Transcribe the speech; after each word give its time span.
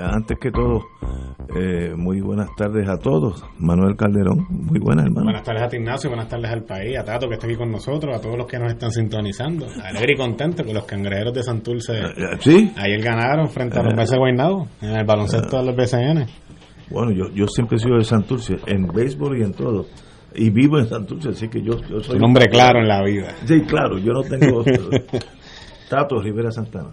antes 0.00 0.38
que 0.38 0.50
todo, 0.50 0.80
eh, 1.54 1.94
muy 1.96 2.20
buenas 2.20 2.48
tardes 2.56 2.88
a 2.88 2.96
todos. 2.98 3.44
Manuel 3.58 3.96
Calderón, 3.96 4.46
muy 4.50 4.78
buenas, 4.78 5.06
hermano. 5.06 5.24
Buenas 5.24 5.42
tardes 5.42 5.62
a 5.62 5.68
ti, 5.68 5.76
Ignacio, 5.76 6.10
buenas 6.10 6.28
tardes 6.28 6.50
al 6.50 6.62
país, 6.64 6.98
a 6.98 7.04
Tato 7.04 7.28
que 7.28 7.34
está 7.34 7.46
aquí 7.46 7.56
con 7.56 7.70
nosotros, 7.70 8.16
a 8.16 8.20
todos 8.20 8.36
los 8.36 8.46
que 8.46 8.58
nos 8.58 8.72
están 8.72 8.90
sintonizando. 8.90 9.66
Alegre 9.82 10.14
y 10.14 10.16
contento 10.16 10.64
que 10.64 10.72
los 10.72 10.84
cangrejeros 10.84 11.34
de 11.34 11.42
Santurce 11.42 11.94
¿Sí? 12.40 12.72
ayer 12.76 13.02
ganaron 13.02 13.48
frente 13.48 13.78
a 13.78 13.82
los 13.82 13.94
BC 13.94 14.16
Guaynabo 14.16 14.68
en 14.82 14.96
el 14.96 15.04
baloncesto 15.04 15.58
de 15.58 15.64
los 15.64 15.76
BCN. 15.76 16.26
Bueno, 16.90 17.12
yo, 17.12 17.24
yo 17.34 17.46
siempre 17.48 17.76
he 17.76 17.80
sido 17.80 17.96
de 17.96 18.04
Santurce, 18.04 18.56
en 18.66 18.86
béisbol 18.86 19.38
y 19.38 19.42
en 19.42 19.52
todo. 19.52 19.86
Y 20.34 20.50
vivo 20.50 20.78
en 20.78 20.86
Santurce, 20.86 21.30
así 21.30 21.48
que 21.48 21.62
yo, 21.62 21.80
yo 21.88 22.00
soy... 22.00 22.16
Un 22.16 22.24
hombre 22.24 22.46
claro 22.48 22.80
en 22.80 22.88
la 22.88 23.02
vida. 23.02 23.34
Sí, 23.46 23.62
claro, 23.62 23.98
yo 23.98 24.12
no 24.12 24.22
tengo... 24.22 24.62
Tato 25.88 26.20
Rivera 26.20 26.50
Santana. 26.50 26.90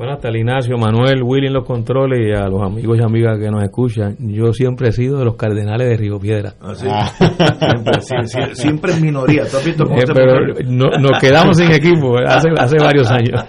Buenas 0.00 0.18
tardes, 0.18 0.40
Ignacio, 0.40 0.78
Manuel, 0.78 1.22
Willy 1.22 1.48
en 1.48 1.52
los 1.52 1.66
controles 1.66 2.20
y 2.26 2.32
a 2.32 2.48
los 2.48 2.62
amigos 2.62 2.96
y 2.98 3.02
amigas 3.04 3.38
que 3.38 3.50
nos 3.50 3.62
escuchan. 3.62 4.16
Yo 4.18 4.50
siempre 4.54 4.88
he 4.88 4.92
sido 4.92 5.18
de 5.18 5.26
los 5.26 5.36
cardenales 5.36 5.90
de 5.90 5.96
Río 5.98 6.18
Piedra. 6.18 6.54
Siempre, 6.74 8.00
sí, 8.00 8.14
sí, 8.24 8.38
siempre 8.54 8.94
en 8.94 9.02
minoría. 9.02 9.42
¿Tú 9.46 9.58
has 9.58 9.64
visto 9.66 9.84
cómo 9.84 9.98
Eh, 9.98 10.06
se 10.06 10.14
pero 10.14 10.54
no- 10.64 10.88
nos 10.98 11.20
quedamos 11.20 11.58
sin 11.58 11.70
equipo 11.70 12.18
eh, 12.18 12.24
hace, 12.26 12.48
hace 12.56 12.78
varios 12.78 13.10
años. 13.10 13.44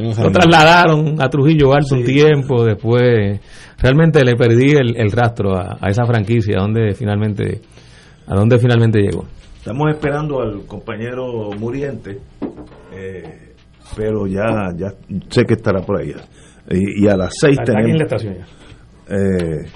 Nos 0.00 0.30
trasladaron 0.30 1.16
a 1.20 1.28
Trujillo 1.28 1.74
Alto 1.74 1.96
un 1.96 2.04
tiempo, 2.04 2.64
después 2.64 3.40
realmente 3.82 4.24
le 4.24 4.36
perdí 4.36 4.76
el, 4.76 4.96
el 4.96 5.10
rastro 5.10 5.56
a, 5.56 5.76
a 5.80 5.90
esa 5.90 6.06
franquicia, 6.06 6.58
a 6.58 6.62
donde 6.62 6.94
finalmente, 6.94 7.62
a 8.28 8.34
donde 8.36 8.58
finalmente 8.60 9.00
llegó. 9.00 9.24
Estamos 9.56 9.90
esperando 9.90 10.40
al 10.40 10.66
compañero 10.66 11.50
Muriente, 11.58 12.20
eh, 12.94 13.40
pero 13.94 14.26
ya, 14.26 14.72
ya 14.76 14.88
sé 15.28 15.44
que 15.44 15.54
estará 15.54 15.80
por 15.82 16.00
ahí. 16.00 16.12
Y, 16.70 17.04
y 17.04 17.08
a 17.08 17.16
las 17.16 17.34
seis 17.38 17.58
Está 17.58 17.78
aquí 17.78 17.90
en 17.90 17.98
la 17.98 18.06
tenemos, 18.06 18.24
estación 18.24 18.34
ya. 18.34 18.46
eh, 19.16 19.66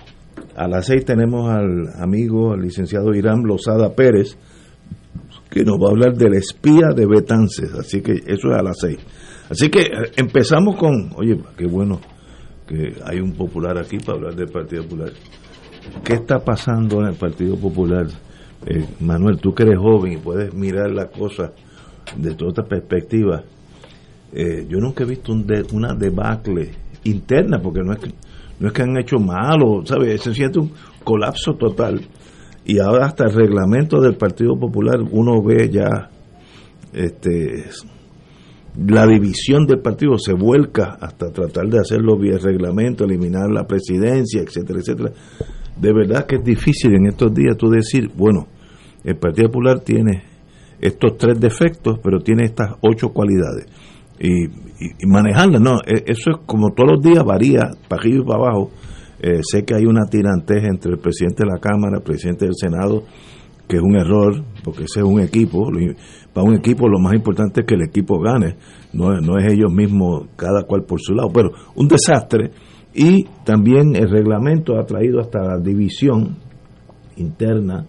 a 0.57 0.67
las 0.69 0.87
seis 0.87 1.05
tenemos 1.05 1.49
al 1.51 2.03
amigo, 2.03 2.53
al 2.53 2.63
licenciado 2.63 3.15
Irán 3.15 3.43
Lozada 3.45 3.95
Pérez, 3.95 4.37
que 5.51 5.65
nos 5.65 5.77
va 5.79 5.89
a 5.89 5.91
hablar 5.91 6.15
del 6.15 6.35
espía 6.35 6.89
de 6.95 7.07
Betances. 7.07 7.73
Así 7.75 8.01
que 8.03 8.13
eso 8.13 8.51
es 8.51 8.57
a 8.59 8.63
las 8.63 8.79
seis. 8.81 8.99
Así 9.49 9.69
que 9.69 9.83
eh, 9.83 10.11
empezamos 10.17 10.77
con, 10.77 11.11
oye, 11.17 11.39
qué 11.57 11.67
bueno 11.67 12.01
que 12.67 12.95
hay 13.05 13.21
un 13.21 13.33
popular 13.33 13.79
aquí 13.79 13.99
para 13.99 14.19
hablar 14.19 14.35
del 14.35 14.49
Partido 14.49 14.85
Popular. 14.85 15.11
¿Qué 16.05 16.15
está 16.15 16.39
pasando 16.39 17.01
en 17.01 17.09
el 17.09 17.15
Partido 17.15 17.57
Popular? 17.57 18.07
Eh, 18.67 18.85
Manuel, 19.01 19.39
tú 19.39 19.53
que 19.55 19.63
eres 19.65 19.79
joven 19.79 20.13
y 20.13 20.17
puedes 20.19 20.53
mirar 20.55 20.91
la 20.93 21.07
cosa 21.07 21.53
desde 22.17 22.45
otra 22.47 22.65
perspectiva. 22.65 23.43
Eh, 24.33 24.67
yo 24.69 24.79
nunca 24.79 25.05
he 25.05 25.07
visto 25.07 25.33
un 25.33 25.47
de- 25.47 25.67
una 25.73 25.95
debacle 25.95 26.71
interna, 27.05 27.61
porque 27.61 27.81
no 27.83 27.93
es 27.93 27.99
que, 27.99 28.11
no 28.61 28.69
es 28.69 28.73
que 28.73 28.83
han 28.83 28.97
hecho 28.97 29.19
malo, 29.19 29.85
¿sabes? 29.85 30.21
Se 30.23 30.35
siente 30.35 30.59
un 30.61 30.71
colapso 31.03 31.55
total. 31.55 32.01
Y 32.65 32.79
ahora 32.79 33.07
hasta 33.07 33.25
el 33.25 33.33
reglamento 33.33 34.01
del 34.01 34.17
Partido 34.17 34.59
Popular 34.59 35.01
uno 35.11 35.43
ve 35.43 35.71
ya 35.71 36.11
este 36.93 37.65
la 38.87 39.05
división 39.07 39.67
del 39.67 39.81
partido 39.81 40.17
se 40.17 40.33
vuelca 40.33 40.97
hasta 41.01 41.33
tratar 41.33 41.67
de 41.67 41.81
hacerlo 41.81 42.17
vía 42.17 42.39
reglamento, 42.39 43.05
eliminar 43.05 43.51
la 43.51 43.67
presidencia, 43.67 44.43
etcétera, 44.43 44.79
etcétera. 44.79 45.11
De 45.77 45.93
verdad 45.93 46.25
que 46.25 46.37
es 46.37 46.45
difícil 46.45 46.95
en 46.95 47.07
estos 47.07 47.35
días 47.35 47.57
tú 47.57 47.69
decir, 47.69 48.09
bueno, 48.17 48.47
el 49.03 49.17
Partido 49.17 49.49
Popular 49.49 49.81
tiene 49.81 50.23
estos 50.81 51.17
tres 51.19 51.41
defectos, 51.41 51.99
pero 52.03 52.21
tiene 52.21 52.45
estas 52.45 52.77
ocho 52.81 53.09
cualidades. 53.09 53.67
Y, 54.21 54.45
y, 54.45 55.07
manejarlas, 55.07 55.63
no, 55.63 55.79
e- 55.87 56.05
eso 56.07 56.31
es 56.31 56.37
como 56.47 56.73
todos 56.75 56.93
los 56.93 57.03
días 57.03 57.25
varía, 57.25 57.71
para 57.89 58.03
arriba 58.03 58.23
y 58.23 58.27
para 58.27 58.39
abajo. 58.39 58.71
Eh, 59.23 59.41
sé 59.43 59.65
que 59.65 59.75
hay 59.75 59.85
una 59.85 60.07
tiranteja 60.07 60.69
entre 60.69 60.93
el 60.93 60.99
presidente 60.99 61.45
de 61.45 61.51
la 61.51 61.59
Cámara, 61.59 61.99
el 61.99 62.03
presidente 62.03 62.45
del 62.45 62.55
Senado, 62.55 63.03
que 63.67 63.77
es 63.77 63.83
un 63.83 63.97
error, 63.97 64.43
porque 64.63 64.85
ese 64.85 65.01
es 65.01 65.07
un 65.07 65.21
equipo. 65.21 65.71
Para 66.33 66.47
un 66.47 66.55
equipo 66.55 66.89
lo 66.89 66.99
más 66.99 67.15
importante 67.15 67.61
es 67.61 67.67
que 67.67 67.75
el 67.75 67.83
equipo 67.83 68.21
gane, 68.21 68.57
no, 68.93 69.21
no 69.21 69.39
es 69.39 69.53
ellos 69.53 69.73
mismos, 69.73 70.27
cada 70.37 70.65
cual 70.65 70.85
por 70.85 71.01
su 71.01 71.15
lado, 71.15 71.31
pero 71.33 71.51
un 71.75 71.89
desastre. 71.89 72.51
Y 72.95 73.25
también 73.45 73.95
el 73.95 74.11
reglamento 74.11 74.79
ha 74.79 74.85
traído 74.85 75.21
hasta 75.21 75.41
la 75.41 75.59
división 75.59 76.37
interna 77.17 77.87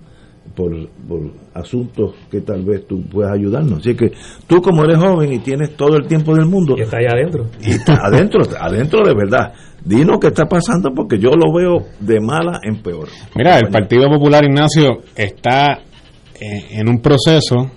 por, 0.56 0.72
por 1.08 1.20
asuntos 1.54 2.16
que 2.30 2.42
tal 2.42 2.64
vez 2.64 2.88
tú 2.88 3.02
puedas 3.04 3.34
ayudarnos. 3.34 3.80
Así 3.80 3.96
que 3.96 4.12
tú 4.48 4.62
como 4.62 4.84
eres 4.84 4.98
joven 4.98 5.34
y 5.34 5.40
tienes 5.40 5.76
todo 5.76 5.98
el 5.98 6.08
tiempo 6.08 6.36
del 6.36 6.46
mundo, 6.46 6.76
Y 6.78 6.82
está 6.82 6.98
allá 6.98 7.12
adentro. 7.14 7.48
y 7.62 7.72
está 7.72 7.94
adentro, 8.04 8.42
adentro 8.60 9.06
de 9.06 9.14
verdad, 9.14 9.54
dinos 9.84 10.18
qué 10.20 10.28
está 10.28 10.46
pasando 10.46 10.92
porque 10.94 11.18
yo 11.18 11.32
lo 11.32 11.54
veo 11.54 11.88
de 12.00 12.20
mala 12.20 12.60
en 12.64 12.82
peor. 12.82 13.08
Mira, 13.36 13.58
el 13.60 13.70
Partido 13.70 14.10
Popular, 14.10 14.44
Ignacio, 14.44 15.02
está 15.16 15.80
en 16.40 16.90
un 16.90 17.02
proceso 17.02 17.70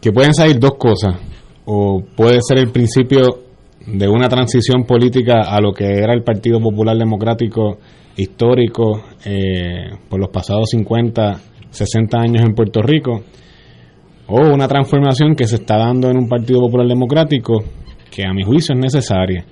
que 0.00 0.12
pueden 0.12 0.34
salir 0.34 0.58
dos 0.58 0.74
cosas. 0.78 1.16
O 1.64 2.02
puede 2.16 2.38
ser 2.40 2.58
el 2.58 2.70
principio 2.70 3.47
de 3.92 4.08
una 4.08 4.28
transición 4.28 4.84
política 4.84 5.42
a 5.48 5.60
lo 5.60 5.72
que 5.72 5.84
era 5.84 6.12
el 6.12 6.22
Partido 6.22 6.60
Popular 6.60 6.96
Democrático 6.96 7.78
histórico 8.16 9.02
eh, 9.24 9.90
por 10.08 10.20
los 10.20 10.28
pasados 10.30 10.70
50, 10.70 11.40
60 11.70 12.18
años 12.18 12.42
en 12.44 12.54
Puerto 12.54 12.82
Rico. 12.82 13.22
O 14.26 14.52
una 14.52 14.68
transformación 14.68 15.34
que 15.34 15.46
se 15.46 15.56
está 15.56 15.78
dando 15.78 16.10
en 16.10 16.18
un 16.18 16.28
Partido 16.28 16.60
Popular 16.60 16.86
Democrático 16.86 17.64
que 18.10 18.24
a 18.26 18.34
mi 18.34 18.42
juicio 18.42 18.74
es 18.74 18.80
necesaria. 18.80 19.44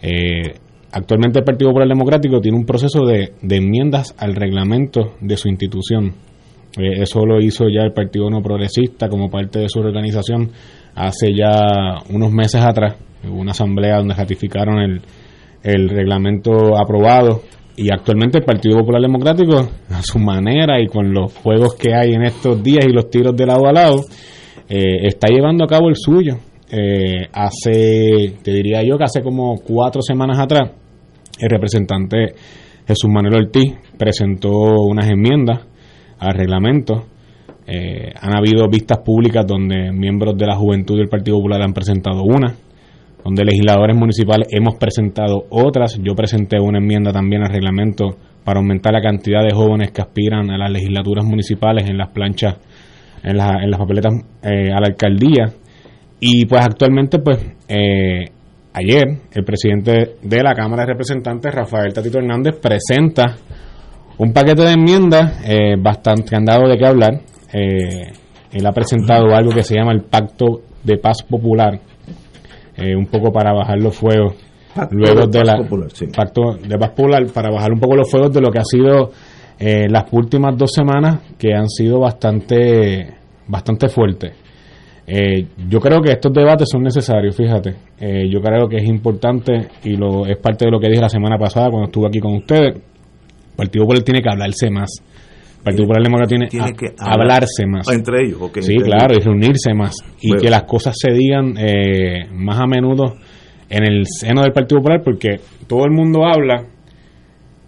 Eh, 0.00 0.54
actualmente 0.92 1.40
el 1.40 1.44
Partido 1.44 1.70
Popular 1.70 1.88
Democrático 1.88 2.40
tiene 2.40 2.58
un 2.58 2.64
proceso 2.64 3.04
de, 3.04 3.32
enmiendas 3.42 4.14
al 4.18 4.36
reglamento 4.36 5.14
de 5.20 5.36
su 5.36 5.48
institución. 5.48 6.14
Eh, 6.78 7.02
eso 7.02 7.26
lo 7.26 7.40
hizo 7.40 7.64
ya 7.68 7.82
el 7.82 7.92
Partido 7.92 8.30
No 8.30 8.40
Progresista 8.40 9.08
como 9.08 9.30
parte 9.30 9.58
de 9.58 9.68
su 9.68 9.80
organización 9.80 10.50
hace 10.94 11.34
ya 11.34 11.98
unos 12.10 12.30
meses 12.30 12.62
atrás. 12.64 12.96
Hubo 13.28 13.40
una 13.40 13.52
asamblea 13.52 13.98
donde 13.98 14.14
ratificaron 14.14 14.78
el, 15.62 15.88
reglamento 15.88 16.76
aprobado 16.76 17.42
y 17.76 17.92
actualmente 17.92 18.38
el 18.38 18.44
Partido 18.44 18.78
Popular 18.78 19.00
Democrático, 19.00 19.68
a 19.90 20.02
su 20.02 20.18
manera 20.18 20.80
y 20.80 20.86
con 20.86 21.12
los 21.12 21.34
juegos 21.34 21.74
que 21.74 21.94
hay 21.94 22.12
en 22.12 22.22
estos 22.22 22.62
días 22.62 22.84
y 22.86 22.92
los 22.92 23.08
tiros 23.08 23.34
de 23.34 23.46
lado 23.46 23.66
a 23.66 23.72
lado, 23.72 24.04
eh, 24.68 25.06
está 25.06 25.28
llevando 25.28 25.64
a 25.64 25.66
cabo 25.66 25.88
el 25.88 25.96
suyo. 25.96 26.36
Eh, 26.70 27.28
hace, 27.32 28.34
te 28.42 28.50
diría 28.52 28.82
yo 28.82 28.98
que 28.98 29.04
hace 29.04 29.22
como 29.22 29.56
cuatro 29.56 30.02
semanas 30.02 30.38
atrás, 30.38 30.70
el 31.40 31.50
representante 31.50 32.34
Jesús 32.86 33.10
Manuel 33.10 33.46
Ortiz 33.46 33.74
presentó 33.98 34.50
unas 34.50 35.08
enmiendas 35.08 35.66
al 36.18 36.34
reglamento. 36.34 37.06
Eh, 37.66 38.12
han 38.20 38.36
habido 38.36 38.68
vistas 38.68 38.98
públicas 38.98 39.46
donde 39.46 39.90
miembros 39.90 40.36
de 40.36 40.46
la 40.46 40.56
juventud 40.56 40.96
del 40.96 41.08
Partido 41.08 41.38
Popular 41.38 41.62
han 41.62 41.72
presentado 41.72 42.22
una, 42.22 42.54
donde 43.24 43.44
legisladores 43.44 43.96
municipales 43.96 44.48
hemos 44.50 44.76
presentado 44.76 45.46
otras. 45.48 45.98
Yo 46.02 46.14
presenté 46.14 46.60
una 46.60 46.78
enmienda 46.78 47.10
también 47.10 47.42
al 47.42 47.48
reglamento 47.48 48.16
para 48.44 48.60
aumentar 48.60 48.92
la 48.92 49.00
cantidad 49.00 49.42
de 49.42 49.54
jóvenes 49.54 49.90
que 49.92 50.02
aspiran 50.02 50.50
a 50.50 50.58
las 50.58 50.70
legislaturas 50.70 51.24
municipales 51.24 51.88
en 51.88 51.96
las 51.96 52.10
planchas, 52.10 52.56
en, 53.22 53.40
en 53.40 53.70
las 53.70 53.80
papeletas 53.80 54.12
eh, 54.42 54.70
a 54.70 54.80
la 54.80 54.88
alcaldía. 54.88 55.46
Y 56.20 56.44
pues 56.44 56.62
actualmente 56.64 57.18
pues 57.18 57.38
eh, 57.66 58.24
ayer 58.74 59.04
el 59.32 59.44
presidente 59.44 60.16
de 60.22 60.42
la 60.42 60.52
Cámara 60.52 60.82
de 60.82 60.92
Representantes, 60.92 61.54
Rafael 61.54 61.94
Tatito 61.94 62.18
Hernández, 62.18 62.56
presenta 62.60 63.36
un 64.18 64.32
paquete 64.32 64.62
de 64.62 64.72
enmiendas 64.72 65.42
eh, 65.48 65.76
bastante 65.78 66.28
que 66.28 66.36
han 66.36 66.44
dado 66.44 66.68
de 66.68 66.76
qué 66.76 66.86
hablar. 66.86 67.20
Él 67.50 68.66
ha 68.66 68.72
presentado 68.72 69.34
algo 69.34 69.52
que 69.52 69.62
se 69.62 69.76
llama 69.76 69.92
el 69.92 70.02
Pacto 70.02 70.62
de 70.82 70.98
Paz 70.98 71.22
Popular, 71.22 71.80
eh, 72.76 72.94
un 72.94 73.06
poco 73.06 73.32
para 73.32 73.52
bajar 73.52 73.78
los 73.78 73.96
fuegos. 73.96 74.34
luego 74.90 75.26
de, 75.26 75.44
la 75.44 75.66
Pacto 76.16 76.56
de 76.56 76.78
Paz 76.78 76.90
Popular, 76.90 77.24
para 77.32 77.50
bajar 77.50 77.72
un 77.72 77.78
poco 77.78 77.94
los 77.94 78.10
fuegos 78.10 78.32
de 78.32 78.40
lo 78.40 78.50
que 78.50 78.58
ha 78.58 78.64
sido 78.64 79.10
las 79.56 80.04
últimas 80.10 80.58
dos 80.58 80.72
semanas, 80.72 81.20
que 81.38 81.54
han 81.54 81.68
sido 81.68 82.00
bastante, 82.00 83.06
bastante 83.46 83.88
fuertes. 83.88 84.32
yo 85.06 85.80
creo 85.80 86.02
que 86.02 86.10
estos 86.10 86.32
debates 86.32 86.68
son 86.70 86.82
necesarios, 86.82 87.36
fíjate. 87.36 87.74
yo 88.28 88.40
creo 88.40 88.68
que 88.68 88.78
es 88.78 88.84
importante 88.84 89.68
y 89.84 89.96
lo 89.96 90.26
es 90.26 90.38
parte 90.38 90.64
de 90.64 90.72
lo 90.72 90.80
que 90.80 90.88
dije 90.88 91.00
la 91.00 91.08
semana 91.08 91.38
pasada 91.38 91.70
cuando 91.70 91.86
estuve 91.86 92.08
aquí 92.08 92.18
con 92.18 92.34
ustedes 92.34 92.74
el 93.54 93.56
Partido 93.56 93.84
Popular 93.84 94.02
tiene 94.02 94.20
que 94.20 94.30
hablarse 94.30 94.68
más. 94.68 94.90
Partido 95.64 95.84
Popular 95.84 96.02
Democrático 96.02 96.46
tiene, 96.50 96.72
que 96.74 96.94
hablarse 96.98 97.66
más. 97.66 97.88
Entre 97.88 98.26
ellos, 98.26 98.38
Sí, 98.60 98.76
claro, 98.76 99.14
y 99.14 99.20
reunirse 99.20 99.72
más. 99.72 99.96
Y 100.20 100.36
que 100.36 100.50
las 100.50 100.64
cosas 100.64 100.94
se 100.96 101.10
digan 101.12 101.54
eh, 101.58 102.28
más 102.32 102.60
a 102.60 102.66
menudo 102.66 103.14
en 103.70 103.84
el 103.84 104.04
seno 104.06 104.42
del 104.42 104.52
Partido 104.52 104.80
Popular, 104.80 105.02
porque 105.02 105.40
todo 105.66 105.84
el 105.86 105.92
mundo 105.92 106.26
habla 106.26 106.66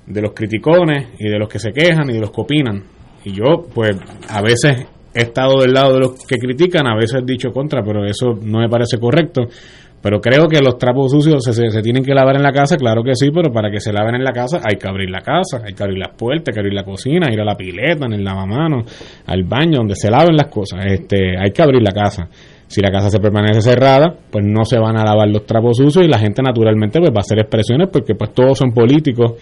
de 0.06 0.20
los 0.20 0.32
criticones 0.34 1.08
y 1.18 1.28
de 1.28 1.38
los 1.38 1.48
que 1.48 1.58
se 1.58 1.72
quejan 1.72 2.10
y 2.10 2.12
de 2.12 2.20
los 2.20 2.30
que 2.30 2.40
opinan. 2.42 2.84
Y 3.24 3.32
yo, 3.32 3.66
pues, 3.74 3.96
a 4.28 4.42
veces 4.42 4.86
he 5.14 5.22
estado 5.22 5.62
del 5.62 5.72
lado 5.72 5.94
de 5.94 6.00
los 6.00 6.26
que 6.26 6.36
critican, 6.36 6.86
a 6.86 6.94
veces 6.94 7.22
he 7.22 7.24
dicho 7.24 7.50
contra, 7.50 7.82
pero 7.82 8.04
eso 8.04 8.38
no 8.42 8.60
me 8.60 8.68
parece 8.68 8.98
correcto. 8.98 9.48
Pero 10.02 10.20
creo 10.20 10.46
que 10.46 10.60
los 10.60 10.78
trapos 10.78 11.10
sucios 11.10 11.42
se, 11.42 11.52
se, 11.52 11.82
tienen 11.82 12.04
que 12.04 12.14
lavar 12.14 12.36
en 12.36 12.42
la 12.42 12.52
casa, 12.52 12.76
claro 12.76 13.02
que 13.02 13.14
sí, 13.14 13.30
pero 13.34 13.50
para 13.52 13.70
que 13.70 13.80
se 13.80 13.92
laven 13.92 14.14
en 14.14 14.24
la 14.24 14.32
casa 14.32 14.60
hay 14.62 14.76
que 14.76 14.86
abrir 14.86 15.10
la 15.10 15.20
casa, 15.20 15.62
hay 15.64 15.74
que 15.74 15.82
abrir 15.82 15.98
las 15.98 16.14
puertas, 16.16 16.48
hay 16.48 16.54
que 16.54 16.60
abrir 16.60 16.74
la 16.74 16.84
cocina, 16.84 17.32
ir 17.32 17.40
a 17.40 17.44
la 17.44 17.56
pileta, 17.56 18.06
en 18.06 18.12
el 18.12 18.22
lavamanos, 18.22 18.84
al 19.26 19.42
baño, 19.44 19.78
donde 19.78 19.96
se 19.96 20.10
laven 20.10 20.36
las 20.36 20.48
cosas. 20.48 20.84
Este, 20.86 21.36
hay 21.38 21.50
que 21.50 21.62
abrir 21.62 21.82
la 21.82 21.92
casa. 21.92 22.28
Si 22.68 22.80
la 22.80 22.90
casa 22.90 23.10
se 23.10 23.20
permanece 23.20 23.60
cerrada, 23.60 24.14
pues 24.30 24.44
no 24.44 24.64
se 24.64 24.78
van 24.78 24.96
a 24.96 25.04
lavar 25.04 25.28
los 25.28 25.46
trapos 25.46 25.76
sucios 25.76 26.04
y 26.04 26.08
la 26.08 26.18
gente 26.18 26.42
naturalmente 26.42 26.98
pues 26.98 27.10
va 27.10 27.18
a 27.18 27.20
hacer 27.20 27.38
expresiones 27.38 27.88
porque 27.92 28.14
pues 28.14 28.32
todos 28.32 28.58
son 28.58 28.72
políticos 28.72 29.34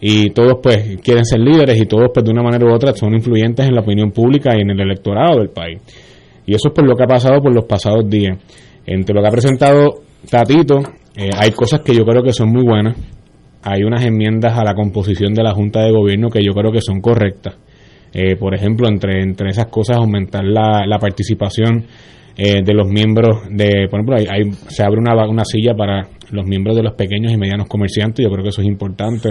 y 0.00 0.30
todos 0.30 0.54
pues 0.62 0.98
quieren 1.02 1.24
ser 1.24 1.40
líderes 1.40 1.80
y 1.80 1.86
todos 1.86 2.10
pues 2.12 2.24
de 2.24 2.32
una 2.32 2.42
manera 2.42 2.64
u 2.64 2.74
otra 2.74 2.92
son 2.92 3.14
influyentes 3.14 3.68
en 3.68 3.74
la 3.74 3.82
opinión 3.82 4.10
pública 4.10 4.50
y 4.56 4.62
en 4.62 4.70
el 4.70 4.80
electorado 4.80 5.38
del 5.38 5.50
país. 5.50 5.80
Y 6.46 6.54
eso 6.54 6.68
es 6.68 6.74
por 6.74 6.86
lo 6.86 6.96
que 6.96 7.04
ha 7.04 7.06
pasado 7.06 7.40
por 7.40 7.54
los 7.54 7.66
pasados 7.66 8.08
días. 8.08 8.38
Entre 8.86 9.14
lo 9.14 9.22
que 9.22 9.28
ha 9.28 9.30
presentado 9.30 10.02
Tatito, 10.28 10.80
eh, 11.16 11.30
hay 11.36 11.50
cosas 11.52 11.80
que 11.80 11.94
yo 11.94 12.04
creo 12.04 12.22
que 12.22 12.32
son 12.32 12.50
muy 12.50 12.64
buenas. 12.64 12.96
Hay 13.62 13.82
unas 13.84 14.04
enmiendas 14.04 14.58
a 14.58 14.64
la 14.64 14.74
composición 14.74 15.34
de 15.34 15.42
la 15.42 15.52
Junta 15.52 15.82
de 15.82 15.92
Gobierno 15.92 16.28
que 16.28 16.42
yo 16.42 16.52
creo 16.52 16.72
que 16.72 16.80
son 16.80 17.00
correctas. 17.00 17.56
Eh, 18.12 18.36
por 18.36 18.54
ejemplo, 18.54 18.88
entre, 18.88 19.22
entre 19.22 19.50
esas 19.50 19.66
cosas, 19.66 19.96
aumentar 19.96 20.44
la, 20.44 20.84
la 20.86 20.98
participación 20.98 21.86
eh, 22.36 22.62
de 22.64 22.74
los 22.74 22.88
miembros 22.88 23.42
de, 23.50 23.88
por 23.90 24.00
ejemplo, 24.00 24.16
hay, 24.16 24.52
se 24.68 24.82
abre 24.82 25.00
una, 25.00 25.14
una 25.26 25.44
silla 25.44 25.74
para 25.74 26.08
los 26.30 26.46
miembros 26.46 26.76
de 26.76 26.82
los 26.82 26.94
pequeños 26.94 27.32
y 27.32 27.36
medianos 27.36 27.68
comerciantes, 27.68 28.24
yo 28.24 28.30
creo 28.30 28.42
que 28.42 28.48
eso 28.48 28.62
es 28.62 28.68
importante, 28.68 29.30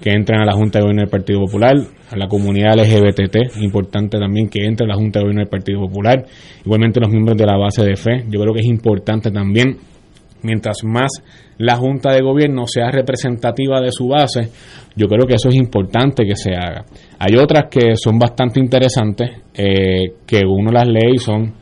que 0.00 0.10
entren 0.10 0.40
a 0.40 0.44
la 0.44 0.52
Junta 0.52 0.78
de 0.78 0.82
Gobierno 0.82 1.02
del 1.02 1.10
Partido 1.10 1.40
Popular, 1.40 1.74
a 2.10 2.16
la 2.16 2.28
comunidad 2.28 2.76
LGBT, 2.76 3.56
importante 3.62 4.18
también 4.18 4.48
que 4.48 4.64
entre 4.64 4.84
a 4.86 4.88
la 4.88 4.96
Junta 4.96 5.18
de 5.18 5.24
Gobierno 5.24 5.40
del 5.40 5.50
Partido 5.50 5.80
Popular, 5.80 6.24
igualmente 6.64 7.00
los 7.00 7.10
miembros 7.10 7.36
de 7.36 7.46
la 7.46 7.56
base 7.56 7.84
de 7.84 7.96
fe, 7.96 8.24
yo 8.28 8.40
creo 8.40 8.52
que 8.52 8.60
es 8.60 8.66
importante 8.66 9.30
también 9.30 9.78
mientras 10.44 10.84
más 10.84 11.10
la 11.58 11.76
Junta 11.76 12.12
de 12.12 12.22
Gobierno 12.22 12.66
sea 12.66 12.90
representativa 12.90 13.80
de 13.80 13.90
su 13.90 14.08
base, 14.08 14.50
yo 14.94 15.06
creo 15.08 15.26
que 15.26 15.34
eso 15.34 15.48
es 15.48 15.54
importante 15.56 16.24
que 16.24 16.36
se 16.36 16.54
haga. 16.54 16.84
Hay 17.18 17.36
otras 17.36 17.64
que 17.70 17.96
son 17.96 18.18
bastante 18.18 18.60
interesantes, 18.60 19.30
eh, 19.54 20.12
que 20.26 20.42
uno 20.46 20.70
las 20.70 20.86
lee 20.86 21.14
y 21.14 21.18
son, 21.18 21.54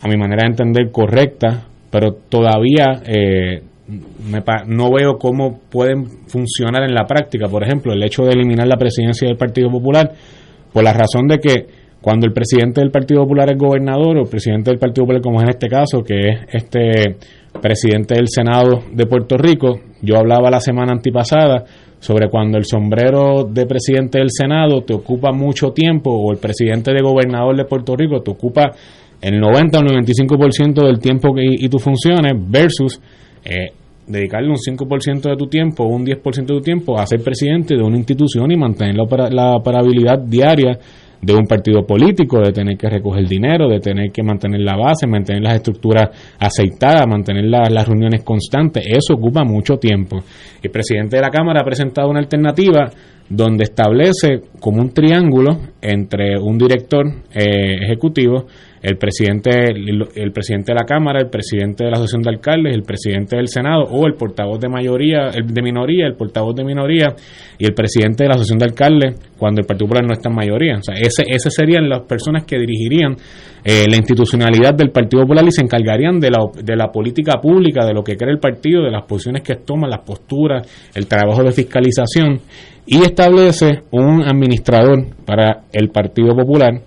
a 0.00 0.08
mi 0.08 0.16
manera 0.16 0.42
de 0.44 0.50
entender, 0.50 0.90
correctas, 0.90 1.66
pero 1.90 2.12
todavía 2.12 3.02
eh, 3.04 3.62
no 4.66 4.92
veo 4.92 5.18
cómo 5.18 5.60
pueden 5.70 6.06
funcionar 6.28 6.82
en 6.82 6.94
la 6.94 7.06
práctica. 7.06 7.48
Por 7.48 7.64
ejemplo, 7.64 7.92
el 7.92 8.02
hecho 8.02 8.24
de 8.24 8.32
eliminar 8.32 8.66
la 8.66 8.76
presidencia 8.76 9.26
del 9.26 9.36
Partido 9.36 9.70
Popular, 9.70 10.12
por 10.72 10.84
la 10.84 10.92
razón 10.92 11.26
de 11.26 11.38
que 11.38 11.66
cuando 12.00 12.26
el 12.26 12.32
presidente 12.32 12.80
del 12.80 12.90
Partido 12.90 13.22
Popular 13.22 13.50
es 13.50 13.58
gobernador, 13.58 14.16
o 14.18 14.22
el 14.22 14.28
presidente 14.28 14.70
del 14.70 14.78
Partido 14.78 15.04
Popular, 15.04 15.22
como 15.22 15.38
es 15.38 15.44
en 15.44 15.50
este 15.50 15.68
caso, 15.68 16.02
que 16.02 16.28
es 16.28 16.40
este 16.52 17.16
presidente 17.60 18.14
del 18.14 18.28
Senado 18.28 18.82
de 18.92 19.06
Puerto 19.06 19.36
Rico, 19.36 19.80
yo 20.02 20.16
hablaba 20.16 20.50
la 20.50 20.60
semana 20.60 20.92
antipasada 20.92 21.64
sobre 21.98 22.28
cuando 22.28 22.58
el 22.58 22.64
sombrero 22.64 23.44
de 23.44 23.66
presidente 23.66 24.18
del 24.18 24.30
Senado 24.30 24.82
te 24.82 24.94
ocupa 24.94 25.32
mucho 25.32 25.72
tiempo 25.72 26.10
o 26.10 26.30
el 26.32 26.38
presidente 26.38 26.92
de 26.92 27.02
gobernador 27.02 27.56
de 27.56 27.64
Puerto 27.64 27.96
Rico 27.96 28.20
te 28.20 28.30
ocupa 28.30 28.70
el 29.20 29.40
90 29.40 29.78
o 29.78 29.82
95% 29.82 30.86
del 30.86 31.00
tiempo 31.00 31.34
que, 31.34 31.42
y, 31.44 31.68
tus 31.68 31.82
funciones 31.82 32.34
versus 32.36 33.00
eh, 33.44 33.72
dedicarle 34.06 34.48
un 34.48 34.56
5% 34.56 35.28
de 35.30 35.36
tu 35.36 35.46
tiempo 35.46 35.84
o 35.84 35.88
un 35.88 36.04
10% 36.04 36.34
de 36.34 36.46
tu 36.46 36.60
tiempo 36.60 36.98
a 36.98 37.06
ser 37.06 37.20
presidente 37.20 37.76
de 37.76 37.82
una 37.82 37.96
institución 37.96 38.50
y 38.50 38.56
mantener 38.56 38.96
la, 38.96 39.28
la 39.30 39.56
operabilidad 39.56 40.18
diaria 40.18 40.78
de 41.20 41.34
un 41.34 41.46
partido 41.46 41.84
político, 41.84 42.40
de 42.40 42.52
tener 42.52 42.76
que 42.76 42.88
recoger 42.88 43.26
dinero, 43.26 43.68
de 43.68 43.80
tener 43.80 44.10
que 44.12 44.22
mantener 44.22 44.60
la 44.60 44.76
base, 44.76 45.06
mantener 45.06 45.42
las 45.42 45.54
estructuras 45.56 46.10
aceitadas, 46.38 47.06
mantener 47.08 47.44
las 47.44 47.88
reuniones 47.88 48.22
constantes. 48.22 48.84
Eso 48.86 49.14
ocupa 49.14 49.42
mucho 49.44 49.78
tiempo. 49.78 50.18
El 50.62 50.70
presidente 50.70 51.16
de 51.16 51.22
la 51.22 51.30
Cámara 51.30 51.60
ha 51.60 51.64
presentado 51.64 52.08
una 52.08 52.20
alternativa 52.20 52.90
donde 53.28 53.64
establece 53.64 54.42
como 54.60 54.80
un 54.80 54.90
triángulo 54.90 55.58
entre 55.82 56.38
un 56.38 56.56
director 56.56 57.06
eh, 57.34 57.84
ejecutivo, 57.84 58.46
el 58.82 58.96
presidente, 58.96 59.50
el, 59.70 60.32
presidente 60.32 60.72
de 60.72 60.78
la 60.78 60.84
Cámara, 60.84 61.20
el 61.20 61.28
presidente 61.28 61.84
de 61.84 61.90
la 61.90 61.96
Asociación 61.96 62.22
de 62.22 62.30
Alcaldes, 62.30 62.74
el 62.74 62.82
presidente 62.82 63.36
del 63.36 63.48
Senado 63.48 63.84
o 63.90 64.06
el 64.06 64.14
portavoz 64.14 64.60
de 64.60 64.68
mayoría, 64.68 65.28
el 65.34 65.46
de 65.46 65.62
minoría, 65.62 66.06
el 66.06 66.14
portavoz 66.14 66.54
de 66.54 66.64
minoría 66.64 67.14
y 67.58 67.66
el 67.66 67.74
presidente 67.74 68.24
de 68.24 68.28
la 68.28 68.34
Asociación 68.34 68.58
de 68.58 68.64
Alcaldes 68.66 69.14
cuando 69.36 69.60
el 69.60 69.66
Partido 69.66 69.86
Popular 69.86 70.06
no 70.06 70.12
está 70.12 70.28
en 70.28 70.34
mayoría. 70.34 70.76
O 70.76 70.82
sea, 70.82 70.94
ese, 70.94 71.24
ese 71.26 71.50
serían 71.50 71.88
las 71.88 72.02
personas 72.02 72.44
que 72.44 72.58
dirigirían 72.58 73.16
eh, 73.64 73.86
la 73.88 73.96
institucionalidad 73.96 74.74
del 74.74 74.90
Partido 74.90 75.22
Popular 75.22 75.44
y 75.46 75.52
se 75.52 75.62
encargarían 75.62 76.20
de 76.20 76.30
la, 76.30 76.38
de 76.62 76.76
la 76.76 76.88
política 76.92 77.40
pública, 77.40 77.84
de 77.84 77.92
lo 77.92 78.02
que 78.02 78.16
cree 78.16 78.32
el 78.32 78.38
partido, 78.38 78.82
de 78.84 78.90
las 78.90 79.04
posiciones 79.04 79.42
que 79.42 79.56
toma, 79.56 79.88
las 79.88 80.00
posturas, 80.00 80.66
el 80.94 81.06
trabajo 81.06 81.42
de 81.42 81.52
fiscalización 81.52 82.40
y 82.86 83.02
establece 83.02 83.82
un 83.90 84.22
administrador 84.22 85.04
para 85.26 85.64
el 85.72 85.90
Partido 85.90 86.34
Popular 86.34 86.80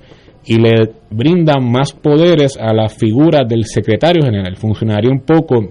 y 0.46 0.58
le 0.58 0.92
brinda 1.10 1.60
más 1.60 1.94
poderes 1.94 2.58
a 2.58 2.74
la 2.74 2.90
figura 2.90 3.44
del 3.44 3.66
secretario 3.66 4.24
general. 4.24 4.56
Funcionaría 4.56 5.12
un 5.12 5.22
poco 5.22 5.62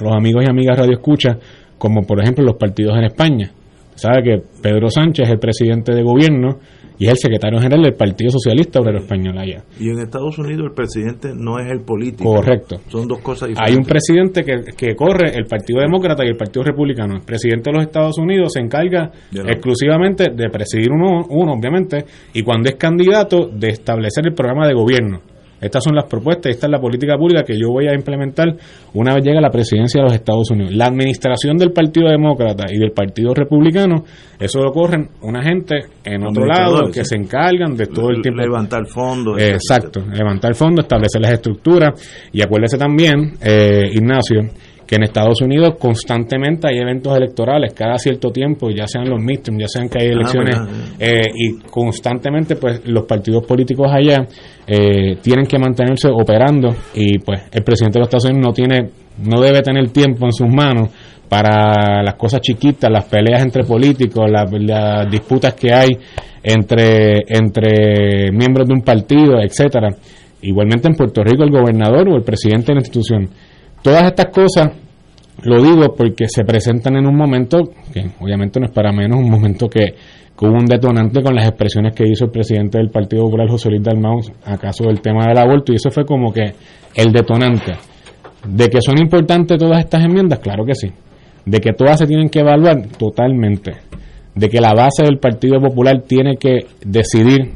los 0.00 0.12
amigos 0.12 0.44
y 0.46 0.50
amigas 0.50 0.78
Radio 0.78 0.94
Escucha, 0.94 1.38
como 1.76 2.02
por 2.02 2.20
ejemplo 2.20 2.44
los 2.44 2.56
partidos 2.56 2.96
en 2.96 3.04
España. 3.04 3.50
Sabe 3.94 4.22
que 4.22 4.42
Pedro 4.62 4.88
Sánchez 4.88 5.26
es 5.26 5.32
el 5.32 5.38
presidente 5.38 5.94
de 5.94 6.02
gobierno 6.02 6.58
y 7.00 7.06
es 7.06 7.12
el 7.12 7.16
secretario 7.16 7.58
general 7.58 7.82
del 7.82 7.94
Partido 7.94 8.30
Socialista 8.30 8.78
Obrero 8.78 8.98
Español 8.98 9.38
allá. 9.38 9.64
Y 9.80 9.88
en 9.88 10.00
Estados 10.00 10.38
Unidos 10.38 10.66
el 10.68 10.74
presidente 10.74 11.30
no 11.34 11.58
es 11.58 11.70
el 11.70 11.80
político. 11.80 12.30
Correcto. 12.30 12.76
Son 12.88 13.08
dos 13.08 13.20
cosas 13.20 13.48
diferentes. 13.48 13.72
Hay 13.72 13.74
un 13.74 13.86
presidente 13.86 14.44
que, 14.44 14.76
que 14.76 14.94
corre 14.94 15.32
el 15.34 15.46
Partido 15.46 15.80
Demócrata 15.80 16.22
y 16.26 16.28
el 16.28 16.36
Partido 16.36 16.62
Republicano. 16.62 17.16
El 17.16 17.22
presidente 17.22 17.70
de 17.70 17.76
los 17.78 17.86
Estados 17.86 18.18
Unidos 18.18 18.52
se 18.52 18.60
encarga 18.60 19.10
exclusivamente 19.32 20.24
de 20.30 20.50
presidir 20.50 20.90
uno, 20.92 21.24
uno, 21.30 21.54
obviamente, 21.54 22.04
y 22.34 22.42
cuando 22.42 22.68
es 22.68 22.76
candidato, 22.76 23.48
de 23.48 23.68
establecer 23.68 24.26
el 24.26 24.34
programa 24.34 24.68
de 24.68 24.74
gobierno. 24.74 25.22
Estas 25.60 25.84
son 25.84 25.94
las 25.94 26.06
propuestas, 26.06 26.52
esta 26.52 26.66
es 26.66 26.70
la 26.70 26.80
política 26.80 27.16
pública 27.16 27.42
que 27.42 27.58
yo 27.58 27.68
voy 27.68 27.86
a 27.86 27.94
implementar 27.94 28.48
una 28.94 29.14
vez 29.14 29.24
llegue 29.24 29.38
a 29.38 29.42
la 29.42 29.50
presidencia 29.50 30.00
de 30.00 30.04
los 30.04 30.14
Estados 30.14 30.50
Unidos. 30.50 30.74
La 30.74 30.86
administración 30.86 31.56
del 31.56 31.72
Partido 31.72 32.08
Demócrata 32.08 32.64
y 32.70 32.78
del 32.78 32.92
Partido 32.92 33.34
Republicano, 33.34 34.04
eso 34.38 34.60
lo 34.60 34.72
corren 34.72 35.08
una 35.22 35.42
gente 35.42 35.80
en 36.04 36.26
otro 36.26 36.46
lado 36.46 36.90
que 36.90 37.04
se 37.04 37.16
encargan 37.16 37.76
de 37.76 37.86
todo 37.86 38.10
el 38.10 38.22
tiempo. 38.22 38.40
Levantar 38.40 38.86
fondos. 38.86 39.40
exacto, 39.40 40.00
levantar 40.12 40.54
fondos, 40.54 40.84
establecer 40.84 41.20
las 41.20 41.32
estructuras. 41.32 42.30
Y 42.32 42.42
acuérdese 42.42 42.78
también, 42.78 43.34
eh, 43.42 43.90
Ignacio, 43.92 44.40
que 44.90 44.96
en 44.96 45.04
Estados 45.04 45.40
Unidos 45.40 45.76
constantemente 45.78 46.66
hay 46.66 46.78
eventos 46.78 47.16
electorales 47.16 47.72
cada 47.74 47.96
cierto 47.96 48.30
tiempo, 48.30 48.70
ya 48.70 48.88
sean 48.88 49.08
los 49.08 49.22
midterms, 49.22 49.60
ya 49.60 49.68
sean 49.68 49.88
que 49.88 50.02
hay 50.02 50.08
ah, 50.08 50.14
elecciones, 50.14 50.56
eh, 50.98 51.22
y 51.32 51.60
constantemente 51.70 52.56
pues 52.56 52.84
los 52.88 53.04
partidos 53.04 53.46
políticos 53.46 53.86
allá 53.88 54.26
eh, 54.66 55.14
tienen 55.22 55.46
que 55.46 55.60
mantenerse 55.60 56.08
operando 56.08 56.74
y 56.92 57.20
pues 57.20 57.40
el 57.52 57.62
presidente 57.62 57.98
de 57.98 58.00
los 58.00 58.08
Estados 58.08 58.24
Unidos 58.24 58.46
no 58.48 58.52
tiene, 58.52 58.90
no 59.22 59.40
debe 59.40 59.62
tener 59.62 59.90
tiempo 59.90 60.26
en 60.26 60.32
sus 60.32 60.48
manos 60.48 60.88
para 61.28 62.02
las 62.02 62.16
cosas 62.16 62.40
chiquitas, 62.40 62.90
las 62.90 63.04
peleas 63.04 63.42
entre 63.42 63.62
políticos, 63.62 64.28
las, 64.28 64.50
las 64.52 65.08
disputas 65.08 65.54
que 65.54 65.72
hay 65.72 65.90
entre, 66.42 67.20
entre 67.28 68.32
miembros 68.32 68.66
de 68.66 68.74
un 68.74 68.82
partido, 68.82 69.40
etcétera. 69.40 69.90
Igualmente 70.42 70.88
en 70.88 70.94
Puerto 70.94 71.22
Rico 71.22 71.44
el 71.44 71.50
gobernador 71.50 72.08
o 72.08 72.16
el 72.16 72.24
presidente 72.24 72.72
de 72.72 72.74
la 72.74 72.80
institución 72.80 73.28
Todas 73.82 74.04
estas 74.04 74.26
cosas 74.26 74.72
lo 75.42 75.62
digo 75.62 75.94
porque 75.96 76.28
se 76.28 76.44
presentan 76.44 76.96
en 76.96 77.06
un 77.06 77.16
momento 77.16 77.58
que 77.92 78.10
obviamente 78.20 78.60
no 78.60 78.66
es 78.66 78.72
para 78.72 78.92
menos, 78.92 79.18
un 79.18 79.30
momento 79.30 79.68
que, 79.68 79.94
hubo 80.42 80.52
un 80.52 80.64
detonante 80.64 81.22
con 81.22 81.34
las 81.34 81.46
expresiones 81.46 81.94
que 81.94 82.04
hizo 82.08 82.24
el 82.24 82.30
presidente 82.30 82.78
del 82.78 82.88
Partido 82.88 83.24
Popular, 83.24 83.46
José 83.48 83.68
Luis 83.68 83.82
Dalmau, 83.82 84.20
acaso 84.46 84.84
del 84.84 85.02
tema 85.02 85.26
del 85.26 85.36
aborto, 85.36 85.70
y 85.72 85.76
eso 85.76 85.90
fue 85.90 86.06
como 86.06 86.32
que 86.32 86.54
el 86.94 87.12
detonante. 87.12 87.72
¿De 88.48 88.68
que 88.68 88.80
son 88.80 88.98
importantes 88.98 89.58
todas 89.58 89.80
estas 89.80 90.02
enmiendas? 90.02 90.38
Claro 90.38 90.64
que 90.64 90.74
sí. 90.74 90.90
¿De 91.44 91.58
que 91.58 91.74
todas 91.74 91.98
se 91.98 92.06
tienen 92.06 92.30
que 92.30 92.40
evaluar? 92.40 92.86
Totalmente. 92.98 93.72
¿De 94.34 94.48
que 94.48 94.62
la 94.62 94.72
base 94.72 95.02
del 95.02 95.18
Partido 95.18 95.60
Popular 95.60 96.02
tiene 96.06 96.36
que 96.36 96.60
decidir 96.86 97.50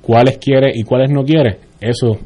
cuáles 0.00 0.38
quiere 0.38 0.70
y 0.72 0.84
cuáles 0.84 1.10
no 1.10 1.24
quiere? 1.24 1.58
Eso 1.80 2.16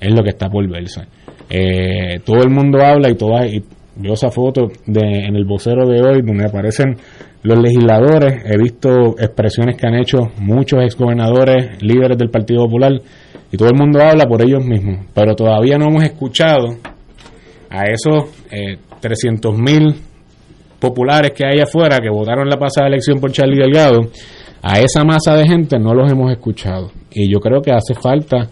es 0.00 0.12
lo 0.12 0.24
que 0.24 0.30
está 0.30 0.48
por 0.48 0.68
verse. 0.68 1.02
Eh, 1.50 2.20
todo 2.24 2.42
el 2.42 2.50
mundo 2.50 2.82
habla 2.82 3.10
y 3.10 3.14
todas, 3.14 3.52
y 3.52 3.62
esa 4.04 4.30
foto 4.30 4.68
de, 4.86 5.00
en 5.00 5.36
el 5.36 5.44
vocero 5.44 5.86
de 5.86 6.00
hoy 6.00 6.22
donde 6.22 6.46
aparecen 6.46 6.96
los 7.42 7.58
legisladores, 7.58 8.42
he 8.46 8.56
visto 8.56 9.18
expresiones 9.18 9.76
que 9.76 9.86
han 9.86 9.94
hecho 9.94 10.30
muchos 10.38 10.82
exgobernadores, 10.82 11.82
líderes 11.82 12.16
del 12.16 12.30
Partido 12.30 12.64
Popular, 12.64 12.92
y 13.52 13.56
todo 13.56 13.68
el 13.68 13.78
mundo 13.78 14.00
habla 14.00 14.26
por 14.26 14.42
ellos 14.42 14.64
mismos, 14.64 15.06
pero 15.14 15.36
todavía 15.36 15.76
no 15.76 15.88
hemos 15.88 16.02
escuchado 16.02 16.68
a 17.70 17.82
esos 17.84 18.30
eh, 18.50 18.78
300 19.00 19.58
mil 19.58 19.94
populares 20.80 21.32
que 21.32 21.44
hay 21.46 21.60
afuera 21.60 21.98
que 21.98 22.10
votaron 22.10 22.48
la 22.48 22.56
pasada 22.56 22.88
elección 22.88 23.20
por 23.20 23.30
Charlie 23.30 23.58
Delgado, 23.58 24.00
a 24.62 24.80
esa 24.80 25.04
masa 25.04 25.36
de 25.36 25.46
gente 25.46 25.78
no 25.78 25.92
los 25.92 26.10
hemos 26.10 26.32
escuchado. 26.32 26.90
Y 27.12 27.30
yo 27.30 27.38
creo 27.38 27.60
que 27.60 27.70
hace 27.70 27.94
falta 27.94 28.48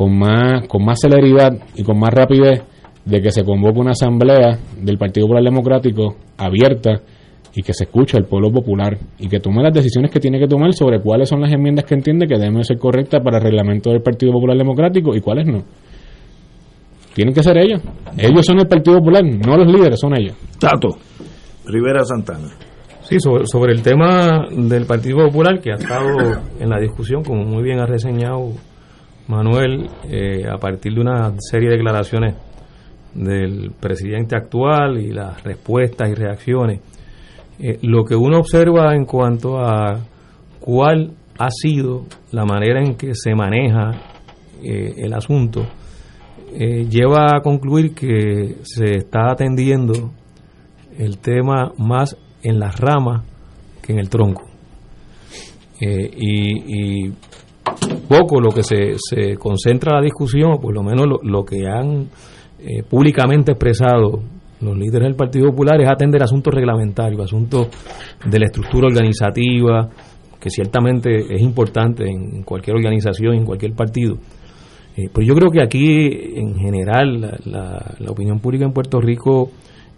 con 0.00 0.18
más, 0.18 0.66
con 0.66 0.82
más 0.82 0.98
celeridad 0.98 1.52
y 1.74 1.82
con 1.82 1.98
más 1.98 2.08
rapidez 2.14 2.62
de 3.04 3.20
que 3.20 3.30
se 3.30 3.44
convoque 3.44 3.80
una 3.80 3.90
asamblea 3.90 4.58
del 4.80 4.96
Partido 4.96 5.26
Popular 5.26 5.44
Democrático 5.44 6.16
abierta 6.38 7.02
y 7.54 7.60
que 7.62 7.74
se 7.74 7.84
escuche 7.84 8.16
al 8.16 8.24
pueblo 8.24 8.50
popular 8.50 8.96
y 9.18 9.28
que 9.28 9.40
tome 9.40 9.62
las 9.62 9.74
decisiones 9.74 10.10
que 10.10 10.18
tiene 10.18 10.38
que 10.38 10.46
tomar 10.46 10.72
sobre 10.72 11.02
cuáles 11.02 11.28
son 11.28 11.42
las 11.42 11.52
enmiendas 11.52 11.84
que 11.84 11.96
entiende 11.96 12.26
que 12.26 12.38
deben 12.38 12.64
ser 12.64 12.78
correctas 12.78 13.20
para 13.22 13.36
el 13.36 13.42
reglamento 13.42 13.90
del 13.90 14.00
Partido 14.00 14.32
Popular 14.32 14.56
Democrático 14.56 15.14
y 15.14 15.20
cuáles 15.20 15.46
no. 15.46 15.64
Tienen 17.12 17.34
que 17.34 17.42
ser 17.42 17.58
ellos. 17.58 17.82
Ellos 18.16 18.46
son 18.46 18.58
el 18.58 18.68
Partido 18.68 19.00
Popular, 19.00 19.22
no 19.22 19.54
los 19.54 19.66
líderes, 19.66 20.00
son 20.00 20.16
ellos. 20.16 20.34
Tato, 20.58 20.96
Rivera 21.66 22.06
Santana. 22.06 22.48
Sí, 23.02 23.20
sobre, 23.20 23.44
sobre 23.46 23.74
el 23.74 23.82
tema 23.82 24.46
del 24.50 24.86
Partido 24.86 25.26
Popular 25.26 25.60
que 25.60 25.72
ha 25.72 25.74
estado 25.74 26.40
en 26.58 26.70
la 26.70 26.80
discusión, 26.80 27.22
como 27.22 27.44
muy 27.44 27.62
bien 27.62 27.80
ha 27.80 27.86
reseñado 27.86 28.54
Manuel, 29.30 29.88
eh, 30.10 30.44
a 30.48 30.58
partir 30.58 30.94
de 30.94 31.00
una 31.00 31.32
serie 31.38 31.70
de 31.70 31.76
declaraciones 31.76 32.34
del 33.14 33.70
presidente 33.78 34.36
actual 34.36 34.98
y 34.98 35.12
las 35.12 35.42
respuestas 35.44 36.10
y 36.10 36.14
reacciones, 36.14 36.80
eh, 37.58 37.78
lo 37.82 38.04
que 38.04 38.16
uno 38.16 38.38
observa 38.38 38.94
en 38.94 39.04
cuanto 39.04 39.58
a 39.58 40.00
cuál 40.60 41.12
ha 41.38 41.50
sido 41.50 42.06
la 42.32 42.44
manera 42.44 42.82
en 42.82 42.96
que 42.96 43.14
se 43.14 43.34
maneja 43.34 43.92
eh, 44.62 44.94
el 44.96 45.14
asunto, 45.14 45.66
eh, 46.52 46.86
lleva 46.88 47.36
a 47.36 47.40
concluir 47.40 47.94
que 47.94 48.56
se 48.62 48.96
está 48.96 49.30
atendiendo 49.30 50.10
el 50.98 51.18
tema 51.18 51.72
más 51.78 52.16
en 52.42 52.58
las 52.58 52.78
ramas 52.78 53.24
que 53.82 53.92
en 53.92 54.00
el 54.00 54.08
tronco. 54.08 54.42
y, 55.80 57.06
y, 57.06 57.14
poco 58.10 58.40
lo 58.40 58.50
que 58.50 58.64
se, 58.64 58.96
se 58.98 59.36
concentra 59.36 59.94
la 59.94 60.02
discusión, 60.02 60.54
o 60.54 60.60
por 60.60 60.74
lo 60.74 60.82
menos 60.82 61.06
lo, 61.06 61.20
lo 61.22 61.44
que 61.44 61.68
han 61.68 62.08
eh, 62.58 62.82
públicamente 62.82 63.52
expresado 63.52 64.20
los 64.60 64.76
líderes 64.76 65.06
del 65.06 65.14
Partido 65.14 65.50
Popular 65.50 65.80
es 65.80 65.88
atender 65.88 66.20
asuntos 66.20 66.52
reglamentarios, 66.52 67.22
asuntos 67.22 67.68
de 68.24 68.38
la 68.38 68.46
estructura 68.46 68.88
organizativa, 68.88 69.88
que 70.40 70.50
ciertamente 70.50 71.32
es 71.32 71.40
importante 71.40 72.04
en 72.04 72.42
cualquier 72.42 72.76
organización, 72.76 73.36
en 73.36 73.44
cualquier 73.44 73.74
partido. 73.74 74.16
Eh, 74.96 75.08
pero 75.14 75.24
yo 75.24 75.34
creo 75.34 75.50
que 75.50 75.62
aquí, 75.62 76.36
en 76.36 76.56
general, 76.56 77.20
la, 77.20 77.38
la, 77.44 77.94
la, 77.96 78.10
opinión 78.10 78.40
pública 78.40 78.64
en 78.64 78.72
Puerto 78.72 79.00
Rico 79.00 79.50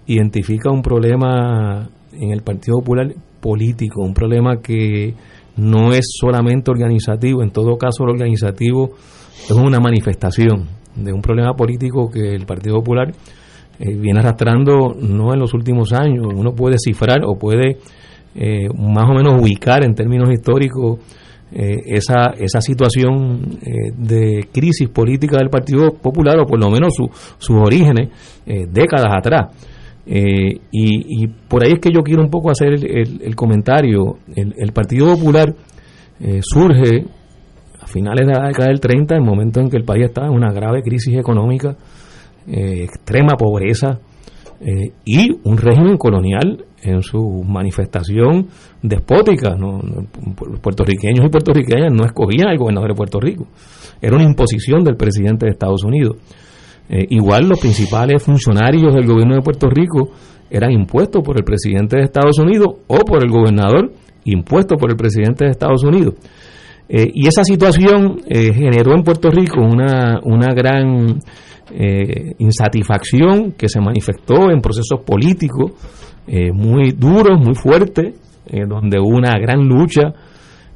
identifica 0.06 0.70
un 0.70 0.82
problema 0.82 1.88
en 2.12 2.30
el 2.30 2.42
Partido 2.42 2.78
Popular 2.78 3.12
político, 3.40 4.02
un 4.02 4.14
problema 4.14 4.60
que 4.60 5.14
no 5.56 5.92
es 5.92 6.06
solamente 6.18 6.70
organizativo, 6.70 7.42
en 7.42 7.50
todo 7.50 7.76
caso 7.76 8.04
lo 8.04 8.12
organizativo 8.12 8.90
es 9.44 9.50
una 9.50 9.80
manifestación 9.80 10.68
de 10.94 11.12
un 11.12 11.20
problema 11.20 11.54
político 11.54 12.10
que 12.10 12.34
el 12.34 12.46
Partido 12.46 12.76
Popular 12.76 13.12
eh, 13.78 13.96
viene 13.96 14.20
arrastrando 14.20 14.94
no 14.98 15.32
en 15.32 15.40
los 15.40 15.54
últimos 15.54 15.92
años. 15.92 16.26
Uno 16.34 16.54
puede 16.54 16.76
cifrar 16.78 17.24
o 17.24 17.38
puede 17.38 17.78
eh, 18.34 18.68
más 18.74 19.10
o 19.10 19.14
menos 19.14 19.40
ubicar 19.40 19.84
en 19.84 19.94
términos 19.94 20.30
históricos 20.32 21.00
eh, 21.52 21.82
esa, 21.86 22.32
esa 22.38 22.62
situación 22.62 23.58
eh, 23.60 23.92
de 23.94 24.48
crisis 24.50 24.88
política 24.88 25.36
del 25.36 25.50
Partido 25.50 25.92
Popular 25.92 26.38
o 26.38 26.46
por 26.46 26.58
lo 26.58 26.70
menos 26.70 26.94
su, 26.96 27.10
sus 27.38 27.56
orígenes 27.56 28.08
décadas 28.44 29.12
atrás. 29.16 29.71
Y, 30.04 30.58
y, 30.72 31.26
por 31.48 31.64
ahí 31.64 31.72
es 31.74 31.78
que 31.78 31.90
yo 31.94 32.02
quiero 32.02 32.22
un 32.22 32.30
poco 32.30 32.50
hacer 32.50 32.74
el, 32.74 33.20
el, 33.22 33.36
comentario. 33.36 34.18
El, 34.34 34.72
Partido 34.72 35.14
Popular 35.14 35.54
surge 36.40 37.04
a 37.80 37.86
finales 37.86 38.26
de 38.26 38.32
la 38.32 38.48
década 38.48 38.68
del 38.68 38.80
30, 38.80 39.14
en 39.14 39.22
el 39.22 39.26
momento 39.28 39.60
en 39.60 39.70
que 39.70 39.76
el 39.76 39.84
país 39.84 40.04
estaba 40.04 40.26
en 40.26 40.34
una 40.34 40.52
grave 40.52 40.82
crisis 40.82 41.16
económica, 41.16 41.76
eh, 42.46 42.82
extrema 42.82 43.36
pobreza 43.36 44.00
eh, 44.60 44.90
y 45.04 45.30
un 45.44 45.56
régimen 45.56 45.96
colonial 45.96 46.64
en 46.82 47.00
su 47.00 47.44
manifestación 47.46 48.48
despótica. 48.82 49.54
¿no? 49.56 49.80
Puertorriqueños 50.60 51.24
y 51.24 51.28
puertorriqueñas 51.28 51.92
no 51.92 52.04
escogían 52.04 52.48
al 52.48 52.58
gobernador 52.58 52.90
de 52.90 52.96
Puerto 52.96 53.20
Rico, 53.20 53.46
era 54.00 54.16
una 54.16 54.24
imposición 54.24 54.82
del 54.82 54.96
presidente 54.96 55.46
de 55.46 55.52
Estados 55.52 55.84
Unidos. 55.84 56.16
Eh, 56.88 57.06
igual 57.10 57.48
los 57.48 57.60
principales 57.60 58.22
funcionarios 58.22 58.94
del 58.94 59.06
gobierno 59.06 59.34
de 59.34 59.42
Puerto 59.42 59.68
Rico 59.68 60.10
eran 60.50 60.72
impuestos 60.72 61.22
por 61.22 61.38
el 61.38 61.44
presidente 61.44 61.96
de 61.96 62.02
Estados 62.02 62.38
Unidos 62.38 62.68
o 62.86 62.98
por 62.98 63.22
el 63.24 63.30
gobernador 63.30 63.92
impuestos 64.24 64.78
por 64.78 64.90
el 64.90 64.96
presidente 64.96 65.44
de 65.44 65.50
Estados 65.50 65.82
Unidos. 65.82 66.14
Eh, 66.88 67.10
y 67.12 67.26
esa 67.26 67.44
situación 67.44 68.20
eh, 68.28 68.52
generó 68.52 68.94
en 68.94 69.02
Puerto 69.02 69.30
Rico 69.30 69.60
una, 69.60 70.20
una 70.22 70.52
gran 70.54 71.20
insatisfacción 72.38 73.52
que 73.52 73.66
se 73.66 73.80
manifestó 73.80 74.50
en 74.50 74.60
procesos 74.60 75.00
políticos 75.06 75.72
muy 76.52 76.92
duros, 76.92 77.38
muy 77.38 77.54
fuertes, 77.54 78.14
donde 78.68 78.98
hubo 78.98 79.16
una 79.16 79.38
gran 79.38 79.60
lucha 79.66 80.12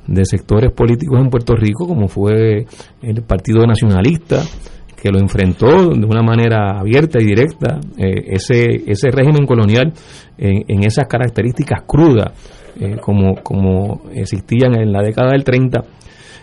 de 0.07 0.25
sectores 0.25 0.73
políticos 0.73 1.19
en 1.21 1.31
Puerto 1.31 1.55
Rico, 1.55 1.87
como 1.87 2.09
fue 2.09 2.67
el 3.03 3.23
Partido 3.23 3.67
Nacionalista, 3.67 4.43
que 5.07 5.13
lo 5.13 5.21
enfrentó 5.21 5.91
de 5.91 6.05
una 6.05 6.23
manera 6.23 6.79
abierta 6.79 7.21
y 7.21 7.25
directa, 7.27 7.79
ese, 7.97 8.83
ese 8.87 9.11
régimen 9.11 9.47
colonial 9.47 9.93
en, 10.37 10.65
en 10.67 10.85
esas 10.85 11.07
características 11.07 11.83
crudas, 11.87 12.33
como, 13.01 13.37
como 13.43 14.03
existían 14.13 14.75
en 14.75 14.93
la 14.93 15.03
década 15.03 15.31
del 15.31 15.45
30 15.45 15.85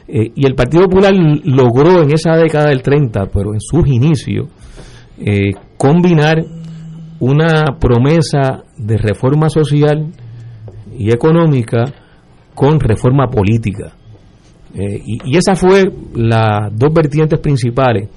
eh, 0.07 0.31
y 0.35 0.45
el 0.45 0.55
Partido 0.55 0.83
Popular 0.83 1.13
logró 1.45 2.01
en 2.03 2.13
esa 2.13 2.35
década 2.35 2.69
del 2.69 2.81
30, 2.81 3.27
pero 3.27 3.53
en 3.53 3.61
sus 3.61 3.87
inicios, 3.87 4.47
eh, 5.17 5.51
combinar 5.77 6.43
una 7.19 7.77
promesa 7.79 8.63
de 8.77 8.97
reforma 8.97 9.47
social 9.49 10.11
y 10.97 11.11
económica 11.11 11.85
con 12.53 12.79
reforma 12.79 13.27
política. 13.27 13.93
Eh, 14.73 15.01
y, 15.05 15.31
y 15.31 15.37
esas 15.37 15.59
fue 15.59 15.83
las 16.15 16.77
dos 16.77 16.93
vertientes 16.93 17.39
principales 17.39 18.09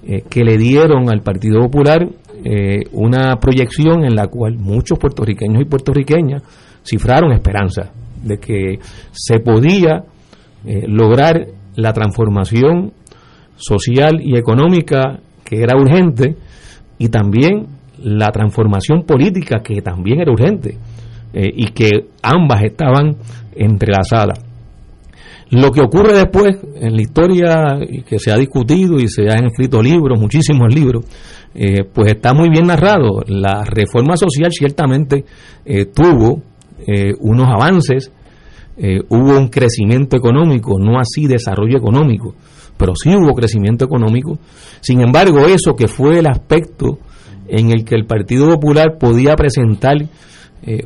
eh, 0.00 0.22
que 0.28 0.44
le 0.44 0.56
dieron 0.56 1.10
al 1.10 1.22
Partido 1.22 1.60
Popular 1.62 2.08
eh, 2.44 2.84
una 2.92 3.36
proyección 3.36 4.04
en 4.04 4.14
la 4.14 4.28
cual 4.28 4.56
muchos 4.56 4.96
puertorriqueños 4.96 5.60
y 5.60 5.64
puertorriqueñas 5.64 6.42
cifraron 6.84 7.32
esperanza 7.32 7.90
de 8.22 8.38
que 8.38 8.78
se 9.10 9.40
podía 9.40 10.04
eh, 10.64 10.86
lograr 10.86 11.48
la 11.74 11.92
transformación 11.92 12.92
social 13.56 14.20
y 14.22 14.36
económica 14.36 15.18
que 15.44 15.62
era 15.62 15.76
urgente 15.76 16.36
y 16.98 17.08
también 17.08 17.66
la 17.98 18.28
transformación 18.28 19.02
política 19.02 19.62
que 19.64 19.82
también 19.82 20.20
era 20.20 20.30
urgente 20.30 20.78
y 21.34 21.66
que 21.72 21.90
ambas 22.22 22.62
estaban 22.64 23.16
entrelazadas. 23.54 24.47
Lo 25.50 25.70
que 25.72 25.80
ocurre 25.80 26.12
después 26.12 26.58
en 26.74 26.94
la 26.94 27.00
historia 27.00 27.78
que 28.06 28.18
se 28.18 28.30
ha 28.30 28.36
discutido 28.36 28.98
y 28.98 29.08
se 29.08 29.22
han 29.30 29.46
escrito 29.46 29.82
libros, 29.82 30.20
muchísimos 30.20 30.72
libros, 30.74 31.06
eh, 31.54 31.84
pues 31.84 32.12
está 32.12 32.34
muy 32.34 32.50
bien 32.50 32.66
narrado. 32.66 33.22
La 33.26 33.64
reforma 33.64 34.16
social 34.16 34.52
ciertamente 34.52 35.24
eh, 35.64 35.86
tuvo 35.86 36.42
eh, 36.86 37.14
unos 37.20 37.46
avances 37.48 38.12
eh, 38.80 39.00
hubo 39.08 39.36
un 39.36 39.48
crecimiento 39.48 40.16
económico, 40.16 40.78
no 40.78 41.00
así 41.00 41.26
desarrollo 41.26 41.78
económico, 41.78 42.36
pero 42.76 42.92
sí 42.94 43.10
hubo 43.12 43.34
crecimiento 43.34 43.84
económico. 43.84 44.38
Sin 44.80 45.00
embargo, 45.00 45.40
eso 45.46 45.74
que 45.74 45.88
fue 45.88 46.20
el 46.20 46.28
aspecto 46.28 47.00
en 47.48 47.72
el 47.72 47.84
que 47.84 47.96
el 47.96 48.06
Partido 48.06 48.48
Popular 48.48 48.96
podía 49.00 49.34
presentar 49.34 49.96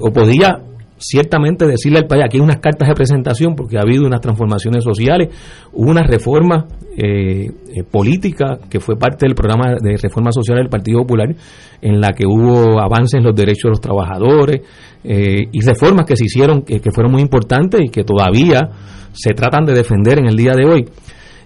o 0.00 0.10
podía 0.10 0.58
ciertamente 1.02 1.66
decirle 1.66 1.98
al 1.98 2.06
país, 2.06 2.22
aquí 2.24 2.38
hay 2.38 2.42
unas 2.42 2.58
cartas 2.58 2.88
de 2.88 2.94
presentación 2.94 3.54
porque 3.54 3.76
ha 3.76 3.82
habido 3.82 4.06
unas 4.06 4.20
transformaciones 4.20 4.84
sociales, 4.84 5.28
hubo 5.72 5.90
una 5.90 6.02
reforma 6.02 6.66
eh, 6.96 7.50
eh, 7.74 7.82
política 7.90 8.58
que 8.70 8.80
fue 8.80 8.96
parte 8.96 9.26
del 9.26 9.34
programa 9.34 9.74
de 9.80 9.96
reforma 9.96 10.32
social 10.32 10.58
del 10.58 10.68
Partido 10.68 11.00
Popular, 11.00 11.34
en 11.80 12.00
la 12.00 12.12
que 12.12 12.24
hubo 12.26 12.80
avances 12.80 13.18
en 13.18 13.24
los 13.24 13.34
derechos 13.34 13.64
de 13.64 13.70
los 13.70 13.80
trabajadores 13.80 14.60
y 15.04 15.60
reformas 15.62 16.06
que 16.06 16.14
se 16.14 16.26
hicieron 16.26 16.62
que 16.62 16.90
fueron 16.92 17.10
muy 17.10 17.22
importantes 17.22 17.80
y 17.84 17.88
que 17.88 18.04
todavía 18.04 18.70
se 19.12 19.34
tratan 19.34 19.64
de 19.64 19.72
defender 19.72 20.20
en 20.20 20.26
el 20.26 20.36
día 20.36 20.52
de 20.52 20.64
hoy. 20.64 20.86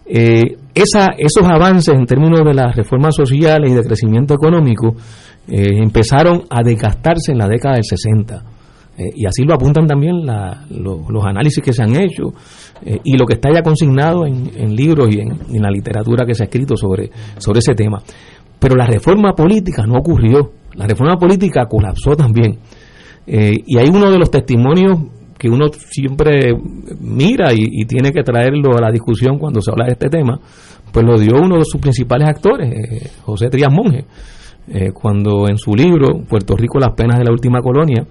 Eh, 0.09 0.57
esos 0.75 1.49
avances 1.49 1.93
en 1.93 2.07
términos 2.07 2.41
de 2.45 2.55
las 2.55 2.77
reformas 2.77 3.15
sociales 3.15 3.71
y 3.71 3.75
de 3.75 3.83
crecimiento 3.83 4.35
económico 4.35 4.95
eh, 5.49 5.79
empezaron 5.83 6.43
a 6.49 6.63
desgastarse 6.63 7.33
en 7.33 7.39
la 7.39 7.49
década 7.49 7.75
del 7.75 7.85
60. 7.85 8.43
Eh, 8.99 9.11
y 9.15 9.27
así 9.27 9.43
lo 9.45 9.55
apuntan 9.55 9.87
también 9.87 10.25
los 10.25 11.25
análisis 11.25 11.63
que 11.63 11.73
se 11.73 11.83
han 11.83 11.95
hecho 11.97 12.33
y 13.05 13.17
lo 13.19 13.27
que 13.27 13.35
está 13.35 13.51
ya 13.53 13.63
consignado 13.63 14.27
en, 14.27 14.75
libros 14.75 15.09
y 15.15 15.21
en, 15.21 15.63
la 15.63 15.71
literatura 15.71 16.25
que 16.25 16.35
se 16.35 16.45
ha 16.45 16.47
escrito 16.47 16.77
sobre, 16.77 17.11
sobre 17.39 17.59
ese 17.59 17.75
tema. 17.75 18.03
Pero 18.59 18.75
la 18.75 18.87
reforma 18.87 19.33
política 19.35 19.85
no 19.87 19.99
ocurrió. 19.99 20.53
La 20.75 20.87
reforma 20.87 21.17
política 21.17 21.67
colapsó 21.67 22.17
también. 22.17 22.59
y 23.27 23.79
hay 23.79 23.89
uno 23.89 24.11
de 24.11 24.19
los 24.19 24.31
testimonios 24.31 24.99
que 25.39 25.49
uno 25.49 25.67
siempre 25.73 26.55
mira 27.01 27.53
y, 27.53 27.85
tiene 27.85 28.13
que 28.13 28.23
traerlo 28.23 28.77
a 28.77 28.81
la 28.81 28.91
discusión 28.91 29.39
cuando 29.39 29.61
se 29.61 29.71
habla 29.71 29.87
de 29.87 29.93
este 29.93 30.09
tema, 30.09 30.41
pues 30.93 31.05
lo 31.05 31.19
dio 31.19 31.35
uno 31.41 31.57
de 31.57 31.65
sus 31.65 31.81
principales 31.81 32.29
actores, 32.29 32.73
eh, 32.73 33.11
José 33.23 33.49
Trías 33.49 33.73
Monge, 33.73 34.05
eh, 34.69 34.93
cuando 34.93 35.49
en 35.49 35.59
su 35.59 35.75
libro 35.75 36.21
Puerto 36.29 36.57
Rico, 36.57 36.79
las 36.79 36.95
penas 36.95 37.19
de 37.19 37.25
la 37.25 37.33
última 37.33 37.61
colonia, 37.61 38.07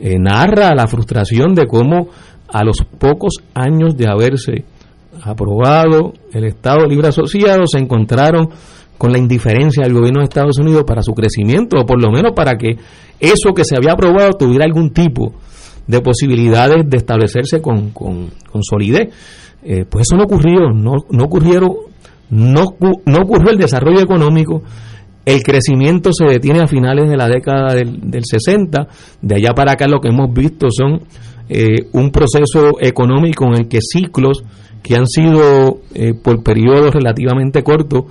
eh, 0.00 0.18
narra 0.18 0.74
la 0.74 0.86
frustración 0.86 1.54
de 1.54 1.66
cómo 1.66 2.08
a 2.48 2.64
los 2.64 2.78
pocos 2.98 3.34
años 3.54 3.96
de 3.96 4.08
haberse 4.08 4.64
aprobado 5.22 6.12
el 6.32 6.44
Estado 6.44 6.86
Libre 6.86 7.08
Asociado 7.08 7.66
se 7.66 7.78
encontraron 7.78 8.48
con 8.98 9.12
la 9.12 9.18
indiferencia 9.18 9.84
del 9.84 9.94
gobierno 9.94 10.20
de 10.20 10.24
Estados 10.24 10.58
Unidos 10.58 10.84
para 10.86 11.02
su 11.02 11.12
crecimiento, 11.12 11.78
o 11.80 11.86
por 11.86 12.00
lo 12.00 12.10
menos 12.10 12.32
para 12.34 12.56
que 12.56 12.76
eso 13.20 13.52
que 13.54 13.64
se 13.64 13.76
había 13.76 13.92
aprobado 13.92 14.30
tuviera 14.32 14.64
algún 14.64 14.90
tipo 14.90 15.34
de 15.86 16.00
posibilidades 16.00 16.88
de 16.88 16.96
establecerse 16.96 17.60
con, 17.60 17.90
con, 17.90 18.30
solidez. 18.62 19.12
Eh, 19.62 19.84
pues 19.88 20.06
eso 20.08 20.16
no 20.16 20.24
ocurrió, 20.24 20.70
no, 20.72 20.92
no 21.10 21.24
ocurrieron, 21.24 21.70
no, 22.30 22.64
no 23.04 23.18
ocurrió 23.18 23.50
el 23.50 23.58
desarrollo 23.58 24.00
económico, 24.00 24.62
el 25.24 25.42
crecimiento 25.42 26.12
se 26.12 26.24
detiene 26.24 26.60
a 26.60 26.66
finales 26.66 27.08
de 27.08 27.16
la 27.16 27.28
década 27.28 27.74
del, 27.74 28.00
del 28.00 28.22
60, 28.24 28.86
de 29.22 29.34
allá 29.34 29.50
para 29.54 29.72
acá 29.72 29.86
lo 29.88 30.00
que 30.00 30.08
hemos 30.08 30.32
visto 30.32 30.68
son 30.70 31.00
eh, 31.48 31.88
un 31.92 32.10
proceso 32.10 32.78
económico 32.80 33.46
en 33.46 33.62
el 33.62 33.68
que 33.68 33.78
ciclos 33.80 34.44
que 34.82 34.96
han 34.96 35.06
sido 35.06 35.80
eh, 35.94 36.12
por 36.14 36.42
periodos 36.42 36.94
relativamente 36.94 37.62
cortos 37.62 38.04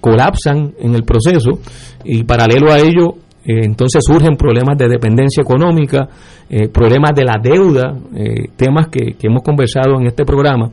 colapsan 0.00 0.74
en 0.80 0.96
el 0.96 1.04
proceso 1.04 1.60
y 2.04 2.24
paralelo 2.24 2.72
a 2.72 2.80
ello 2.80 3.14
eh, 3.46 3.60
entonces 3.62 4.02
surgen 4.04 4.36
problemas 4.36 4.76
de 4.76 4.88
dependencia 4.88 5.40
económica, 5.40 6.08
eh, 6.50 6.68
problemas 6.68 7.12
de 7.14 7.24
la 7.24 7.38
deuda, 7.40 7.96
eh, 8.16 8.48
temas 8.56 8.88
que, 8.88 9.14
hemos 9.22 9.42
conversado 9.42 10.00
en 10.00 10.06
este 10.08 10.24
programa. 10.24 10.70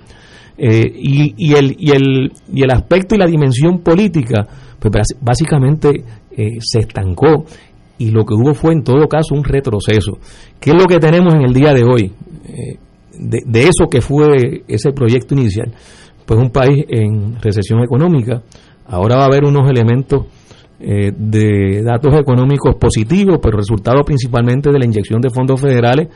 Y, 0.56 1.54
el, 1.54 1.76
y, 1.78 1.92
el, 1.92 2.32
y 2.54 2.64
el 2.64 2.72
aspecto 2.72 3.16
y 3.16 3.18
la 3.18 3.26
dimensión 3.26 3.80
política, 3.80 4.48
pues 4.90 5.08
básicamente 5.22 6.04
se 6.60 6.80
estancó 6.80 7.46
y 7.98 8.12
lo 8.12 8.26
que 8.26 8.34
hubo 8.34 8.54
fue 8.54 8.74
en 8.74 8.84
todo 8.84 9.08
caso 9.08 9.36
un 9.36 9.44
retroceso. 9.44 10.18
¿Qué 10.60 10.72
es 10.72 10.76
lo 10.76 10.88
que 10.88 11.00
tenemos 11.00 11.34
en 11.34 11.42
el 11.44 11.54
día 11.54 11.74
de 11.74 11.84
hoy? 11.84 12.12
de, 13.18 13.44
de, 13.46 13.62
eso 13.62 13.88
que 13.90 14.02
fue 14.02 14.64
ese 14.68 14.92
proyecto 14.92 15.36
inicial. 15.36 15.72
Pues 16.26 16.40
un 16.40 16.50
país 16.50 16.86
en 16.90 17.40
recesión 17.42 17.84
económica. 17.84 18.42
Ahora 18.88 19.18
va 19.18 19.24
a 19.24 19.28
haber 19.28 19.46
unos 19.46 19.70
elementos 19.70 20.26
eh, 20.80 21.14
de 21.16 21.82
datos 21.82 22.14
económicos 22.20 22.76
positivos, 22.76 23.40
pero 23.42 23.58
resultado 23.58 24.04
principalmente 24.04 24.70
de 24.70 24.80
la 24.80 24.86
inyección 24.86 25.22
de 25.22 25.30
fondos 25.30 25.62
federales 25.62 26.10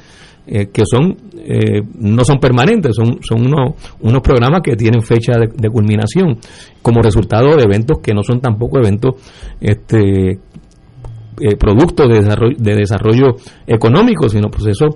eh, 0.47 0.67
que 0.71 0.83
son 0.86 1.15
eh, 1.38 1.81
no 1.99 2.23
son 2.23 2.39
permanentes, 2.39 2.95
son, 2.95 3.19
son 3.21 3.45
unos, 3.45 3.73
unos 4.01 4.21
programas 4.21 4.62
que 4.63 4.75
tienen 4.75 5.01
fecha 5.01 5.33
de, 5.38 5.69
culminación 5.69 6.38
como 6.81 7.01
resultado 7.01 7.55
de 7.55 7.63
eventos 7.63 7.99
que 8.01 8.13
no 8.13 8.23
son 8.23 8.39
tampoco 8.39 8.79
eventos 8.79 9.15
este 9.60 10.39
productos 11.60 12.07
de 12.07 12.15
desarrollo, 12.15 12.55
de 12.57 12.75
desarrollo 12.75 13.25
económico, 13.67 14.27
sino 14.27 14.49
procesos 14.49 14.95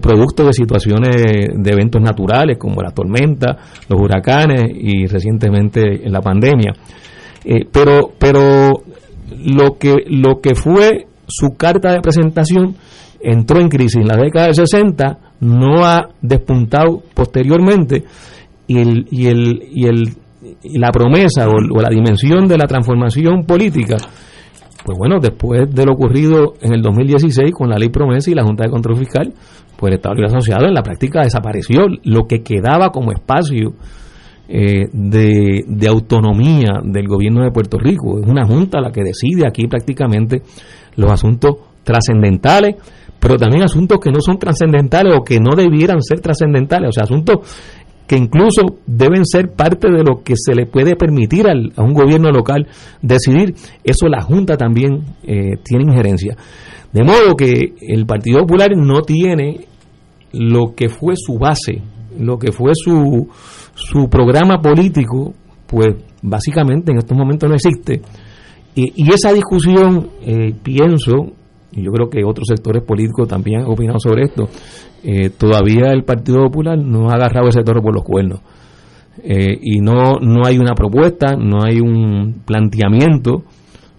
productos 0.00 0.46
de 0.46 0.52
situaciones 0.52 1.16
de 1.16 1.70
eventos 1.72 2.00
naturales 2.00 2.58
como 2.58 2.80
la 2.80 2.92
tormenta, 2.92 3.56
los 3.88 4.00
huracanes 4.00 4.70
y 4.72 5.06
recientemente 5.06 6.08
la 6.08 6.20
pandemia. 6.20 6.74
pero 7.72 8.12
pero 8.16 8.84
lo 9.36 9.78
que, 9.78 10.04
lo 10.06 10.40
que 10.40 10.54
fue 10.54 11.06
su 11.26 11.56
carta 11.56 11.92
de 11.92 12.00
presentación 12.00 12.76
entró 13.22 13.60
en 13.60 13.68
crisis 13.68 13.96
en 13.96 14.08
la 14.08 14.16
década 14.16 14.46
del 14.46 14.54
60, 14.54 15.18
no 15.40 15.84
ha 15.84 16.08
despuntado 16.20 17.02
posteriormente 17.14 18.04
y, 18.66 18.78
el, 18.78 19.06
y, 19.10 19.26
el, 19.26 19.62
y, 19.72 19.86
el, 19.86 20.14
la 20.64 20.90
promesa 20.90 21.48
o, 21.48 21.80
la 21.80 21.90
dimensión 21.90 22.46
de 22.46 22.58
la 22.58 22.66
transformación 22.66 23.44
política, 23.44 23.96
pues 24.84 24.96
bueno, 24.96 25.18
después 25.20 25.72
de 25.74 25.84
lo 25.84 25.92
ocurrido 25.92 26.54
en 26.62 26.72
el 26.72 26.82
2016 26.82 27.52
con 27.52 27.68
la 27.68 27.76
ley 27.76 27.90
promesa 27.90 28.30
y 28.30 28.34
la 28.34 28.44
Junta 28.44 28.64
de 28.64 28.70
Control 28.70 28.96
Fiscal, 28.96 29.32
pues 29.76 29.92
el 29.92 29.96
Estado 29.96 30.14
Asociado 30.24 30.66
en 30.66 30.74
la 30.74 30.82
práctica 30.82 31.22
desapareció. 31.22 31.82
Lo 32.04 32.26
que 32.26 32.42
quedaba 32.42 32.90
como 32.90 33.12
espacio 33.12 33.74
eh, 34.52 34.88
de, 34.92 35.88
autonomía 35.88 36.80
del 36.82 37.06
gobierno 37.06 37.44
de 37.44 37.52
Puerto 37.52 37.78
Rico. 37.78 38.18
Es 38.18 38.26
una 38.26 38.44
junta 38.44 38.80
la 38.80 38.90
que 38.90 39.04
decide 39.04 39.46
aquí 39.46 39.68
prácticamente 39.68 40.42
los 40.96 41.12
asuntos 41.12 41.54
trascendentales, 41.84 42.74
pero 43.20 43.36
también 43.36 43.62
asuntos 43.62 44.00
que 44.00 44.10
no 44.10 44.20
son 44.20 44.38
trascendentales 44.38 45.14
o 45.16 45.22
que 45.22 45.38
no 45.38 45.54
debieran 45.54 46.02
ser 46.02 46.20
trascendentales, 46.20 46.88
o 46.88 46.92
sea, 46.92 47.04
asuntos 47.04 47.38
que 48.10 48.16
incluso 48.16 48.62
deben 48.86 49.24
ser 49.24 49.52
parte 49.52 49.88
de 49.88 50.02
lo 50.02 50.24
que 50.24 50.34
se 50.36 50.52
le 50.52 50.66
puede 50.66 50.96
permitir 50.96 51.46
al, 51.46 51.72
a 51.76 51.82
un 51.82 51.94
gobierno 51.94 52.32
local 52.32 52.66
decidir. 53.00 53.54
Eso 53.84 54.08
la 54.08 54.20
Junta 54.20 54.56
también 54.56 55.04
eh, 55.22 55.58
tiene 55.62 55.84
injerencia. 55.84 56.36
De 56.92 57.04
modo 57.04 57.36
que 57.36 57.74
el 57.80 58.06
Partido 58.06 58.40
Popular 58.40 58.70
no 58.76 59.02
tiene 59.02 59.60
lo 60.32 60.74
que 60.74 60.88
fue 60.88 61.14
su 61.16 61.38
base, 61.38 61.82
lo 62.18 62.36
que 62.36 62.50
fue 62.50 62.72
su, 62.74 63.28
su 63.74 64.08
programa 64.08 64.60
político, 64.60 65.32
pues 65.68 65.94
básicamente 66.20 66.90
en 66.90 66.98
estos 66.98 67.16
momentos 67.16 67.48
no 67.48 67.54
existe. 67.54 68.02
Y, 68.74 69.12
esa 69.12 69.32
discusión, 69.32 70.10
eh, 70.22 70.52
pienso, 70.62 71.32
y 71.72 71.82
yo 71.82 71.92
creo 71.92 72.08
que 72.08 72.24
otros 72.24 72.46
sectores 72.48 72.82
políticos 72.82 73.28
también 73.28 73.60
han 73.60 73.66
opinado 73.66 73.98
sobre 73.98 74.24
esto, 74.24 74.48
eh, 75.02 75.30
todavía 75.30 75.92
el 75.92 76.04
Partido 76.04 76.42
Popular 76.44 76.78
no 76.78 77.10
ha 77.10 77.14
agarrado 77.14 77.48
ese 77.48 77.62
toro 77.62 77.82
por 77.82 77.94
los 77.94 78.04
cuernos. 78.04 78.40
Eh, 79.22 79.58
y 79.60 79.80
no, 79.80 80.18
no 80.20 80.46
hay 80.46 80.58
una 80.58 80.74
propuesta, 80.74 81.36
no 81.36 81.62
hay 81.64 81.80
un 81.80 82.42
planteamiento 82.44 83.44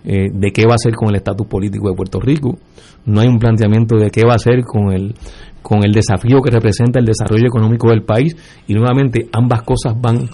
de 0.03 0.51
qué 0.51 0.65
va 0.65 0.71
a 0.71 0.75
hacer 0.81 0.95
con 0.95 1.09
el 1.09 1.17
estatus 1.17 1.45
político 1.45 1.87
de 1.87 1.95
Puerto 1.95 2.19
Rico, 2.19 2.57
no 3.05 3.21
hay 3.21 3.27
un 3.27 3.37
planteamiento 3.37 3.97
de 3.97 4.09
qué 4.09 4.25
va 4.25 4.33
a 4.33 4.37
hacer 4.37 4.63
con 4.63 4.91
el 4.91 5.13
con 5.61 5.83
el 5.83 5.91
desafío 5.91 6.41
que 6.41 6.51
representa 6.51 6.99
el 6.99 7.05
desarrollo 7.05 7.47
económico 7.47 7.89
del 7.89 8.03
país. 8.03 8.35
Y 8.67 8.73
nuevamente 8.73 9.29
ambas 9.31 9.63
cosas 9.63 9.93
van 9.99 10.27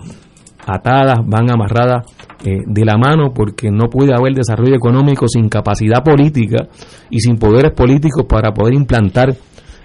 atadas, 0.67 1.19
van 1.25 1.49
amarradas 1.49 2.05
eh, 2.45 2.59
de 2.65 2.85
la 2.85 2.97
mano 2.97 3.33
porque 3.33 3.71
no 3.71 3.89
puede 3.89 4.13
haber 4.13 4.33
desarrollo 4.33 4.75
económico 4.75 5.27
sin 5.27 5.49
capacidad 5.49 6.03
política 6.03 6.67
y 7.09 7.19
sin 7.19 7.37
poderes 7.37 7.71
políticos 7.71 8.25
para 8.27 8.51
poder 8.51 8.73
implantar 8.73 9.35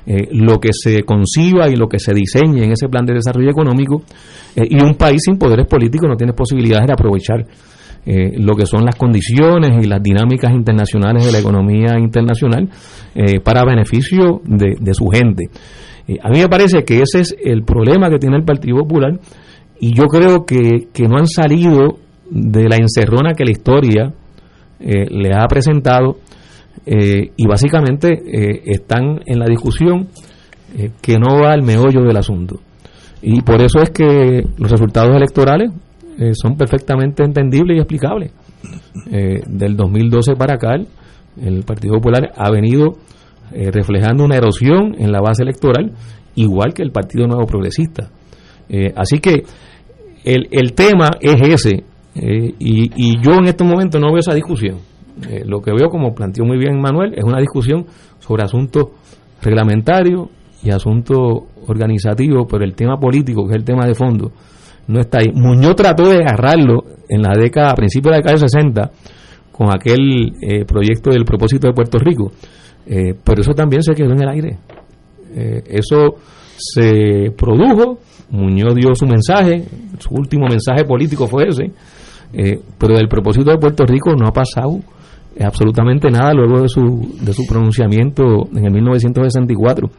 eh, 0.05 0.29
lo 0.33 0.59
que 0.59 0.71
se 0.73 1.05
conciba 1.05 1.69
y 1.69 1.77
lo 1.77 1.89
que 1.89 1.99
se 1.99 2.13
diseñe 2.13 2.65
en 2.65 2.73
ese 2.73 2.89
plan 2.89 3.07
de 3.07 3.15
desarrollo 3.15 3.51
económico 3.51 4.03
eh, 4.57 4.67
y 4.69 4.83
un 4.83 4.95
país 4.95 5.23
sin 5.25 5.39
poderes 5.39 5.67
políticos 5.67 6.09
no 6.09 6.17
tiene 6.17 6.33
posibilidades 6.33 6.87
de 6.87 6.93
aprovechar 6.93 7.47
eh, 8.05 8.33
lo 8.37 8.57
que 8.57 8.67
son 8.67 8.85
las 8.85 8.97
condiciones 8.97 9.71
y 9.81 9.87
las 9.87 10.03
dinámicas 10.03 10.51
internacionales 10.53 11.25
de 11.25 11.31
la 11.31 11.39
economía 11.39 11.97
internacional 12.01 12.69
eh, 13.15 13.39
para 13.39 13.65
beneficio 13.65 14.41
de, 14.45 14.93
su 14.93 15.07
gente. 15.07 15.45
A 16.21 16.31
mí 16.31 16.41
me 16.41 16.49
parece 16.49 16.83
que 16.85 17.01
ese 17.01 17.21
es 17.21 17.37
el 17.45 17.63
problema 17.63 18.11
que 18.11 18.19
tiene 18.19 18.37
el 18.37 18.45
Partido 18.45 18.79
Popular 18.79 19.21
y 19.81 19.95
yo 19.95 20.05
creo 20.05 20.45
que, 20.45 20.89
no 21.09 21.19
han 21.19 21.27
salido 21.27 21.99
de 22.31 22.69
la 22.69 22.77
encerrona 22.77 23.35
que 23.35 23.45
la 23.45 23.51
historia 23.51 24.13
le 24.81 25.35
ha 25.35 25.47
presentado 25.47 26.19
y 26.85 27.47
básicamente 27.47 28.09
están 28.65 29.21
en 29.27 29.39
la 29.39 29.47
discusión 29.47 30.09
que 31.01 31.19
no 31.19 31.41
va 31.41 31.53
al 31.53 31.63
meollo 31.63 32.03
del 32.03 32.17
asunto. 32.17 32.61
Y 33.23 33.41
por 33.43 33.63
eso 33.63 33.81
es 33.81 33.91
que 33.91 34.45
los 34.59 34.71
resultados 34.71 35.15
electorales 35.15 35.71
eh, 36.19 36.33
son 36.35 36.57
perfectamente 36.57 37.25
entendibles 37.25 37.77
y 37.77 37.81
explicables. 37.81 38.33
eh, 39.11 39.41
del 39.47 39.77
2012 39.77 40.35
para 40.35 40.55
acá, 40.55 40.75
el 41.41 41.63
Partido 41.63 41.95
Popular 41.95 42.33
ha 42.37 42.51
venido 42.51 42.99
eh, 43.53 43.71
reflejando 43.71 44.25
una 44.25 44.37
erosión 44.37 44.95
en 44.99 45.11
la 45.13 45.21
base 45.21 45.43
electoral, 45.43 45.93
igual 46.35 46.75
que 46.75 46.83
el 46.83 46.91
Partido 46.91 47.27
Nuevo 47.27 47.47
Progresista. 47.47 48.11
Eh, 48.69 48.93
así 48.97 49.19
que 49.19 49.43
el, 50.25 50.49
el, 50.51 50.73
tema 50.73 51.11
es 51.21 51.37
ese, 51.41 51.85
y, 52.15 52.91
y, 52.95 53.21
yo 53.23 53.33
en 53.35 53.47
este 53.47 53.65
momento 53.65 53.99
no 53.99 54.09
veo 54.09 54.19
esa 54.19 54.35
discusión. 54.35 54.79
lo 55.47 55.61
que 55.61 55.73
veo, 55.73 55.89
como 55.89 56.15
planteó 56.15 56.45
muy 56.45 56.59
bien 56.59 56.81
Manuel, 56.81 57.15
es 57.15 57.25
una 57.25 57.41
discusión 57.41 57.87
sobre 58.19 58.45
asuntos 58.45 58.89
reglamentarios 59.43 60.29
y 60.63 60.71
asuntos 60.71 61.45
organizativos, 61.67 62.47
pero 62.51 62.65
el 62.65 62.75
tema 62.75 62.99
político, 62.99 63.45
que 63.47 63.53
es 63.53 63.57
el 63.57 63.65
tema 63.65 63.87
de 63.87 63.95
fondo, 63.95 64.33
no 64.87 65.01
está 65.01 65.19
ahí. 65.19 65.31
Muñoz 65.33 65.77
trató 65.77 66.09
de 66.09 66.19
agarrarlo 66.19 66.85
en 67.09 67.23
la 67.23 67.33
década, 67.37 67.71
a 67.71 67.75
principios 67.75 68.11
de 68.11 68.11
la 68.11 68.17
década 68.19 68.35
de 68.35 68.49
60, 68.49 68.91
con 69.53 69.69
aquel 69.71 70.33
eh, 70.41 70.65
proyecto 70.65 71.11
del 71.11 71.25
propósito 71.25 71.67
de 71.67 71.75
Puerto 71.75 71.99
Rico, 71.99 72.33
eh, 72.87 73.15
pero 73.23 73.43
eso 73.43 73.53
también 73.53 73.83
se 73.83 73.95
quedó 73.95 74.13
en 74.13 74.23
el 74.23 74.29
aire. 74.29 74.59
Eh, 75.35 75.63
eso 75.67 76.17
se 76.57 77.31
produjo, 77.37 77.99
Muñoz 78.31 78.75
dio 78.75 78.95
su 78.95 79.07
mensaje, 79.07 79.65
su 79.99 80.15
último 80.15 80.47
mensaje 80.49 80.85
político 80.85 81.27
fue 81.27 81.49
ese, 81.49 81.71
pero 82.79 82.97
del 82.97 83.09
propósito 83.09 83.51
de 83.51 83.59
Puerto 83.59 83.85
Rico 83.85 84.15
no 84.17 84.27
ha 84.27 84.33
pasado 84.33 84.81
absolutamente 85.41 86.11
nada 86.11 86.33
luego 86.33 86.63
de 86.63 86.69
su, 86.69 87.15
de 87.21 87.33
su 87.33 87.47
pronunciamiento 87.47 88.49
en 88.55 88.65
el 88.65 88.73
1964. 88.73 89.91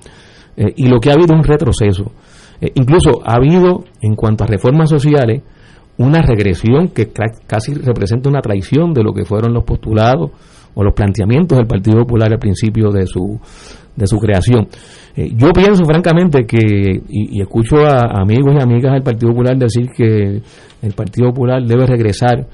y 0.75 0.87
lo 0.87 0.99
que 0.99 1.09
ha 1.09 1.13
habido 1.13 1.33
es 1.33 1.39
un 1.39 1.43
retroceso. 1.43 2.11
Eh, 2.63 2.71
incluso 2.75 3.21
ha 3.25 3.35
habido, 3.35 3.83
en 4.01 4.15
cuanto 4.15 4.45
a 4.45 4.47
reformas 4.47 4.89
sociales, 4.89 5.41
una 5.97 6.21
regresión 6.21 6.87
que 6.87 7.11
casi 7.45 7.73
representa 7.73 8.29
una 8.29 8.41
traición 8.41 8.93
de 8.93 9.03
lo 9.03 9.13
que 9.13 9.25
fueron 9.25 9.53
los 9.53 9.65
postulados 9.65 10.31
o 10.75 10.83
los 10.83 10.93
planteamientos 10.93 11.57
del 11.57 11.67
Partido 11.67 11.99
Popular 11.99 12.31
al 12.31 12.39
principio 12.39 12.89
de 12.91 13.05
su, 13.05 13.39
de 13.95 14.07
su 14.07 14.17
creación. 14.17 14.67
Eh, 15.15 15.31
yo 15.35 15.51
pienso 15.51 15.85
francamente 15.85 16.45
que, 16.45 17.01
y, 17.09 17.41
escucho 17.41 17.77
a 17.85 18.21
amigos 18.21 18.55
y 18.57 18.61
amigas 18.61 18.93
del 18.93 19.03
Partido 19.03 19.31
Popular 19.31 19.57
decir 19.57 19.89
que 19.95 20.41
el 20.81 20.93
Partido 20.93 21.29
Popular 21.29 21.63
debe 21.63 21.85
regresar 21.85 22.47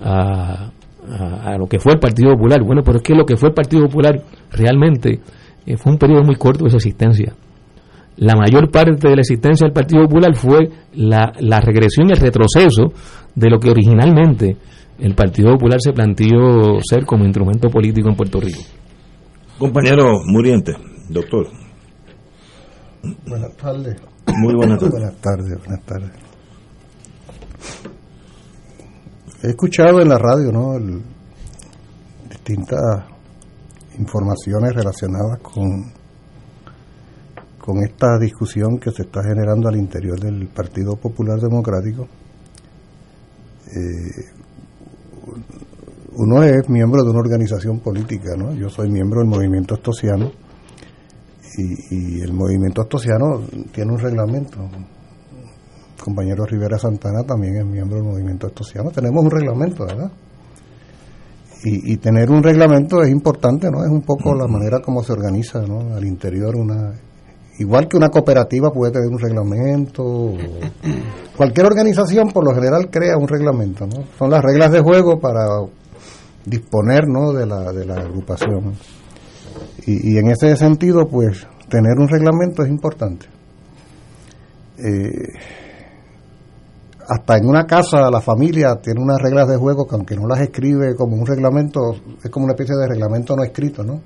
a, 0.00 0.70
a, 1.08 1.58
lo 1.58 1.66
que 1.66 1.78
fue 1.78 1.92
el 1.94 1.98
Partido 1.98 2.32
Popular. 2.32 2.62
Bueno, 2.62 2.82
pero 2.84 2.98
es 2.98 3.02
que 3.02 3.14
lo 3.14 3.24
que 3.24 3.36
fue 3.36 3.48
el 3.50 3.54
Partido 3.54 3.86
Popular 3.86 4.20
realmente 4.52 5.20
eh, 5.66 5.76
fue 5.76 5.92
un 5.92 5.98
periodo 5.98 6.22
muy 6.22 6.36
corto 6.36 6.64
de 6.64 6.70
su 6.70 6.76
existencia 6.76 7.34
la 8.16 8.36
mayor 8.36 8.70
parte 8.70 9.08
de 9.08 9.16
la 9.16 9.22
existencia 9.22 9.66
del 9.66 9.72
Partido 9.72 10.02
Popular 10.04 10.34
fue 10.34 10.70
la, 10.94 11.32
la 11.40 11.60
regresión 11.60 12.08
y 12.08 12.12
el 12.12 12.20
retroceso 12.20 12.92
de 13.34 13.50
lo 13.50 13.58
que 13.58 13.70
originalmente 13.70 14.56
el 14.98 15.14
Partido 15.14 15.52
Popular 15.52 15.80
se 15.80 15.92
planteó 15.92 16.80
ser 16.88 17.04
como 17.04 17.24
instrumento 17.24 17.68
político 17.68 18.08
en 18.08 18.16
Puerto 18.16 18.40
Rico. 18.40 18.60
Compañero 19.58 20.20
Muriente, 20.26 20.72
doctor. 21.08 21.48
Buenas 23.26 23.56
tardes. 23.56 23.96
Muy 24.26 24.54
buenas 24.54 24.78
tardes. 24.78 24.92
Buenas 24.92 25.20
tardes, 25.20 25.58
buenas 25.58 25.84
tardes. 25.84 26.10
He 29.42 29.48
escuchado 29.48 30.00
en 30.00 30.08
la 30.08 30.18
radio, 30.18 30.50
¿no? 30.50 30.78
distintas 32.30 33.04
informaciones 33.98 34.74
relacionadas 34.74 35.38
con 35.40 35.92
con 37.64 37.82
esta 37.82 38.18
discusión 38.18 38.78
que 38.78 38.90
se 38.90 39.04
está 39.04 39.22
generando 39.22 39.70
al 39.70 39.76
interior 39.76 40.20
del 40.20 40.48
Partido 40.48 40.96
Popular 40.96 41.40
Democrático. 41.40 42.06
Eh, 43.68 44.43
uno 46.16 46.42
es 46.42 46.68
miembro 46.68 47.02
de 47.02 47.10
una 47.10 47.20
organización 47.20 47.80
política, 47.80 48.36
¿no? 48.36 48.52
Yo 48.54 48.68
soy 48.68 48.90
miembro 48.90 49.20
del 49.20 49.28
movimiento 49.28 49.74
estosiano 49.74 50.30
y, 51.56 52.20
el 52.20 52.32
movimiento 52.32 52.82
estosiano 52.82 53.42
tiene 53.72 53.92
un 53.92 53.98
reglamento. 53.98 54.58
El 54.60 56.02
compañero 56.02 56.44
Rivera 56.44 56.78
Santana 56.78 57.22
también 57.22 57.56
es 57.56 57.66
miembro 57.66 57.96
del 57.96 58.06
movimiento 58.06 58.48
estosiano. 58.48 58.90
Tenemos 58.90 59.24
un 59.24 59.30
reglamento, 59.30 59.86
¿verdad? 59.86 60.10
Y, 61.64 61.92
y, 61.92 61.96
tener 61.96 62.30
un 62.30 62.42
reglamento 62.42 63.02
es 63.02 63.10
importante, 63.10 63.70
¿no? 63.70 63.84
Es 63.84 63.90
un 63.90 64.02
poco 64.02 64.34
la 64.34 64.46
manera 64.46 64.80
como 64.80 65.02
se 65.02 65.12
organiza, 65.12 65.62
¿no? 65.62 65.94
Al 65.94 66.04
interior 66.04 66.56
una 66.56 66.92
igual 67.58 67.88
que 67.88 67.96
una 67.96 68.08
cooperativa 68.08 68.70
puede 68.70 68.92
tener 68.92 69.08
un 69.08 69.18
reglamento, 69.18 70.32
cualquier 71.36 71.66
organización 71.66 72.28
por 72.32 72.44
lo 72.44 72.54
general 72.54 72.90
crea 72.90 73.16
un 73.16 73.28
reglamento, 73.28 73.86
¿no? 73.86 74.04
Son 74.18 74.30
las 74.30 74.42
reglas 74.42 74.72
de 74.72 74.80
juego 74.80 75.20
para 75.20 75.46
disponer, 76.44 77.08
¿no? 77.08 77.32
de 77.32 77.46
la, 77.46 77.72
de 77.72 77.84
la 77.84 77.96
agrupación. 77.96 78.74
Y, 79.86 80.18
en 80.18 80.28
ese 80.28 80.56
sentido, 80.56 81.06
pues, 81.06 81.46
tener 81.68 81.98
un 81.98 82.08
reglamento 82.08 82.62
es 82.62 82.68
importante. 82.68 83.26
Eh, 84.78 85.28
hasta 87.06 87.36
en 87.36 87.46
una 87.46 87.66
casa 87.66 88.10
la 88.10 88.20
familia 88.20 88.76
tiene 88.76 89.00
unas 89.00 89.20
reglas 89.20 89.46
de 89.48 89.56
juego 89.56 89.86
que 89.86 89.94
aunque 89.94 90.16
no 90.16 90.26
las 90.26 90.40
escribe 90.40 90.94
como 90.96 91.16
un 91.16 91.26
reglamento, 91.26 91.94
es 92.22 92.30
como 92.30 92.46
una 92.46 92.54
especie 92.54 92.74
de 92.74 92.88
reglamento 92.88 93.36
no 93.36 93.44
escrito, 93.44 93.84
¿no? 93.84 94.00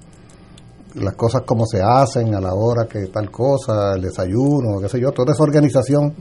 las 0.95 1.15
cosas 1.15 1.43
como 1.43 1.65
se 1.67 1.81
hacen, 1.83 2.35
a 2.35 2.41
la 2.41 2.55
hora 2.55 2.87
que 2.87 3.07
tal 3.07 3.31
cosa, 3.31 3.95
el 3.95 4.03
desayuno, 4.03 4.81
qué 4.81 4.89
sé 4.89 5.01
yo, 5.01 5.13
toda 5.13 5.33
esa 5.33 5.43
organización, 5.43 6.13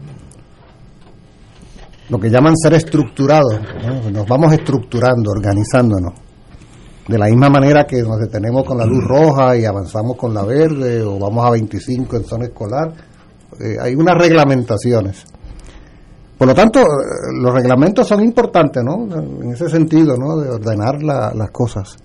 lo 2.09 2.19
que 2.19 2.29
llaman 2.29 2.55
ser 2.55 2.73
estructurado, 2.73 3.59
nos 4.11 4.25
vamos 4.27 4.53
estructurando, 4.53 5.31
organizándonos. 5.31 6.13
De 7.07 7.17
la 7.17 7.27
misma 7.27 7.49
manera 7.49 7.85
que 7.85 8.01
nos 8.01 8.19
detenemos 8.19 8.65
con 8.65 8.77
la 8.77 8.85
luz 8.85 9.03
roja 9.03 9.55
y 9.55 9.65
avanzamos 9.65 10.17
con 10.17 10.33
la 10.33 10.43
verde, 10.43 11.01
o 11.03 11.17
vamos 11.17 11.45
a 11.45 11.51
25 11.51 12.17
en 12.17 12.23
zona 12.25 12.45
escolar, 12.45 12.93
eh, 13.59 13.77
hay 13.81 13.95
unas 13.95 14.17
reglamentaciones. 14.17 15.25
Por 16.37 16.47
lo 16.47 16.53
tanto, 16.53 16.81
eh, 16.81 16.83
los 17.41 17.53
reglamentos 17.53 18.07
son 18.07 18.23
importantes, 18.23 18.83
¿no? 18.83 19.07
En 19.15 19.51
ese 19.51 19.69
sentido, 19.69 20.15
¿no? 20.17 20.37
De 20.37 20.49
ordenar 20.49 21.01
las 21.01 21.51
cosas. 21.51 21.97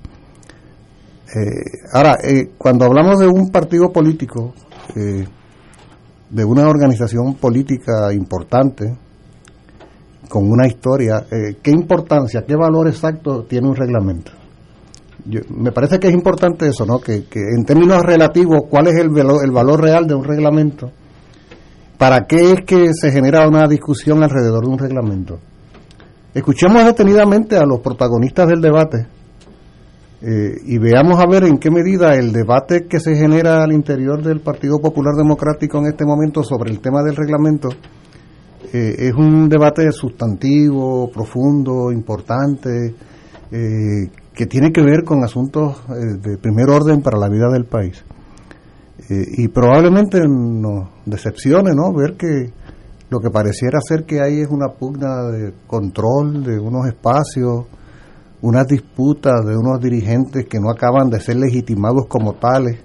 Eh, 1.35 1.89
ahora, 1.93 2.19
eh, 2.23 2.53
cuando 2.57 2.87
hablamos 2.87 3.19
de 3.19 3.27
un 3.27 3.51
partido 3.51 3.93
político, 3.93 4.55
de 4.95 6.45
una 6.45 6.69
organización 6.69 7.35
política 7.35 8.13
importante, 8.13 8.95
con 10.33 10.51
una 10.51 10.67
historia, 10.67 11.27
¿qué 11.63 11.71
importancia, 11.71 12.43
qué 12.47 12.57
valor 12.57 12.89
exacto 12.89 13.45
tiene 13.45 13.69
un 13.69 13.77
reglamento? 13.77 14.33
me 15.51 15.73
parece 15.73 15.99
que 16.01 16.09
es 16.09 16.15
importante 16.15 16.67
eso, 16.67 16.87
¿no? 16.87 16.99
Que, 16.99 17.25
en 17.35 17.65
términos 17.67 18.03
relativos, 18.03 18.63
¿cuál 18.69 18.89
es 18.89 18.97
el 18.97 19.11
valor, 19.11 19.45
el 19.45 19.51
valor 19.51 19.83
real 19.83 20.07
de 20.07 20.15
un 20.15 20.25
reglamento? 20.25 20.91
¿Para 21.99 22.27
qué 22.27 22.53
es 22.53 22.65
que 22.67 22.93
se 22.95 23.13
genera 23.13 23.47
una 23.47 23.69
discusión 23.69 24.23
alrededor 24.23 24.65
de 24.65 24.71
un 24.71 24.79
reglamento? 24.79 25.39
Escuchemos 26.35 26.83
detenidamente 26.85 27.59
a 27.59 27.67
los 27.67 27.81
protagonistas 27.81 28.49
del 28.49 28.63
debate 28.63 29.07
eh, 30.23 30.55
y 30.65 30.79
veamos 30.79 31.21
a 31.21 31.27
ver 31.27 31.45
en 31.45 31.59
qué 31.59 31.71
medida 31.71 32.15
el 32.15 32.33
debate 32.33 32.87
que 32.89 32.99
se 32.99 33.15
genera 33.15 33.63
al 33.63 33.73
interior 33.73 34.23
del 34.23 34.41
Partido 34.41 34.79
Popular 34.79 35.15
Democrático 35.15 35.79
en 35.79 35.89
este 35.89 36.07
momento 36.07 36.43
sobre 36.43 36.71
el 36.71 36.81
tema 36.81 37.03
del 37.03 37.17
reglamento 37.17 37.69
eh, 38.73 39.09
es 39.09 39.13
un 39.15 39.49
debate 39.49 39.91
sustantivo, 39.93 41.11
profundo, 41.11 41.93
importante, 41.93 42.95
eh, 43.51 44.11
que 44.33 44.47
tiene 44.47 44.73
que 44.73 44.83
ver 44.83 45.05
con 45.05 45.23
asuntos 45.23 45.83
de 45.89 46.39
primer 46.39 46.71
orden 46.71 47.03
para 47.03 47.19
la 47.19 47.29
vida 47.29 47.51
del 47.51 47.67
país. 47.67 48.03
y 49.11 49.49
probablemente 49.49 50.21
nos 50.27 50.89
decepcione 51.05 51.73
¿no? 51.75 51.93
ver 51.93 52.17
que 52.17 52.51
lo 53.11 53.21
que 53.21 53.29
pareciera 53.29 53.79
ser 53.87 54.05
que 54.05 54.23
hay 54.23 54.41
es 54.41 54.49
una 54.49 54.69
pugna 54.69 55.25
de 55.25 55.53
control 55.67 56.43
de 56.43 56.59
unos 56.59 56.87
espacios, 56.87 57.67
unas 58.41 58.67
disputas 58.67 59.45
de 59.45 59.55
unos 59.55 59.83
dirigentes 59.83 60.47
que 60.47 60.59
no 60.59 60.71
acaban 60.71 61.11
de 61.11 61.21
ser 61.21 61.37
legitimados 61.37 62.07
como 62.07 62.35
tales 62.35 62.79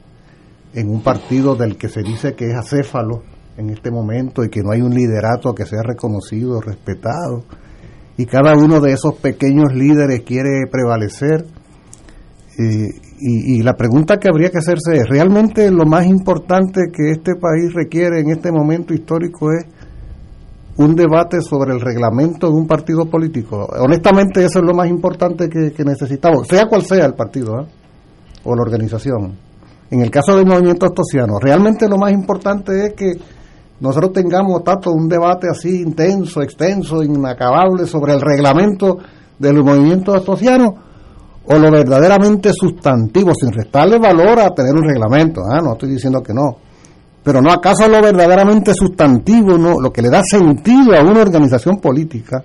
en 0.74 0.90
un 0.90 1.02
partido 1.02 1.56
del 1.56 1.78
que 1.78 1.88
se 1.88 2.02
dice 2.02 2.36
que 2.36 2.50
es 2.50 2.56
acéfalo 2.56 3.24
en 3.58 3.70
este 3.70 3.92
momento 3.92 4.44
y 4.44 4.50
que 4.50 4.62
no 4.62 4.72
hay 4.72 4.82
un 4.82 4.94
liderato 4.94 5.54
que 5.54 5.66
sea 5.66 5.82
reconocido, 5.84 6.62
respetado. 6.62 7.44
Y 8.18 8.26
cada 8.26 8.54
uno 8.56 8.80
de 8.80 8.94
esos 8.94 9.16
pequeños 9.16 9.74
líderes 9.74 10.22
quiere 10.22 10.66
prevalecer. 10.72 11.46
Eh, 12.60 12.88
y, 13.20 13.64
la 13.64 13.74
pregunta 13.74 14.18
que 14.18 14.30
habría 14.30 14.50
que 14.50 14.60
hacerse 14.60 14.94
es, 14.94 15.04
¿realmente 15.10 15.70
lo 15.72 15.86
más 15.86 16.06
importante 16.06 16.82
que 16.92 17.12
este 17.12 17.34
país 17.36 17.74
requiere 17.74 18.20
en 18.20 18.30
este 18.30 18.52
momento 18.52 18.94
histórico 18.94 19.52
es 19.52 19.66
un 20.78 20.96
debate 20.96 21.42
sobre 21.42 21.74
el 21.74 21.82
reglamento 21.82 22.48
de 22.48 22.54
un 22.54 22.68
partido 22.68 23.06
político. 23.06 23.68
Honestamente, 23.80 24.46
eso 24.46 24.60
es 24.60 24.66
lo 24.66 24.76
más 24.76 24.88
importante 24.88 25.50
que, 25.50 25.84
necesitamos, 25.84 26.48
sea 26.48 26.68
cual 26.68 26.84
sea 26.84 27.06
el 27.06 27.14
partido 27.14 27.62
¿eh? 27.62 27.68
o 28.44 28.56
la 28.56 28.62
organización. 28.62 29.36
En 29.90 30.02
el 30.02 30.12
caso 30.12 30.36
del 30.36 30.46
movimiento 30.46 30.86
astosiano, 30.86 31.40
realmente 31.40 31.88
lo 31.90 31.98
más 31.98 32.12
importante 32.12 32.86
es 32.86 32.94
que 32.94 33.14
nosotros 33.80 34.14
tengamos 34.14 34.64
tanto 34.64 34.92
un 34.92 35.08
debate 35.08 35.48
así 35.50 35.82
intenso, 35.82 36.42
extenso, 36.42 37.04
inacabable 37.04 37.86
sobre 37.86 38.14
el 38.14 38.22
reglamento 38.22 38.98
del 39.38 39.64
movimiento 39.64 40.16
asociano 40.16 40.76
o 41.50 41.58
lo 41.58 41.72
verdaderamente 41.72 42.52
sustantivo, 42.54 43.32
sin 43.34 43.52
restarle 43.52 44.00
valor 44.00 44.40
a 44.40 44.50
tener 44.50 44.74
un 44.74 44.84
reglamento. 44.84 45.42
Ah, 45.50 45.62
no 45.62 45.74
estoy 45.74 45.90
diciendo 45.90 46.22
que 46.22 46.34
no. 46.34 46.58
Pero 47.24 47.42
no 47.42 47.52
acaso 47.52 47.88
lo 47.88 48.02
verdaderamente 48.02 48.74
sustantivo, 48.74 49.58
no, 49.58 49.80
lo 49.82 49.92
que 49.92 50.02
le 50.02 50.10
da 50.10 50.22
sentido 50.24 50.96
a 50.96 51.02
una 51.02 51.22
organización 51.22 51.78
política, 51.78 52.44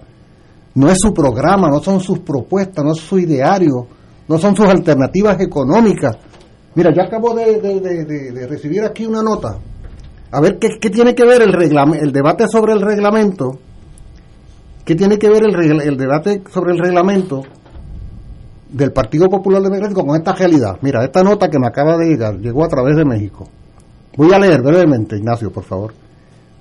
no 0.74 0.90
es 0.90 0.98
su 0.98 1.12
programa, 1.12 1.68
no 1.68 1.80
son 1.80 2.00
sus 2.00 2.20
propuestas, 2.20 2.84
no 2.84 2.92
es 2.92 2.98
su 2.98 3.18
ideario, 3.18 3.86
no 4.28 4.38
son 4.38 4.56
sus 4.56 4.66
alternativas 4.66 5.40
económicas. 5.40 6.16
Mira, 6.74 6.90
yo 6.94 7.02
acabo 7.02 7.34
de, 7.34 8.46
recibir 8.48 8.82
aquí 8.84 9.04
una 9.04 9.22
nota. 9.22 9.58
A 10.32 10.40
ver 10.40 10.58
qué, 10.58 10.90
tiene 10.90 11.14
que 11.14 11.26
ver 11.26 11.42
el, 11.42 11.54
el 11.94 12.10
debate 12.10 12.48
sobre 12.48 12.72
el 12.72 12.80
reglamento. 12.80 13.58
¿Qué 14.82 14.94
tiene 14.94 15.18
que 15.18 15.28
ver 15.28 15.44
el, 15.44 15.80
el 15.82 15.96
debate 15.96 16.42
sobre 16.50 16.72
el 16.72 16.78
reglamento 16.78 17.42
del 18.70 18.92
Partido 18.92 19.28
Popular 19.28 19.60
Democrático 19.62 20.06
con 20.06 20.16
esta 20.16 20.32
realidad? 20.32 20.78
Mira, 20.80 21.04
esta 21.04 21.22
nota 21.22 21.48
que 21.48 21.58
me 21.58 21.66
acaba 21.66 21.98
de 21.98 22.06
llegar 22.06 22.38
llegó 22.38 22.64
a 22.64 22.68
través 22.68 22.96
de 22.96 23.04
México. 23.04 23.46
Voy 24.16 24.32
a 24.32 24.38
leer 24.38 24.62
brevemente, 24.62 25.18
Ignacio, 25.18 25.52
por 25.52 25.64
favor. 25.64 25.92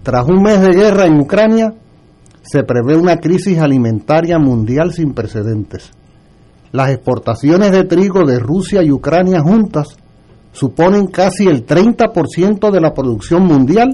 Tras 0.04 0.28
un 0.28 0.42
mes 0.44 0.60
de 0.60 0.74
guerra 0.74 1.06
en 1.06 1.20
Ucrania, 1.20 1.74
se 2.42 2.64
prevé 2.64 2.98
una 2.98 3.18
crisis 3.18 3.58
alimentaria 3.60 4.38
mundial 4.38 4.92
sin 4.92 5.14
precedentes. 5.14 5.92
Las 6.74 6.90
exportaciones 6.90 7.72
de 7.72 7.86
trigo 7.86 8.26
de 8.26 8.38
Rusia 8.40 8.84
y 8.84 8.92
Ucrania 8.92 9.40
juntas 9.42 9.88
suponen 10.52 11.08
casi 11.08 11.48
el 11.48 11.66
30% 11.66 12.72
de 12.72 12.82
la 12.82 12.94
producción 12.94 13.44
mundial 13.44 13.94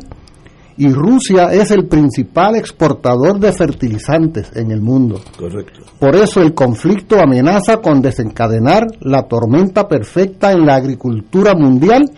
y 0.78 0.89
Rusia 0.89 1.52
es 1.52 1.72
el 1.72 1.88
principal 1.88 2.56
exportador 2.56 3.39
de 3.39 3.52
fertilizantes 3.52 4.52
en 4.56 4.72
el 4.72 4.82
mundo. 4.82 5.20
Correcto. 5.38 5.82
Por 6.00 6.15
eso 6.15 6.41
el 6.41 6.54
conflicto 6.54 7.20
amenaza 7.20 7.78
con 7.78 8.02
desencadenar 8.02 8.86
la 9.02 9.24
tormenta 9.24 9.88
perfecta 9.88 10.52
en 10.52 10.65
la 10.67 10.76
agricultura 10.76 11.56
mundial 11.56 12.12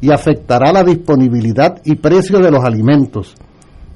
y 0.00 0.10
afectará 0.10 0.72
la 0.72 0.84
disponibilidad 0.84 1.80
y 1.84 1.96
precio 1.96 2.38
de 2.38 2.50
los 2.50 2.62
alimentos. 2.62 3.34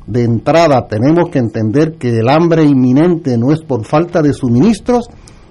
De 0.06 0.24
entrada 0.24 0.86
tenemos 0.88 1.28
que 1.30 1.38
entender 1.38 1.98
que 1.98 2.18
el 2.18 2.28
hambre 2.30 2.64
inminente 2.64 3.36
no 3.36 3.52
es 3.52 3.60
por 3.60 3.84
falta 3.84 4.22
de 4.22 4.32
suministros, 4.32 5.08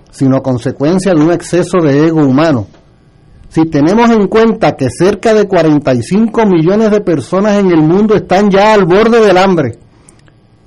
sino 0.09 0.41
consecuencia 0.41 1.13
de 1.13 1.21
un 1.21 1.31
exceso 1.31 1.77
de 1.83 2.07
ego 2.07 2.25
humano. 2.25 2.65
Si 3.49 3.65
tenemos 3.65 4.11
en 4.11 4.27
cuenta 4.27 4.75
que 4.75 4.89
cerca 4.91 5.33
de 5.33 5.47
45 5.47 6.45
millones 6.45 6.91
de 6.91 7.01
personas 7.01 7.57
en 7.57 7.71
el 7.71 7.81
mundo 7.81 8.15
están 8.15 8.51
ya 8.51 8.73
al 8.73 8.85
borde 8.85 9.25
del 9.25 9.37
hambre 9.37 9.79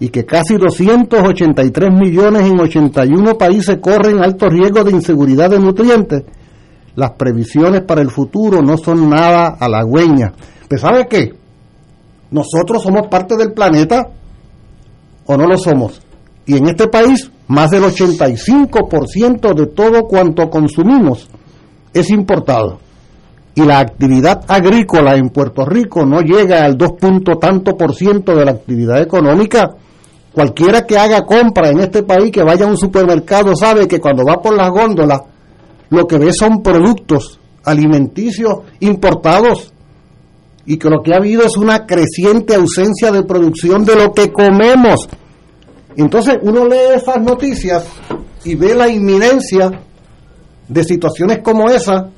y 0.01 0.09
que 0.09 0.27
casi 0.27 0.57
283 0.57 1.91
millones 1.93 2.43
en 2.43 2.59
81 2.59 3.39
países 3.39 3.79
corren 3.81 4.21
alto 4.21 4.49
riesgo 4.49 4.83
de 4.83 4.91
inseguridad 4.91 5.51
de 5.51 5.61
nutrientes, 5.61 6.25
las 6.97 7.13
previsiones 7.13 7.83
para 7.83 8.01
el 8.01 8.11
futuro 8.11 8.61
no 8.63 8.77
son 8.77 9.09
nada 9.09 9.57
halagüeñas. 9.61 10.33
¿Pero 10.69 10.83
sabe 10.83 11.07
qué? 11.07 11.35
¿Nosotros 12.33 12.83
somos 12.83 13.07
parte 13.07 13.37
del 13.37 13.53
planeta 13.53 14.09
o 15.27 15.37
no 15.37 15.47
lo 15.47 15.57
somos? 15.57 16.03
Y 16.47 16.57
en 16.57 16.67
este 16.67 16.89
país, 16.89 17.31
más 17.47 17.71
del 17.71 17.85
85% 17.85 19.55
de 19.55 19.67
todo 19.67 20.03
cuanto 20.09 20.51
consumimos 20.51 21.29
es 21.93 22.11
importado. 22.11 22.81
Y 23.55 23.63
la 23.63 23.81
actividad 23.81 24.45
agrícola 24.49 25.15
en 25.15 25.29
Puerto 25.29 25.65
Rico 25.67 26.07
no 26.07 26.21
llega 26.21 26.65
al 26.65 26.79
2 26.79 26.93
tanto 27.41 27.77
por 27.77 27.95
ciento 27.95 28.35
de 28.35 28.47
la 28.47 28.53
actividad 28.53 29.01
económica. 29.03 29.75
Cualquiera 30.33 30.87
que 30.87 30.99
haga 30.99 31.27
compra 31.27 31.69
en 31.69 31.81
este 31.81 32.03
país, 32.03 32.31
que 32.31 32.43
vaya 32.43 32.65
a 32.65 32.69
un 32.69 32.79
supermercado, 32.79 33.55
sabe 33.55 33.87
que 33.87 34.01
cuando 34.01 34.25
va 34.25 34.41
por 34.41 34.57
las 34.57 34.71
góndolas 34.71 35.21
lo 35.91 36.07
que 36.07 36.17
ve 36.17 36.33
son 36.33 36.63
productos 36.63 37.39
alimenticios 37.65 38.61
importados 38.81 39.73
y 40.65 40.79
que 40.79 40.89
lo 40.89 41.03
que 41.03 41.13
ha 41.13 41.19
habido 41.19 41.45
es 41.45 41.59
una 41.59 41.87
creciente 41.87 42.55
ausencia 42.55 43.13
de 43.13 43.25
producción 43.25 43.85
de 43.85 43.97
lo 43.97 44.13
que 44.13 44.33
comemos. 44.33 45.07
Entonces 45.97 46.39
uno 46.41 46.67
lee 46.67 46.97
esas 46.97 47.21
noticias 47.21 47.85
y 48.45 48.55
ve 48.55 48.75
la 48.75 48.89
inminencia 48.89 49.71
de 50.73 50.85
situaciones 50.85 51.39
como 51.39 51.69
esa 51.69 52.11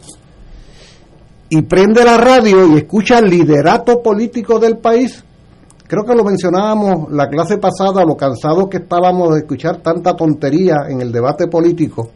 y 1.48 1.62
prende 1.62 2.04
la 2.04 2.16
radio 2.16 2.66
y 2.66 2.78
escucha 2.78 3.18
el 3.18 3.30
liderato 3.30 4.02
político 4.02 4.58
del 4.58 4.78
país. 4.78 5.24
Creo 5.86 6.04
que 6.04 6.14
lo 6.14 6.24
mencionábamos 6.24 7.12
la 7.12 7.28
clase 7.28 7.58
pasada, 7.58 8.04
lo 8.04 8.16
cansados 8.16 8.68
que 8.68 8.78
estábamos 8.78 9.34
de 9.34 9.40
escuchar 9.40 9.78
tanta 9.78 10.16
tontería 10.16 10.86
en 10.88 11.00
el 11.00 11.12
debate 11.12 11.46
político 11.46 12.10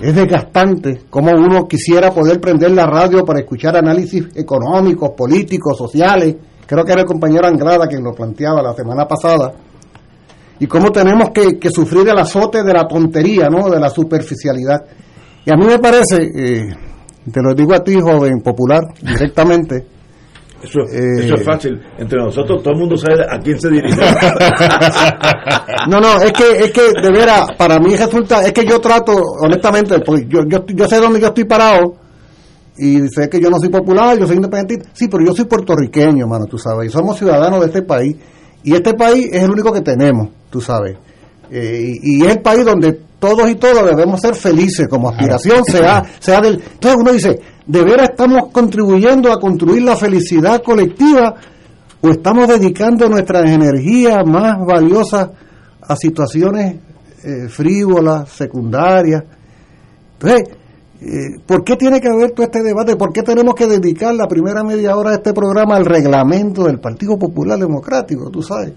es 0.00 0.14
desgastante 0.14 1.02
como 1.08 1.30
uno 1.30 1.68
quisiera 1.68 2.10
poder 2.10 2.40
prender 2.40 2.72
la 2.72 2.86
radio 2.86 3.24
para 3.24 3.40
escuchar 3.40 3.76
análisis 3.76 4.24
económicos, 4.34 5.10
políticos, 5.16 5.78
sociales. 5.78 6.36
Creo 6.66 6.84
que 6.84 6.92
era 6.92 7.02
el 7.02 7.06
compañero 7.06 7.46
Angrada 7.46 7.86
quien 7.86 8.02
lo 8.02 8.12
planteaba 8.12 8.62
la 8.62 8.74
semana 8.74 9.06
pasada. 9.06 9.52
Y 10.58 10.66
cómo 10.66 10.90
tenemos 10.90 11.30
que, 11.30 11.58
sufrir 11.70 12.08
el 12.08 12.18
azote 12.18 12.62
de 12.62 12.72
la 12.72 12.86
tontería, 12.86 13.48
¿no? 13.48 13.68
de 13.68 13.78
la 13.78 13.90
superficialidad. 13.90 14.84
Y 15.44 15.52
a 15.52 15.56
mí 15.56 15.66
me 15.66 15.78
parece, 15.78 16.22
eh, 16.34 16.68
te 17.30 17.42
lo 17.42 17.54
digo 17.54 17.74
a 17.74 17.84
ti, 17.84 17.94
joven 18.00 18.40
popular, 18.42 18.82
directamente, 19.00 19.86
eso, 20.64 20.80
eso, 20.80 21.34
es 21.34 21.40
eh, 21.40 21.44
fácil. 21.44 21.80
Entre 21.98 22.18
nosotros 22.18 22.62
todo 22.62 22.72
el 22.72 22.80
mundo 22.80 22.96
sabe 22.96 23.22
a 23.28 23.38
quién 23.38 23.60
se 23.60 23.68
dirige. 23.68 24.00
no, 25.90 26.00
no, 26.00 26.22
es 26.22 26.32
que, 26.32 26.64
es 26.64 26.72
que 26.72 26.80
de 27.02 27.10
veras, 27.10 27.48
para 27.58 27.78
mí 27.78 27.94
resulta, 27.94 28.42
es 28.42 28.52
que 28.52 28.64
yo 28.64 28.80
trato, 28.80 29.12
honestamente, 29.42 30.00
pues 30.00 30.24
yo, 30.26 30.40
yo, 30.48 30.64
yo 30.66 30.86
sé 30.86 30.96
dónde 30.98 31.20
yo 31.20 31.28
estoy 31.28 31.44
parado 31.44 31.96
y 32.78 33.06
sé 33.08 33.28
que 33.28 33.40
yo 33.40 33.50
no 33.50 33.58
soy 33.58 33.68
popular, 33.68 34.18
yo 34.18 34.26
soy 34.26 34.36
independiente. 34.36 34.88
Sí, 34.94 35.08
pero 35.08 35.24
yo 35.24 35.34
soy 35.34 35.44
puertorriqueño, 35.44 36.26
mano, 36.26 36.46
tú 36.46 36.56
sabes, 36.56 36.88
y 36.88 36.90
somos 36.90 37.18
ciudadanos 37.18 37.60
de 37.60 37.66
este 37.66 37.82
país. 37.82 38.16
Y 38.62 38.74
este 38.74 38.94
país 38.94 39.28
es 39.30 39.42
el 39.42 39.50
único 39.50 39.70
que 39.70 39.82
tenemos, 39.82 40.28
tú 40.48 40.62
sabes. 40.62 40.96
Eh, 41.50 41.98
y, 42.02 42.22
y, 42.22 42.24
es 42.24 42.32
el 42.32 42.40
país 42.40 42.64
donde 42.64 42.98
todos 43.24 43.48
y 43.48 43.54
todas 43.54 43.86
debemos 43.86 44.20
ser 44.20 44.34
felices 44.34 44.86
como 44.86 45.08
aspiración, 45.08 45.64
sea, 45.64 46.04
sea 46.18 46.42
del... 46.42 46.54
Entonces 46.54 47.00
uno 47.00 47.12
dice, 47.12 47.40
¿De 47.66 47.82
veras 47.82 48.10
estamos 48.10 48.50
contribuyendo 48.52 49.32
a 49.32 49.40
construir 49.40 49.82
la 49.82 49.96
felicidad 49.96 50.62
colectiva 50.62 51.34
o 52.02 52.08
estamos 52.10 52.46
dedicando 52.46 53.08
nuestras 53.08 53.50
energías 53.50 54.18
más 54.26 54.58
valiosas 54.66 55.30
a 55.80 55.96
situaciones 55.96 56.76
eh, 57.24 57.48
frívolas, 57.48 58.28
secundarias? 58.28 59.24
Entonces, 60.12 60.56
eh, 61.00 61.40
¿por 61.46 61.64
qué 61.64 61.76
tiene 61.76 62.02
que 62.02 62.08
haber 62.08 62.32
todo 62.32 62.44
este 62.44 62.62
debate? 62.62 62.96
¿Por 62.96 63.14
qué 63.14 63.22
tenemos 63.22 63.54
que 63.54 63.66
dedicar 63.66 64.14
la 64.14 64.28
primera 64.28 64.62
media 64.62 64.94
hora 64.94 65.10
de 65.10 65.16
este 65.16 65.32
programa 65.32 65.76
al 65.76 65.86
reglamento 65.86 66.64
del 66.64 66.80
Partido 66.80 67.18
Popular 67.18 67.58
Democrático? 67.58 68.28
Tú 68.30 68.42
sabes. 68.42 68.74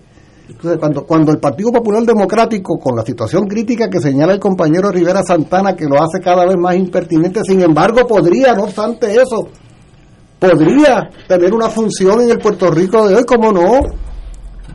Entonces, 0.50 0.80
cuando, 0.80 1.06
cuando 1.06 1.32
el 1.34 1.40
Partido 1.40 1.72
Popular 1.72 2.04
Democrático, 2.04 2.80
con 2.80 2.96
la 2.96 3.04
situación 3.04 3.48
crítica 3.48 3.90
que 3.90 4.00
señala 4.00 4.34
el 4.34 4.40
compañero 4.40 4.90
Rivera 4.90 5.22
Santana, 5.22 5.76
que 5.76 5.86
lo 5.86 5.96
hace 5.96 6.20
cada 6.24 6.46
vez 6.46 6.56
más 6.58 6.76
impertinente, 6.78 7.42
sin 7.44 7.62
embargo, 7.62 8.08
podría, 8.08 8.54
no 8.54 8.64
obstante 8.64 9.14
eso, 9.14 9.50
podría 10.40 11.10
tener 11.28 11.54
una 11.54 11.70
función 11.70 12.22
en 12.22 12.32
el 12.32 12.38
Puerto 12.38 12.72
Rico 12.72 13.08
de 13.08 13.16
hoy, 13.16 13.26
como 13.26 13.52
no. 13.52 13.82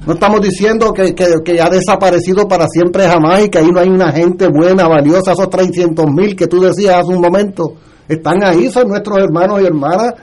No 0.05 0.15
estamos 0.15 0.41
diciendo 0.41 0.93
que, 0.93 1.15
que, 1.15 1.61
ha 1.61 1.71
desaparecido 1.71 2.49
para 2.49 2.67
siempre 2.67 3.07
jamás 3.07 3.45
y 3.45 3.49
que 3.49 3.59
ahí 3.59 3.71
no 3.71 3.81
hay 3.81 3.89
una 3.89 4.11
gente 4.11 4.49
buena, 4.49 4.89
valiosa, 4.89 5.33
esos 5.33 5.49
300 5.49 6.07
mil 6.07 6.35
que 6.35 6.49
tú 6.49 6.61
decías 6.61 6.97
hace 6.97 7.15
un 7.15 7.21
momento. 7.21 7.75
Están 8.09 8.43
ahí, 8.43 8.69
son 8.69 8.89
nuestros 8.89 9.19
hermanos 9.19 9.63
y 9.63 9.65
hermanas 9.65 10.15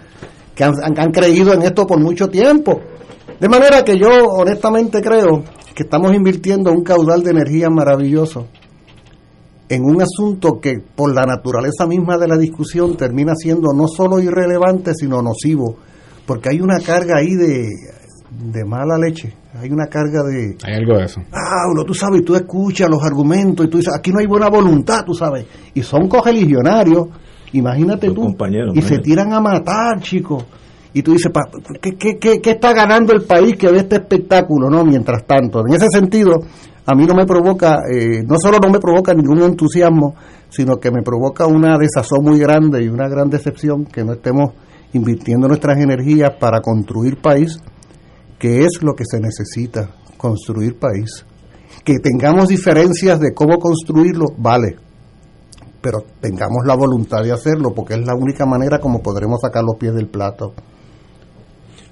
que 0.53 0.65
han 0.65 1.11
creído 1.11 1.53
en 1.53 1.61
esto 1.61 1.87
por 1.87 1.99
mucho 1.99 2.27
tiempo. 2.27 2.81
De 3.39 3.47
manera 3.47 3.83
que 3.85 3.97
yo 3.97 4.09
honestamente 4.27 5.01
creo 5.01 5.43
que 5.73 5.83
estamos 5.83 6.13
invirtiendo 6.13 6.73
un 6.73 6.83
caudal 6.83 7.23
de 7.23 7.31
energía 7.31 7.69
maravilloso 7.69 8.47
en 9.69 9.83
un 9.85 10.01
asunto 10.01 10.59
que 10.59 10.79
por 10.93 11.13
la 11.13 11.25
naturaleza 11.25 11.87
misma 11.87 12.17
de 12.17 12.27
la 12.27 12.37
discusión 12.37 12.97
termina 12.97 13.33
siendo 13.35 13.71
no 13.73 13.87
solo 13.87 14.19
irrelevante, 14.19 14.93
sino 14.93 15.21
nocivo, 15.21 15.77
porque 16.25 16.49
hay 16.49 16.59
una 16.59 16.79
carga 16.79 17.19
ahí 17.19 17.35
de, 17.35 17.69
de 18.51 18.65
mala 18.65 18.97
leche, 18.97 19.33
hay 19.53 19.69
una 19.69 19.85
carga 19.85 20.23
de... 20.23 20.57
Hay 20.63 20.73
algo 20.73 20.97
de 20.97 21.05
eso. 21.05 21.21
Ah, 21.31 21.69
uno, 21.71 21.85
tú 21.85 21.93
sabes, 21.93 22.25
tú 22.25 22.35
escuchas 22.35 22.89
los 22.89 23.01
argumentos 23.03 23.65
y 23.65 23.69
tú 23.69 23.77
dices, 23.77 23.93
aquí 23.95 24.11
no 24.11 24.19
hay 24.19 24.27
buena 24.27 24.49
voluntad, 24.49 25.05
tú 25.05 25.13
sabes, 25.13 25.45
y 25.73 25.81
son 25.81 26.09
cogeligionarios, 26.09 27.07
imagínate 27.53 28.11
tú, 28.11 28.35
y 28.73 28.81
se 28.81 28.97
tiran 28.97 29.31
a 29.31 29.39
matar, 29.39 30.01
chicos 30.01 30.43
y 30.93 31.03
tú 31.03 31.13
dices, 31.13 31.31
¿qué, 31.81 31.97
qué, 31.97 32.17
qué, 32.17 32.51
está 32.51 32.73
ganando 32.73 33.13
el 33.13 33.23
país 33.23 33.55
que 33.55 33.71
ve 33.71 33.77
este 33.79 33.97
espectáculo? 33.97 34.69
no 34.69 34.83
Mientras 34.83 35.25
tanto, 35.25 35.61
en 35.67 35.73
ese 35.73 35.87
sentido, 35.91 36.39
a 36.85 36.95
mí 36.95 37.05
no 37.05 37.13
me 37.13 37.25
provoca, 37.25 37.77
eh, 37.91 38.23
no 38.27 38.37
solo 38.39 38.57
no 38.59 38.71
me 38.71 38.79
provoca 38.79 39.13
ningún 39.13 39.43
entusiasmo, 39.43 40.15
sino 40.49 40.77
que 40.77 40.89
me 40.89 41.03
provoca 41.03 41.45
una 41.45 41.77
desazón 41.77 42.23
muy 42.23 42.39
grande 42.39 42.83
y 42.83 42.87
una 42.87 43.07
gran 43.07 43.29
decepción 43.29 43.85
que 43.85 44.03
no 44.03 44.13
estemos 44.13 44.53
invirtiendo 44.93 45.47
nuestras 45.47 45.77
energías 45.77 46.31
para 46.39 46.61
construir 46.61 47.17
país, 47.21 47.59
que 48.39 48.65
es 48.65 48.81
lo 48.81 48.95
que 48.95 49.03
se 49.05 49.19
necesita, 49.19 49.91
construir 50.17 50.79
país. 50.79 51.25
Que 51.83 51.99
tengamos 51.99 52.47
diferencias 52.47 53.19
de 53.19 53.33
cómo 53.33 53.59
construirlo, 53.59 54.25
vale, 54.37 54.77
pero 55.81 56.03
tengamos 56.19 56.65
la 56.65 56.75
voluntad 56.75 57.23
de 57.23 57.31
hacerlo, 57.31 57.73
porque 57.75 57.93
es 57.93 58.05
la 58.05 58.15
única 58.15 58.45
manera 58.45 58.79
como 58.79 59.01
podremos 59.01 59.39
sacar 59.41 59.63
los 59.63 59.77
pies 59.77 59.93
del 59.93 60.07
plato. 60.07 60.53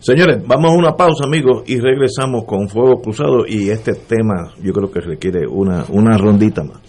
Señores, 0.07 0.41
vamos 0.47 0.71
a 0.71 0.73
una 0.73 0.95
pausa, 0.95 1.25
amigos, 1.25 1.63
y 1.65 1.81
regresamos 1.81 2.45
con 2.45 2.69
Fuego 2.69 3.01
Cruzado. 3.01 3.45
Y 3.45 3.71
este 3.71 3.93
tema, 3.93 4.53
yo 4.63 4.71
creo 4.71 4.89
que 4.89 5.01
requiere 5.01 5.45
una, 5.45 5.83
una 5.89 6.17
rondita 6.17 6.63
más. 6.63 6.79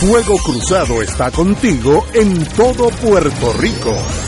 Fuego 0.00 0.36
Cruzado 0.44 1.00
está 1.00 1.30
contigo 1.30 2.04
en 2.12 2.44
todo 2.54 2.90
Puerto 2.90 3.54
Rico. 3.58 4.27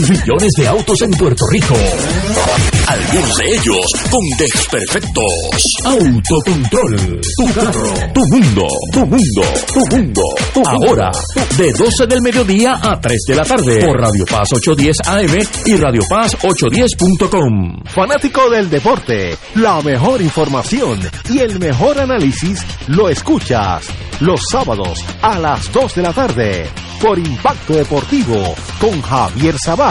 millones 0.09 0.51
de 0.57 0.67
autos 0.67 1.01
en 1.01 1.11
Puerto 1.11 1.45
Rico. 1.51 1.75
Algunos 2.87 3.35
de 3.37 3.45
ellos 3.55 3.85
con 4.09 4.19
desperfectos. 4.37 5.63
Autocontrol. 5.85 7.21
Tu 7.37 7.53
carro. 7.53 7.93
Tu 8.13 8.21
mundo. 8.31 8.67
Tu 8.91 8.99
mundo. 9.05 9.41
Tu 9.73 9.95
mundo. 9.95 10.21
Ahora, 10.65 11.11
de 11.57 11.71
12 11.73 12.07
del 12.07 12.21
mediodía 12.21 12.79
a 12.81 12.99
3 12.99 13.21
de 13.27 13.35
la 13.35 13.43
tarde. 13.43 13.85
Por 13.85 13.99
Radio 13.99 14.25
Paz 14.25 14.49
810 14.53 14.97
AM 15.07 15.37
y 15.65 15.75
Radio 15.77 16.01
Paz 16.09 16.37
810.com. 16.37 17.83
Fanático 17.85 18.49
del 18.49 18.69
deporte, 18.69 19.37
la 19.55 19.81
mejor 19.81 20.21
información 20.21 20.99
y 21.29 21.39
el 21.39 21.59
mejor 21.59 21.99
análisis 21.99 22.59
lo 22.87 23.09
escuchas 23.09 23.87
los 24.19 24.41
sábados 24.51 25.03
a 25.21 25.39
las 25.39 25.71
2 25.71 25.95
de 25.95 26.01
la 26.01 26.13
tarde 26.13 26.69
por 27.01 27.17
Impacto 27.17 27.73
Deportivo 27.73 28.55
con 28.79 29.01
Javier 29.01 29.55
Sabat 29.57 29.90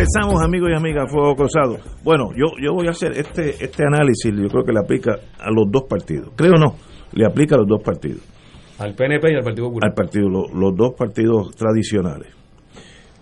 Regresamos 0.00 0.42
amigos 0.42 0.70
y 0.72 0.76
amigas 0.76 1.10
Fuego 1.12 1.36
Cruzado. 1.36 1.76
Bueno, 2.02 2.30
yo, 2.34 2.46
yo 2.58 2.72
voy 2.72 2.86
a 2.86 2.90
hacer 2.92 3.12
este, 3.18 3.62
este 3.62 3.84
análisis, 3.84 4.32
yo 4.34 4.48
creo 4.48 4.64
que 4.64 4.72
le 4.72 4.78
aplica 4.80 5.12
a 5.38 5.50
los 5.50 5.70
dos 5.70 5.82
partidos. 5.90 6.30
Creo 6.36 6.54
no, 6.54 6.74
le 7.12 7.26
aplica 7.26 7.56
a 7.56 7.58
los 7.58 7.68
dos 7.68 7.82
partidos. 7.82 8.22
Al 8.78 8.94
PNP 8.94 9.30
y 9.30 9.34
al 9.36 9.42
Partido 9.44 9.66
Popular. 9.68 9.90
Al 9.90 9.94
partido, 9.94 10.28
lo- 10.30 10.48
los 10.54 10.74
dos 10.74 10.94
partidos 10.96 11.54
tradicionales. 11.54 12.28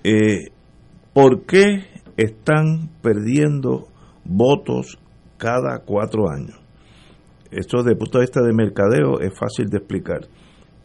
Eh, 0.04 0.52
¿Por 1.12 1.46
qué 1.46 1.82
están 2.16 2.90
perdiendo 3.02 3.88
votos 4.24 4.98
cada 5.36 5.80
cuatro 5.84 6.30
años? 6.30 6.60
Esto 7.50 7.78
desde 7.78 7.92
el 7.92 7.98
punto 7.98 8.18
de 8.18 8.22
vista 8.26 8.40
de 8.40 8.52
mercadeo 8.52 9.18
es 9.20 9.36
fácil 9.36 9.66
de 9.68 9.78
explicar. 9.78 10.20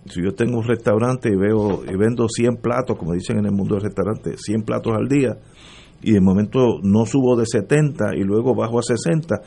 Si 0.06 0.24
yo 0.24 0.32
tengo 0.34 0.58
un 0.58 0.68
restaurante 0.68 1.30
y 1.30 1.36
veo 1.36 1.84
y 1.86 1.96
vendo 1.96 2.28
100 2.28 2.56
platos, 2.64 2.98
como 2.98 3.14
dicen 3.14 3.38
en 3.38 3.46
el 3.46 3.52
mundo 3.52 3.76
del 3.76 3.84
restaurante, 3.84 4.32
100 4.38 4.64
platos 4.64 4.92
al 4.98 5.08
día, 5.08 5.38
y 6.04 6.12
de 6.12 6.22
momento 6.22 6.80
no 6.84 7.06
subo 7.06 7.36
de 7.36 7.46
70 7.46 8.16
y 8.16 8.24
luego 8.24 8.54
bajo 8.56 8.80
a 8.80 8.84
60, 8.84 9.42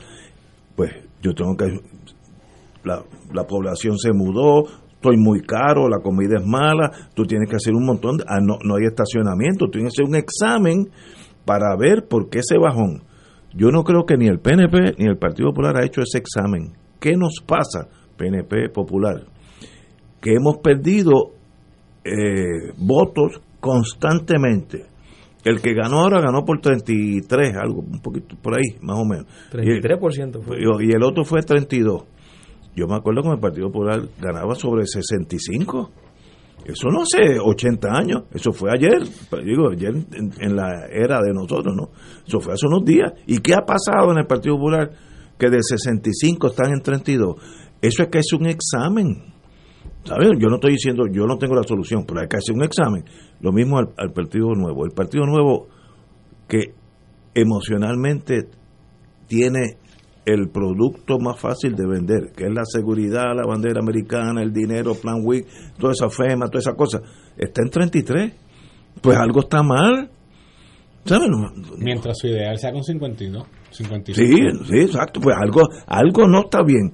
pues 0.75 0.91
yo 1.21 1.33
tengo 1.33 1.55
que 1.55 1.79
la, 2.83 3.03
la 3.33 3.43
población 3.45 3.97
se 3.97 4.11
mudó, 4.13 4.63
estoy 4.91 5.17
muy 5.17 5.41
caro, 5.41 5.87
la 5.87 5.99
comida 5.99 6.37
es 6.39 6.45
mala, 6.45 6.91
tú 7.13 7.23
tienes 7.23 7.49
que 7.49 7.57
hacer 7.57 7.73
un 7.73 7.85
montón, 7.85 8.17
de, 8.17 8.23
ah, 8.27 8.39
no, 8.41 8.57
no 8.63 8.75
hay 8.75 8.85
estacionamiento, 8.85 9.67
tienes 9.71 9.93
que 9.93 10.01
hacer 10.01 10.09
un 10.09 10.15
examen 10.15 10.89
para 11.45 11.75
ver 11.77 12.07
por 12.07 12.29
qué 12.29 12.39
ese 12.39 12.57
bajón. 12.57 13.03
Yo 13.53 13.69
no 13.69 13.83
creo 13.83 14.05
que 14.05 14.17
ni 14.17 14.27
el 14.27 14.39
PNP 14.39 14.95
ni 14.97 15.05
el 15.05 15.17
Partido 15.17 15.49
Popular 15.49 15.77
ha 15.77 15.85
hecho 15.85 16.01
ese 16.01 16.17
examen. 16.17 16.73
¿Qué 16.99 17.15
nos 17.15 17.41
pasa, 17.45 17.87
PNP 18.17 18.69
Popular? 18.69 19.23
Que 20.21 20.33
hemos 20.33 20.57
perdido 20.57 21.31
eh, 22.03 22.73
votos 22.77 23.41
constantemente. 23.59 24.85
El 25.47 25.61
que 25.61 25.73
ganó 25.73 25.99
ahora 25.99 26.19
ganó 26.19 26.43
por 26.43 26.59
33, 26.59 27.55
algo, 27.55 27.79
un 27.79 28.01
poquito 28.01 28.35
por 28.35 28.55
ahí, 28.55 28.77
más 28.81 28.99
o 28.99 29.05
menos. 29.05 29.27
33% 29.53 30.41
fue. 30.41 30.57
Y, 30.59 30.91
el 30.91 31.03
otro 31.03 31.23
fue 31.23 31.41
32. 31.41 32.03
Yo 32.75 32.85
me 32.85 32.95
acuerdo 32.95 33.21
que 33.21 33.29
el 33.29 33.39
Partido 33.39 33.67
Popular 33.67 34.01
ganaba 34.19 34.55
sobre 34.55 34.85
65. 34.85 35.89
Eso 36.65 36.89
no 36.89 37.03
hace 37.03 37.39
80 37.39 37.87
años, 37.87 38.23
eso 38.33 38.51
fue 38.51 38.71
ayer, 38.73 39.03
digo, 39.45 39.69
ayer 39.71 39.95
en, 40.11 40.33
en 40.37 40.55
la 40.57 40.85
era 40.91 41.21
de 41.21 41.31
nosotros, 41.33 41.73
¿no? 41.73 41.91
Eso 42.27 42.41
fue 42.41 42.53
hace 42.53 42.67
unos 42.67 42.83
días. 42.83 43.13
¿Y 43.25 43.37
qué 43.37 43.53
ha 43.53 43.61
pasado 43.61 44.11
en 44.11 44.17
el 44.17 44.27
Partido 44.27 44.57
Popular? 44.57 44.91
Que 45.39 45.49
de 45.49 45.59
65 45.63 46.47
están 46.47 46.73
en 46.73 46.81
32. 46.81 47.35
Eso 47.81 48.03
es 48.03 48.09
que 48.09 48.19
es 48.19 48.33
un 48.33 48.47
examen. 48.47 49.36
¿Sabes? 50.07 50.29
Yo 50.39 50.47
no 50.47 50.55
estoy 50.55 50.71
diciendo, 50.71 51.03
yo 51.11 51.25
no 51.25 51.37
tengo 51.37 51.55
la 51.55 51.63
solución, 51.63 52.05
pero 52.07 52.21
hay 52.21 52.27
que 52.27 52.37
hacer 52.37 52.55
un 52.55 52.63
examen. 52.63 53.03
Lo 53.41 53.51
mismo 53.51 53.77
al, 53.77 53.89
al 53.97 54.11
Partido 54.13 54.47
Nuevo. 54.55 54.85
El 54.85 54.91
Partido 54.91 55.25
Nuevo 55.25 55.67
que 56.47 56.73
emocionalmente 57.33 58.47
tiene 59.27 59.77
el 60.25 60.49
producto 60.49 61.19
más 61.19 61.39
fácil 61.39 61.75
de 61.75 61.87
vender, 61.87 62.31
que 62.35 62.45
es 62.45 62.53
la 62.53 62.63
seguridad, 62.65 63.33
la 63.35 63.45
bandera 63.45 63.79
americana, 63.81 64.41
el 64.41 64.51
dinero, 64.51 64.93
Plan 64.95 65.21
WIC, 65.23 65.45
toda 65.79 65.93
esa 65.93 66.09
FEMA, 66.09 66.47
toda 66.47 66.59
esa 66.59 66.73
cosa, 66.73 67.01
está 67.37 67.61
en 67.61 67.69
33. 67.69 68.33
Pues 69.01 69.17
algo 69.17 69.41
está 69.41 69.63
mal. 69.63 70.09
¿Sabes? 71.05 71.29
No- 71.29 71.77
Mientras 71.77 72.17
su 72.19 72.27
ideal 72.27 72.57
sea 72.57 72.71
con 72.73 72.83
52. 72.83 73.45
55. 73.71 74.15
Sí, 74.65 74.65
sí, 74.69 74.79
exacto. 74.79 75.21
Pues 75.21 75.35
algo, 75.39 75.61
algo 75.85 76.27
no 76.27 76.41
está 76.41 76.61
bien. 76.63 76.91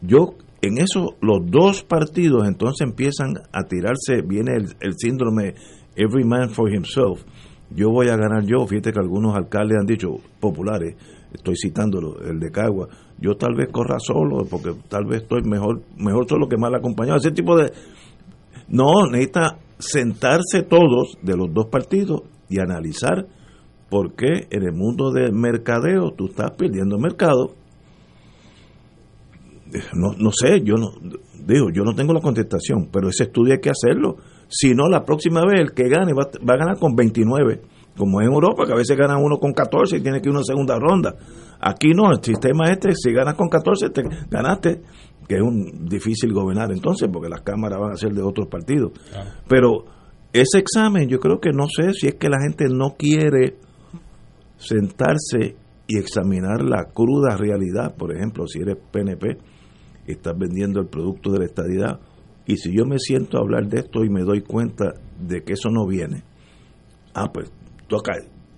Yo, 0.00 0.34
en 0.66 0.78
eso, 0.78 1.14
los 1.20 1.40
dos 1.46 1.82
partidos 1.82 2.46
entonces 2.46 2.86
empiezan 2.86 3.34
a 3.52 3.64
tirarse, 3.64 4.22
viene 4.26 4.56
el, 4.56 4.76
el 4.80 4.94
síndrome 4.96 5.54
every 5.96 6.24
man 6.24 6.50
for 6.50 6.72
himself. 6.72 7.22
Yo 7.70 7.90
voy 7.90 8.08
a 8.08 8.16
ganar 8.16 8.44
yo. 8.44 8.66
Fíjate 8.66 8.92
que 8.92 9.00
algunos 9.00 9.34
alcaldes 9.34 9.78
han 9.80 9.86
dicho, 9.86 10.08
populares, 10.40 10.94
estoy 11.32 11.54
citándolo, 11.56 12.20
el 12.20 12.38
de 12.38 12.50
Cagua, 12.50 12.88
yo 13.18 13.36
tal 13.36 13.54
vez 13.54 13.68
corra 13.70 13.98
solo, 13.98 14.44
porque 14.48 14.72
tal 14.88 15.06
vez 15.06 15.22
estoy 15.22 15.42
mejor, 15.42 15.82
mejor 15.96 16.28
solo 16.28 16.48
que 16.48 16.56
mal 16.56 16.74
acompañado. 16.74 17.18
Ese 17.18 17.30
tipo 17.30 17.56
de... 17.56 17.72
No, 18.68 19.06
necesita 19.10 19.58
sentarse 19.78 20.62
todos 20.62 21.18
de 21.22 21.36
los 21.36 21.52
dos 21.52 21.66
partidos 21.66 22.22
y 22.48 22.58
analizar 22.60 23.26
por 23.88 24.14
qué 24.14 24.48
en 24.50 24.62
el 24.64 24.72
mundo 24.72 25.12
del 25.12 25.32
mercadeo 25.32 26.12
tú 26.16 26.26
estás 26.26 26.52
perdiendo 26.52 26.98
mercado. 26.98 27.54
No, 29.94 30.12
no 30.18 30.30
sé, 30.32 30.62
yo 30.62 30.74
no 30.74 30.92
digo, 31.46 31.70
yo 31.70 31.84
no 31.84 31.94
tengo 31.94 32.12
la 32.12 32.20
contestación, 32.20 32.88
pero 32.92 33.08
ese 33.08 33.24
estudio 33.24 33.54
hay 33.54 33.60
que 33.60 33.70
hacerlo. 33.70 34.16
Si 34.48 34.74
no, 34.74 34.88
la 34.88 35.04
próxima 35.04 35.42
vez 35.46 35.60
el 35.60 35.72
que 35.72 35.88
gane 35.88 36.12
va, 36.12 36.28
va 36.46 36.54
a 36.54 36.58
ganar 36.58 36.78
con 36.78 36.94
29, 36.94 37.62
como 37.96 38.20
es 38.20 38.26
en 38.26 38.32
Europa, 38.32 38.66
que 38.66 38.72
a 38.72 38.76
veces 38.76 38.96
gana 38.96 39.16
uno 39.16 39.38
con 39.38 39.52
14 39.52 39.96
y 39.96 40.00
tiene 40.00 40.20
que 40.20 40.28
ir 40.28 40.34
a 40.34 40.38
una 40.38 40.44
segunda 40.44 40.78
ronda. 40.78 41.14
Aquí 41.60 41.90
no, 41.94 42.10
el 42.10 42.22
sistema 42.22 42.70
este, 42.70 42.92
si 42.94 43.12
ganas 43.12 43.34
con 43.34 43.48
14, 43.48 43.90
te 43.90 44.02
ganaste, 44.28 44.82
que 45.28 45.36
es 45.36 45.42
un 45.42 45.86
difícil 45.86 46.32
gobernar 46.32 46.70
entonces, 46.72 47.08
porque 47.12 47.28
las 47.28 47.42
cámaras 47.42 47.80
van 47.80 47.92
a 47.92 47.96
ser 47.96 48.12
de 48.12 48.22
otros 48.22 48.48
partidos. 48.48 48.92
Pero 49.48 49.84
ese 50.32 50.58
examen, 50.58 51.08
yo 51.08 51.18
creo 51.18 51.40
que 51.40 51.50
no 51.50 51.66
sé 51.68 51.92
si 51.92 52.08
es 52.08 52.14
que 52.16 52.28
la 52.28 52.40
gente 52.40 52.66
no 52.68 52.96
quiere 52.98 53.56
sentarse 54.58 55.56
y 55.86 55.98
examinar 55.98 56.62
la 56.62 56.84
cruda 56.92 57.36
realidad. 57.36 57.94
Por 57.96 58.14
ejemplo, 58.14 58.46
si 58.46 58.60
eres 58.60 58.76
PNP 58.90 59.38
estás 60.12 60.36
vendiendo 60.38 60.80
el 60.80 60.86
producto 60.86 61.30
de 61.30 61.38
la 61.40 61.44
estadidad, 61.46 62.00
y 62.46 62.56
si 62.56 62.76
yo 62.76 62.84
me 62.84 62.98
siento 62.98 63.38
a 63.38 63.40
hablar 63.40 63.66
de 63.66 63.80
esto 63.80 64.04
y 64.04 64.08
me 64.08 64.22
doy 64.22 64.42
cuenta 64.42 64.94
de 65.18 65.42
que 65.42 65.54
eso 65.54 65.68
no 65.70 65.86
viene, 65.86 66.22
ah, 67.14 67.30
pues 67.32 67.50
toca, 67.88 68.12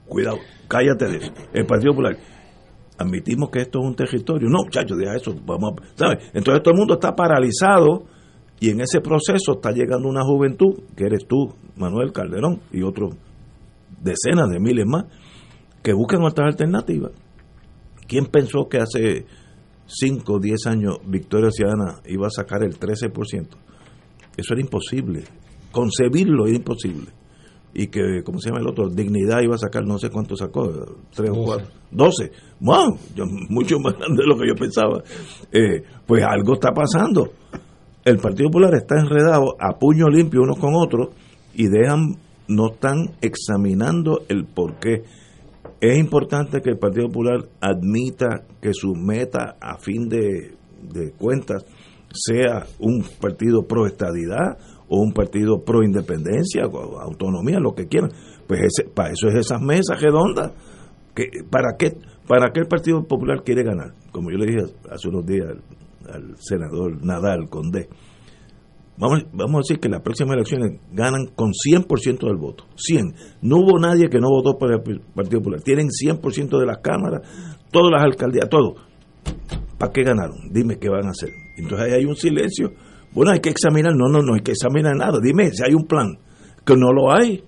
cuidado, 0.06 0.38
cállate 0.68 1.06
de 1.06 1.16
eso. 1.16 1.32
El 1.54 1.66
Partido 1.66 1.92
Popular, 1.92 2.16
admitimos 2.98 3.50
que 3.50 3.60
esto 3.60 3.78
es 3.80 3.86
un 3.86 3.94
territorio. 3.94 4.48
No, 4.48 4.64
muchachos, 4.64 4.98
deja 4.98 5.16
eso, 5.16 5.34
vamos 5.46 5.72
a, 5.72 5.96
¿sabes? 5.96 6.30
Entonces 6.34 6.62
todo 6.62 6.74
el 6.74 6.78
mundo 6.78 6.94
está 6.94 7.14
paralizado 7.14 8.04
y 8.60 8.70
en 8.70 8.80
ese 8.80 9.00
proceso 9.00 9.52
está 9.52 9.70
llegando 9.70 10.08
una 10.08 10.24
juventud, 10.24 10.80
que 10.96 11.04
eres 11.04 11.26
tú, 11.26 11.54
Manuel 11.76 12.12
Calderón, 12.12 12.60
y 12.72 12.82
otros 12.82 13.14
decenas 14.02 14.50
de 14.50 14.58
miles 14.58 14.84
más, 14.86 15.04
que 15.82 15.92
buscan 15.92 16.22
otras 16.22 16.48
alternativas. 16.48 17.12
¿Quién 18.06 18.26
pensó 18.26 18.68
que 18.68 18.78
hace 18.78 19.26
5 19.88 20.32
o 20.32 20.38
10 20.38 20.66
años 20.66 20.98
Victoria 21.04 21.50
Ciudadana 21.50 22.00
iba 22.06 22.26
a 22.26 22.30
sacar 22.30 22.62
el 22.62 22.78
13%? 22.78 23.46
Eso 24.36 24.52
era 24.54 24.60
imposible. 24.60 25.24
Concebirlo 25.72 26.46
era 26.46 26.56
imposible. 26.56 27.06
Y 27.74 27.88
que, 27.88 28.22
¿cómo 28.24 28.38
se 28.40 28.48
llama 28.48 28.60
el 28.60 28.68
otro? 28.68 28.88
Dignidad 28.88 29.40
iba 29.42 29.54
a 29.54 29.58
sacar, 29.58 29.84
no 29.84 29.98
sé 29.98 30.10
cuánto 30.10 30.36
sacó, 30.36 30.70
3 31.14 31.30
o 31.30 31.44
4, 31.44 31.66
12. 31.90 32.32
¡Wow! 32.60 32.98
Yo- 33.14 33.24
mucho 33.48 33.78
más 33.78 33.94
grande 33.98 34.22
de 34.22 34.26
lo 34.28 34.38
que 34.38 34.48
yo 34.48 34.54
pensaba. 34.54 35.02
Eh, 35.52 35.82
pues 36.06 36.22
algo 36.24 36.54
está 36.54 36.72
pasando. 36.72 37.32
El 38.04 38.18
Partido 38.18 38.48
Popular 38.48 38.74
está 38.74 38.98
enredado 38.98 39.54
a 39.60 39.78
puño 39.78 40.08
limpio 40.08 40.42
unos 40.42 40.58
con 40.58 40.74
otros 40.74 41.08
y 41.54 41.66
dejan, 41.68 42.16
no 42.48 42.72
están 42.72 43.10
examinando 43.20 44.22
el 44.28 44.44
porqué. 44.46 45.02
Es 45.80 45.96
importante 45.96 46.60
que 46.60 46.70
el 46.70 46.78
Partido 46.78 47.06
Popular 47.06 47.48
admita 47.60 48.44
que 48.60 48.72
su 48.72 48.94
meta 48.94 49.56
a 49.60 49.78
fin 49.78 50.08
de, 50.08 50.56
cuentas 51.16 51.64
sea 52.12 52.64
un 52.80 53.04
partido 53.20 53.62
pro 53.62 53.86
estadidad 53.86 54.58
o 54.88 55.00
un 55.00 55.12
partido 55.12 55.62
pro 55.64 55.84
independencia 55.84 56.66
o 56.66 56.98
autonomía, 56.98 57.60
lo 57.60 57.74
que 57.74 57.86
quieran. 57.86 58.10
Pues 58.48 58.60
ese, 58.62 58.88
para 58.88 59.10
eso 59.10 59.28
es 59.28 59.36
esas 59.36 59.60
mesas 59.60 60.00
redondas. 60.00 60.52
Que, 61.14 61.26
¿para, 61.48 61.76
qué, 61.78 61.96
¿Para 62.26 62.50
qué 62.52 62.60
el 62.60 62.66
Partido 62.66 63.04
Popular 63.04 63.42
quiere 63.44 63.62
ganar? 63.62 63.92
Como 64.10 64.30
yo 64.30 64.38
le 64.38 64.46
dije 64.46 64.74
hace 64.90 65.08
unos 65.08 65.26
días 65.26 65.48
al, 65.48 65.62
al 66.12 66.36
senador 66.38 67.04
Nadal 67.04 67.48
Condé. 67.48 67.88
Vamos, 68.98 69.24
vamos 69.32 69.54
a 69.54 69.58
decir 69.58 69.78
que 69.80 69.88
las 69.88 70.00
próximas 70.02 70.34
elecciones 70.34 70.80
ganan 70.92 71.26
con 71.36 71.50
100% 71.52 72.26
del 72.26 72.36
voto. 72.36 72.64
100. 72.76 73.14
No 73.42 73.58
hubo 73.58 73.78
nadie 73.78 74.08
que 74.08 74.18
no 74.18 74.28
votó 74.28 74.58
por 74.58 74.72
el 74.72 74.80
Partido 75.14 75.38
Popular. 75.40 75.60
Tienen 75.62 75.86
100% 75.88 76.58
de 76.58 76.66
las 76.66 76.78
cámaras, 76.78 77.22
todas 77.70 77.92
las 77.92 78.02
alcaldías, 78.02 78.48
todo. 78.48 78.74
¿Para 79.78 79.92
qué 79.92 80.02
ganaron? 80.02 80.50
Dime 80.50 80.78
qué 80.78 80.88
van 80.88 81.06
a 81.06 81.10
hacer. 81.10 81.30
Entonces 81.56 81.86
ahí 81.86 81.92
hay 82.00 82.04
un 82.04 82.16
silencio. 82.16 82.72
Bueno, 83.12 83.30
hay 83.30 83.40
que 83.40 83.50
examinar. 83.50 83.92
No, 83.94 84.08
no, 84.08 84.20
no 84.22 84.34
hay 84.34 84.40
que 84.40 84.50
examinar 84.52 84.96
nada. 84.96 85.18
Dime 85.22 85.50
si 85.52 85.62
hay 85.64 85.74
un 85.74 85.86
plan. 85.86 86.18
Que 86.66 86.74
no 86.76 86.92
lo 86.92 87.12
hay. 87.12 87.44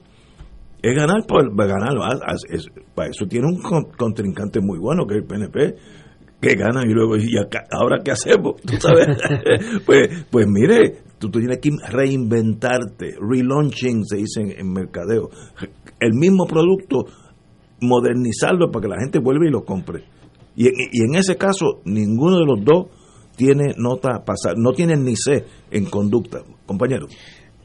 Es 0.82 0.96
ganar 0.96 1.26
por 1.26 1.54
ganar. 1.56 1.94
Ah, 2.00 2.34
es- 2.48 2.66
para 2.94 3.10
eso 3.10 3.26
tiene 3.26 3.46
un 3.48 3.60
con- 3.60 3.90
contrincante 3.98 4.60
muy 4.60 4.78
bueno, 4.78 5.04
que 5.06 5.16
es 5.16 5.20
el 5.22 5.26
PNP, 5.26 5.74
que 6.40 6.54
gana 6.54 6.82
y 6.86 6.92
luego, 6.94 7.16
y 7.16 7.36
ahora 7.72 7.98
qué 8.04 8.12
hacemos? 8.12 8.54
Pues, 9.84 10.24
pues 10.30 10.46
mire, 10.48 10.98
tú 11.28 11.30
tienes 11.30 11.58
que 11.58 11.70
reinventarte. 11.88 13.14
Relaunching 13.20 14.04
se 14.04 14.16
dice 14.16 14.40
en, 14.58 14.72
mercadeo. 14.72 15.28
El 16.00 16.14
mismo 16.14 16.46
producto, 16.46 17.04
modernizarlo 17.80 18.70
para 18.70 18.82
que 18.82 18.88
la 18.88 19.00
gente 19.00 19.18
vuelva 19.20 19.46
y 19.46 19.50
lo 19.50 19.64
compre. 19.64 20.04
Y, 20.56 20.66
en- 20.66 21.14
ese 21.14 21.36
caso, 21.36 21.80
ninguno 21.84 22.38
de 22.38 22.46
los 22.46 22.64
dos 22.64 22.86
tiene 23.36 23.74
nota 23.76 24.24
pasar, 24.24 24.54
no 24.56 24.72
tienen 24.72 25.04
ni 25.04 25.14
C 25.16 25.44
en 25.70 25.84
conducta. 25.86 26.40
Compañero. 26.66 27.06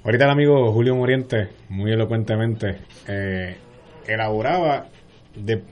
Ahorita 0.03 0.25
el 0.25 0.31
amigo 0.31 0.71
Julio 0.71 0.95
Moriente, 0.95 1.49
muy 1.69 1.91
elocuentemente, 1.91 2.77
eh, 3.07 3.57
elaboraba 4.07 4.87
de 5.35 5.63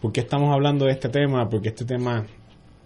por 0.00 0.12
qué 0.12 0.20
estamos 0.20 0.52
hablando 0.54 0.84
de 0.84 0.92
este 0.92 1.08
tema, 1.08 1.48
porque 1.48 1.68
este 1.68 1.84
tema 1.84 2.26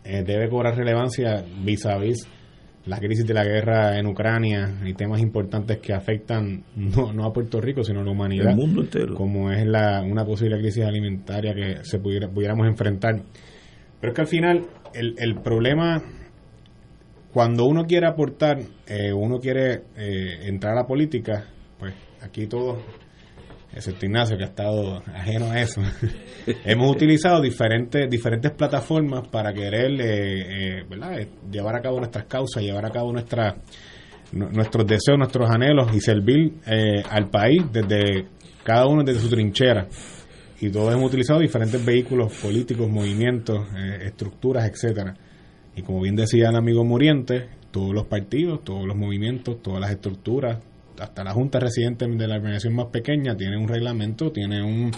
eh, 0.04 0.22
debe 0.24 0.48
cobrar 0.48 0.76
relevancia 0.76 1.44
vis 1.64 1.84
a 1.86 1.98
vis 1.98 2.26
la 2.86 2.98
crisis 2.98 3.26
de 3.26 3.34
la 3.34 3.44
guerra 3.44 3.98
en 3.98 4.06
Ucrania 4.06 4.80
y 4.84 4.94
temas 4.94 5.20
importantes 5.20 5.78
que 5.78 5.92
afectan 5.92 6.64
no, 6.76 7.12
no 7.12 7.24
a 7.24 7.32
Puerto 7.32 7.60
Rico, 7.60 7.84
sino 7.84 8.00
a 8.00 8.04
la 8.04 8.10
humanidad. 8.10 8.50
El 8.50 8.56
mundo 8.56 8.82
entero. 8.82 9.14
Como 9.14 9.50
es 9.52 9.66
la, 9.66 10.02
una 10.02 10.24
posible 10.24 10.58
crisis 10.58 10.84
alimentaria 10.84 11.54
que 11.54 11.84
se 11.84 11.98
pudiera, 11.98 12.28
pudiéramos 12.28 12.66
enfrentar. 12.66 13.22
Pero 14.00 14.12
es 14.12 14.14
que 14.14 14.20
al 14.22 14.28
final 14.28 14.66
el, 14.94 15.14
el 15.18 15.36
problema 15.42 16.02
cuando 17.32 17.64
uno 17.64 17.84
quiere 17.84 18.06
aportar, 18.06 18.58
eh, 18.86 19.12
uno 19.12 19.38
quiere 19.38 19.84
eh, 19.96 20.48
entrar 20.48 20.74
a 20.74 20.82
la 20.82 20.86
política, 20.86 21.46
pues 21.78 21.94
aquí 22.20 22.46
todos, 22.46 22.78
excepto 23.74 24.06
Ignacio 24.06 24.36
que 24.36 24.44
ha 24.44 24.48
estado 24.48 25.02
ajeno 25.14 25.50
a 25.50 25.60
eso, 25.60 25.80
hemos 26.64 26.90
utilizado 26.90 27.40
diferentes 27.40 28.08
diferentes 28.10 28.50
plataformas 28.52 29.26
para 29.28 29.52
querer 29.52 30.00
eh, 30.00 30.78
eh. 30.80 30.84
Eh, 30.90 31.28
llevar 31.50 31.76
a 31.76 31.80
cabo 31.80 31.98
nuestras 31.98 32.24
causas, 32.26 32.62
llevar 32.62 32.84
a 32.86 32.90
cabo 32.90 33.12
nuestra, 33.12 33.56
nu- 34.32 34.50
nuestros 34.50 34.86
deseos, 34.86 35.18
nuestros 35.18 35.50
anhelos 35.50 35.94
y 35.94 36.00
servir 36.00 36.54
al 37.08 37.30
país 37.30 37.62
desde 37.72 38.26
cada 38.64 38.86
uno 38.86 39.02
desde 39.02 39.20
su 39.20 39.28
trinchera. 39.28 39.88
Y 40.60 40.70
todos 40.70 40.94
hemos 40.94 41.08
utilizado 41.08 41.40
diferentes 41.40 41.84
vehículos 41.84 42.32
políticos, 42.40 42.88
movimientos, 42.88 43.66
estructuras, 44.02 44.70
etcétera. 44.70 45.14
Y 45.74 45.82
como 45.82 46.02
bien 46.02 46.14
decía 46.14 46.50
el 46.50 46.56
amigo 46.56 46.84
Muriente, 46.84 47.48
todos 47.72 47.92
los 47.92 48.04
partidos, 48.06 48.62
todos 48.62 48.86
los 48.86 48.96
movimientos, 48.96 49.60
todas 49.60 49.80
las 49.80 49.90
estructuras, 49.90 50.58
hasta 50.98 51.24
la 51.24 51.32
Junta 51.32 51.58
Residente 51.58 52.06
de 52.06 52.28
la 52.28 52.36
organización 52.36 52.74
más 52.74 52.86
pequeña 52.86 53.36
tiene 53.36 53.56
un 53.56 53.68
reglamento, 53.68 54.30
tiene 54.30 54.62
un, 54.62 54.90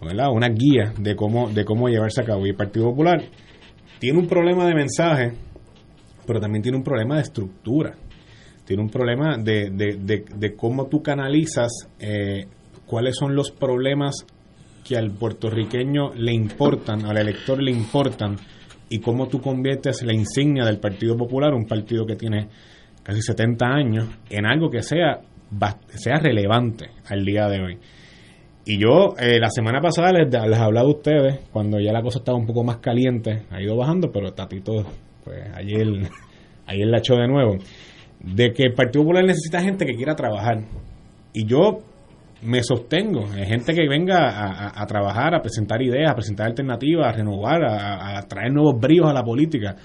una 0.00 0.48
guía 0.48 0.92
de 0.98 1.14
cómo, 1.16 1.50
de 1.50 1.64
cómo 1.64 1.88
llevarse 1.88 2.22
a 2.22 2.24
cabo. 2.24 2.46
Y 2.46 2.50
el 2.50 2.56
Partido 2.56 2.86
Popular 2.86 3.22
tiene 3.98 4.18
un 4.18 4.26
problema 4.26 4.66
de 4.66 4.74
mensaje, 4.74 5.32
pero 6.26 6.40
también 6.40 6.62
tiene 6.62 6.78
un 6.78 6.84
problema 6.84 7.16
de 7.16 7.22
estructura. 7.22 7.94
Tiene 8.64 8.82
un 8.82 8.90
problema 8.90 9.36
de, 9.36 9.70
de, 9.70 10.24
de, 10.32 10.54
cómo 10.54 10.86
tú 10.86 11.02
canalizas 11.02 11.88
eh, 11.98 12.46
cuáles 12.86 13.16
son 13.16 13.34
los 13.34 13.50
problemas 13.50 14.24
que 14.84 14.96
al 14.96 15.10
puertorriqueño 15.10 16.14
le 16.14 16.32
importan, 16.32 17.04
al 17.04 17.18
elector 17.18 17.60
le 17.60 17.72
importan, 17.72 18.36
y 18.88 18.98
cómo 18.98 19.28
tú 19.28 19.40
conviertes 19.40 20.02
la 20.02 20.12
insignia 20.12 20.64
del 20.64 20.78
Partido 20.78 21.16
Popular, 21.16 21.54
un 21.54 21.66
partido 21.66 22.04
que 22.06 22.16
tiene 22.16 22.48
casi 23.02 23.22
70 23.22 23.66
años, 23.66 24.08
en 24.28 24.46
algo 24.46 24.70
que 24.70 24.82
sea, 24.82 25.20
sea 25.94 26.18
relevante 26.18 26.90
al 27.08 27.24
día 27.24 27.48
de 27.48 27.60
hoy. 27.60 27.78
Y 28.66 28.78
yo 28.78 29.14
eh, 29.18 29.38
la 29.40 29.50
semana 29.50 29.80
pasada 29.80 30.12
les, 30.12 30.28
les 30.30 30.58
hablaba 30.58 30.86
a 30.86 30.90
ustedes, 30.90 31.40
cuando 31.52 31.80
ya 31.80 31.92
la 31.92 32.02
cosa 32.02 32.18
estaba 32.18 32.38
un 32.38 32.46
poco 32.46 32.62
más 32.62 32.78
caliente, 32.78 33.42
ha 33.50 33.60
ido 33.60 33.76
bajando, 33.76 34.10
pero 34.12 34.32
Tatito, 34.32 34.84
pues 35.24 35.38
ayer, 35.54 35.86
ayer 36.66 36.86
la 36.86 36.98
echó 36.98 37.14
de 37.14 37.26
nuevo, 37.26 37.56
de 38.20 38.52
que 38.52 38.64
el 38.64 38.74
Partido 38.74 39.02
Popular 39.04 39.24
necesita 39.24 39.60
gente 39.60 39.86
que 39.86 39.94
quiera 39.94 40.14
trabajar. 40.14 40.62
Y 41.32 41.46
yo 41.46 41.78
me 42.42 42.62
sostengo. 42.62 43.26
Hay 43.32 43.46
gente 43.46 43.74
que 43.74 43.88
venga 43.88 44.80
a, 44.80 44.86
trabajar, 44.86 45.34
a 45.34 45.42
presentar 45.42 45.82
ideas, 45.82 46.10
a 46.10 46.14
presentar 46.14 46.46
alternativas, 46.46 47.06
a 47.08 47.12
renovar, 47.12 47.62
a, 47.64 48.22
traer 48.26 48.52
nuevos 48.52 48.80
bríos 48.80 49.08
a 49.08 49.12
la 49.12 49.22
política. 49.22 49.76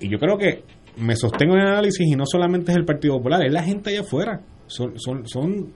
Y 0.00 0.08
yo 0.08 0.18
creo 0.18 0.36
que 0.36 0.62
me 0.96 1.16
sostengo 1.16 1.54
en 1.54 1.60
el 1.60 1.68
análisis 1.68 2.06
y 2.06 2.16
no 2.16 2.24
solamente 2.26 2.72
es 2.72 2.76
el 2.76 2.84
Partido 2.84 3.16
Popular, 3.16 3.44
es 3.44 3.52
la 3.52 3.62
gente 3.62 3.90
allá 3.90 4.00
afuera. 4.00 4.40
Son, 4.70 4.98
son, 4.98 5.26
son 5.26 5.72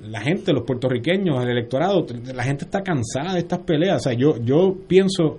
la 0.00 0.20
gente, 0.20 0.52
los 0.52 0.64
puertorriqueños, 0.64 1.42
el 1.42 1.50
electorado, 1.50 2.06
la 2.34 2.42
gente 2.42 2.64
está 2.64 2.82
cansada 2.82 3.34
de 3.34 3.40
estas 3.40 3.60
peleas. 3.60 3.96
O 3.96 4.10
sea, 4.10 4.12
yo, 4.12 4.36
yo 4.42 4.76
pienso 4.86 5.38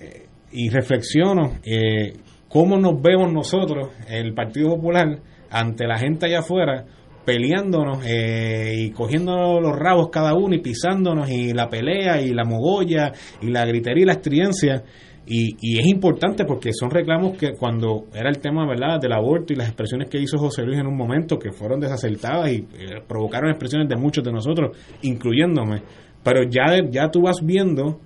eh, 0.00 0.26
y 0.52 0.70
reflexiono 0.70 1.58
eh, 1.64 2.14
cómo 2.48 2.78
nos 2.78 3.00
vemos 3.02 3.32
nosotros, 3.32 3.90
el 4.08 4.32
Partido 4.32 4.70
Popular, 4.76 5.18
ante 5.50 5.86
la 5.86 5.98
gente 5.98 6.26
allá 6.26 6.40
afuera, 6.40 6.84
peleándonos 7.24 8.04
eh, 8.06 8.74
y 8.76 8.90
cogiendo 8.90 9.60
los 9.60 9.76
rabos 9.76 10.10
cada 10.10 10.34
uno 10.34 10.54
y 10.54 10.60
pisándonos 10.60 11.28
y 11.28 11.52
la 11.52 11.68
pelea 11.68 12.20
y 12.20 12.32
la 12.32 12.44
mogolla 12.44 13.12
y 13.42 13.48
la 13.48 13.66
gritería 13.66 14.04
y 14.04 14.06
la 14.06 14.12
estridencia. 14.12 14.84
Y, 15.28 15.56
y, 15.60 15.78
es 15.80 15.86
importante 15.86 16.44
porque 16.44 16.70
son 16.72 16.88
reclamos 16.88 17.36
que 17.36 17.54
cuando 17.58 18.06
era 18.14 18.28
el 18.28 18.38
tema 18.38 18.64
verdad 18.64 19.00
del 19.00 19.12
aborto 19.12 19.52
y 19.52 19.56
las 19.56 19.66
expresiones 19.66 20.08
que 20.08 20.20
hizo 20.20 20.38
José 20.38 20.62
Luis 20.62 20.78
en 20.78 20.86
un 20.86 20.96
momento 20.96 21.36
que 21.36 21.50
fueron 21.50 21.80
desacertadas 21.80 22.52
y 22.52 22.58
eh, 22.58 23.02
provocaron 23.06 23.50
expresiones 23.50 23.88
de 23.88 23.96
muchos 23.96 24.22
de 24.22 24.30
nosotros, 24.30 24.76
incluyéndome. 25.02 25.82
Pero 26.22 26.44
ya, 26.44 26.80
ya 26.88 27.10
tú 27.10 27.22
vas 27.22 27.38
viendo 27.42 28.00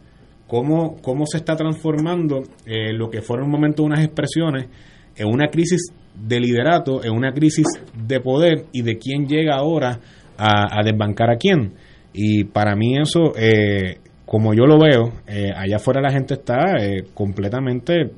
cómo, 0.46 0.96
cómo 1.02 1.26
se 1.26 1.36
está 1.36 1.54
transformando 1.56 2.42
eh, 2.64 2.92
lo 2.92 3.10
que 3.10 3.20
fueron 3.22 3.46
un 3.46 3.52
momento 3.52 3.82
unas 3.82 4.02
expresiones 4.02 4.68
en 5.14 5.28
una 5.28 5.48
crisis 5.48 5.92
de 6.14 6.40
liderato, 6.40 7.04
en 7.04 7.12
una 7.12 7.32
crisis 7.32 7.66
de 7.94 8.20
poder 8.20 8.64
y 8.72 8.82
de 8.82 8.98
quién 8.98 9.26
llega 9.26 9.56
ahora 9.56 10.00
a, 10.36 10.82
desbancar 10.82 11.30
a 11.30 11.36
quién. 11.36 11.74
Y 12.12 12.44
para 12.44 12.74
mí 12.74 12.98
eso, 12.98 13.32
eh, 13.36 13.98
como 14.30 14.54
yo 14.54 14.64
lo 14.64 14.78
veo, 14.78 15.10
eh, 15.26 15.50
allá 15.52 15.74
afuera 15.74 16.00
la 16.00 16.12
gente 16.12 16.34
está 16.34 16.76
eh, 16.78 17.02
completamente 17.12 18.12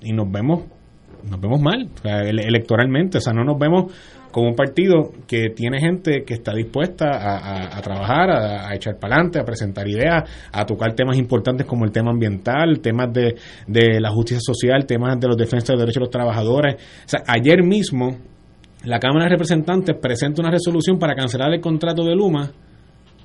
y 0.00 0.12
nos 0.12 0.30
vemos 0.30 0.62
nos 1.28 1.40
vemos 1.40 1.60
mal 1.60 1.88
electoralmente, 2.04 3.18
o 3.18 3.20
sea, 3.20 3.32
no 3.32 3.42
nos 3.42 3.58
vemos 3.58 3.92
como 4.30 4.48
un 4.48 4.54
partido 4.54 5.10
que 5.26 5.50
tiene 5.50 5.80
gente 5.80 6.22
que 6.24 6.34
está 6.34 6.54
dispuesta 6.54 7.06
a, 7.10 7.80
trabajar, 7.80 8.30
a, 8.30 8.74
echar 8.76 8.96
para 8.96 9.16
adelante, 9.16 9.40
a 9.40 9.44
presentar 9.44 9.88
ideas, 9.88 10.22
a 10.52 10.64
tocar 10.64 10.94
temas 10.94 11.18
importantes 11.18 11.66
como 11.66 11.84
el 11.84 11.90
tema 11.90 12.12
ambiental, 12.12 12.78
temas 12.80 13.12
de, 13.12 13.34
de 13.66 14.00
la 14.00 14.10
justicia 14.10 14.40
social, 14.40 14.86
temas 14.86 15.18
de 15.18 15.26
los 15.26 15.36
defensas 15.36 15.76
de 15.76 15.80
derechos 15.80 15.96
de 15.96 16.00
los 16.00 16.10
trabajadores. 16.10 16.76
O 16.76 17.08
sea, 17.08 17.22
ayer 17.26 17.64
mismo 17.64 18.18
la 18.84 19.00
Cámara 19.00 19.24
de 19.24 19.30
Representantes 19.30 19.96
presenta 20.00 20.42
una 20.42 20.50
resolución 20.50 20.96
para 20.98 21.14
cancelar 21.14 21.52
el 21.52 21.60
contrato 21.60 22.04
de 22.04 22.14
Luma 22.14 22.52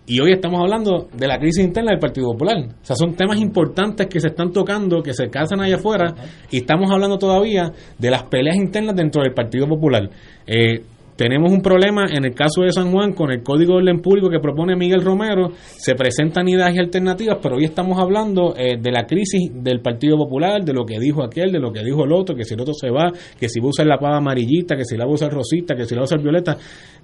y 0.09 0.21
hoy 0.21 0.31
estamos 0.31 0.61
hablando 0.61 1.09
de 1.13 1.27
la 1.27 1.37
crisis 1.37 1.65
interna 1.65 1.91
del 1.91 1.99
Partido 1.99 2.31
Popular. 2.31 2.57
O 2.59 2.85
sea, 2.85 2.95
son 2.95 3.13
temas 3.13 3.39
importantes 3.41 4.07
que 4.07 4.21
se 4.21 4.29
están 4.29 4.53
tocando, 4.53 5.03
que 5.03 5.13
se 5.13 5.29
casan 5.29 5.59
allá 5.59 5.75
afuera, 5.75 6.15
y 6.49 6.57
estamos 6.57 6.89
hablando 6.89 7.17
todavía 7.17 7.73
de 7.97 8.09
las 8.09 8.23
peleas 8.23 8.55
internas 8.55 8.95
dentro 8.95 9.21
del 9.21 9.33
Partido 9.33 9.67
Popular. 9.67 10.09
Eh, 10.47 10.81
tenemos 11.17 11.51
un 11.51 11.61
problema 11.61 12.05
en 12.11 12.25
el 12.25 12.35
caso 12.35 12.61
de 12.61 12.71
San 12.71 12.91
Juan 12.91 13.13
con 13.13 13.31
el 13.31 13.41
Código 13.41 13.73
de 13.73 13.79
Orden 13.79 14.01
Público 14.01 14.29
que 14.29 14.39
propone 14.39 14.75
Miguel 14.75 15.03
Romero. 15.03 15.49
Se 15.55 15.95
presentan 15.95 16.47
ideas 16.47 16.75
y 16.75 16.79
alternativas, 16.79 17.39
pero 17.41 17.55
hoy 17.55 17.65
estamos 17.65 17.99
hablando 17.99 18.53
eh, 18.55 18.77
de 18.79 18.91
la 18.91 19.07
crisis 19.07 19.49
del 19.51 19.81
Partido 19.81 20.15
Popular, 20.15 20.63
de 20.63 20.73
lo 20.73 20.85
que 20.85 20.99
dijo 20.99 21.23
aquel, 21.23 21.51
de 21.51 21.59
lo 21.59 21.71
que 21.71 21.83
dijo 21.83 22.03
el 22.03 22.13
otro, 22.13 22.35
que 22.35 22.43
si 22.43 22.53
el 22.53 22.61
otro 22.61 22.75
se 22.75 22.91
va, 22.91 23.11
que 23.39 23.49
si 23.49 23.59
va 23.59 23.65
a 23.65 23.69
usar 23.69 23.87
la 23.87 23.97
pava 23.97 24.17
amarillita, 24.17 24.75
que 24.77 24.85
si 24.85 24.95
la 24.95 25.05
va 25.05 25.11
a 25.11 25.15
usar 25.15 25.33
rosita, 25.33 25.75
que 25.75 25.85
si 25.85 25.95
la 25.95 26.01
va 26.01 26.03
a 26.03 26.05
usar 26.05 26.21
violeta. 26.21 26.55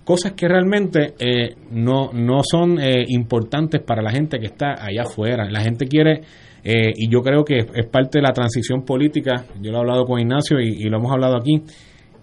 Cosas 0.04 0.34
que 0.34 0.48
realmente 0.48 1.16
eh, 1.18 1.56
no, 1.72 2.12
no 2.14 2.42
son 2.44 2.80
eh, 2.80 3.06
importantes 3.08 3.82
para 3.82 4.04
la 4.04 4.12
gente 4.12 4.38
que 4.38 4.46
está 4.46 4.76
allá 4.80 5.04
afuera. 5.06 5.50
La 5.50 5.62
gente 5.62 5.88
quiere. 5.88 6.22
y 6.64 7.10
yo 7.10 7.22
creo 7.22 7.44
que 7.44 7.58
es 7.58 7.88
parte 7.92 8.20
de 8.20 8.22
la 8.22 8.32
transición 8.32 8.86
política, 8.86 9.46
yo 9.60 9.72
lo 9.72 9.80
he 9.80 9.82
hablado 9.82 10.06
con 10.06 10.20
Ignacio 10.20 10.62
y 10.62 10.84
lo 10.84 10.98
hemos 10.98 11.12
hablado 11.12 11.36
aquí, 11.36 11.62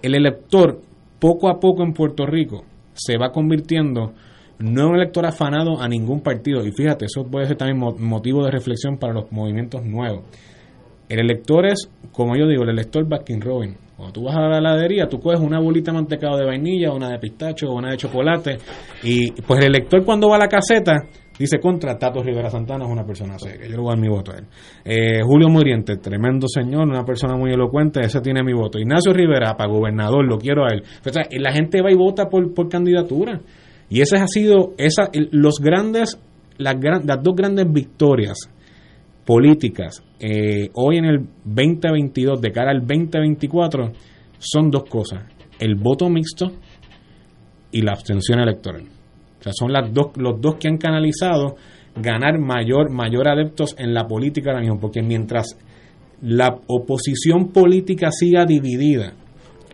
el 0.03 0.14
elector 0.14 0.80
poco 1.21 1.49
a 1.49 1.61
poco 1.61 1.83
en 1.83 1.93
Puerto 1.93 2.27
Rico 2.27 2.64
se 2.95 3.16
va 3.16 3.31
convirtiendo 3.31 4.12
no 4.59 4.83
en 4.83 4.89
un 4.89 4.97
elector 4.97 5.25
afanado 5.25 5.81
a 5.81 5.89
ningún 5.89 6.21
partido. 6.21 6.66
Y 6.66 6.73
fíjate, 6.73 7.07
eso 7.07 7.25
puede 7.25 7.47
ser 7.47 7.57
también 7.57 7.79
motivo 7.99 8.45
de 8.45 8.51
reflexión 8.51 8.99
para 8.99 9.14
los 9.14 9.33
movimientos 9.33 9.85
nuevos. 9.85 10.25
El 11.09 11.21
elector 11.21 11.66
es, 11.66 11.91
como 12.12 12.37
yo 12.37 12.47
digo, 12.47 12.62
el 12.62 12.71
elector 12.71 13.09
Baskin 13.09 13.41
Robin. 13.41 13.77
Cuando 13.97 14.12
tú 14.12 14.25
vas 14.25 14.37
a 14.37 14.41
la 14.41 14.59
heladería, 14.59 15.09
tú 15.09 15.18
coges 15.18 15.41
una 15.41 15.59
bolita 15.59 15.91
de 15.91 15.99
mantecado 15.99 16.37
de 16.37 16.47
vainilla, 16.47 16.93
una 16.93 17.09
de 17.09 17.18
pistacho, 17.18 17.73
una 17.73 17.91
de 17.91 17.97
chocolate. 17.97 18.59
Y 19.03 19.33
pues 19.33 19.61
el 19.61 19.75
elector 19.75 20.05
cuando 20.05 20.29
va 20.29 20.37
a 20.37 20.41
la 20.41 20.49
caseta 20.49 21.07
Dice 21.41 21.59
contra 21.59 21.97
Tato 21.97 22.22
Rivera 22.22 22.51
Santana 22.51 22.84
es 22.84 22.91
una 22.91 23.03
persona 23.03 23.38
seria. 23.38 23.66
Yo 23.66 23.70
le 23.70 23.76
voy 23.78 23.86
a 23.86 23.95
dar 23.95 23.99
mi 23.99 24.09
voto 24.09 24.30
a 24.30 24.36
él. 24.36 24.45
Eh, 24.84 25.22
Julio 25.24 25.49
Muriente, 25.49 25.97
tremendo 25.97 26.47
señor, 26.47 26.86
una 26.86 27.03
persona 27.03 27.34
muy 27.34 27.51
elocuente, 27.51 28.01
ese 28.01 28.20
tiene 28.20 28.43
mi 28.43 28.53
voto. 28.53 28.78
Ignacio 28.78 29.11
Rivera, 29.14 29.57
para 29.57 29.70
gobernador, 29.70 30.22
lo 30.28 30.36
quiero 30.36 30.66
a 30.66 30.74
él. 30.74 30.82
La 31.41 31.51
gente 31.51 31.80
va 31.80 31.91
y 31.91 31.95
vota 31.95 32.28
por, 32.28 32.53
por 32.53 32.68
candidatura. 32.68 33.41
Y 33.88 34.03
esa 34.03 34.22
ha 34.22 34.26
sido, 34.26 34.74
esa, 34.76 35.09
los 35.30 35.61
grandes, 35.61 36.20
las, 36.59 36.76
las 37.07 37.22
dos 37.22 37.34
grandes 37.34 37.72
victorias 37.72 38.36
políticas 39.24 40.05
eh, 40.18 40.68
hoy 40.74 40.99
en 40.99 41.07
el 41.07 41.20
2022 41.47 42.38
de 42.38 42.53
cara 42.53 42.70
al 42.70 42.80
2024 42.80 43.93
son 44.38 44.70
dos 44.70 44.84
cosas. 44.84 45.24
El 45.59 45.76
voto 45.76 46.11
mixto 46.11 46.53
y 47.72 47.80
la 47.80 47.93
abstención 47.93 48.41
electoral. 48.41 48.99
O 49.41 49.43
sea, 49.43 49.53
son 49.53 49.72
las 49.72 49.93
dos, 49.93 50.12
los 50.16 50.41
dos 50.41 50.57
que 50.57 50.68
han 50.68 50.76
canalizado 50.76 51.57
ganar 51.97 52.38
mayor, 52.38 52.91
mayor 52.91 53.28
adeptos 53.28 53.74
en 53.78 53.95
la 53.95 54.07
política 54.07 54.51
ahora 54.51 54.61
mismo, 54.61 54.78
porque 54.78 55.03
mientras 55.03 55.57
la 56.22 56.59
oposición 56.66 57.49
política 57.49 58.11
siga 58.11 58.45
dividida 58.45 59.14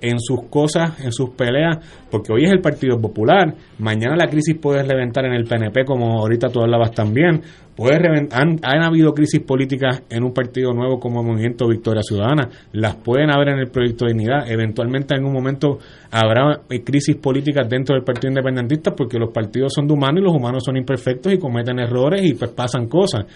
en 0.00 0.20
sus 0.20 0.44
cosas, 0.48 1.00
en 1.00 1.12
sus 1.12 1.30
peleas, 1.30 1.78
porque 2.10 2.32
hoy 2.32 2.44
es 2.44 2.52
el 2.52 2.60
Partido 2.60 3.00
Popular, 3.00 3.54
mañana 3.78 4.14
la 4.16 4.28
crisis 4.28 4.56
puede 4.60 4.82
reventar 4.82 5.24
en 5.24 5.32
el 5.32 5.44
PNP, 5.44 5.84
como 5.84 6.20
ahorita 6.20 6.48
tú 6.48 6.60
hablabas 6.60 6.92
también, 6.92 7.42
puede 7.76 7.96
han, 8.32 8.58
han 8.62 8.82
habido 8.82 9.12
crisis 9.12 9.40
políticas 9.40 10.02
en 10.08 10.24
un 10.24 10.32
partido 10.32 10.72
nuevo 10.72 10.98
como 10.98 11.20
el 11.20 11.26
Movimiento 11.26 11.68
Victoria 11.68 12.02
Ciudadana, 12.02 12.48
las 12.72 12.96
pueden 12.96 13.30
haber 13.30 13.50
en 13.50 13.58
el 13.58 13.68
Proyecto 13.68 14.06
de 14.06 14.12
Dignidad, 14.12 14.50
eventualmente 14.50 15.14
en 15.14 15.24
un 15.24 15.32
momento 15.32 15.78
habrá 16.10 16.62
eh, 16.70 16.82
crisis 16.82 17.16
políticas 17.16 17.68
dentro 17.68 17.94
del 17.94 18.04
Partido 18.04 18.30
Independentista, 18.30 18.92
porque 18.92 19.18
los 19.18 19.30
partidos 19.32 19.74
son 19.74 19.86
de 19.86 19.94
humanos 19.94 20.20
y 20.20 20.24
los 20.24 20.34
humanos 20.34 20.64
son 20.64 20.76
imperfectos 20.76 21.32
y 21.32 21.38
cometen 21.38 21.78
errores 21.78 22.22
y 22.24 22.34
pues 22.34 22.50
pasan 22.52 22.88
cosas. 22.88 23.26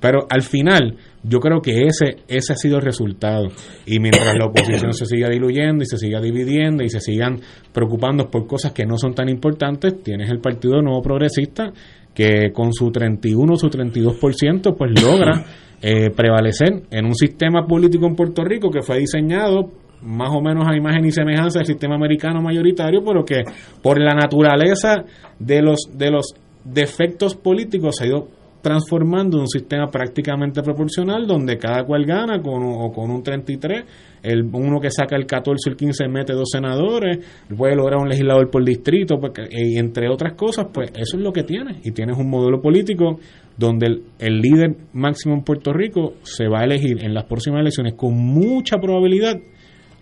Pero 0.00 0.26
al 0.30 0.42
final, 0.42 0.96
yo 1.22 1.40
creo 1.40 1.60
que 1.60 1.82
ese, 1.82 2.22
ese 2.26 2.54
ha 2.54 2.56
sido 2.56 2.78
el 2.78 2.82
resultado. 2.82 3.48
Y 3.84 4.00
mientras 4.00 4.34
la 4.34 4.46
oposición 4.46 4.94
se 4.94 5.04
siga 5.04 5.28
diluyendo 5.28 5.82
y 5.82 5.86
se 5.86 5.98
siga 5.98 6.20
dividiendo 6.20 6.82
y 6.82 6.88
se 6.88 7.00
sigan 7.00 7.38
preocupando 7.72 8.30
por 8.30 8.46
cosas 8.46 8.72
que 8.72 8.86
no 8.86 8.96
son 8.96 9.14
tan 9.14 9.28
importantes, 9.28 10.02
tienes 10.02 10.30
el 10.30 10.40
Partido 10.40 10.80
Nuevo 10.80 11.02
Progresista 11.02 11.70
que 12.14 12.52
con 12.52 12.72
su 12.72 12.90
31 12.90 13.52
o 13.52 13.56
su 13.56 13.68
32% 13.68 14.76
pues 14.76 15.02
logra 15.02 15.44
eh, 15.82 16.10
prevalecer 16.10 16.82
en 16.90 17.06
un 17.06 17.14
sistema 17.14 17.66
político 17.66 18.06
en 18.06 18.16
Puerto 18.16 18.44
Rico 18.44 18.70
que 18.70 18.82
fue 18.82 18.98
diseñado 18.98 19.70
más 20.02 20.30
o 20.32 20.40
menos 20.40 20.66
a 20.66 20.76
imagen 20.76 21.04
y 21.04 21.12
semejanza 21.12 21.58
del 21.58 21.66
sistema 21.66 21.94
americano 21.94 22.40
mayoritario, 22.40 23.02
pero 23.04 23.24
que 23.24 23.42
por 23.82 24.00
la 24.00 24.14
naturaleza 24.14 25.04
de 25.38 25.62
los 25.62 25.90
de 25.92 26.10
los 26.10 26.34
defectos 26.64 27.34
políticos 27.34 27.96
se 27.96 28.04
ha 28.04 28.08
ido 28.08 28.28
transformando 28.62 29.38
un 29.38 29.48
sistema 29.48 29.88
prácticamente 29.88 30.62
proporcional 30.62 31.26
donde 31.26 31.56
cada 31.56 31.84
cual 31.84 32.04
gana 32.04 32.40
con, 32.40 32.62
o 32.62 32.90
con 32.92 33.10
un 33.10 33.22
33, 33.22 33.84
el 34.22 34.44
uno 34.52 34.80
que 34.80 34.90
saca 34.90 35.16
el 35.16 35.26
14 35.26 35.68
o 35.68 35.72
el 35.72 35.76
15 35.76 36.08
mete 36.08 36.32
dos 36.32 36.50
senadores, 36.50 37.18
puede 37.56 37.74
lograr 37.74 38.00
un 38.00 38.08
legislador 38.08 38.50
por 38.50 38.64
distrito, 38.64 39.18
porque, 39.18 39.42
y 39.50 39.78
entre 39.78 40.08
otras 40.08 40.34
cosas, 40.34 40.66
pues 40.72 40.90
eso 40.96 41.16
es 41.16 41.22
lo 41.22 41.32
que 41.32 41.42
tienes. 41.42 41.84
Y 41.86 41.92
tienes 41.92 42.18
un 42.18 42.28
modelo 42.28 42.60
político 42.60 43.18
donde 43.56 43.86
el, 43.86 44.02
el 44.18 44.40
líder 44.40 44.76
máximo 44.92 45.34
en 45.34 45.42
Puerto 45.42 45.72
Rico 45.72 46.14
se 46.22 46.48
va 46.48 46.60
a 46.60 46.64
elegir 46.64 47.04
en 47.04 47.14
las 47.14 47.24
próximas 47.24 47.60
elecciones 47.60 47.94
con 47.94 48.14
mucha 48.14 48.78
probabilidad 48.78 49.36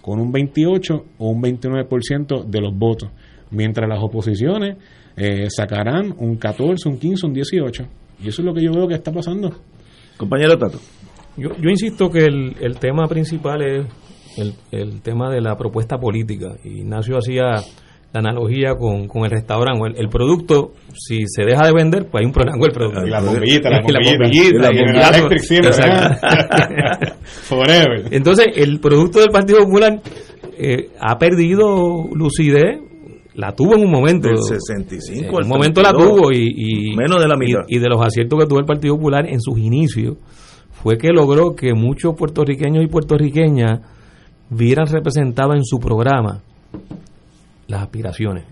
con 0.00 0.20
un 0.20 0.32
28 0.32 1.04
o 1.18 1.28
un 1.28 1.42
29% 1.42 2.44
de 2.44 2.60
los 2.60 2.74
votos, 2.74 3.10
mientras 3.50 3.88
las 3.88 4.02
oposiciones 4.02 4.76
eh, 5.16 5.48
sacarán 5.50 6.14
un 6.18 6.36
14, 6.36 6.88
un 6.88 6.98
15, 6.98 7.26
un 7.26 7.32
18. 7.34 7.84
Y 8.22 8.28
eso 8.28 8.42
es 8.42 8.46
lo 8.46 8.54
que 8.54 8.62
yo 8.62 8.72
veo 8.72 8.88
que 8.88 8.94
está 8.94 9.12
pasando. 9.12 9.52
Compañero 10.16 10.58
Tato. 10.58 10.78
Yo, 11.36 11.50
yo 11.56 11.70
insisto 11.70 12.10
que 12.10 12.24
el, 12.24 12.56
el 12.60 12.78
tema 12.78 13.06
principal 13.06 13.62
es 13.62 13.86
el, 14.36 14.54
el, 14.72 15.00
tema 15.02 15.30
de 15.30 15.40
la 15.40 15.56
propuesta 15.56 15.98
política. 15.98 16.56
Ignacio 16.64 17.16
hacía 17.16 17.62
la 18.12 18.20
analogía 18.20 18.74
con, 18.74 19.06
con 19.06 19.24
el 19.24 19.30
restaurante. 19.30 20.00
El, 20.00 20.08
producto, 20.08 20.72
si 20.94 21.26
se 21.26 21.44
deja 21.44 21.66
de 21.66 21.72
vender, 21.72 22.06
pues 22.10 22.22
hay 22.22 22.26
un 22.26 22.32
problema 22.32 22.58
con 22.58 22.68
el 22.68 22.74
producto. 22.74 23.00
la 23.02 23.20
bombillita, 23.20 23.70
la 23.70 23.80
bombillita, 23.82 24.72
la 25.80 27.16
Forever. 27.24 28.06
Entonces, 28.10 28.46
el 28.56 28.80
producto 28.80 29.20
del 29.20 29.30
Partido 29.30 29.60
Popular 29.60 30.00
eh, 30.58 30.90
ha 30.98 31.18
perdido 31.18 32.08
lucidez 32.12 32.80
la 33.38 33.52
tuvo 33.52 33.76
en 33.76 33.84
un 33.84 33.90
momento. 33.92 34.28
Del 34.28 34.38
65 34.42 35.26
en 35.38 35.44
un 35.44 35.48
momento 35.48 35.80
la 35.80 35.90
32. 35.92 36.16
tuvo 36.16 36.32
y, 36.32 36.90
y- 36.92 36.96
Menos 36.96 37.20
de 37.20 37.28
la 37.28 37.36
mitad. 37.36 37.60
Y, 37.68 37.76
y 37.76 37.78
de 37.78 37.88
los 37.88 38.00
aciertos 38.00 38.38
que 38.40 38.46
tuvo 38.46 38.58
el 38.58 38.64
Partido 38.66 38.96
Popular 38.96 39.26
en 39.28 39.40
sus 39.40 39.56
inicios 39.58 40.16
fue 40.72 40.98
que 40.98 41.08
logró 41.12 41.54
que 41.54 41.72
muchos 41.74 42.14
puertorriqueños 42.16 42.82
y 42.84 42.88
puertorriqueñas 42.88 43.80
vieran 44.50 44.86
representado 44.86 45.54
en 45.54 45.64
su 45.64 45.78
programa 45.78 46.42
las 47.68 47.82
aspiraciones 47.82 48.44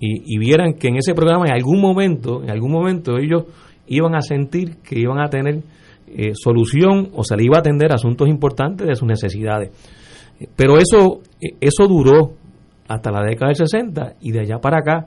y, 0.00 0.34
y 0.34 0.38
vieran 0.38 0.74
que 0.74 0.88
en 0.88 0.96
ese 0.96 1.14
programa 1.14 1.46
en 1.46 1.52
algún 1.52 1.80
momento, 1.80 2.42
en 2.42 2.50
algún 2.50 2.72
momento 2.72 3.16
ellos 3.18 3.44
iban 3.86 4.14
a 4.14 4.20
sentir 4.22 4.76
que 4.82 4.98
iban 4.98 5.18
a 5.20 5.28
tener 5.28 5.60
eh, 6.08 6.32
solución 6.34 7.08
o 7.14 7.22
se 7.24 7.36
le 7.36 7.44
iba 7.44 7.56
a 7.56 7.60
atender 7.60 7.92
asuntos 7.92 8.28
importantes 8.28 8.86
de 8.86 8.94
sus 8.96 9.06
necesidades. 9.06 9.70
Pero 10.56 10.78
eso, 10.78 11.20
eh, 11.40 11.54
eso 11.60 11.86
duró 11.86 12.32
hasta 12.90 13.12
la 13.12 13.22
década 13.22 13.50
del 13.50 13.56
60 13.56 14.14
y 14.20 14.32
de 14.32 14.40
allá 14.40 14.58
para 14.58 14.78
acá, 14.78 15.06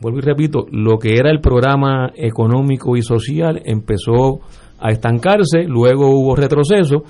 vuelvo 0.00 0.18
y 0.18 0.22
repito, 0.22 0.66
lo 0.70 0.96
que 0.96 1.16
era 1.16 1.28
el 1.28 1.40
programa 1.40 2.12
económico 2.14 2.96
y 2.96 3.02
social 3.02 3.60
empezó 3.64 4.38
a 4.78 4.92
estancarse, 4.92 5.64
luego 5.64 6.08
hubo 6.08 6.36
retroceso 6.36 7.02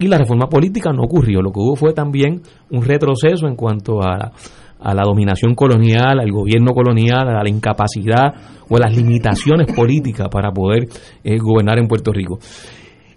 y 0.00 0.08
la 0.08 0.18
reforma 0.18 0.48
política 0.48 0.92
no 0.92 1.04
ocurrió. 1.04 1.40
Lo 1.40 1.52
que 1.52 1.60
hubo 1.60 1.76
fue 1.76 1.92
también 1.92 2.42
un 2.70 2.82
retroceso 2.82 3.46
en 3.46 3.54
cuanto 3.54 4.02
a, 4.02 4.32
a 4.80 4.94
la 4.94 5.02
dominación 5.04 5.54
colonial, 5.54 6.18
al 6.18 6.32
gobierno 6.32 6.72
colonial, 6.72 7.28
a 7.28 7.44
la 7.44 7.48
incapacidad 7.48 8.34
o 8.68 8.76
a 8.76 8.80
las 8.80 8.96
limitaciones 8.96 9.72
políticas 9.76 10.26
para 10.32 10.50
poder 10.50 10.88
eh, 11.22 11.38
gobernar 11.38 11.78
en 11.78 11.86
Puerto 11.86 12.12
Rico. 12.12 12.40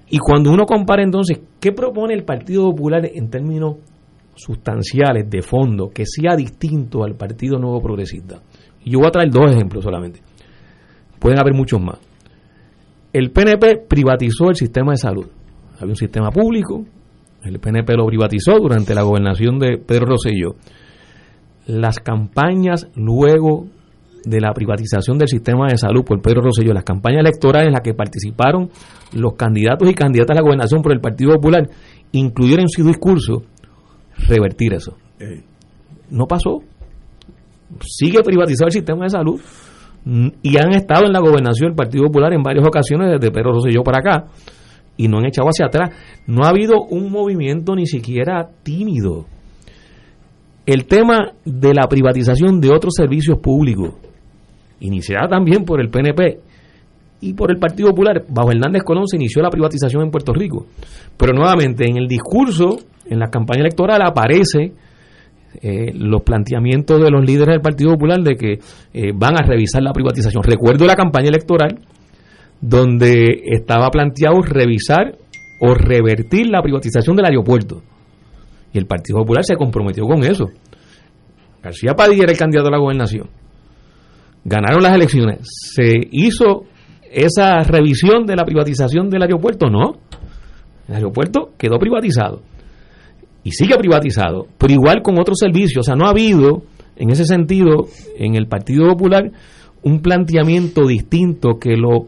Y 0.07 0.19
cuando 0.19 0.51
uno 0.51 0.65
compara 0.65 1.01
entonces, 1.01 1.39
¿qué 1.59 1.71
propone 1.71 2.13
el 2.13 2.23
Partido 2.23 2.69
Popular 2.69 3.09
en 3.11 3.31
términos 3.31 3.77
sustanciales, 4.35 5.29
de 5.29 5.41
fondo, 5.41 5.89
que 5.89 6.05
sea 6.05 6.35
distinto 6.35 7.03
al 7.03 7.15
Partido 7.15 7.57
Nuevo 7.57 7.81
Progresista? 7.81 8.41
Y 8.83 8.91
yo 8.91 8.99
voy 8.99 9.07
a 9.07 9.11
traer 9.11 9.29
dos 9.31 9.51
ejemplos 9.51 9.83
solamente. 9.83 10.21
Pueden 11.19 11.39
haber 11.39 11.53
muchos 11.53 11.81
más. 11.81 11.97
El 13.11 13.31
PNP 13.31 13.85
privatizó 13.87 14.49
el 14.49 14.55
sistema 14.55 14.91
de 14.91 14.97
salud. 14.97 15.27
Había 15.77 15.91
un 15.91 15.95
sistema 15.95 16.29
público, 16.31 16.85
el 17.43 17.59
PNP 17.59 17.95
lo 17.95 18.07
privatizó 18.07 18.57
durante 18.59 18.95
la 18.95 19.03
gobernación 19.03 19.59
de 19.59 19.77
Pedro 19.77 20.07
Rosselló. 20.07 20.55
Las 21.67 21.99
campañas 21.99 22.87
luego 22.95 23.67
de 24.25 24.41
la 24.41 24.51
privatización 24.51 25.17
del 25.17 25.27
sistema 25.27 25.67
de 25.67 25.77
salud 25.77 26.03
por 26.03 26.21
Pedro 26.21 26.41
Rosselló, 26.41 26.73
las 26.73 26.83
campañas 26.83 27.21
electorales 27.21 27.67
en 27.67 27.73
las 27.73 27.81
que 27.81 27.93
participaron 27.93 28.69
los 29.13 29.33
candidatos 29.35 29.89
y 29.89 29.93
candidatas 29.93 30.35
a 30.35 30.39
la 30.39 30.43
gobernación 30.43 30.81
por 30.81 30.93
el 30.93 30.99
Partido 30.99 31.35
Popular, 31.35 31.69
incluyeron 32.11 32.63
en 32.63 32.69
su 32.69 32.83
discurso 32.83 33.43
revertir 34.17 34.73
eso. 34.73 34.97
No 36.09 36.25
pasó. 36.25 36.61
Sigue 37.81 38.21
privatizado 38.23 38.67
el 38.67 38.73
sistema 38.73 39.05
de 39.05 39.09
salud 39.09 39.41
mm, 40.05 40.27
y 40.41 40.57
han 40.57 40.73
estado 40.73 41.05
en 41.05 41.13
la 41.13 41.19
gobernación 41.19 41.69
del 41.69 41.75
Partido 41.75 42.05
Popular 42.05 42.33
en 42.33 42.43
varias 42.43 42.65
ocasiones 42.65 43.11
desde 43.11 43.31
Pedro 43.31 43.53
Rosselló 43.53 43.83
para 43.83 43.99
acá 43.99 44.27
y 44.97 45.07
no 45.07 45.17
han 45.17 45.25
echado 45.25 45.47
hacia 45.47 45.67
atrás. 45.67 45.91
No 46.27 46.43
ha 46.43 46.49
habido 46.49 46.81
un 46.89 47.11
movimiento 47.11 47.75
ni 47.75 47.85
siquiera 47.85 48.49
tímido. 48.63 49.25
El 50.65 50.85
tema 50.85 51.33
de 51.43 51.73
la 51.73 51.87
privatización 51.87 52.59
de 52.59 52.71
otros 52.71 52.93
servicios 52.95 53.37
públicos, 53.39 53.93
iniciada 54.79 55.27
también 55.27 55.63
por 55.63 55.79
el 55.79 55.89
PNP 55.89 56.39
y 57.25 57.33
por 57.33 57.51
el 57.51 57.57
Partido 57.57 57.89
Popular, 57.89 58.23
bajo 58.29 58.51
Hernández 58.51 58.83
Colón 58.83 59.07
se 59.07 59.15
inició 59.15 59.41
la 59.41 59.49
privatización 59.49 60.03
en 60.03 60.11
Puerto 60.11 60.31
Rico. 60.31 60.67
Pero 61.17 61.33
nuevamente 61.33 61.89
en 61.89 61.97
el 61.97 62.07
discurso, 62.07 62.77
en 63.05 63.17
la 63.17 63.31
campaña 63.31 63.61
electoral 63.61 63.99
aparece 64.03 64.73
eh, 65.59 65.91
los 65.95 66.21
planteamientos 66.21 67.01
de 67.01 67.09
los 67.09 67.25
líderes 67.25 67.53
del 67.55 67.61
Partido 67.61 67.93
Popular 67.93 68.21
de 68.21 68.35
que 68.35 68.59
eh, 68.93 69.11
van 69.15 69.33
a 69.41 69.43
revisar 69.43 69.81
la 69.81 69.91
privatización. 69.91 70.43
Recuerdo 70.43 70.85
la 70.85 70.95
campaña 70.95 71.29
electoral 71.29 71.79
donde 72.61 73.41
estaba 73.45 73.89
planteado 73.89 74.41
revisar 74.43 75.17
o 75.61 75.73
revertir 75.73 76.47
la 76.47 76.61
privatización 76.61 77.15
del 77.15 77.25
aeropuerto. 77.25 77.81
Y 78.71 78.77
el 78.77 78.85
Partido 78.85 79.17
Popular 79.19 79.43
se 79.43 79.55
comprometió 79.55 80.03
con 80.05 80.23
eso. 80.23 80.45
García 81.63 81.93
Padilla 81.95 82.23
era 82.23 82.33
el 82.33 82.37
candidato 82.37 82.67
a 82.67 82.71
la 82.71 82.77
gobernación. 82.77 83.29
Ganaron 84.43 84.83
las 84.83 84.93
elecciones. 84.93 85.39
¿Se 85.73 85.93
hizo 86.11 86.65
esa 87.15 87.63
revisión 87.63 88.25
de 88.25 88.35
la 88.35 88.43
privatización 88.43 89.09
del 89.09 89.23
aeropuerto? 89.23 89.67
No. 89.69 89.95
El 90.87 90.95
aeropuerto 90.95 91.51
quedó 91.57 91.79
privatizado 91.79 92.41
y 93.43 93.51
sigue 93.51 93.77
privatizado, 93.77 94.47
pero 94.57 94.73
igual 94.73 95.01
con 95.01 95.19
otros 95.19 95.37
servicios. 95.39 95.79
O 95.79 95.83
sea, 95.83 95.95
no 95.95 96.07
ha 96.07 96.09
habido, 96.09 96.63
en 96.95 97.11
ese 97.11 97.25
sentido, 97.25 97.87
en 98.17 98.35
el 98.35 98.47
Partido 98.47 98.87
Popular, 98.89 99.31
un 99.83 100.01
planteamiento 100.01 100.85
distinto 100.87 101.59
que 101.59 101.77
lo, 101.77 102.07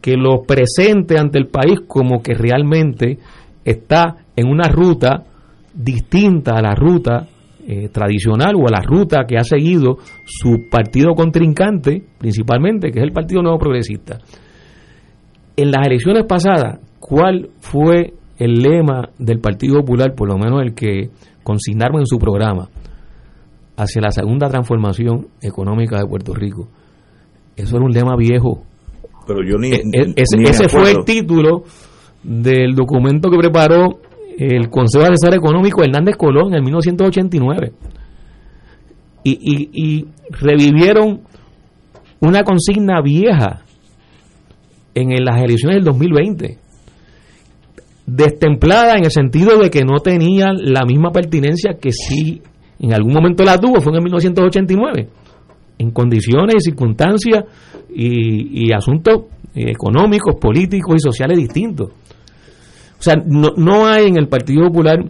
que 0.00 0.16
lo 0.16 0.42
presente 0.42 1.18
ante 1.18 1.38
el 1.38 1.46
país 1.46 1.80
como 1.86 2.20
que 2.20 2.34
realmente 2.34 3.18
está 3.64 4.16
en 4.34 4.48
una 4.48 4.68
ruta 4.68 5.24
distinta 5.72 6.56
a 6.56 6.62
la 6.62 6.74
ruta 6.74 7.28
eh, 7.66 7.88
tradicional 7.90 8.54
o 8.56 8.66
a 8.66 8.72
la 8.72 8.82
ruta 8.82 9.24
que 9.26 9.36
ha 9.36 9.44
seguido 9.44 9.98
su 10.24 10.68
partido 10.70 11.14
contrincante, 11.14 12.02
principalmente, 12.18 12.90
que 12.90 12.98
es 12.98 13.04
el 13.04 13.12
Partido 13.12 13.42
Nuevo 13.42 13.58
Progresista. 13.58 14.18
En 15.56 15.70
las 15.70 15.86
elecciones 15.86 16.24
pasadas, 16.24 16.80
¿cuál 16.98 17.50
fue 17.60 18.14
el 18.38 18.54
lema 18.62 19.10
del 19.18 19.38
Partido 19.38 19.80
Popular, 19.80 20.14
por 20.14 20.28
lo 20.28 20.38
menos 20.38 20.62
el 20.62 20.74
que 20.74 21.10
consignaron 21.44 22.00
en 22.00 22.06
su 22.06 22.18
programa, 22.18 22.68
hacia 23.76 24.02
la 24.02 24.10
segunda 24.10 24.48
transformación 24.48 25.28
económica 25.40 25.98
de 25.98 26.06
Puerto 26.06 26.34
Rico? 26.34 26.68
Eso 27.56 27.76
era 27.76 27.84
un 27.84 27.92
lema 27.92 28.16
viejo. 28.16 28.62
pero 29.26 29.40
yo 29.46 29.56
ni. 29.58 29.68
E- 29.68 29.82
e- 29.92 30.12
ese 30.16 30.36
ni 30.36 30.44
ese 30.44 30.68
fue 30.68 30.90
el 30.90 31.04
título 31.04 31.62
del 32.24 32.74
documento 32.74 33.30
que 33.30 33.36
preparó 33.38 34.00
el 34.38 34.68
Consejo 34.70 35.04
Asesor 35.04 35.34
Económico 35.34 35.82
Hernández 35.82 36.16
Colón 36.16 36.54
en 36.54 36.64
1989. 36.64 37.72
Y, 39.24 40.06
revivieron 40.30 41.20
una 42.20 42.42
consigna 42.42 43.00
vieja 43.02 43.62
en 44.94 45.24
las 45.24 45.42
elecciones 45.42 45.76
del 45.76 45.84
2020 45.84 46.58
destemplada 48.06 48.96
en 48.96 49.04
el 49.04 49.10
sentido 49.10 49.58
de 49.58 49.70
que 49.70 49.84
no 49.84 50.00
tenía 50.00 50.52
la 50.52 50.84
misma 50.84 51.12
pertinencia 51.12 51.74
que 51.80 51.92
si 51.92 52.42
en 52.80 52.92
algún 52.92 53.12
momento 53.12 53.44
la 53.44 53.58
tuvo, 53.58 53.80
fue 53.80 53.92
en 53.92 53.96
el 53.96 54.02
1989, 54.02 55.08
en 55.78 55.90
condiciones 55.92 56.56
y 56.56 56.60
circunstancias 56.60 57.44
y, 57.94 58.66
y 58.66 58.72
asuntos 58.72 59.26
eh, 59.54 59.70
económicos, 59.70 60.34
políticos 60.40 60.96
y 60.96 61.00
sociales 61.00 61.38
distintos. 61.38 61.90
O 63.02 63.04
sea, 63.04 63.16
no, 63.16 63.48
no 63.56 63.84
hay 63.84 64.06
en 64.06 64.16
el 64.16 64.28
Partido 64.28 64.68
Popular, 64.68 65.04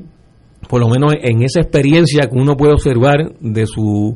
por 0.67 0.81
lo 0.81 0.89
menos 0.89 1.13
en 1.21 1.43
esa 1.43 1.61
experiencia 1.61 2.23
que 2.23 2.39
uno 2.39 2.57
puede 2.57 2.73
observar 2.73 3.35
de 3.39 3.67
sus 3.67 4.15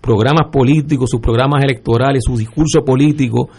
programas 0.00 0.50
políticos, 0.50 1.10
sus 1.10 1.20
programas 1.20 1.62
electorales, 1.62 2.22
su 2.24 2.38
discurso 2.38 2.86
político 2.86 3.50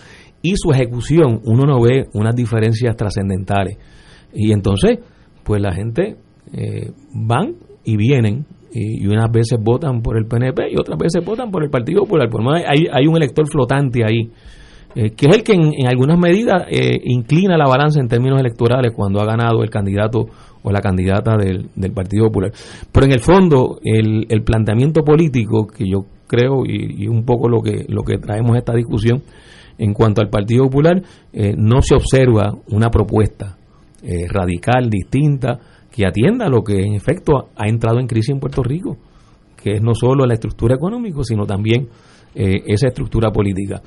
y 0.42 0.56
su 0.56 0.72
ejecución, 0.72 1.42
uno 1.46 1.66
no 1.68 1.80
ve 1.80 2.08
unas 2.14 2.36
diferencias 2.36 2.96
trascendentales. 2.96 3.78
Y 4.34 4.54
entonces, 4.54 4.98
pues 5.44 5.62
la 5.62 5.72
gente 5.72 6.16
eh, 6.52 6.92
van 7.14 7.54
y 7.84 7.96
vienen 7.96 8.48
y, 8.72 9.06
unas 9.06 9.30
veces 9.32 9.60
votan 9.62 10.02
por 10.02 10.18
el 10.18 10.26
PNP 10.26 10.72
y 10.72 10.80
otras 10.80 10.98
veces 10.98 11.24
votan 11.24 11.52
por 11.52 11.64
el 11.64 11.70
Partido 11.70 12.02
Popular. 12.06 12.28
Por 12.28 12.42
menos 12.42 12.64
hay, 12.68 12.88
hay 12.92 13.06
un 13.06 13.18
elector 13.18 13.46
flotante 13.48 14.04
ahí, 14.04 14.32
eh, 15.02 15.12
que 15.12 15.28
es 15.28 15.38
el 15.38 15.44
que 15.44 15.54
en, 15.54 15.88
algunas 15.88 16.20
medidas 16.20 16.66
eh, 16.70 17.00
inclina 17.06 17.58
la 17.58 17.70
balanza 17.70 18.02
en 18.02 18.10
términos 18.10 18.38
electorales 18.38 18.92
cuando 18.94 19.22
ha 19.22 19.26
ganado 19.26 19.64
el 19.64 19.70
candidato 19.70 20.26
o 20.62 20.72
la 20.72 20.82
candidata 20.82 21.38
del, 21.38 21.70
del 21.74 21.94
Partido 21.94 22.26
Popular. 22.26 22.52
Pero 22.92 23.06
en 23.06 23.14
el 23.14 23.22
fondo, 23.22 23.80
el, 23.82 24.26
el 24.28 24.44
planteamiento 24.44 25.02
político 25.04 25.68
que 25.68 25.86
yo 25.90 26.00
creo 26.28 26.66
y, 26.66 27.04
y 27.04 27.08
un 27.08 27.24
poco 27.24 27.48
lo 27.48 27.62
que, 27.62 27.86
lo 27.88 28.04
que 28.04 28.18
traemos 28.18 28.56
a 28.56 28.58
esta 28.58 28.74
discusión 28.74 29.22
en 29.78 29.94
cuanto 29.94 30.20
al 30.22 30.30
Partido 30.30 30.66
Popular, 30.66 31.02
eh, 31.32 31.54
no 31.56 31.82
se 31.82 31.96
observa 31.96 32.52
una 32.70 32.90
propuesta 32.90 33.56
eh, 34.04 34.28
radical, 34.28 34.90
distinta, 34.90 35.60
que 35.90 36.06
atienda 36.06 36.50
lo 36.50 36.62
que 36.62 36.84
en 36.84 36.96
efecto 36.96 37.52
ha 37.56 37.70
entrado 37.70 38.02
en 38.02 38.08
crisis 38.08 38.32
en 38.32 38.42
Puerto 38.42 38.64
Rico, 38.64 38.98
que 39.56 39.76
es 39.76 39.82
no 39.82 39.94
solo 39.94 40.26
la 40.26 40.34
estructura 40.34 40.76
económica, 40.76 41.24
sino 41.24 41.46
también 41.46 41.88
esa 42.36 42.88
estructura 42.88 43.32
política. 43.32 43.82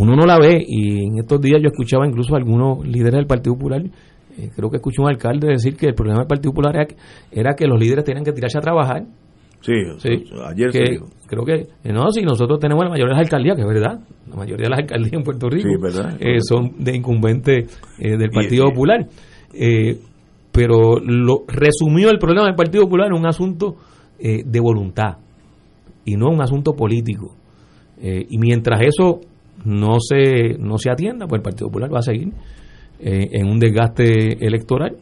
Uno 0.00 0.14
no 0.16 0.24
la 0.26 0.38
ve 0.38 0.64
y 0.66 1.06
en 1.08 1.18
estos 1.18 1.40
días 1.40 1.60
yo 1.62 1.68
escuchaba 1.68 2.06
incluso 2.06 2.34
a 2.34 2.38
algunos 2.38 2.86
líderes 2.86 3.14
del 3.14 3.26
Partido 3.26 3.54
Popular, 3.56 3.82
eh, 3.82 4.50
creo 4.54 4.70
que 4.70 4.76
escuché 4.76 5.02
un 5.02 5.08
alcalde 5.08 5.48
decir 5.48 5.76
que 5.76 5.86
el 5.86 5.94
problema 5.94 6.20
del 6.20 6.28
Partido 6.28 6.52
Popular 6.52 6.76
era 6.76 6.86
que, 6.86 6.96
era 7.32 7.54
que 7.54 7.66
los 7.66 7.80
líderes 7.80 8.04
tenían 8.04 8.24
que 8.24 8.32
tirarse 8.32 8.58
a 8.58 8.60
trabajar. 8.60 9.04
Sí, 9.60 9.72
Sí, 9.98 10.24
ayer 10.46 10.70
se 10.70 10.78
que 10.78 10.90
dijo. 10.92 11.06
creo 11.26 11.44
que 11.44 11.54
eh, 11.82 11.92
no 11.92 12.12
si 12.12 12.22
nosotros 12.22 12.60
tenemos 12.60 12.84
la 12.84 12.90
mayoría 12.90 13.14
de 13.14 13.18
las 13.18 13.26
alcaldías 13.26 13.56
que 13.56 13.62
es 13.62 13.68
verdad 13.68 13.98
la 14.30 14.36
mayoría 14.36 14.64
de 14.66 14.70
las 14.70 14.78
alcaldías 14.78 15.12
en 15.14 15.22
Puerto 15.24 15.50
Rico 15.50 15.68
Sí, 15.68 16.06
eh, 16.20 16.38
son 16.48 16.74
de 16.78 16.94
incumbentes 16.96 17.80
eh, 17.98 18.16
del 18.16 18.30
Partido 18.30 18.66
y- 18.66 18.70
Popular 18.70 19.08
pero 20.52 20.98
lo 21.00 21.44
resumió 21.48 22.10
el 22.10 22.18
problema 22.18 22.46
del 22.46 22.54
Partido 22.54 22.84
Popular 22.84 23.08
en 23.08 23.14
un 23.14 23.26
asunto 23.26 23.76
de 24.18 24.60
voluntad 24.60 25.18
y 26.04 26.16
no 26.16 26.28
un 26.30 26.40
asunto 26.42 26.72
político. 26.74 27.34
Y 28.00 28.38
mientras 28.38 28.80
eso 28.82 29.20
no 29.64 30.00
se, 30.00 30.56
no 30.58 30.78
se 30.78 30.90
atienda, 30.90 31.26
pues 31.26 31.40
el 31.40 31.42
Partido 31.42 31.68
Popular 31.68 31.92
va 31.92 31.98
a 31.98 32.02
seguir 32.02 32.32
eh, 33.00 33.28
en 33.32 33.48
un 33.48 33.58
desgaste 33.58 34.44
electoral 34.44 34.96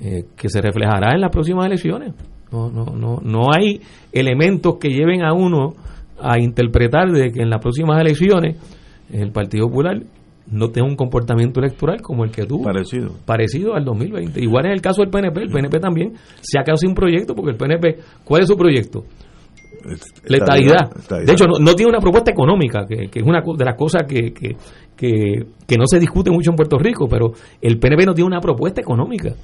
eh, 0.00 0.24
que 0.36 0.48
se 0.48 0.60
reflejará 0.60 1.14
en 1.14 1.20
las 1.20 1.30
próximas 1.30 1.66
elecciones. 1.66 2.14
No, 2.50 2.70
no, 2.70 2.84
no, 2.86 3.20
no 3.22 3.52
hay 3.52 3.80
elementos 4.12 4.76
que 4.78 4.90
lleven 4.90 5.22
a 5.22 5.32
uno 5.32 5.74
a 6.20 6.38
interpretar 6.38 7.10
de 7.10 7.32
que 7.32 7.42
en 7.42 7.50
las 7.50 7.60
próximas 7.60 8.00
elecciones 8.00 8.56
el 9.12 9.32
Partido 9.32 9.68
Popular 9.68 10.00
no 10.50 10.68
tenga 10.68 10.86
un 10.86 10.96
comportamiento 10.96 11.60
electoral 11.60 12.02
como 12.02 12.24
el 12.24 12.30
que 12.30 12.44
tuvo. 12.44 12.64
Parecido. 12.64 13.12
Parecido 13.24 13.74
al 13.74 13.84
2020. 13.84 14.40
Igual 14.40 14.66
en 14.66 14.72
el 14.72 14.80
caso 14.80 15.02
del 15.02 15.10
PNP, 15.10 15.42
el 15.42 15.50
PNP 15.50 15.80
también 15.80 16.12
se 16.40 16.58
ha 16.58 16.62
quedado 16.62 16.76
sin 16.76 16.94
proyecto 16.94 17.34
porque 17.34 17.52
el 17.52 17.56
PNP, 17.56 17.98
¿cuál 18.24 18.42
es 18.42 18.48
su 18.48 18.56
proyecto? 18.56 19.04
La 20.24 20.36
estabilidad. 20.36 20.90
De 21.24 21.32
hecho, 21.32 21.46
no, 21.46 21.74
tiene 21.74 21.90
una 21.90 22.00
propuesta 22.00 22.30
económica, 22.30 22.86
que, 22.86 23.08
es 23.12 23.22
una 23.22 23.40
de 23.40 23.64
las 23.64 23.76
cosas 23.76 24.04
que, 24.08 24.32
que, 24.32 24.56
que, 24.96 25.76
no 25.76 25.86
se 25.86 25.98
discute 25.98 26.30
mucho 26.30 26.50
en 26.50 26.56
Puerto 26.56 26.78
Rico, 26.78 27.06
pero 27.08 27.32
el 27.60 27.78
PNP 27.78 28.06
no 28.06 28.14
tiene 28.14 28.28
una 28.28 28.40
propuesta 28.40 28.80
económica. 28.80 29.34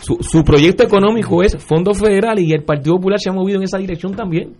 Su, 0.00 0.16
su 0.20 0.42
proyecto 0.44 0.82
económico 0.82 1.42
es 1.42 1.56
fondos 1.56 1.98
federales 1.98 2.44
y 2.44 2.52
el 2.52 2.64
Partido 2.64 2.96
Popular 2.96 3.18
se 3.18 3.30
ha 3.30 3.32
movido 3.32 3.58
en 3.58 3.64
esa 3.64 3.78
dirección 3.78 4.14
también. 4.14 4.54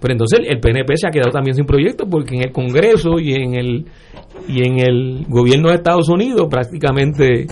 Pero 0.00 0.12
entonces 0.12 0.40
el 0.46 0.60
PNP 0.60 0.96
se 0.96 1.06
ha 1.06 1.10
quedado 1.10 1.30
también 1.30 1.54
sin 1.54 1.64
proyecto 1.64 2.04
porque 2.06 2.36
en 2.36 2.42
el 2.42 2.52
Congreso 2.52 3.18
y 3.18 3.32
en 3.32 3.54
el 3.54 3.86
y 4.46 4.62
en 4.62 4.78
el 4.78 5.24
gobierno 5.28 5.70
de 5.70 5.76
Estados 5.76 6.10
Unidos 6.10 6.46
prácticamente 6.50 7.46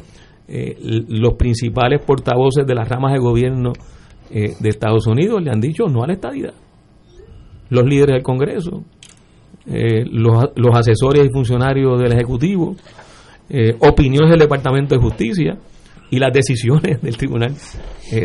eh, 0.48 0.76
los 1.08 1.34
principales 1.34 2.02
portavoces 2.04 2.66
de 2.66 2.74
las 2.74 2.86
ramas 2.86 3.14
de 3.14 3.20
gobierno 3.20 3.72
eh, 4.32 4.54
de 4.58 4.68
Estados 4.68 5.06
Unidos 5.06 5.42
le 5.42 5.50
han 5.50 5.60
dicho 5.60 5.84
no 5.86 6.02
a 6.02 6.06
la 6.06 6.14
estadidad. 6.14 6.54
Los 7.68 7.84
líderes 7.84 8.14
del 8.14 8.22
Congreso, 8.22 8.84
eh, 9.66 10.04
los, 10.10 10.50
los, 10.56 10.76
asesores 10.76 11.24
y 11.26 11.30
funcionarios 11.30 12.00
del 12.00 12.12
Ejecutivo, 12.12 12.76
opiniones 13.80 14.30
del 14.30 14.38
Departamento 14.38 14.94
de 14.94 15.00
Justicia 15.00 15.58
y 16.10 16.18
las 16.18 16.32
decisiones 16.32 17.02
del 17.02 17.16
Tribunal 17.16 17.54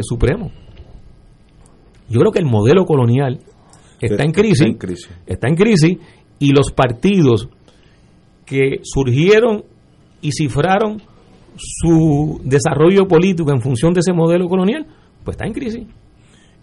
Supremo. 0.01 0.51
Yo 2.09 2.19
creo 2.21 2.31
que 2.31 2.39
el 2.39 2.45
modelo 2.45 2.85
colonial 2.85 3.39
está 3.99 4.23
en 4.23 4.31
crisis, 4.31 4.75
está 5.25 5.47
en 5.49 5.55
crisis, 5.55 5.97
y 6.39 6.53
los 6.53 6.71
partidos 6.71 7.49
que 8.45 8.79
surgieron 8.83 9.65
y 10.21 10.31
cifraron 10.31 11.01
su 11.57 12.39
desarrollo 12.43 13.07
político 13.07 13.51
en 13.51 13.61
función 13.61 13.93
de 13.93 13.99
ese 13.99 14.13
modelo 14.13 14.47
colonial, 14.47 14.85
pues 15.28 15.36
está 15.36 15.45
en 15.45 15.51
crisis. 15.51 15.86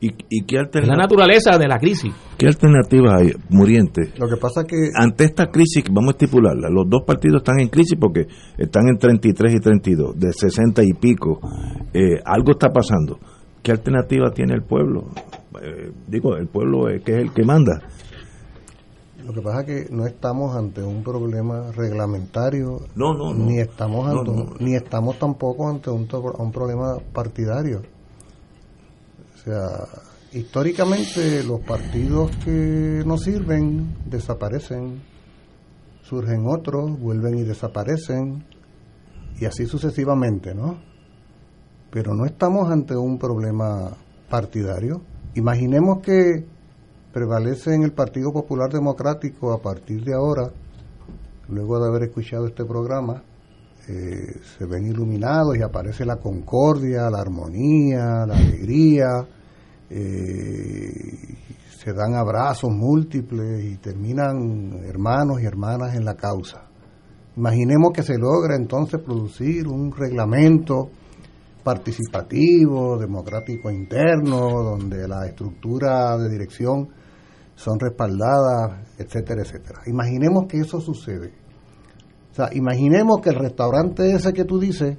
¿Y, 0.01 0.09
y 0.31 0.45
qué 0.47 0.57
es 0.57 0.89
la 0.89 0.97
naturaleza 0.97 1.59
de 1.59 1.69
la 1.69 1.79
crisis. 1.79 2.11
¿Qué 2.39 2.47
alternativa 2.47 3.17
hay, 3.17 3.33
Muriente? 3.51 4.11
Lo 4.17 4.27
que 4.27 4.39
pasa 4.41 4.65
que... 4.65 4.89
Ante 4.95 5.25
esta 5.25 5.51
crisis, 5.51 5.85
vamos 5.91 6.15
a 6.15 6.17
estipularla, 6.17 6.71
los 6.71 6.89
dos 6.89 7.03
partidos 7.07 7.43
están 7.43 7.61
en 7.61 7.69
crisis 7.69 7.99
porque 8.01 8.27
están 8.57 8.89
en 8.89 8.97
33 8.97 9.55
y 9.55 9.61
32, 9.61 10.19
de 10.19 10.33
60 10.33 10.83
y 10.83 10.95
pico. 10.95 11.41
Eh, 11.93 12.23
algo 12.25 12.53
está 12.53 12.71
pasando. 12.71 13.19
¿Qué 13.63 13.73
alternativa 13.73 14.31
tiene 14.31 14.55
el 14.55 14.63
pueblo? 14.63 15.11
Eh, 15.63 15.93
digo, 16.09 16.37
el 16.37 16.49
pueblo 16.49 16.89
es 16.89 17.03
que 17.03 17.13
es 17.13 17.19
el 17.19 17.35
que 17.35 17.45
manda. 17.45 17.83
Lo 19.27 19.33
que 19.35 19.43
pasa 19.43 19.61
es 19.61 19.67
que 19.67 19.95
no 19.95 20.07
estamos 20.07 20.57
ante 20.57 20.83
un 20.83 21.03
problema 21.03 21.71
reglamentario, 21.73 22.81
no, 22.95 23.13
no, 23.13 23.35
ni 23.35 23.59
estamos 23.59 24.07
ni 24.61 24.75
estamos 24.75 25.19
tampoco 25.19 25.69
ante 25.69 25.91
un, 25.91 26.09
un 26.39 26.53
problema 26.53 26.97
partidario. 27.13 27.94
Sea, 29.45 29.87
históricamente 30.33 31.45
los 31.45 31.61
partidos 31.61 32.31
que 32.45 33.03
no 33.05 33.19
sirven 33.19 33.95
desaparecen, 34.07 35.03
surgen 36.03 36.47
otros, 36.47 36.99
vuelven 36.99 37.39
y 37.39 37.43
desaparecen, 37.43 38.43
y 39.39 39.45
así 39.45 39.67
sucesivamente, 39.67 40.55
¿no? 40.55 40.79
Pero 41.91 42.15
no 42.15 42.25
estamos 42.25 42.71
ante 42.71 42.97
un 42.97 43.19
problema 43.19 43.95
partidario. 44.31 45.03
Imaginemos 45.35 46.01
que 46.01 46.47
prevalece 47.13 47.75
en 47.75 47.83
el 47.83 47.93
Partido 47.93 48.33
Popular 48.33 48.73
Democrático 48.73 49.53
a 49.53 49.61
partir 49.61 50.05
de 50.05 50.15
ahora, 50.15 50.51
luego 51.49 51.79
de 51.81 51.89
haber 51.89 52.05
escuchado 52.05 52.47
este 52.47 52.65
programa, 52.65 53.23
eh, 53.89 54.41
se 54.57 54.67
ven 54.67 54.87
iluminados 54.87 55.57
y 55.57 55.63
aparece 55.63 56.05
la 56.05 56.17
concordia, 56.17 57.11
la 57.11 57.21
armonía, 57.21 58.25
la 58.27 58.35
alegría, 58.35 59.27
eh, 59.91 61.37
se 61.79 61.93
dan 61.93 62.15
abrazos 62.15 62.71
múltiples 62.71 63.63
y 63.65 63.77
terminan 63.77 64.85
hermanos 64.87 65.43
y 65.43 65.45
hermanas 65.45 65.95
en 65.95 66.05
la 66.05 66.15
causa. 66.15 66.67
Imaginemos 67.37 67.93
que 67.93 68.03
se 68.03 68.17
logra 68.17 68.57
entonces 68.57 69.01
producir 69.03 69.69
un 69.69 69.93
reglamento 69.93 70.89
participativo, 71.63 72.97
democrático 72.99 73.71
interno, 73.71 74.63
donde 74.63 75.07
la 75.09 75.27
estructura 75.27 76.17
de 76.17 76.31
dirección 76.31 76.89
son 77.55 77.79
respaldadas, 77.79 78.89
etcétera, 78.99 79.43
etcétera. 79.43 79.81
Imaginemos 79.87 80.47
que 80.47 80.59
eso 80.59 80.81
sucede. 80.81 81.44
O 82.35 82.37
sea, 82.37 82.49
imaginemos 82.53 83.21
que 83.21 83.31
el 83.31 83.37
restaurante 83.37 84.11
ese 84.11 84.33
que 84.33 84.45
tú 84.45 84.59
dices, 84.59 84.99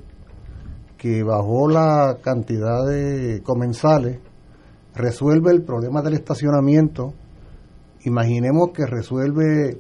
que 0.97 1.21
bajó 1.21 1.67
la 1.67 2.15
cantidad 2.21 2.86
de 2.86 3.41
comensales, 3.43 4.19
resuelve 4.93 5.51
el 5.51 5.61
problema 5.61 6.01
del 6.01 6.13
estacionamiento, 6.13 7.13
imaginemos 8.05 8.69
que 8.73 8.86
resuelve 8.86 9.77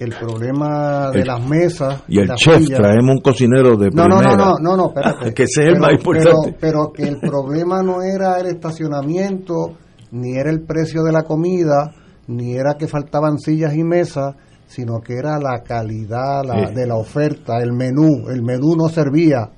el 0.00 0.14
problema 0.18 1.10
de 1.10 1.26
las 1.26 1.46
mesas 1.46 2.02
y 2.08 2.18
el 2.18 2.30
chef 2.34 2.66
traemos 2.66 3.16
un 3.16 3.20
cocinero 3.20 3.76
de 3.76 3.90
no, 3.90 4.08
no 4.08 4.22
no 4.22 4.34
no 4.34 4.54
no 4.58 4.76
no 4.78 4.86
espérate. 4.88 5.32
Que 5.34 5.46
sea 5.46 5.66
el 5.66 5.78
más 5.78 5.92
importante. 5.92 6.56
pero, 6.58 6.92
que 6.94 7.02
el 7.02 7.18
problema 7.18 7.82
no 7.82 8.00
era 8.02 8.40
el 8.40 8.46
estacionamiento 8.46 9.74
ni 10.12 10.34
era 10.34 10.50
el 10.50 10.62
precio 10.62 11.02
de 11.02 11.12
la 11.12 11.24
comida 11.24 11.92
ni 12.26 12.54
era 12.54 12.76
que 12.78 12.88
faltaban 12.88 13.38
sillas 13.38 13.74
y 13.74 13.84
mesas 13.84 14.34
sino 14.66 15.00
que 15.00 15.14
era 15.14 15.38
la 15.38 15.62
calidad 15.62 16.42
de 16.74 16.86
la 16.86 16.96
oferta 16.96 17.58
el 17.62 17.72
menú 17.72 18.28
el 18.28 18.42
menú 18.42 18.76
no 18.76 18.88
servía 18.88 19.50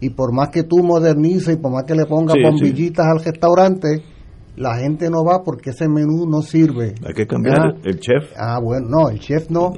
y 0.00 0.10
por 0.10 0.32
más 0.32 0.48
que 0.48 0.64
tú 0.64 0.82
modernices 0.82 1.54
y 1.54 1.58
por 1.58 1.72
más 1.72 1.84
que 1.84 1.94
le 1.94 2.06
pongas 2.06 2.36
bombillitas 2.42 3.06
al 3.06 3.24
restaurante 3.24 4.02
la 4.56 4.76
gente 4.76 5.10
no 5.10 5.24
va 5.24 5.42
porque 5.42 5.70
ese 5.70 5.88
menú 5.88 6.26
no 6.28 6.40
sirve. 6.42 6.94
Hay 7.04 7.14
que 7.14 7.26
cambiar 7.26 7.76
el 7.82 7.98
chef. 7.98 8.32
Ah, 8.36 8.60
bueno, 8.62 8.86
no, 8.88 9.08
el 9.08 9.18
chef 9.18 9.50
no. 9.50 9.72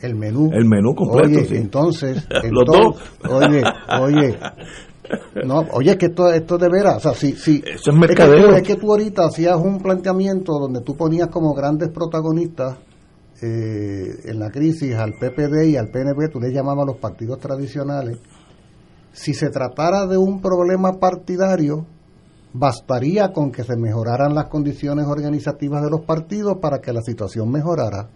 El 0.00 0.14
menú. 0.14 0.50
El 0.52 0.64
menú 0.64 0.94
completo. 0.94 1.40
Oye, 1.40 1.58
entonces, 1.58 2.26
oye, 3.28 3.62
oye, 4.00 4.38
no, 5.44 5.64
oye, 5.72 5.98
que 5.98 6.06
esto, 6.06 6.32
esto 6.32 6.56
de 6.56 6.68
veras, 6.70 6.96
o 6.96 7.00
sea, 7.00 7.12
si, 7.12 7.32
si, 7.32 7.62
Eso 7.66 7.90
es 7.90 7.96
mercadeo. 7.96 8.54
Es 8.54 8.62
que, 8.62 8.76
tú, 8.76 8.90
ahorita 8.90 9.26
hacías 9.26 9.56
un 9.56 9.78
planteamiento 9.78 10.52
donde 10.58 10.80
tú 10.80 10.96
ponías 10.96 11.28
como 11.28 11.52
grandes 11.52 11.90
protagonistas 11.90 12.78
eh, 13.42 14.20
en 14.24 14.38
la 14.38 14.50
crisis 14.50 14.94
al 14.94 15.14
PPD 15.14 15.68
y 15.68 15.76
al 15.76 15.88
PNP, 15.88 16.28
tú 16.28 16.40
les 16.40 16.52
llamabas 16.52 16.86
los 16.86 16.98
partidos 16.98 17.38
tradicionales. 17.38 18.18
Si 19.12 19.34
se 19.34 19.50
tratara 19.50 20.06
de 20.06 20.16
un 20.16 20.40
problema 20.40 20.92
partidario, 21.00 21.86
bastaría 22.52 23.32
con 23.32 23.50
que 23.50 23.64
se 23.64 23.76
mejoraran 23.76 24.34
las 24.34 24.48
condiciones 24.48 25.06
organizativas 25.06 25.82
de 25.82 25.90
los 25.90 26.02
partidos 26.02 26.58
para 26.60 26.80
que 26.80 26.92
la 26.92 27.02
situación 27.02 27.50
mejorara. 27.50 28.08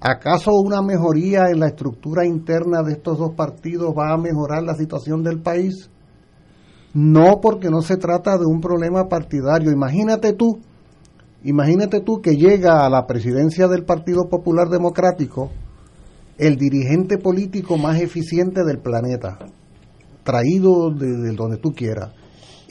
¿Acaso 0.00 0.50
una 0.52 0.82
mejoría 0.82 1.50
en 1.50 1.60
la 1.60 1.68
estructura 1.68 2.26
interna 2.26 2.82
de 2.82 2.92
estos 2.94 3.18
dos 3.18 3.34
partidos 3.36 3.94
va 3.96 4.12
a 4.12 4.18
mejorar 4.18 4.62
la 4.64 4.74
situación 4.74 5.22
del 5.22 5.40
país? 5.40 5.90
No, 6.94 7.40
porque 7.40 7.70
no 7.70 7.82
se 7.82 7.96
trata 7.96 8.36
de 8.36 8.44
un 8.44 8.60
problema 8.60 9.08
partidario. 9.08 9.70
Imagínate 9.70 10.32
tú, 10.32 10.60
imagínate 11.44 12.00
tú 12.00 12.20
que 12.20 12.36
llega 12.36 12.84
a 12.84 12.90
la 12.90 13.06
presidencia 13.06 13.68
del 13.68 13.84
Partido 13.84 14.28
Popular 14.28 14.68
Democrático 14.68 15.50
el 16.38 16.56
dirigente 16.56 17.18
político 17.18 17.76
más 17.76 18.00
eficiente 18.00 18.64
del 18.64 18.78
planeta, 18.78 19.38
traído 20.24 20.90
de 20.90 21.32
donde 21.34 21.58
tú 21.58 21.72
quieras 21.72 22.12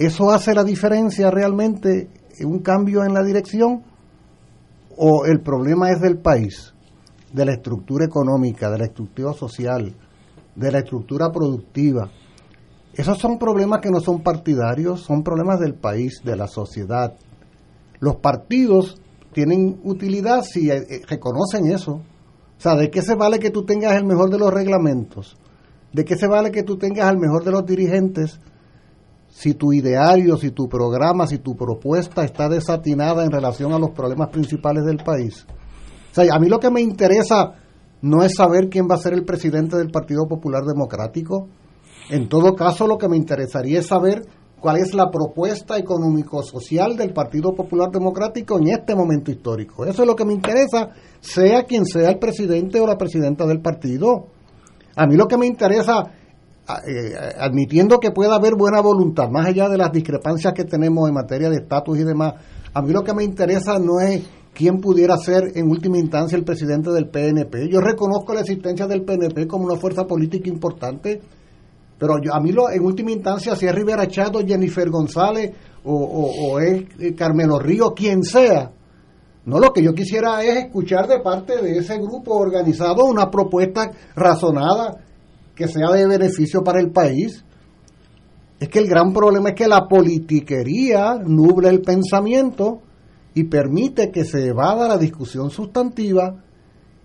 ¿Eso 0.01 0.31
hace 0.31 0.55
la 0.55 0.63
diferencia 0.63 1.29
realmente, 1.29 2.09
un 2.43 2.59
cambio 2.63 3.03
en 3.03 3.13
la 3.13 3.23
dirección? 3.23 3.83
¿O 4.97 5.27
el 5.27 5.41
problema 5.41 5.91
es 5.91 6.01
del 6.01 6.17
país, 6.17 6.73
de 7.31 7.45
la 7.45 7.53
estructura 7.53 8.05
económica, 8.05 8.71
de 8.71 8.79
la 8.79 8.85
estructura 8.85 9.33
social, 9.33 9.93
de 10.55 10.71
la 10.71 10.79
estructura 10.79 11.29
productiva? 11.31 12.09
Esos 12.95 13.19
son 13.19 13.37
problemas 13.37 13.79
que 13.79 13.91
no 13.91 13.99
son 13.99 14.23
partidarios, 14.23 15.01
son 15.01 15.21
problemas 15.21 15.59
del 15.59 15.75
país, 15.75 16.21
de 16.23 16.35
la 16.35 16.47
sociedad. 16.47 17.13
Los 18.01 18.17
partidos 18.17 18.97
tienen 19.31 19.79
utilidad 19.85 20.43
si 20.43 20.69
eh, 20.69 20.75
eh, 20.77 21.01
reconocen 21.07 21.71
eso. 21.71 21.93
O 21.93 22.61
sea, 22.61 22.75
¿de 22.75 22.91
qué 22.91 23.01
se 23.01 23.15
vale 23.15 23.39
que 23.39 23.51
tú 23.51 23.63
tengas 23.63 23.95
el 23.95 24.03
mejor 24.05 24.29
de 24.29 24.37
los 24.37 24.53
reglamentos? 24.53 25.37
¿De 25.93 26.03
qué 26.03 26.17
se 26.17 26.27
vale 26.27 26.51
que 26.51 26.63
tú 26.63 26.77
tengas 26.77 27.07
al 27.07 27.17
mejor 27.17 27.45
de 27.45 27.51
los 27.51 27.65
dirigentes 27.65 28.39
si 29.31 29.53
tu 29.53 29.71
ideario, 29.71 30.37
si 30.37 30.51
tu 30.51 30.67
programa, 30.67 31.25
si 31.25 31.39
tu 31.39 31.55
propuesta 31.55 32.23
está 32.23 32.49
desatinada 32.49 33.23
en 33.23 33.31
relación 33.31 33.71
a 33.71 33.79
los 33.79 33.91
problemas 33.91 34.29
principales 34.29 34.83
del 34.83 34.97
país. 34.97 35.45
O 36.11 36.13
sea, 36.13 36.25
a 36.35 36.39
mí 36.39 36.49
lo 36.49 36.59
que 36.59 36.69
me 36.69 36.81
interesa 36.81 37.53
no 38.01 38.23
es 38.23 38.35
saber 38.35 38.69
quién 38.69 38.87
va 38.89 38.95
a 38.95 38.99
ser 38.99 39.13
el 39.13 39.23
presidente 39.23 39.77
del 39.77 39.89
Partido 39.89 40.27
Popular 40.27 40.63
Democrático. 40.63 41.47
En 42.09 42.27
todo 42.27 42.55
caso, 42.55 42.87
lo 42.87 42.97
que 42.97 43.07
me 43.07 43.15
interesaría 43.15 43.79
es 43.79 43.87
saber 43.87 44.23
cuál 44.61 44.77
es 44.77 44.93
la 44.93 45.09
propuesta 45.09 45.77
económico-social 45.77 46.95
del 46.95 47.11
Partido 47.11 47.53
Popular 47.53 47.89
Democrático 47.89 48.59
en 48.59 48.67
este 48.67 48.95
momento 48.95 49.31
histórico. 49.31 49.85
Eso 49.85 50.03
es 50.03 50.07
lo 50.07 50.15
que 50.15 50.23
me 50.23 50.33
interesa, 50.33 50.89
sea 51.19 51.63
quien 51.63 51.83
sea 51.83 52.11
el 52.11 52.19
presidente 52.19 52.79
o 52.79 52.85
la 52.85 52.95
presidenta 52.95 53.47
del 53.47 53.59
partido. 53.59 54.27
A 54.95 55.07
mí 55.07 55.15
lo 55.15 55.27
que 55.27 55.37
me 55.37 55.47
interesa, 55.47 56.11
eh, 56.87 57.33
admitiendo 57.39 57.99
que 57.99 58.11
pueda 58.11 58.35
haber 58.35 58.53
buena 58.55 58.81
voluntad, 58.81 59.29
más 59.29 59.47
allá 59.47 59.67
de 59.67 59.77
las 59.77 59.91
discrepancias 59.91 60.53
que 60.53 60.63
tenemos 60.63 61.09
en 61.09 61.15
materia 61.15 61.49
de 61.49 61.57
estatus 61.57 61.97
y 61.97 62.03
demás, 62.03 62.35
a 62.71 62.81
mí 62.83 62.93
lo 62.93 63.03
que 63.03 63.15
me 63.15 63.23
interesa 63.23 63.79
no 63.79 63.99
es 63.99 64.21
quién 64.53 64.79
pudiera 64.79 65.17
ser 65.17 65.53
en 65.55 65.69
última 65.71 65.97
instancia 65.97 66.37
el 66.37 66.43
presidente 66.43 66.91
del 66.91 67.09
PNP. 67.09 67.67
Yo 67.67 67.79
reconozco 67.79 68.33
la 68.35 68.41
existencia 68.41 68.85
del 68.85 69.03
PNP 69.03 69.47
como 69.47 69.65
una 69.65 69.79
fuerza 69.79 70.05
política 70.05 70.49
importante, 70.49 71.19
pero 72.01 72.15
a 72.33 72.39
mí 72.39 72.51
lo, 72.51 72.67
en 72.71 72.83
última 72.83 73.11
instancia, 73.11 73.55
si 73.55 73.67
es 73.67 73.75
Rivera 73.75 74.07
Chado, 74.07 74.39
Jennifer 74.43 74.89
González 74.89 75.51
o, 75.83 76.59
es 76.59 76.85
eh, 76.97 77.13
Carmelo 77.13 77.59
Río, 77.59 77.93
quien 77.93 78.23
sea, 78.23 78.71
no, 79.45 79.59
lo 79.59 79.71
que 79.71 79.83
yo 79.83 79.93
quisiera 79.93 80.41
es 80.41 80.65
escuchar 80.65 81.07
de 81.07 81.19
parte 81.19 81.61
de 81.61 81.77
ese 81.77 81.99
grupo 81.99 82.33
organizado 82.37 83.05
una 83.05 83.29
propuesta 83.29 83.91
razonada 84.15 84.97
que 85.53 85.67
sea 85.67 85.91
de 85.91 86.07
beneficio 86.07 86.63
para 86.63 86.79
el 86.79 86.89
país. 86.89 87.45
Es 88.59 88.67
que 88.67 88.79
el 88.79 88.87
gran 88.87 89.13
problema 89.13 89.49
es 89.49 89.55
que 89.55 89.67
la 89.67 89.87
politiquería 89.87 91.19
nubla 91.23 91.69
el 91.69 91.81
pensamiento 91.81 92.81
y 93.35 93.43
permite 93.43 94.09
que 94.09 94.25
se 94.25 94.47
evada 94.47 94.87
la 94.87 94.97
discusión 94.97 95.51
sustantiva 95.51 96.43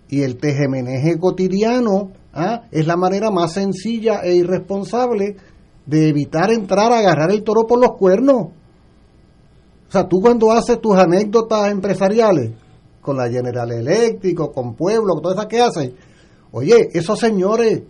y 0.09 0.23
el 0.23 0.37
tejemeneje 0.37 1.19
cotidiano 1.19 2.13
¿ah? 2.37 2.63
es 2.71 2.85
la 2.85 2.95
manera 2.95 3.31
más 3.31 3.53
sencilla 3.53 4.21
e 4.23 4.35
irresponsable 4.35 5.35
de 5.85 6.09
evitar 6.09 6.51
entrar 6.51 6.91
a 6.91 6.99
agarrar 6.99 7.31
el 7.31 7.43
toro 7.43 7.65
por 7.65 7.79
los 7.79 7.97
cuernos. 7.97 8.47
O 9.87 9.91
sea, 9.91 10.07
tú 10.07 10.19
cuando 10.21 10.51
haces 10.51 10.79
tus 10.79 10.95
anécdotas 10.95 11.71
empresariales 11.71 12.51
con 13.01 13.17
la 13.17 13.29
General 13.29 13.71
Electric, 13.71 14.37
con 14.53 14.75
Pueblo, 14.75 15.13
con 15.13 15.23
todas 15.23 15.37
esas 15.37 15.47
que 15.47 15.61
haces, 15.61 15.91
oye, 16.51 16.89
esos 16.93 17.19
señores 17.19 17.83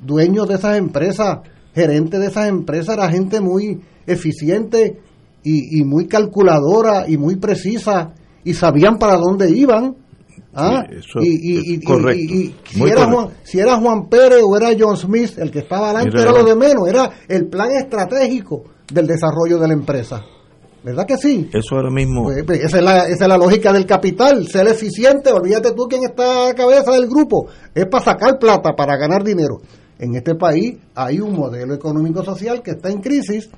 dueños 0.00 0.48
de 0.48 0.54
esas 0.54 0.76
empresas, 0.76 1.40
gerentes 1.74 2.18
de 2.18 2.26
esas 2.26 2.48
empresas, 2.48 2.96
era 2.96 3.10
gente 3.10 3.40
muy 3.40 3.80
eficiente 4.06 5.00
y 5.44 5.82
muy 5.84 6.06
calculadora 6.08 7.08
y 7.08 7.16
muy 7.16 7.36
precisa 7.36 8.12
y 8.44 8.52
sabían 8.54 8.98
para 8.98 9.16
dónde 9.16 9.50
iban 9.50 9.96
¿Ah? 10.60 10.84
y, 11.22 11.78
si, 12.66 12.82
era 12.84 13.06
Juan, 13.06 13.28
si, 13.44 13.60
era 13.60 13.76
Juan, 13.76 14.08
Pérez 14.08 14.40
o 14.42 14.56
era 14.56 14.70
John 14.78 14.96
Smith, 14.96 15.38
el 15.38 15.52
que 15.52 15.60
estaba 15.60 15.90
adelante 15.90 16.20
era 16.20 16.32
lo 16.32 16.44
de 16.44 16.56
menos, 16.56 16.88
era 16.88 17.10
el 17.28 17.46
plan 17.46 17.70
estratégico 17.70 18.64
del 18.92 19.06
desarrollo 19.06 19.58
de 19.58 19.68
la 19.68 19.74
empresa. 19.74 20.24
¿Verdad 20.82 21.06
que 21.06 21.16
sí? 21.16 21.48
Eso 21.52 21.76
ahora 21.76 21.90
mismo. 21.90 22.24
Pues, 22.24 22.44
pues, 22.44 22.64
esa, 22.64 22.78
es 22.78 22.84
la, 22.84 23.04
esa 23.04 23.24
es 23.24 23.28
la 23.28 23.38
lógica 23.38 23.72
del 23.72 23.86
capital, 23.86 24.48
ser 24.48 24.66
eficiente, 24.66 25.30
olvídate 25.30 25.72
tú 25.72 25.86
quién 25.88 26.02
está 26.04 26.48
a 26.48 26.54
cabeza 26.54 26.92
del 26.92 27.06
grupo, 27.06 27.46
es 27.74 27.86
para 27.86 28.04
sacar 28.04 28.38
plata, 28.38 28.72
para 28.76 28.96
ganar 28.96 29.22
dinero. 29.22 29.60
En 29.98 30.14
este 30.14 30.34
país 30.34 30.76
hay 30.94 31.20
un 31.20 31.34
modelo 31.34 31.74
económico-social 31.74 32.62
que 32.62 32.72
está 32.72 32.90
en 32.90 33.00
crisis 33.00 33.48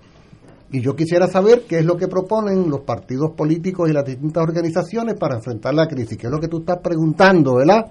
y 0.72 0.80
yo 0.80 0.94
quisiera 0.94 1.26
saber 1.26 1.62
qué 1.68 1.78
es 1.78 1.84
lo 1.84 1.96
que 1.96 2.06
proponen 2.06 2.70
los 2.70 2.80
partidos 2.80 3.32
políticos 3.36 3.90
y 3.90 3.92
las 3.92 4.04
distintas 4.04 4.42
organizaciones 4.42 5.16
para 5.18 5.36
enfrentar 5.36 5.74
la 5.74 5.88
crisis, 5.88 6.16
qué 6.16 6.28
es 6.28 6.32
lo 6.32 6.38
que 6.38 6.48
tú 6.48 6.58
estás 6.58 6.78
preguntando, 6.78 7.56
¿verdad? 7.56 7.86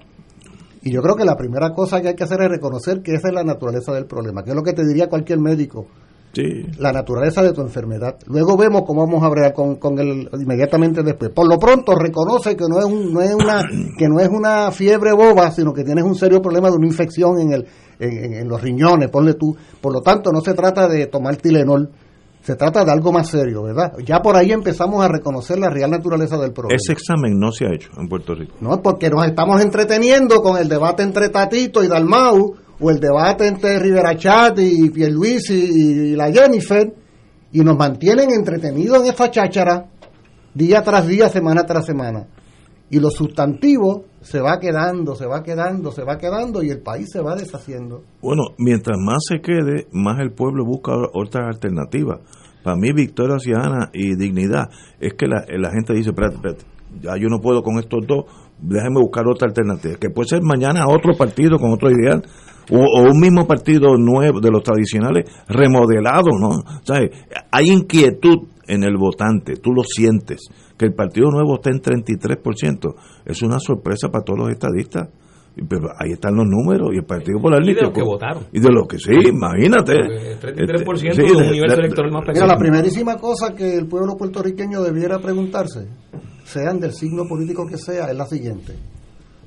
Y 0.81 0.93
yo 0.93 1.01
creo 1.01 1.15
que 1.15 1.25
la 1.25 1.35
primera 1.35 1.71
cosa 1.71 2.01
que 2.01 2.09
hay 2.09 2.15
que 2.15 2.23
hacer 2.23 2.41
es 2.41 2.49
reconocer 2.49 3.01
que 3.01 3.15
esa 3.15 3.27
es 3.27 3.33
la 3.33 3.43
naturaleza 3.43 3.91
del 3.91 4.05
problema, 4.05 4.43
que 4.43 4.51
es 4.51 4.55
lo 4.55 4.63
que 4.63 4.71
te 4.71 4.85
diría 4.87 5.09
cualquier 5.09 5.39
médico. 5.39 5.87
Sí. 6.31 6.67
La 6.77 6.93
naturaleza 6.93 7.41
de 7.41 7.53
tu 7.53 7.61
enfermedad. 7.61 8.15
Luego 8.27 8.55
vemos 8.55 8.83
cómo 8.85 9.05
vamos 9.05 9.23
a 9.23 9.29
bregar 9.29 9.51
con, 9.51 9.77
con 9.77 9.97
el 9.97 10.29
inmediatamente 10.39 11.01
después. 11.01 11.31
Por 11.31 11.49
lo 11.49 11.57
pronto 11.57 11.95
reconoce 11.95 12.55
que 12.55 12.65
no 12.69 12.77
es 12.77 12.85
un, 12.85 13.11
no 13.11 13.19
es 13.19 13.33
una 13.33 13.63
que 13.97 14.07
no 14.07 14.19
es 14.19 14.29
una 14.29 14.71
fiebre 14.71 15.11
boba, 15.11 15.51
sino 15.51 15.73
que 15.73 15.83
tienes 15.83 16.03
un 16.03 16.15
serio 16.15 16.39
problema 16.39 16.69
de 16.69 16.77
una 16.77 16.87
infección 16.87 17.39
en 17.39 17.53
el 17.53 17.67
en, 17.99 18.33
en 18.35 18.47
los 18.47 18.61
riñones, 18.61 19.09
ponle 19.09 19.33
tú. 19.33 19.57
Por 19.81 19.91
lo 19.91 20.01
tanto, 20.01 20.31
no 20.31 20.39
se 20.39 20.53
trata 20.53 20.87
de 20.87 21.07
tomar 21.07 21.35
Tilenol 21.35 21.89
se 22.41 22.55
trata 22.55 22.85
de 22.85 22.91
algo 22.91 23.11
más 23.11 23.29
serio, 23.29 23.63
¿verdad? 23.63 23.93
Ya 24.05 24.21
por 24.21 24.35
ahí 24.35 24.51
empezamos 24.51 25.03
a 25.03 25.07
reconocer 25.07 25.59
la 25.59 25.69
real 25.69 25.91
naturaleza 25.91 26.37
del 26.37 26.51
problema. 26.51 26.77
Ese 26.81 26.93
examen 26.93 27.37
no 27.37 27.51
se 27.51 27.65
ha 27.65 27.73
hecho 27.73 27.89
en 27.97 28.07
Puerto 28.07 28.33
Rico. 28.33 28.55
No, 28.61 28.81
porque 28.81 29.09
nos 29.09 29.25
estamos 29.25 29.61
entreteniendo 29.61 30.41
con 30.41 30.57
el 30.57 30.69
debate 30.69 31.03
entre 31.03 31.29
Tatito 31.29 31.83
y 31.83 31.87
Dalmau, 31.87 32.55
o 32.81 32.89
el 32.89 32.99
debate 32.99 33.45
entre 33.45 33.77
Rivera 33.77 34.15
Chat 34.15 34.57
y 34.59 34.89
Pierluisi 34.89 35.53
y, 35.53 36.11
y 36.11 36.15
la 36.15 36.31
Jennifer, 36.31 36.93
y 37.51 37.59
nos 37.59 37.77
mantienen 37.77 38.31
entretenidos 38.31 39.01
en 39.01 39.07
esta 39.07 39.29
cháchara 39.29 39.87
día 40.53 40.81
tras 40.81 41.07
día, 41.07 41.29
semana 41.29 41.65
tras 41.65 41.85
semana. 41.85 42.27
Y 42.89 42.99
lo 42.99 43.09
sustantivo 43.09 44.05
se 44.21 44.41
va 44.41 44.59
quedando, 44.59 45.15
se 45.15 45.25
va 45.27 45.43
quedando, 45.43 45.91
se 45.91 46.03
va 46.03 46.17
quedando 46.17 46.63
y 46.63 46.69
el 46.69 46.81
país 46.81 47.07
se 47.11 47.21
va 47.21 47.35
deshaciendo. 47.35 48.01
Bueno, 48.21 48.43
mientras 48.57 48.97
más 48.99 49.19
se 49.27 49.41
quede, 49.41 49.87
más 49.91 50.19
el 50.19 50.31
pueblo 50.31 50.65
busca 50.65 50.93
otras 51.13 51.45
alternativas. 51.47 52.19
Para 52.63 52.75
mí, 52.75 52.91
victoria 52.91 53.39
ciudadana 53.39 53.89
y 53.93 54.15
dignidad 54.15 54.69
es 54.99 55.13
que 55.13 55.27
la, 55.27 55.71
gente 55.71 55.93
dice, 55.93 56.11
ya 57.01 57.15
yo 57.15 57.29
no 57.29 57.39
puedo 57.39 57.61
con 57.61 57.79
estos 57.79 58.05
dos, 58.05 58.25
déjame 58.59 58.99
buscar 58.99 59.25
otra 59.27 59.47
alternativa. 59.47 59.95
Que 59.95 60.09
puede 60.09 60.29
ser 60.29 60.41
mañana 60.41 60.83
otro 60.87 61.15
partido 61.15 61.57
con 61.57 61.71
otro 61.71 61.89
ideal 61.89 62.23
o, 62.71 63.01
un 63.01 63.19
mismo 63.19 63.47
partido 63.47 63.95
nuevo 63.97 64.39
de 64.41 64.51
los 64.51 64.63
tradicionales 64.63 65.25
remodelado, 65.47 66.37
¿no? 66.39 66.63
¿Sabes? 66.83 67.11
Hay 67.51 67.69
inquietud 67.69 68.47
en 68.67 68.83
el 68.83 68.97
votante, 68.97 69.55
tú 69.55 69.71
lo 69.71 69.83
sientes 69.83 70.41
que 70.79 70.85
el 70.85 70.93
Partido 70.93 71.29
Nuevo 71.29 71.55
está 71.55 71.71
en 71.71 71.81
33%, 71.81 72.95
es 73.25 73.41
una 73.43 73.59
sorpresa 73.59 74.07
para 74.09 74.23
todos 74.23 74.39
los 74.39 74.49
estadistas. 74.49 75.09
Pero 75.67 75.89
ahí 75.99 76.13
están 76.13 76.35
los 76.35 76.45
números 76.45 76.91
y 76.93 76.99
el 76.99 77.03
Partido 77.03 77.37
Popular 77.37 77.61
Y 77.61 77.73
de 77.73 77.81
los 77.81 77.91
que 77.91 78.01
votaron. 78.01 78.43
Y 78.53 78.61
de 78.61 78.69
los 78.71 78.87
que 78.87 78.97
sí, 78.97 79.11
imagínate. 79.11 79.91
El 79.91 80.39
33% 80.39 81.09
este, 81.09 81.23
un 81.23 81.47
universo 81.47 81.79
electoral 81.79 82.11
más 82.13 82.25
pequeño. 82.25 82.45
la 82.45 82.57
primerísima 82.57 83.17
cosa 83.17 83.53
que 83.53 83.75
el 83.75 83.87
pueblo 83.87 84.15
puertorriqueño 84.15 84.81
debiera 84.81 85.19
preguntarse, 85.19 85.89
sean 86.45 86.79
del 86.79 86.93
signo 86.93 87.27
político 87.27 87.65
que 87.67 87.77
sea, 87.77 88.05
es 88.05 88.15
la 88.15 88.25
siguiente. 88.25 88.73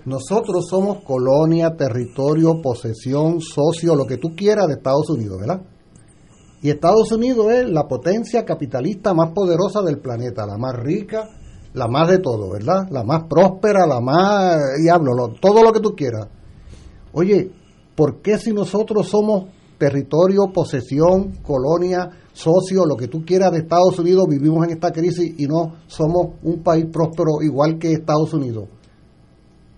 Nosotros 0.05 0.67
somos 0.69 1.03
colonia, 1.03 1.71
territorio, 1.79 2.61
posesión, 2.61 3.41
socio, 3.41 3.95
lo 3.95 4.05
que 4.05 4.19
tú 4.19 4.35
quieras 4.37 4.67
de 4.67 4.75
Estados 4.75 5.09
Unidos, 5.09 5.39
¿verdad? 5.41 5.63
Y 6.63 6.71
Estados 6.71 7.11
Unidos 7.11 7.53
es 7.53 7.69
la 7.69 7.89
potencia 7.89 8.45
capitalista 8.45 9.13
más 9.15 9.33
poderosa 9.33 9.83
del 9.83 9.99
planeta, 9.99 10.47
la 10.47 10.57
más 10.57 10.77
rica, 10.77 11.29
la 11.75 11.89
más 11.89 12.09
de 12.09 12.19
todo, 12.19 12.53
¿verdad? 12.53 12.87
La 12.91 13.03
más 13.03 13.25
próspera, 13.25 13.85
la 13.85 14.01
más, 14.01 14.61
diablo, 14.81 15.35
todo 15.41 15.65
lo 15.65 15.73
que 15.73 15.81
tú 15.81 15.97
quieras. 15.97 16.29
Oye, 17.15 17.51
¿por 17.97 18.23
qué 18.23 18.39
si 18.39 18.53
nosotros 18.53 19.09
somos 19.09 19.47
territorio, 19.77 20.53
posesión, 20.55 21.39
colonia, 21.43 22.09
socio, 22.33 22.87
lo 22.87 22.95
que 22.95 23.09
tú 23.09 23.25
quieras 23.25 23.51
de 23.51 23.59
Estados 23.59 23.99
Unidos, 23.99 24.27
vivimos 24.29 24.65
en 24.65 24.75
esta 24.75 24.93
crisis 24.93 25.35
y 25.37 25.47
no 25.47 25.79
somos 25.89 26.37
un 26.45 26.63
país 26.63 26.87
próspero 26.93 27.43
igual 27.43 27.77
que 27.77 27.93
Estados 27.93 28.33
Unidos? 28.35 28.69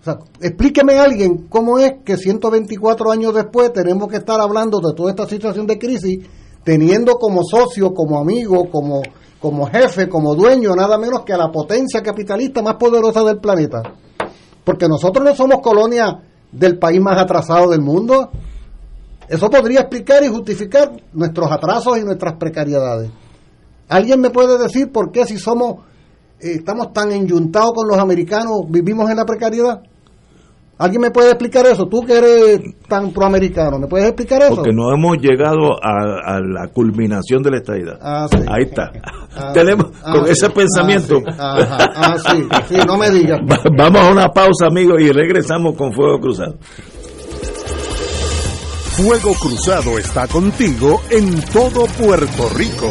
O 0.02 0.04
sea, 0.04 0.18
explíqueme 0.38 0.98
a 0.98 1.04
alguien 1.04 1.46
cómo 1.48 1.78
es 1.78 1.94
que 2.04 2.18
124 2.18 3.10
años 3.10 3.32
después 3.32 3.72
tenemos 3.72 4.06
que 4.08 4.18
estar 4.18 4.38
hablando 4.38 4.80
de 4.80 4.92
toda 4.94 5.08
esta 5.08 5.26
situación 5.26 5.66
de 5.66 5.78
crisis 5.78 6.18
teniendo 6.64 7.16
como 7.16 7.44
socio, 7.44 7.92
como 7.92 8.18
amigo, 8.18 8.70
como, 8.70 9.02
como 9.38 9.66
jefe, 9.66 10.08
como 10.08 10.34
dueño, 10.34 10.74
nada 10.74 10.98
menos 10.98 11.22
que 11.24 11.34
a 11.34 11.36
la 11.36 11.52
potencia 11.52 12.02
capitalista 12.02 12.62
más 12.62 12.74
poderosa 12.74 13.22
del 13.22 13.38
planeta. 13.38 13.82
Porque 14.64 14.88
nosotros 14.88 15.24
no 15.24 15.34
somos 15.34 15.60
colonia 15.60 16.22
del 16.50 16.78
país 16.78 17.00
más 17.00 17.20
atrasado 17.20 17.70
del 17.70 17.82
mundo. 17.82 18.30
Eso 19.28 19.50
podría 19.50 19.80
explicar 19.80 20.24
y 20.24 20.28
justificar 20.28 20.92
nuestros 21.12 21.52
atrasos 21.52 21.98
y 21.98 22.04
nuestras 22.04 22.34
precariedades. 22.38 23.10
¿Alguien 23.88 24.20
me 24.20 24.30
puede 24.30 24.58
decir 24.58 24.90
por 24.90 25.12
qué 25.12 25.26
si 25.26 25.36
somos, 25.36 25.84
eh, 26.40 26.54
estamos 26.56 26.92
tan 26.94 27.12
enyuntados 27.12 27.72
con 27.74 27.88
los 27.88 27.98
americanos, 27.98 28.62
vivimos 28.68 29.10
en 29.10 29.16
la 29.18 29.26
precariedad? 29.26 29.82
¿Alguien 30.76 31.02
me 31.02 31.10
puede 31.12 31.28
explicar 31.30 31.66
eso? 31.66 31.86
Tú 31.86 32.00
que 32.00 32.18
eres 32.18 32.60
tan 32.88 33.12
proamericano, 33.12 33.78
¿me 33.78 33.86
puedes 33.86 34.08
explicar 34.08 34.42
eso? 34.42 34.56
Porque 34.56 34.72
no 34.72 34.92
hemos 34.92 35.18
llegado 35.18 35.78
a, 35.80 36.40
la 36.40 36.68
culminación 36.72 37.42
de 37.42 37.50
la 37.50 37.56
estadidad. 37.58 37.98
Ah, 38.02 38.26
Ahí 38.48 38.64
está. 38.64 38.90
Ah, 39.36 39.52
Tenemos 39.54 39.86
con 40.00 40.24
ah, 40.24 40.28
ese 40.28 40.50
pensamiento. 40.50 41.22
Ah, 41.38 42.16
sí. 42.18 42.48
sí, 42.68 42.76
no 42.86 42.96
me 42.96 43.10
digas. 43.10 43.40
Vamos 43.76 44.00
a 44.00 44.10
una 44.10 44.28
pausa, 44.28 44.66
amigos, 44.66 45.00
y 45.00 45.12
regresamos 45.12 45.76
con 45.76 45.92
Fuego 45.92 46.18
Cruzado. 46.18 46.56
Fuego 48.96 49.34
Cruzado 49.34 49.98
está 49.98 50.26
contigo 50.26 51.00
en 51.10 51.40
todo 51.52 51.86
Puerto 51.98 52.48
Rico. 52.56 52.90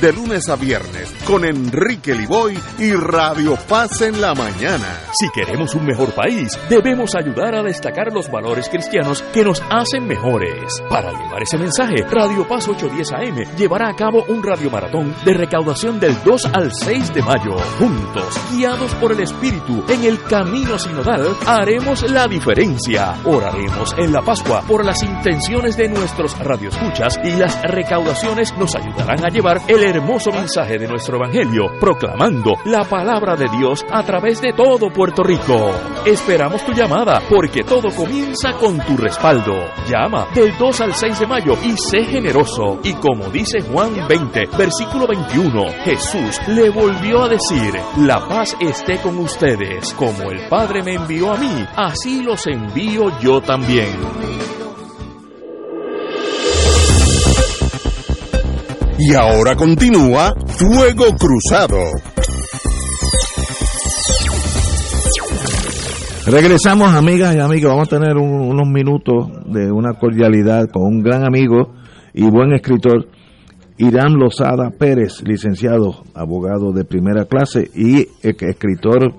de 0.00 0.12
lunes 0.12 0.48
a 0.48 0.56
viernes 0.56 1.12
con 1.26 1.44
Enrique 1.44 2.14
Liboy 2.14 2.56
y 2.78 2.92
Radio 2.92 3.56
Paz 3.68 4.00
en 4.02 4.20
la 4.20 4.34
mañana. 4.34 5.00
Si 5.18 5.28
queremos 5.30 5.74
un 5.74 5.84
mejor 5.86 6.14
país, 6.14 6.52
debemos 6.68 7.14
ayudar 7.16 7.56
a 7.56 7.62
destacar 7.62 8.12
los 8.12 8.30
valores 8.30 8.68
cristianos 8.68 9.22
que 9.32 9.42
nos 9.42 9.62
hacen 9.70 10.06
mejores. 10.06 10.82
Para 10.88 11.10
llevar 11.10 11.42
ese 11.42 11.58
mensaje, 11.58 12.04
Radio 12.10 12.46
Paz 12.46 12.68
810 12.68 13.12
AM 13.12 13.56
llevará 13.56 13.88
a 13.88 13.96
cabo 13.96 14.24
un 14.28 14.42
radiomaratón 14.42 15.14
de 15.24 15.34
recaudación 15.34 15.98
del 15.98 16.14
2 16.22 16.46
al 16.52 16.70
6 16.72 17.14
de 17.14 17.22
mayo. 17.22 17.56
Juntos, 17.78 18.40
guiados 18.52 18.94
por 18.96 19.12
el 19.12 19.20
Espíritu 19.20 19.84
en 19.88 20.04
el 20.04 20.22
camino 20.24 20.78
sinodal, 20.78 21.26
haremos 21.46 22.08
la 22.08 22.28
diferencia. 22.28 23.16
Oraremos 23.24 23.94
en 23.98 24.12
la 24.12 24.22
Pascua 24.22 24.62
por 24.62 24.84
las 24.84 25.02
intenciones 25.02 25.76
de 25.76 25.88
nuestros 25.88 26.38
radioescuchas 26.38 27.18
y 27.24 27.32
las 27.32 27.60
recaudaciones 27.62 28.56
nos 28.56 28.74
ayudarán 28.76 29.24
a 29.24 29.28
llevar 29.28 29.60
el 29.66 29.87
hermoso 29.88 30.30
mensaje 30.30 30.78
de 30.78 30.86
nuestro 30.86 31.16
Evangelio, 31.16 31.72
proclamando 31.80 32.52
la 32.64 32.84
palabra 32.84 33.36
de 33.36 33.48
Dios 33.48 33.84
a 33.90 34.02
través 34.02 34.40
de 34.40 34.52
todo 34.52 34.90
Puerto 34.90 35.22
Rico. 35.22 35.72
Esperamos 36.04 36.64
tu 36.64 36.72
llamada, 36.72 37.22
porque 37.28 37.62
todo 37.62 37.88
comienza 37.94 38.52
con 38.52 38.78
tu 38.80 38.96
respaldo. 38.96 39.54
Llama 39.88 40.28
del 40.34 40.56
2 40.56 40.80
al 40.82 40.94
6 40.94 41.20
de 41.20 41.26
mayo 41.26 41.54
y 41.64 41.76
sé 41.76 42.04
generoso. 42.04 42.78
Y 42.82 42.92
como 42.94 43.24
dice 43.30 43.60
Juan 43.62 44.06
20, 44.08 44.46
versículo 44.56 45.06
21, 45.06 45.64
Jesús 45.84 46.40
le 46.48 46.70
volvió 46.70 47.24
a 47.24 47.28
decir, 47.28 47.74
la 47.98 48.26
paz 48.28 48.56
esté 48.60 48.98
con 48.98 49.18
ustedes. 49.18 49.92
Como 49.94 50.30
el 50.30 50.48
Padre 50.48 50.82
me 50.82 50.94
envió 50.94 51.32
a 51.32 51.36
mí, 51.36 51.66
así 51.76 52.22
los 52.22 52.46
envío 52.46 53.18
yo 53.20 53.40
también. 53.40 54.57
Y 58.98 59.14
ahora 59.14 59.54
continúa 59.56 60.34
Fuego 60.46 61.04
Cruzado. 61.16 61.78
Regresamos, 66.26 66.92
amigas 66.94 67.34
y 67.34 67.38
amigos. 67.38 67.70
Vamos 67.70 67.92
a 67.92 67.98
tener 67.98 68.16
un- 68.16 68.48
unos 68.48 68.68
minutos 68.68 69.28
de 69.46 69.70
una 69.72 69.94
cordialidad 69.94 70.68
con 70.70 70.82
un 70.84 71.02
gran 71.02 71.24
amigo 71.26 71.74
y 72.12 72.28
buen 72.28 72.52
escritor, 72.52 73.06
Irán 73.78 74.14
Lozada 74.14 74.70
Pérez, 74.70 75.22
licenciado, 75.22 76.02
abogado 76.14 76.72
de 76.72 76.84
primera 76.84 77.24
clase 77.24 77.70
y 77.74 78.06
escritor 78.22 79.14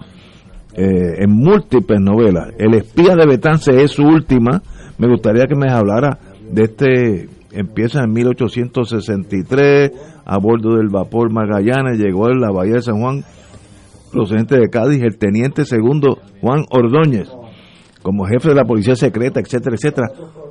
eh, 0.76 1.24
en 1.24 1.32
múltiples 1.32 2.00
novelas. 2.00 2.50
El 2.60 2.74
espía 2.76 3.16
de 3.16 3.26
Betance 3.26 3.72
es 3.84 3.92
su 3.92 4.04
última. 4.04 4.62
Me 4.98 5.08
gustaría 5.10 5.46
que 5.48 5.56
me 5.56 5.72
hablara 5.72 6.20
de 6.52 6.64
este. 6.64 7.30
Empieza 7.52 8.04
en 8.04 8.12
1863 8.14 9.92
a 10.26 10.38
bordo 10.38 10.76
del 10.78 10.90
vapor 10.90 11.32
Magallanes, 11.32 11.98
llegó 11.98 12.28
a 12.28 12.36
la 12.36 12.52
bahía 12.52 12.76
de 12.76 12.82
San 12.82 13.00
Juan 13.00 13.24
procedente 14.12 14.58
de 14.58 14.70
Cádiz, 14.70 15.02
el 15.02 15.18
teniente 15.18 15.66
segundo 15.66 16.20
Juan 16.42 16.66
Ordóñez, 16.70 17.30
como 18.02 18.26
jefe 18.26 18.50
de 18.50 18.56
la 18.56 18.66
policía 18.66 18.96
secreta, 18.96 19.40
etcétera, 19.40 19.76
etcétera. 19.76 20.08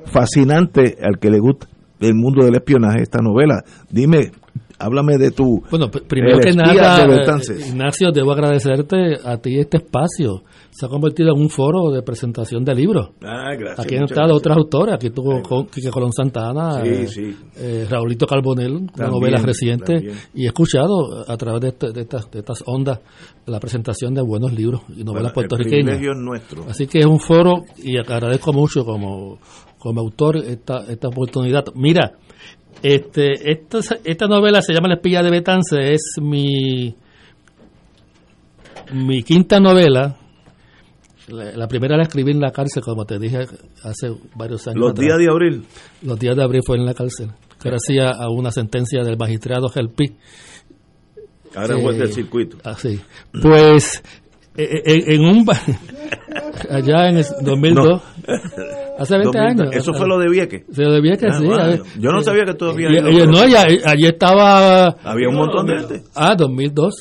Fascinante 0.06 0.96
al 1.02 1.18
que 1.18 1.30
le 1.30 1.38
gusta 1.38 1.66
el 2.00 2.14
mundo 2.14 2.44
del 2.44 2.54
espionaje 2.54 3.02
esta 3.02 3.20
novela. 3.20 3.62
Dime, 3.90 4.30
háblame 4.78 5.18
de 5.18 5.30
tu. 5.30 5.62
Bueno, 5.70 5.90
pr- 5.90 6.06
primero 6.06 6.38
El 6.38 6.44
que 6.44 6.52
nada, 6.52 7.04
eh. 7.04 7.68
Ignacio, 7.68 8.10
debo 8.12 8.32
agradecerte 8.32 9.16
a 9.24 9.36
ti 9.38 9.58
este 9.58 9.78
espacio. 9.78 10.42
Se 10.70 10.86
ha 10.86 10.88
convertido 10.88 11.34
en 11.34 11.40
un 11.42 11.48
foro 11.50 11.90
de 11.90 12.02
presentación 12.02 12.64
de 12.64 12.74
libros. 12.74 13.10
Ah, 13.24 13.54
gracias. 13.58 13.80
Aquí 13.80 13.96
han 13.96 14.04
estado 14.04 14.34
otras 14.34 14.56
autoras. 14.56 14.94
Aquí 14.94 15.10
tuvo 15.10 15.42
Quique 15.66 15.90
Colón 15.90 16.12
Santana, 16.12 16.82
Sí, 16.84 16.88
eh, 16.88 17.06
sí. 17.08 17.36
eh, 17.56 17.86
Raulito 17.90 18.26
Carbonell, 18.26 18.76
una 18.96 19.08
novela 19.08 19.38
reciente. 19.42 19.94
también. 19.94 20.16
Y 20.34 20.44
he 20.44 20.46
escuchado 20.46 21.24
a 21.28 21.36
través 21.36 21.60
de, 21.62 21.68
este- 21.68 21.92
de 21.92 22.00
estas, 22.02 22.30
de 22.30 22.38
estas 22.40 22.62
ondas 22.66 23.00
la 23.46 23.58
presentación 23.58 24.14
de 24.14 24.22
buenos 24.22 24.52
libros 24.52 24.82
y 24.90 25.02
novelas 25.02 25.06
Bueno, 25.14 25.26
el 25.28 25.32
puertorriqueñas. 25.32 26.00
es 26.00 26.16
nuestro. 26.16 26.64
Así 26.68 26.86
que 26.86 27.00
es 27.00 27.06
un 27.06 27.18
foro 27.18 27.64
y 27.82 27.96
agradezco 27.98 28.52
mucho 28.52 28.84
como, 28.84 29.38
como 29.78 30.00
autor 30.00 30.36
esta, 30.36 30.84
esta 30.88 31.08
oportunidad. 31.08 31.64
Mira, 31.74 32.12
este, 32.82 33.50
esta, 33.50 33.78
esta 34.04 34.26
novela 34.26 34.62
se 34.62 34.72
llama 34.72 34.88
La 34.88 34.94
espía 34.94 35.22
de 35.22 35.30
Betance, 35.30 35.76
es 35.92 36.16
mi, 36.20 36.94
mi 38.92 39.22
quinta 39.22 39.60
novela 39.60 40.16
la, 41.28 41.52
la 41.52 41.68
primera 41.68 41.96
la 41.96 42.04
escribí 42.04 42.32
en 42.32 42.40
la 42.40 42.50
cárcel, 42.50 42.82
como 42.82 43.04
te 43.04 43.18
dije 43.18 43.40
hace 43.82 44.10
varios 44.34 44.66
años. 44.66 44.80
Los 44.80 44.90
atrás. 44.92 45.06
días 45.06 45.18
de 45.18 45.30
abril. 45.30 45.64
Los 46.02 46.18
días 46.18 46.36
de 46.36 46.42
abril 46.42 46.62
fue 46.64 46.76
en 46.76 46.86
la 46.86 46.94
cárcel, 46.94 47.30
gracias 47.62 48.18
a 48.18 48.30
una 48.30 48.50
sentencia 48.50 49.02
del 49.02 49.16
magistrado 49.16 49.68
Gelpi. 49.68 50.16
Ahora 51.54 51.76
Eh, 51.76 51.82
juez 51.82 51.98
del 51.98 52.12
circuito. 52.12 52.58
Así. 52.64 53.00
Pues 53.42 54.02
eh, 54.56 54.82
eh, 54.84 55.14
en 55.14 55.24
un 55.24 55.46
allá 56.70 57.08
en 57.08 57.18
el 57.18 57.24
2002, 57.42 58.02
hace 58.98 59.16
20 59.18 59.38
años. 59.38 59.68
Eso 59.72 59.92
fue 59.94 60.06
lo 60.06 60.18
de 60.18 60.28
Vieques. 60.28 60.62
Sí, 60.72 60.82
lo 60.82 60.92
de 60.92 61.00
Vieques, 61.00 61.30
Ah, 61.32 61.38
sí. 61.38 61.46
bueno, 61.46 61.84
yo 61.98 62.10
no 62.10 62.22
sabía 62.22 62.44
que 62.44 62.54
todavía 62.54 62.88
Y- 62.92 62.98
había 62.98 63.26
no, 63.26 63.38
allá- 63.38 63.64
allí 63.86 64.06
estaba. 64.06 64.86
Había 65.04 65.28
un 65.28 65.36
montón 65.36 65.66
de 65.66 65.78
gente. 65.78 66.02
Ah, 66.14 66.34
2002. 66.36 66.94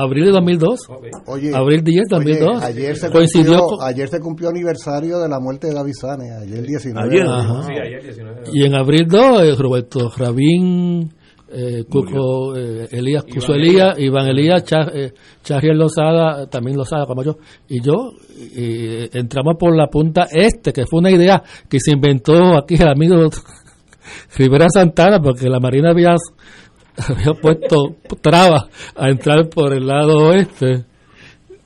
Abril 0.00 0.26
de 0.26 0.30
2002. 0.30 0.80
Oye, 1.26 1.50
Abril 1.52 1.82
10, 1.82 2.04
oye, 2.12 2.24
2002. 2.36 2.62
ayer, 2.62 2.94
se 2.96 3.10
Coincidió 3.10 3.58
cumplió, 3.58 3.78
con- 3.78 3.88
ayer 3.88 4.08
se 4.08 4.20
cumplió 4.20 4.48
aniversario 4.50 5.18
de 5.18 5.28
la 5.28 5.40
muerte 5.40 5.66
de 5.66 5.74
David 5.74 5.92
Sanes, 6.00 6.30
ayer 6.40 6.62
19. 6.64 7.10
Ayer. 7.10 7.26
Ajá. 7.26 7.62
Sí, 7.64 7.72
ayer 7.72 8.02
19 8.04 8.40
de 8.42 8.50
Y 8.52 8.64
en 8.64 8.74
abril 8.76 9.06
2, 9.08 9.42
eh, 9.42 9.54
Roberto 9.58 10.08
Rabín, 10.16 11.12
eh, 11.50 11.84
Cuco, 11.88 12.56
eh, 12.56 12.88
Elías 12.90 13.24
Cuso 13.24 13.54
Elías, 13.54 13.98
Iván 13.98 14.28
Elías, 14.28 14.64
Char, 14.64 14.92
eh, 14.94 15.12
Charriel 15.42 15.78
Lozada, 15.78 16.46
también 16.46 16.76
Lozada 16.76 17.06
como 17.06 17.22
yo, 17.22 17.38
y 17.68 17.80
yo 17.80 18.12
eh, 18.54 19.08
entramos 19.12 19.56
por 19.58 19.74
la 19.74 19.86
punta 19.86 20.26
este, 20.30 20.72
que 20.72 20.86
fue 20.86 21.00
una 21.00 21.10
idea 21.10 21.42
que 21.68 21.80
se 21.80 21.92
inventó 21.92 22.56
aquí 22.56 22.74
el 22.74 22.88
amigo 22.88 23.16
Rivera 24.36 24.66
Santana, 24.68 25.20
porque 25.20 25.48
la 25.48 25.60
Marina 25.60 25.90
había, 25.90 26.16
había 27.08 27.32
puesto 27.40 27.96
trabas 28.20 28.66
a 28.94 29.08
entrar 29.08 29.48
por 29.48 29.72
el 29.72 29.86
lado 29.86 30.28
oeste 30.28 30.84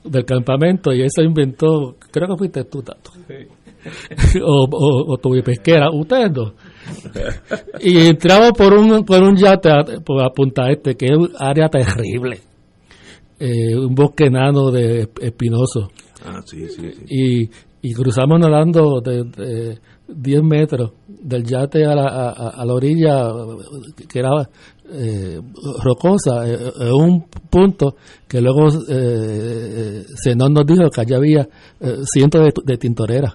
del 0.04 0.24
campamento 0.24 0.92
y 0.92 1.02
eso 1.02 1.22
inventó, 1.22 1.96
creo 2.10 2.28
que 2.28 2.36
fuiste 2.36 2.64
tú, 2.64 2.82
Tato. 2.82 3.12
o, 4.44 4.66
o, 4.70 5.12
o 5.12 5.16
tu 5.18 5.30
pesquera, 5.42 5.90
ustedes 5.92 6.32
dos. 6.32 6.52
Y 7.80 8.06
entramos 8.06 8.52
por 8.52 8.74
un, 8.74 9.04
por 9.04 9.22
un 9.22 9.36
yate 9.36 9.70
por 10.04 10.22
la 10.22 10.30
punta 10.30 10.70
este, 10.70 10.94
que 10.94 11.06
es 11.06 11.16
un 11.16 11.30
área 11.38 11.68
terrible. 11.68 12.38
Eh, 13.38 13.76
un 13.76 13.94
bosque 13.94 14.26
enano 14.26 14.70
de 14.70 15.08
espinoso. 15.20 15.90
Ah, 16.24 16.40
sí, 16.44 16.68
sí, 16.68 16.92
sí. 16.92 17.04
Y, 17.08 17.50
y 17.88 17.92
cruzamos 17.92 18.38
nadando 18.38 19.00
de, 19.00 19.24
de 19.24 19.78
10 20.08 20.42
metros 20.42 20.92
del 21.08 21.44
yate 21.44 21.84
a 21.84 21.94
la, 21.94 22.30
a, 22.30 22.64
la 22.64 22.72
orilla, 22.74 23.28
que 24.08 24.18
era 24.18 24.30
eh, 24.92 25.40
rocosa, 25.82 26.46
eh, 26.46 26.58
eh, 26.80 26.90
un 26.92 27.24
punto 27.50 27.96
que 28.28 28.40
luego 28.40 28.68
eh, 28.88 30.04
Zenón 30.22 30.52
nos 30.52 30.66
dijo 30.66 30.90
que 30.90 31.00
allá 31.00 31.16
había 31.16 31.48
cientos 32.04 32.42
de, 32.44 32.52
de 32.64 32.76
tintoreras. 32.76 33.34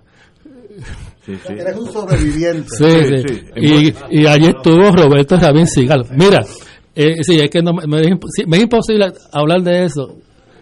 Sí, 1.28 1.36
sí. 1.46 1.54
Eres 1.54 1.78
un 1.78 1.92
sobreviviente. 1.92 2.68
Sí, 2.70 2.86
sí. 3.06 3.24
sí. 3.28 3.94
Y, 4.12 4.22
y 4.22 4.26
allí 4.26 4.48
estuvo 4.48 4.90
Roberto 4.92 5.38
Rabín 5.38 5.68
Sigal. 5.68 6.06
Mira, 6.18 6.44
eh, 6.96 7.22
sí, 7.22 7.40
es 7.40 7.50
que 7.52 7.62
no, 7.62 7.74
me, 7.74 7.86
me 7.86 8.00
es 8.02 8.08
imp- 8.08 8.26
sí, 8.36 8.44
me 8.48 8.58
es 8.58 8.64
imposible 8.64 9.12
hablar 9.32 9.62
de 9.62 9.84
eso, 9.86 10.16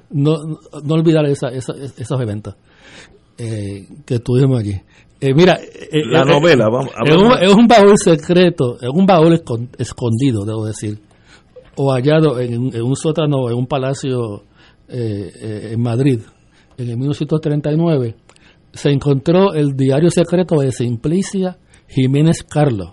no, 0.10 0.36
no 0.84 0.94
olvidar 0.96 1.24
esa, 1.28 1.48
esa- 1.50 1.76
esos 1.98 2.20
eventos 2.20 2.56
eh, 3.38 3.88
que 4.06 4.20
tuvimos 4.20 4.60
allí. 4.60 4.74
Eh, 5.22 5.34
mira, 5.34 5.54
eh, 5.62 6.02
La 6.12 6.22
eh, 6.22 6.26
novela, 6.26 6.68
vamos, 6.70 6.90
es 7.06 7.16
un, 7.16 7.24
hablamos. 7.26 7.42
es 7.42 7.54
un 7.54 7.68
baúl 7.68 7.98
secreto, 7.98 8.78
es 8.82 8.90
un 8.92 9.06
baúl 9.06 9.34
escon- 9.40 9.70
escondido, 9.78 10.44
debo 10.46 10.66
decir, 10.66 11.00
o 11.76 11.92
hallado 11.94 12.40
en, 12.40 12.58
un- 12.60 12.76
en 12.76 12.82
un 12.82 12.96
sótano, 12.96 13.50
en 13.50 13.56
un 13.56 13.68
palacio 13.68 14.44
eh, 14.90 15.32
eh, 15.42 15.70
en 15.74 15.82
Madrid, 15.82 16.20
en 16.78 16.90
el 16.90 16.98
1939, 16.98 18.16
se 18.76 18.90
encontró 18.92 19.54
el 19.54 19.76
diario 19.76 20.10
secreto 20.12 20.58
de 20.60 20.72
Simplicia 20.72 21.58
Jiménez 21.88 22.44
Carlos, 22.44 22.90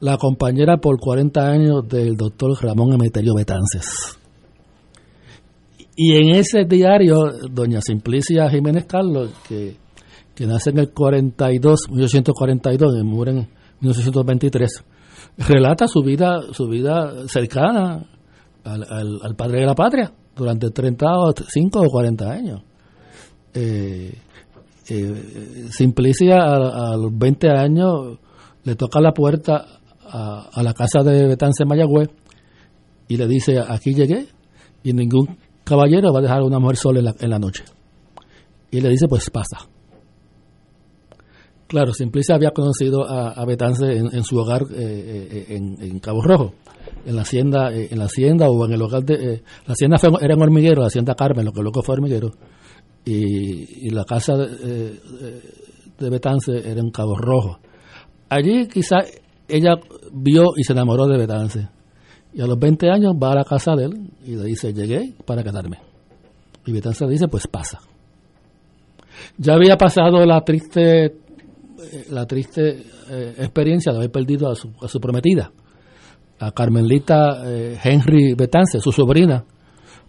la 0.00 0.16
compañera 0.18 0.76
por 0.78 0.98
40 0.98 1.40
años 1.48 1.88
del 1.88 2.16
doctor 2.16 2.52
Ramón 2.62 2.92
Emeterio 2.92 3.34
Betances. 3.34 4.18
Y 5.96 6.16
en 6.16 6.34
ese 6.34 6.64
diario, 6.64 7.30
doña 7.50 7.80
Simplicia 7.80 8.50
Jiménez 8.50 8.84
Carlos, 8.86 9.30
que, 9.48 9.76
que 10.34 10.46
nace 10.46 10.70
en 10.70 10.78
el 10.78 10.90
42, 10.92 11.80
1942, 11.90 12.94
y 13.00 13.04
muere 13.04 13.30
en 13.30 13.48
1923, 13.80 14.84
relata 15.38 15.86
su 15.86 16.02
vida, 16.02 16.40
su 16.52 16.66
vida 16.66 17.28
cercana 17.28 18.04
al, 18.64 18.82
al- 18.90 19.20
al 19.22 19.36
padre 19.36 19.60
de 19.60 19.66
la 19.66 19.74
patria 19.76 20.12
durante 20.34 20.70
35 20.70 21.80
o 21.80 21.88
40 21.88 22.30
años. 22.30 22.62
Eh, 23.54 24.12
eh, 24.88 25.66
Simplicia 25.70 26.36
a, 26.42 26.92
a 26.92 26.96
los 26.96 27.16
20 27.16 27.48
años 27.50 28.18
le 28.64 28.74
toca 28.76 29.00
la 29.00 29.12
puerta 29.12 29.66
a, 30.06 30.62
la 30.62 30.72
casa 30.74 31.02
de 31.02 31.26
Betance 31.26 31.64
Mayagüez 31.64 32.08
y 33.08 33.16
le 33.16 33.26
dice, 33.26 33.58
aquí 33.58 33.94
llegué 33.94 34.26
y 34.82 34.92
ningún 34.92 35.36
caballero 35.64 36.12
va 36.12 36.20
a 36.20 36.22
dejar 36.22 36.40
a 36.40 36.44
una 36.44 36.58
mujer 36.58 36.76
sola 36.76 36.98
en 37.00 37.04
la, 37.06 37.14
en 37.18 37.30
la 37.30 37.38
noche. 37.38 37.64
Y 38.70 38.80
le 38.80 38.88
dice, 38.90 39.06
pues 39.08 39.28
pasa. 39.30 39.58
Claro, 41.66 41.92
Simplicia 41.94 42.34
había 42.34 42.50
conocido 42.50 43.08
a, 43.08 43.30
a 43.30 43.44
Betance 43.46 43.86
en, 43.96 44.22
su 44.22 44.36
hogar 44.38 44.62
eh, 44.70 45.28
eh, 45.30 45.46
en, 45.56 45.76
en 45.82 45.98
Cabo 45.98 46.22
Rojo, 46.22 46.52
en 47.06 47.16
la 47.16 47.22
hacienda, 47.22 47.72
eh, 47.72 47.88
en 47.90 47.98
la 47.98 48.04
hacienda 48.04 48.48
o 48.50 48.64
en 48.66 48.72
el 48.72 48.82
hogar 48.82 49.02
de 49.02 49.14
eh, 49.14 49.42
la 49.66 49.72
hacienda 49.72 49.98
fue- 49.98 50.10
era 50.20 50.34
en 50.34 50.42
hormiguero, 50.42 50.82
la 50.82 50.88
hacienda 50.88 51.14
Carmen, 51.14 51.44
lo 51.44 51.52
que 51.52 51.62
luego 51.62 51.82
fue 51.82 51.94
hormiguero, 51.94 52.30
y, 53.04 53.86
y 53.86 53.90
la 53.90 54.04
casa 54.04 54.36
de, 54.36 54.46
eh, 54.46 55.40
de 55.98 56.10
Betance 56.10 56.52
era 56.52 56.80
en 56.80 56.90
Cabo 56.90 57.16
Rojo. 57.16 57.58
Allí 58.28 58.66
quizá 58.68 58.98
ella 59.48 59.76
vio 60.12 60.52
y 60.56 60.64
se 60.64 60.72
enamoró 60.72 61.06
de 61.06 61.18
Betance. 61.18 61.68
Y 62.32 62.40
a 62.40 62.46
los 62.46 62.58
20 62.58 62.90
años 62.90 63.14
va 63.22 63.32
a 63.32 63.36
la 63.36 63.44
casa 63.44 63.76
de 63.76 63.84
él 63.84 64.10
y 64.24 64.34
le 64.34 64.44
dice, 64.44 64.72
llegué 64.72 65.14
para 65.24 65.42
quedarme. 65.42 65.78
Y 66.66 66.72
Betance 66.72 67.04
le 67.04 67.12
dice, 67.12 67.28
pues 67.28 67.46
pasa. 67.46 67.80
Ya 69.38 69.54
había 69.54 69.76
pasado 69.76 70.24
la 70.26 70.40
triste, 70.40 71.04
eh, 71.04 71.12
la 72.10 72.26
triste 72.26 72.82
eh, 73.10 73.34
experiencia 73.38 73.92
de 73.92 73.98
haber 73.98 74.10
perdido 74.10 74.50
a 74.50 74.54
su, 74.54 74.72
a 74.80 74.88
su 74.88 74.98
prometida, 74.98 75.52
a 76.40 76.50
Carmelita 76.50 77.42
eh, 77.46 77.78
Henry 77.82 78.34
Betance, 78.34 78.80
su 78.80 78.90
sobrina. 78.90 79.44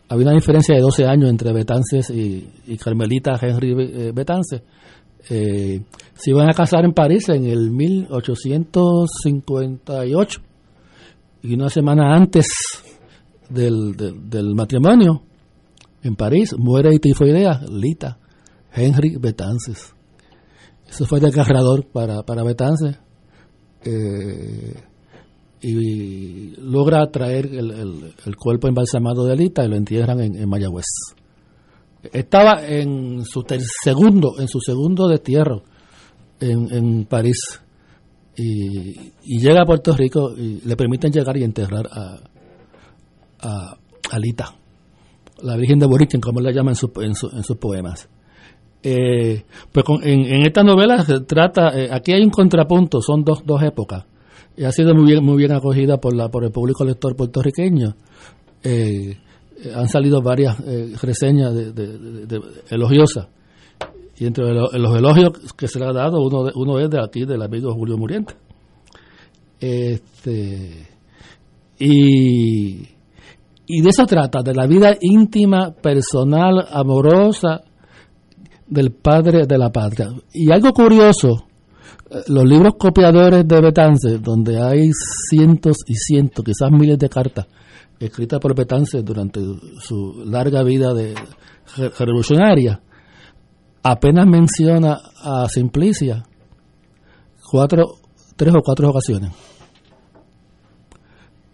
Había 0.08 0.28
una 0.28 0.36
diferencia 0.36 0.76
de 0.76 0.82
12 0.82 1.06
años 1.06 1.30
entre 1.30 1.52
Betances 1.52 2.10
y, 2.10 2.48
Carmelita 2.78 3.38
Henry 3.42 3.72
eh, 3.72 4.12
Betance. 4.14 4.64
Eh, 5.30 5.82
se 6.14 6.30
iban 6.30 6.50
a 6.50 6.54
casar 6.54 6.86
en 6.86 6.94
París 6.94 7.28
en 7.30 7.46
el 7.46 7.72
1858 7.72 10.42
y 11.42 11.56
una 11.56 11.70
semana 11.70 12.16
antes 12.16 12.46
del, 13.50 13.96
del, 13.96 14.30
del 14.30 14.54
matrimonio 14.54 15.24
en 16.04 16.16
París 16.16 16.54
muere 16.58 16.92
de 16.92 17.00
tifoidea 17.00 17.62
Lita 17.68 18.20
Henry 18.72 19.18
Betances. 19.18 19.96
Eso 20.88 21.06
fue 21.06 21.20
desgarrador 21.20 21.86
para, 21.88 22.24
para 22.24 22.44
Betances. 22.44 22.98
Eh, 23.84 24.82
y 25.68 26.54
logra 26.62 27.08
traer 27.12 27.46
el, 27.48 27.72
el- 27.72 28.14
el 28.26 28.36
cuerpo 28.36 28.68
embalsamado 28.68 29.26
de 29.26 29.36
Lita 29.36 29.66
y 29.66 29.70
lo 29.70 29.76
entierran 29.76 30.20
en, 30.20 30.48
Mayagüez 30.50 30.86
estaba 32.14 32.64
en 32.68 33.24
su 33.26 33.44
segundo 33.84 34.34
en 34.40 34.48
su 34.48 34.60
segundo 34.60 35.08
destierro 35.08 35.64
en, 36.40 37.06
París 37.06 37.40
y, 38.38 39.40
llega 39.40 39.62
a 39.62 39.66
Puerto 39.66 39.96
Rico 39.96 40.34
y 40.38 40.62
le 40.66 40.76
permiten 40.76 41.12
llegar 41.12 41.36
y 41.38 41.44
enterrar 41.44 41.88
a, 41.92 42.18
a, 43.42 43.78
a 44.12 44.20
Lita, 44.20 44.54
la 45.42 45.56
Virgen 45.56 45.80
de 45.80 45.86
Boriken, 45.88 46.20
como 46.22 46.42
la 46.42 46.52
llama 46.52 46.72
en, 46.72 46.76
su- 46.76 46.92
en, 47.02 47.16
su- 47.16 47.30
en 47.30 47.44
sus 47.44 47.56
poemas. 47.58 48.10
Eh, 48.84 49.46
pues 49.72 49.86
con- 49.86 50.04
en, 50.04 50.26
en 50.26 50.42
esta 50.46 50.64
novela 50.64 51.02
se 51.04 51.22
trata, 51.22 51.70
eh, 51.80 51.88
aquí 51.92 52.12
hay 52.12 52.24
un 52.24 52.30
contrapunto, 52.30 53.02
son 53.02 53.24
dos, 53.24 53.42
dos 53.46 53.64
épocas, 53.64 54.06
ha 54.64 54.72
sido 54.72 54.94
muy 54.96 55.06
bien, 55.12 55.24
muy 55.24 55.38
bien 55.38 55.52
acogida 55.52 55.98
por, 55.98 56.16
la, 56.16 56.30
por 56.30 56.44
el 56.44 56.52
público 56.52 56.84
lector 56.86 57.16
puertorriqueño. 57.16 57.96
Eh, 58.64 59.18
han 59.74 59.88
salido 59.88 60.22
varias 60.22 60.60
eh, 60.62 60.94
reseñas 61.02 61.54
de, 61.54 61.72
de- 61.72 62.42
elogiosas. 62.70 63.28
Y 64.18 64.26
entre 64.26 64.54
los, 64.54 64.74
elogios 64.74 65.32
que 65.58 65.68
se 65.68 65.80
le 65.80 65.86
ha 65.86 65.94
dado, 65.94 66.22
uno, 66.22 66.50
uno 66.56 66.80
es 66.80 66.90
de 66.90 67.00
aquí, 67.04 67.26
del 67.26 67.42
amigo 67.42 67.74
Julio 67.74 67.98
Muriente. 67.98 68.34
Este, 69.60 70.88
y, 71.80 72.82
y 73.68 73.82
de 73.82 73.90
eso 73.90 74.06
trata, 74.06 74.42
de 74.42 74.54
la 74.54 74.68
vida 74.68 74.96
íntima, 75.02 75.72
personal, 75.72 76.66
amorosa 76.72 77.62
del 78.68 78.92
padre 78.92 79.46
de 79.48 79.58
la 79.58 79.70
patria. 79.72 80.10
Y 80.34 80.52
algo 80.52 80.72
curioso, 80.72 81.45
los 82.28 82.44
libros 82.46 82.76
copiadores 82.78 83.48
de 83.48 83.62
Betance, 83.62 84.20
donde 84.20 84.62
hay 84.62 84.92
cientos 85.30 85.78
y 85.88 85.96
cientos, 85.96 86.46
quizás 86.46 86.72
miles 86.72 87.00
de 87.00 87.10
cartas 87.10 87.48
escritas 88.00 88.40
por 88.40 88.56
Betance 88.56 89.02
durante 89.02 89.40
su 89.80 90.24
larga 90.26 90.64
vida 90.64 90.94
de 90.94 91.16
re- 91.78 91.90
revolucionaria, 91.98 92.82
apenas 93.84 94.28
menciona 94.28 95.00
a 95.24 95.48
Simplicia 95.48 96.24
cuatro, 97.50 97.96
tres 98.36 98.54
o 98.54 98.62
cuatro 98.64 98.90
ocasiones. 98.90 99.32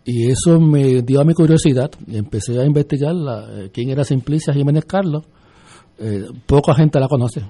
Y 0.04 0.32
eso 0.32 0.60
me 0.60 1.04
dio 1.04 1.22
a 1.22 1.24
mi 1.24 1.34
curiosidad 1.34 1.92
y 2.08 2.18
empecé 2.18 2.60
a 2.60 2.66
investigar 2.66 3.14
la, 3.14 3.46
eh, 3.52 3.70
quién 3.72 3.90
era 3.90 4.04
Simplicia 4.04 4.52
Jiménez 4.52 4.86
Carlos. 4.86 5.24
Eh, 6.00 6.26
poca 6.48 6.74
gente 6.74 7.00
la 7.00 7.08
conoce, 7.08 7.42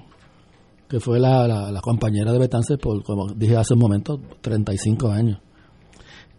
que 0.92 1.00
fue 1.00 1.18
la, 1.18 1.48
la, 1.48 1.80
compañera 1.80 2.32
de 2.32 2.38
Betance 2.38 2.76
por, 2.76 3.02
como 3.02 3.32
dije 3.34 3.56
hace 3.56 3.72
un 3.72 3.80
momento, 3.80 4.20
35 4.42 5.10
años. 5.10 5.38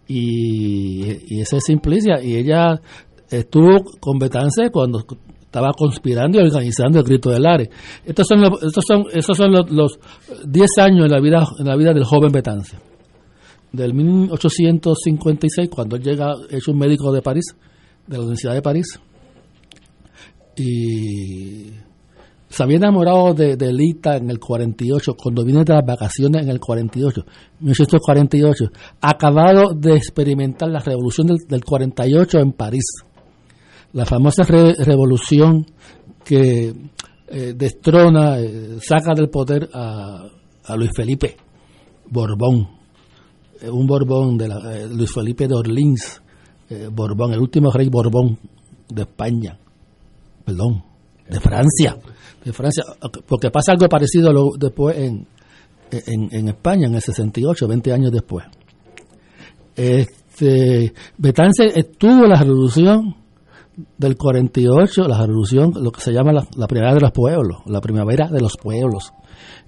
Y, 0.08 1.36
y 1.36 1.42
esa 1.42 1.58
es 1.58 1.64
Simplicia, 1.64 2.22
y 2.22 2.36
ella 2.36 2.80
estuvo 3.32 3.84
con 4.00 4.20
Betance 4.20 4.70
cuando 4.72 5.04
estaba 5.42 5.72
conspirando 5.76 6.40
y 6.40 6.44
organizando 6.44 7.00
el 7.00 7.04
grito 7.04 7.32
del 7.32 7.48
Ares. 7.48 7.70
Estos 8.06 8.28
son 8.28 8.42
los, 8.42 8.62
estos 8.62 8.86
son, 8.88 9.06
esos 9.12 9.36
son 9.36 9.52
los, 9.52 9.98
10 10.46 10.70
años 10.78 11.06
en 11.06 11.12
la 11.12 11.20
vida, 11.20 11.48
en 11.58 11.66
la 11.66 11.76
vida 11.76 11.92
del 11.92 12.04
joven 12.04 12.32
Betance. 12.32 12.78
Del 13.72 13.96
1856, 13.96 15.68
cuando 15.72 15.98
llega, 15.98 16.32
es 16.52 16.68
un 16.68 16.78
médico 16.78 17.12
de 17.12 17.24
París, 17.24 17.56
de 18.06 18.18
la 18.18 18.22
Universidad 18.22 18.54
de 18.54 18.62
París, 18.62 19.00
y 20.56 21.72
se 22.54 22.62
había 22.62 22.78
enamorado 22.78 23.34
de, 23.34 23.58
de, 23.58 23.74
Lita 23.74 24.16
en 24.16 24.30
el 24.30 24.40
48, 24.40 25.16
cuando 25.16 25.44
viene 25.44 25.64
de 25.64 25.74
las 25.74 25.84
vacaciones 25.84 26.44
en 26.44 26.50
el 26.50 26.60
48, 26.60 27.26
1848, 27.62 28.66
acabado 29.02 29.74
de 29.74 29.96
experimentar 29.96 30.70
la 30.70 30.78
revolución 30.78 31.26
del, 31.26 31.38
del 31.48 31.64
48 31.64 32.38
en 32.38 32.52
París. 32.52 32.84
La 33.94 34.06
famosa 34.06 34.44
revolución 34.44 35.66
que 36.24 36.76
eh, 37.28 37.54
destrona, 37.56 38.40
eh, 38.40 38.78
saca 38.80 39.16
del 39.16 39.32
poder 39.32 39.68
a, 39.74 40.30
Luis 40.78 40.92
Felipe 40.96 41.36
Borbón, 42.12 42.70
eh, 43.62 43.70
un 43.72 43.88
Borbón 43.88 44.38
de 44.38 44.48
la, 44.48 44.86
Luis 44.86 45.12
Felipe 45.12 45.48
de 45.48 45.56
Orleans, 45.56 46.22
Borbón, 46.92 47.34
el 47.34 47.40
último 47.40 47.72
rey 47.72 47.90
Borbón 47.90 48.38
de 48.90 49.02
España, 49.02 49.58
perdón, 50.46 50.84
de 51.28 51.40
Francia, 51.40 51.98
de 52.44 52.53
Francia, 52.53 52.84
porque 53.28 53.49
pasa 53.49 53.72
algo 53.72 53.88
parecido 53.88 54.32
después 54.57 54.98
en, 54.98 55.28
en, 55.91 56.48
España, 56.48 56.88
en 56.88 56.95
el 56.95 57.02
68, 57.02 57.68
20 57.68 57.94
años 57.94 58.11
después. 58.11 58.45
Este, 59.76 60.94
Betance 61.18 61.65
estuvo 61.76 62.26
la 62.26 62.40
revolución 62.40 63.15
del 63.98 64.18
48, 64.18 65.07
la 65.07 65.20
revolución, 65.20 65.72
lo 65.82 65.91
que 65.91 66.02
se 66.02 66.11
llama 66.11 66.32
la, 66.32 66.68
primavera 66.68 66.95
de 66.95 67.02
los 67.02 67.11
pueblos, 67.11 67.57
la 67.65 67.82
primavera 67.82 68.28
de 68.28 68.41
los 68.41 68.57
pueblos, 68.57 69.14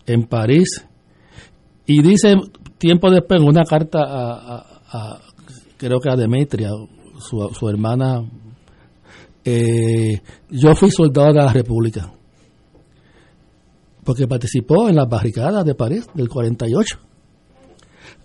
en 0.05 0.27
París. 0.27 0.85
Y 1.85 2.01
dice, 2.01 2.35
tiempo 2.77 3.09
después, 3.09 3.41
en 3.41 3.47
una 3.47 3.63
carta 3.63 3.99
a, 4.01 5.21
creo 5.77 5.99
que 5.99 6.09
a 6.09 6.15
Demetria, 6.15 6.69
su, 7.19 7.49
su 7.53 7.69
hermana, 7.69 8.21
eh, 9.43 10.21
yo 10.49 10.75
fui 10.75 10.89
soldado 10.89 11.33
de 11.33 11.43
la 11.43 11.53
República, 11.53 12.11
porque 14.05 14.27
participó 14.27 14.87
en 14.87 14.95
las 14.95 15.09
barricadas 15.09 15.65
de 15.65 15.75
París 15.75 16.07
del 16.13 16.29
48. 16.29 16.97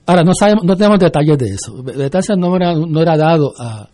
Ahora, 0.06 0.22
no 0.22 0.32
sabemos, 0.38 0.64
no 0.64 0.76
tenemos 0.76 0.98
detalles 0.98 1.38
de 1.38 1.46
eso. 1.46 1.82
Detalles 1.82 2.36
no 2.36 2.54
era, 2.54 2.74
no 2.74 3.00
era 3.00 3.16
dado 3.16 3.52
a, 3.58 3.88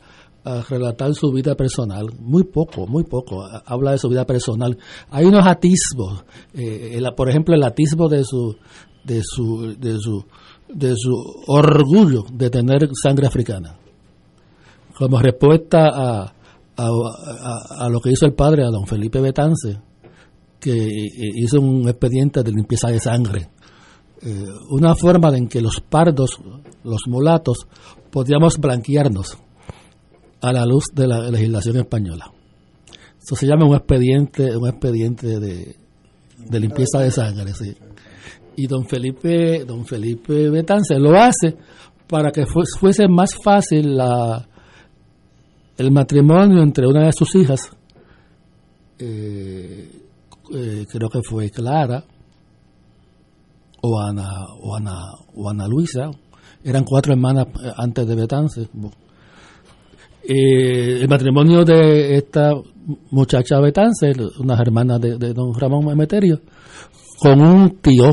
a 0.47 0.63
relatar 0.63 1.13
su 1.15 1.33
vida 1.33 1.57
personal, 1.57 2.07
muy 2.21 2.45
poco, 2.45 2.87
muy 2.87 3.03
poco, 3.03 3.45
habla 3.65 3.91
de 3.91 3.99
su 3.99 4.09
vida 4.09 4.25
personal. 4.25 4.79
Hay 5.11 5.25
unos 5.25 5.45
atisbos, 5.45 6.25
eh, 6.55 7.01
por 7.17 7.29
ejemplo, 7.29 7.55
el 7.55 7.65
atisbo 7.65 8.09
de 8.09 8.23
su, 8.23 8.57
de 9.05 9.23
su, 9.25 9.75
de 9.77 9.99
su, 9.99 10.25
de 10.69 10.95
su 10.97 11.15
orgullo 11.49 12.25
de 12.33 12.49
tener 12.51 12.89
sangre 13.01 13.27
africana. 13.27 13.77
Como 14.97 15.19
respuesta 15.21 15.89
a, 15.93 16.33
a, 16.77 17.89
lo 17.89 18.01
que 18.01 18.13
hizo 18.13 18.25
el 18.25 18.35
padre, 18.35 18.65
a 18.65 18.71
don 18.71 18.87
Felipe 18.87 19.21
Betance, 19.21 19.81
que 20.61 20.73
hizo 21.35 21.61
un 21.61 21.89
expediente 21.89 22.43
de 22.43 22.51
limpieza 22.51 22.89
de 22.89 22.99
sangre. 22.99 23.49
Eh, 24.23 24.45
una 24.70 24.95
forma 24.95 25.37
en 25.37 25.47
que 25.47 25.61
los 25.61 25.81
pardos, 25.81 26.39
los 26.85 27.03
mulatos, 27.07 27.66
podíamos 28.11 28.59
blanquearnos 28.59 29.37
a 30.41 30.53
la 30.53 30.65
luz 30.65 30.85
de 30.95 31.07
la 31.07 31.31
legislación 31.31 31.77
española. 31.77 32.33
Eso 33.23 33.37
se 33.37 33.47
llama 33.47 33.66
un 33.66 33.74
expediente, 33.74 34.57
un 34.57 34.69
expediente 34.69 35.39
de, 35.39 35.77
limpieza 36.59 37.01
de 37.01 37.11
sangre, 37.11 37.53
sí. 37.55 37.74
Y 38.57 38.66
don 38.66 38.87
Felipe, 38.87 39.65
don 39.65 39.85
Felipe 39.85 40.49
Betance 40.49 40.99
lo 40.99 41.15
hace 41.15 41.57
para 42.09 42.31
que 42.31 42.47
fuese 42.47 43.09
más 43.09 43.35
fácil 43.35 43.97
la, 43.97 44.49
el 45.77 45.91
matrimonio 45.91 46.62
entre 46.62 46.87
una 46.87 47.07
de 47.07 47.12
sus 47.12 47.35
hijas, 47.35 47.70
eh, 48.99 50.06
eh, 50.55 50.86
creo 50.90 51.09
que 51.09 51.20
fue 51.23 51.51
Clara, 51.51 52.05
o 53.82 54.01
Ana, 54.01 54.28
o 54.60 54.74
Ana, 54.74 54.98
o 55.35 55.48
Ana 55.48 55.68
Luisa, 55.68 56.10
eran 56.64 56.85
cuatro 56.85 57.12
hermanas 57.12 57.47
eh, 57.62 57.73
antes 57.77 58.06
de 58.06 58.14
Betance, 58.14 58.68
eh, 60.23 60.98
el 61.01 61.09
matrimonio 61.09 61.64
de 61.64 62.16
esta 62.16 62.52
muchacha 63.10 63.60
Betance, 63.60 64.12
unas 64.40 64.60
hermanas 64.60 65.01
de, 65.01 65.32
don 65.32 65.55
Ramón 65.55 65.89
Emeterio, 65.90 66.40
con 67.20 67.40
un 67.40 67.78
tío, 67.81 68.10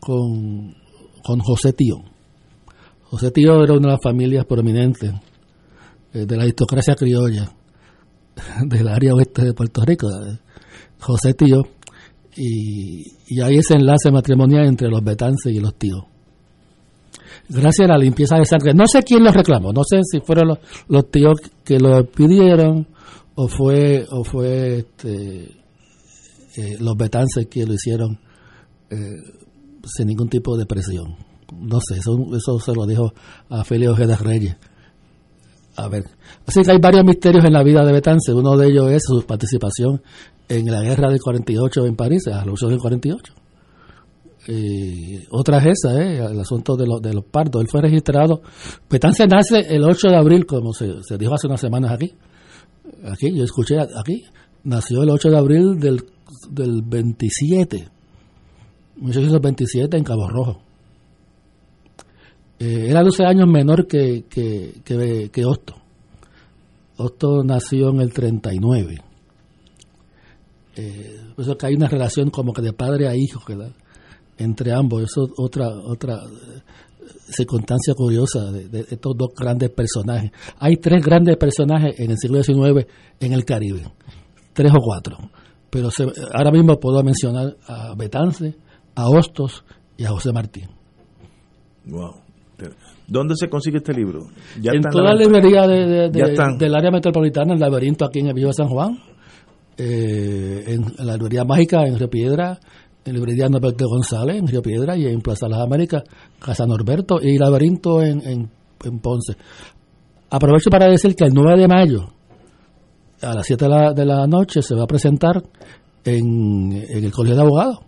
con, 0.00 0.74
con 1.22 1.40
José 1.40 1.72
Tío. 1.72 1.96
José 3.04 3.30
Tío 3.30 3.62
era 3.62 3.74
una 3.74 3.88
de 3.88 3.92
las 3.92 4.02
familias 4.02 4.44
prominentes 4.46 5.12
eh, 6.12 6.26
de 6.26 6.36
la 6.36 6.44
aristocracia 6.44 6.94
criolla 6.94 7.50
del 8.64 8.88
área 8.88 9.14
oeste 9.14 9.44
de 9.44 9.52
Puerto 9.52 9.84
Rico. 9.84 10.08
José 11.00 11.34
Tío, 11.34 11.62
y, 12.36 13.04
y 13.28 13.40
hay 13.40 13.56
ese 13.56 13.74
enlace 13.74 14.10
matrimonial 14.10 14.66
entre 14.66 14.88
los 14.88 15.02
Betances 15.02 15.52
y 15.52 15.60
los 15.60 15.74
tíos 15.74 16.04
gracias 17.48 17.88
a 17.88 17.92
la 17.92 17.98
limpieza 17.98 18.36
de 18.36 18.44
sangre. 18.44 18.74
No 18.74 18.86
sé 18.86 19.02
quién 19.02 19.24
lo 19.24 19.32
reclamó, 19.32 19.72
no 19.72 19.82
sé 19.84 20.00
si 20.02 20.20
fueron 20.20 20.58
los, 20.88 21.10
tíos 21.10 21.38
que 21.64 21.78
lo 21.78 22.04
pidieron 22.04 22.86
o 23.34 23.48
fue 23.48 24.06
o 24.10 24.24
fue 24.24 24.78
este, 24.78 25.44
eh, 26.56 26.76
los 26.80 26.96
betances 26.96 27.46
que 27.46 27.64
lo 27.64 27.74
hicieron 27.74 28.18
eh, 28.90 29.16
sin 29.84 30.06
ningún 30.06 30.28
tipo 30.28 30.56
de 30.56 30.66
presión. 30.66 31.16
No 31.52 31.78
sé, 31.80 31.98
eso, 31.98 32.18
eso 32.36 32.58
se 32.60 32.74
lo 32.74 32.86
dijo 32.86 33.12
a 33.48 33.64
Félix 33.64 33.90
Ojeda 33.92 34.16
Reyes. 34.16 34.56
A 35.76 35.88
ver, 35.88 36.04
así 36.44 36.62
que 36.62 36.72
hay 36.72 36.78
varios 36.78 37.04
misterios 37.04 37.44
en 37.44 37.52
la 37.52 37.62
vida 37.62 37.84
de 37.84 37.92
Betance. 37.92 38.32
Uno 38.32 38.56
de 38.56 38.66
ellos 38.66 38.90
es 38.90 39.02
su 39.06 39.24
participación 39.24 40.02
en 40.48 40.66
la 40.66 40.82
guerra 40.82 41.10
del 41.10 41.20
48 41.20 41.86
en 41.86 41.96
París, 41.96 42.22
la 42.26 42.40
revolución 42.40 42.70
del 42.70 42.80
48 42.80 43.34
eh, 44.50 45.26
otra 45.30 45.58
es 45.58 45.78
esa, 45.84 46.00
eh, 46.00 46.24
el 46.24 46.40
asunto 46.40 46.74
de, 46.74 46.86
de 47.02 47.12
los 47.12 47.24
pardos. 47.26 47.60
Él 47.60 47.68
fue 47.70 47.82
registrado. 47.82 48.40
Petance 48.88 49.26
nace 49.26 49.60
el 49.68 49.84
8 49.84 50.08
de 50.08 50.16
abril, 50.16 50.46
como 50.46 50.72
se, 50.72 50.86
dijo 51.18 51.34
hace 51.34 51.48
unas 51.48 51.60
semanas 51.60 51.92
aquí. 51.92 52.14
Aquí, 53.04 53.30
yo 53.36 53.44
escuché 53.44 53.76
aquí. 53.78 54.24
Nació 54.64 55.02
el 55.02 55.10
8 55.10 55.30
de 55.30 55.36
abril 55.36 55.78
del, 55.78 56.02
del 56.50 56.82
27, 56.82 57.88
1827, 58.96 59.98
en 59.98 60.04
Cabo 60.04 60.28
Rojo. 60.28 60.62
Eh, 62.58 62.86
era 62.88 63.02
12 63.02 63.24
años 63.24 63.46
menor 63.48 63.86
que, 63.86 64.24
que, 64.30 64.80
que, 64.82 65.30
que 65.30 65.44
Osto. 65.44 65.74
Osto 66.96 67.44
nació 67.44 67.90
en 67.90 68.00
el 68.00 68.14
39. 68.14 69.07
Eh, 70.78 71.20
por 71.34 71.44
eso 71.44 71.56
que 71.58 71.66
hay 71.66 71.74
una 71.74 71.88
relación 71.88 72.30
como 72.30 72.52
que 72.52 72.62
de 72.62 72.72
padre 72.72 73.08
a 73.08 73.16
hijo, 73.16 73.40
¿verdad? 73.46 73.72
entre 74.38 74.72
ambos. 74.72 75.02
Eso 75.02 75.24
es 75.24 75.30
otra, 75.36 75.68
otra 75.68 76.14
eh, 76.14 76.60
circunstancia 77.28 77.94
curiosa 77.94 78.50
de, 78.50 78.80
estos 78.80 79.16
dos 79.16 79.30
grandes 79.36 79.70
personajes. 79.70 80.30
Hay 80.58 80.76
tres 80.76 81.04
grandes 81.04 81.36
personajes 81.36 81.98
en 81.98 82.12
el 82.12 82.16
siglo 82.16 82.42
XIX 82.42 82.86
en 83.20 83.32
el 83.32 83.44
Caribe, 83.44 83.82
tres 84.52 84.72
o 84.72 84.80
cuatro. 84.80 85.18
Pero 85.70 85.90
ahora 86.32 86.50
mismo 86.50 86.78
puedo 86.80 87.02
mencionar 87.02 87.56
a 87.66 87.94
Betance, 87.94 88.54
a 88.94 89.08
Hostos 89.08 89.64
y 89.98 90.04
a 90.04 90.10
José 90.10 90.32
Martín. 90.32 90.68
Wow. 91.84 92.14
¿Dónde 93.06 93.34
se 93.36 93.48
consigue 93.48 93.78
este 93.78 93.92
libro? 93.92 94.20
en 94.62 94.82
toda 94.82 95.04
la 95.04 95.14
librería 95.14 95.66
de, 95.66 96.10
del 96.10 96.74
área 96.74 96.90
metropolitana, 96.90 97.54
el 97.54 97.60
laberinto 97.60 98.04
aquí 98.04 98.20
en 98.20 98.28
el 98.28 98.34
Vivo 98.34 98.52
San 98.52 98.68
Juan, 98.68 98.98
eh, 99.78 100.64
en 100.66 101.06
la 101.06 101.14
librería 101.14 101.44
mágica 101.44 101.86
en 101.86 101.98
Río 101.98 102.10
Piedra, 102.10 102.58
en 103.04 103.14
librería 103.14 103.48
Norberto 103.48 103.86
González, 103.88 104.36
en 104.36 104.46
Río 104.46 104.60
Piedra, 104.60 104.96
y 104.96 105.06
en 105.06 105.20
Plaza 105.20 105.48
Las 105.48 105.60
Américas, 105.60 106.02
Casa 106.40 106.66
Norberto 106.66 107.20
y 107.22 107.38
Laberinto 107.38 108.02
en, 108.02 108.20
en, 108.26 108.98
Ponce. 109.00 109.36
Aprovecho 110.30 110.70
para 110.70 110.88
decir 110.88 111.14
que 111.14 111.24
el 111.24 111.32
9 111.32 111.60
de 111.60 111.68
mayo, 111.68 112.12
a 113.22 113.34
las 113.34 113.46
7 113.46 113.64
de 113.64 113.70
la, 113.70 113.92
de 113.92 114.04
la 114.04 114.26
noche, 114.26 114.62
se 114.62 114.74
va 114.74 114.84
a 114.84 114.86
presentar 114.86 115.42
en, 116.04 116.72
en 116.72 117.04
el 117.04 117.12
colegio 117.12 117.36
de 117.36 117.42
abogados, 117.42 117.78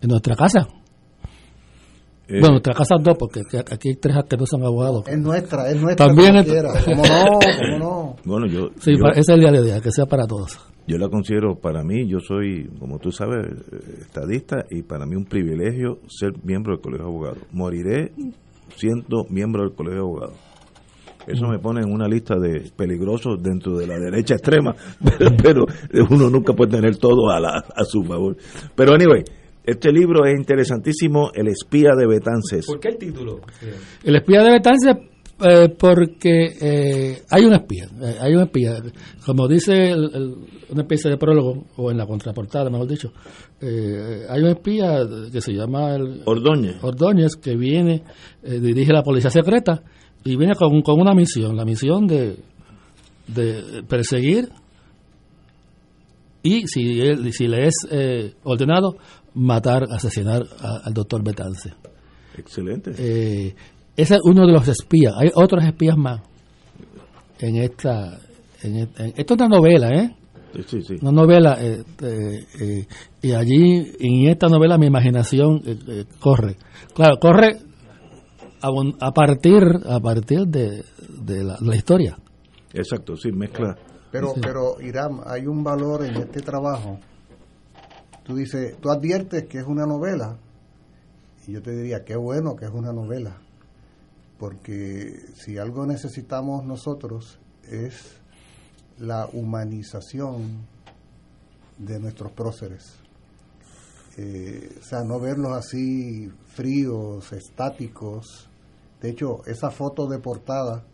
en 0.00 0.10
nuestra 0.10 0.36
casa. 0.36 0.68
Eh, 2.28 2.40
bueno, 2.40 2.50
nuestra 2.56 2.74
casa 2.74 2.96
dos, 3.00 3.16
porque 3.18 3.40
aquí- 3.70 3.88
hay 3.88 3.96
tres 3.96 4.16
que 4.28 4.36
no 4.36 4.44
son 4.46 4.62
abogados. 4.64 5.02
Es 5.08 5.18
nuestra, 5.18 5.70
es 5.70 5.80
nuestra. 5.80 6.06
También 6.08 6.34
como 6.44 6.54
es-. 6.54 6.84
¿Cómo 6.84 7.02
no? 7.02 7.38
¿Cómo 7.40 7.78
no? 7.78 8.16
Bueno, 8.24 8.46
yo, 8.46 8.68
Sí, 8.78 8.92
yo, 8.98 9.06
ese 9.12 9.20
es 9.20 9.28
el 9.30 9.40
día 9.40 9.50
de 9.52 9.62
día, 9.62 9.80
que 9.80 9.90
sea 9.90 10.04
para 10.04 10.26
todos. 10.26 10.58
yo 10.86 10.98
la 10.98 11.08
considero 11.08 11.54
para 11.56 11.82
mí, 11.82 12.06
yo 12.06 12.18
soy, 12.20 12.68
como 12.78 12.98
tú 12.98 13.10
sabes, 13.12 13.46
eh, 13.72 13.98
estadista 14.02 14.64
y 14.70 14.82
para 14.82 15.06
mí 15.06 15.16
un 15.16 15.24
privilegio 15.24 15.98
ser 16.08 16.32
miembro 16.44 16.74
del 16.74 16.82
Colegio 16.82 17.06
de 17.06 17.10
Abogados. 17.12 17.38
Moriré 17.52 18.12
siendo 18.76 19.24
miembro 19.30 19.62
del 19.62 19.74
Colegio 19.74 20.00
de 20.02 20.06
Abogados. 20.06 20.36
Eso 21.26 21.46
me 21.46 21.58
pone 21.58 21.80
en 21.82 21.92
una 21.92 22.08
lista 22.08 22.36
de 22.38 22.70
peligrosos 22.74 23.42
dentro 23.42 23.76
de 23.76 23.86
la 23.86 23.98
derecha 23.98 24.34
extrema, 24.34 24.74
pero, 25.18 25.66
pero 25.92 26.06
uno 26.10 26.30
nunca 26.30 26.54
puede 26.54 26.70
tener 26.72 26.96
todo 26.96 27.30
a, 27.30 27.38
la- 27.38 27.58
a 27.74 27.84
su 27.84 28.02
favor. 28.02 28.36
Pero 28.74 28.94
anyway, 28.94 29.22
este 29.70 29.92
libro 29.92 30.24
es 30.26 30.34
interesantísimo, 30.38 31.30
El 31.34 31.48
espía 31.48 31.90
de 31.96 32.06
Betances. 32.06 32.66
¿Por 32.66 32.80
qué 32.80 32.88
el 32.88 32.96
título? 32.98 33.40
El 34.04 34.16
espía 34.16 34.42
de 34.42 34.50
Betance, 34.52 34.90
eh, 35.40 35.68
porque 35.78 36.46
eh, 36.60 37.22
hay 37.30 37.44
un 37.44 37.52
espía, 37.54 37.86
eh, 38.02 38.16
hay 38.20 38.34
un 38.34 38.42
espía. 38.42 38.82
Como 39.24 39.46
dice 39.46 39.72
el- 39.90 40.10
el- 40.14 40.34
una 40.70 40.82
especie 40.82 41.10
de 41.10 41.16
prólogo, 41.16 41.64
o 41.76 41.90
en 41.90 41.96
la 41.98 42.06
contraportada, 42.06 42.70
mejor 42.70 42.88
dicho, 42.88 43.12
eh, 43.60 44.24
hay 44.28 44.40
un 44.42 44.48
espía 44.48 45.00
que 45.32 45.40
se 45.40 45.52
llama 45.52 45.94
el, 45.96 46.22
Ordóñez. 46.24 46.76
Ordóñez, 46.82 47.36
que 47.36 47.56
viene, 47.56 48.02
eh, 48.42 48.58
dirige 48.60 48.92
la 48.92 49.02
policía 49.02 49.30
secreta 49.30 49.82
y 50.24 50.36
viene 50.36 50.54
con, 50.54 50.82
con 50.82 51.00
una 51.00 51.14
misión, 51.14 51.56
la 51.56 51.64
misión 51.64 52.06
de, 52.06 52.36
de 53.28 53.82
perseguir 53.88 54.48
y, 56.42 56.66
si, 56.66 57.00
él, 57.00 57.32
si 57.32 57.46
le 57.48 57.66
es 57.66 57.74
eh, 57.90 58.32
ordenado, 58.44 58.96
matar, 59.38 59.84
asesinar 59.90 60.42
a- 60.60 60.80
al 60.84 60.92
doctor 60.94 61.22
Betance. 61.22 61.72
Excelente. 62.36 62.92
Eh, 62.98 63.54
ese 63.96 64.14
es 64.14 64.20
uno 64.24 64.46
de 64.46 64.52
los 64.52 64.66
espías. 64.68 65.14
Hay 65.18 65.30
otros 65.34 65.64
espías 65.64 65.96
más 65.96 66.20
en 67.40 67.56
esta. 67.56 68.18
En, 68.62 68.76
et- 68.76 69.00
en- 69.00 69.12
esto 69.16 69.34
es 69.34 69.40
una 69.40 69.48
novela, 69.48 69.90
¿eh? 69.90 70.14
Sí, 70.66 70.82
sí. 70.82 70.94
Una 71.02 71.12
novela. 71.12 71.56
eh, 71.60 71.82
eh, 72.02 72.38
eh, 72.60 72.86
y 73.22 73.32
allí, 73.32 73.92
en 74.00 74.28
esta 74.28 74.48
novela, 74.48 74.78
mi 74.78 74.86
imaginación 74.86 75.62
eh, 75.64 75.78
eh, 75.88 76.04
corre. 76.20 76.56
Claro, 76.94 77.16
corre 77.20 77.58
a, 78.62 78.68
a 79.06 79.12
partir 79.12 79.62
a 79.88 80.00
partir 80.00 80.40
de, 80.46 80.84
de 81.22 81.44
la, 81.44 81.56
la 81.60 81.76
historia. 81.76 82.16
Exacto, 82.72 83.16
sí, 83.16 83.30
mezcla. 83.30 83.76
Pero, 84.10 84.28
Sí. 84.34 84.40
pero 84.42 84.80
Irán, 84.80 85.20
hay 85.26 85.46
un 85.46 85.62
valor 85.62 86.04
en 86.04 86.16
este 86.16 86.40
trabajo. 86.40 86.98
Tú 88.28 88.36
dices, 88.36 88.76
tú 88.78 88.90
adviertes 88.90 89.46
que 89.46 89.56
es 89.56 89.64
una 89.64 89.86
novela, 89.86 90.36
y 91.46 91.52
yo 91.52 91.62
te 91.62 91.74
diría, 91.74 92.04
qué 92.04 92.14
bueno 92.14 92.56
que 92.56 92.66
es 92.66 92.70
una 92.70 92.92
novela, 92.92 93.38
porque 94.38 95.18
si 95.34 95.56
algo 95.56 95.86
necesitamos 95.86 96.62
nosotros 96.66 97.38
es 97.62 98.20
la 98.98 99.26
humanización 99.32 100.66
de 101.78 101.98
nuestros 102.00 102.30
próceres. 102.32 102.96
Eh, 104.18 104.76
o 104.78 104.84
sea, 104.84 105.04
no 105.04 105.18
verlos 105.20 105.52
así 105.52 106.30
fríos, 106.48 107.32
estáticos. 107.32 108.50
De 109.00 109.08
hecho, 109.08 109.42
esa 109.46 109.70
foto 109.70 110.06
de 110.06 110.18
portada, 110.18 110.84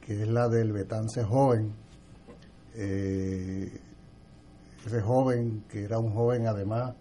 que 0.00 0.22
es 0.22 0.28
la 0.28 0.48
del 0.48 0.72
Betance 0.72 1.22
joven, 1.22 1.72
eh, 2.74 3.80
ese 4.86 5.02
joven 5.02 5.64
que 5.68 5.84
era 5.84 5.98
un 5.98 6.12
joven 6.12 6.46
además 6.46 6.94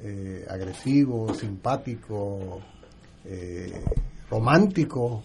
eh, 0.00 0.46
agresivo, 0.48 1.34
simpático, 1.34 2.60
eh, 3.24 3.84
romántico, 4.30 5.22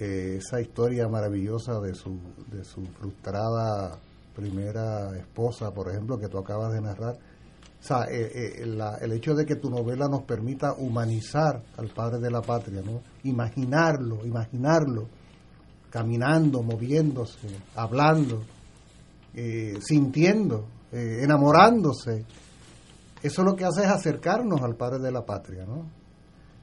eh, 0.00 0.38
esa 0.38 0.60
historia 0.60 1.06
maravillosa 1.08 1.80
de 1.80 1.94
su, 1.94 2.18
de 2.50 2.64
su 2.64 2.82
frustrada 2.86 3.98
primera 4.34 5.16
esposa, 5.16 5.72
por 5.72 5.90
ejemplo, 5.90 6.18
que 6.18 6.28
tú 6.28 6.38
acabas 6.38 6.72
de 6.72 6.80
narrar. 6.80 7.14
O 7.14 7.86
sea, 7.86 8.04
el 8.04 9.12
hecho 9.12 9.34
de 9.34 9.44
que 9.44 9.56
tu 9.56 9.68
novela 9.68 10.08
nos 10.08 10.22
permita 10.22 10.72
humanizar 10.72 11.62
al 11.76 11.88
padre 11.88 12.18
de 12.18 12.30
la 12.30 12.40
patria, 12.40 12.80
¿no? 12.82 13.02
Imaginarlo, 13.24 14.24
imaginarlo, 14.24 15.06
caminando, 15.90 16.62
moviéndose, 16.62 17.48
hablando, 17.74 18.42
sintiendo, 19.80 20.66
eh, 20.94 21.24
enamorándose. 21.24 22.24
Eso 23.20 23.42
lo 23.42 23.56
que 23.56 23.64
hace 23.64 23.82
es 23.82 23.88
acercarnos 23.88 24.62
al 24.62 24.76
padre 24.76 25.00
de 25.00 25.10
la 25.10 25.24
patria, 25.26 25.64
¿no? 25.66 25.86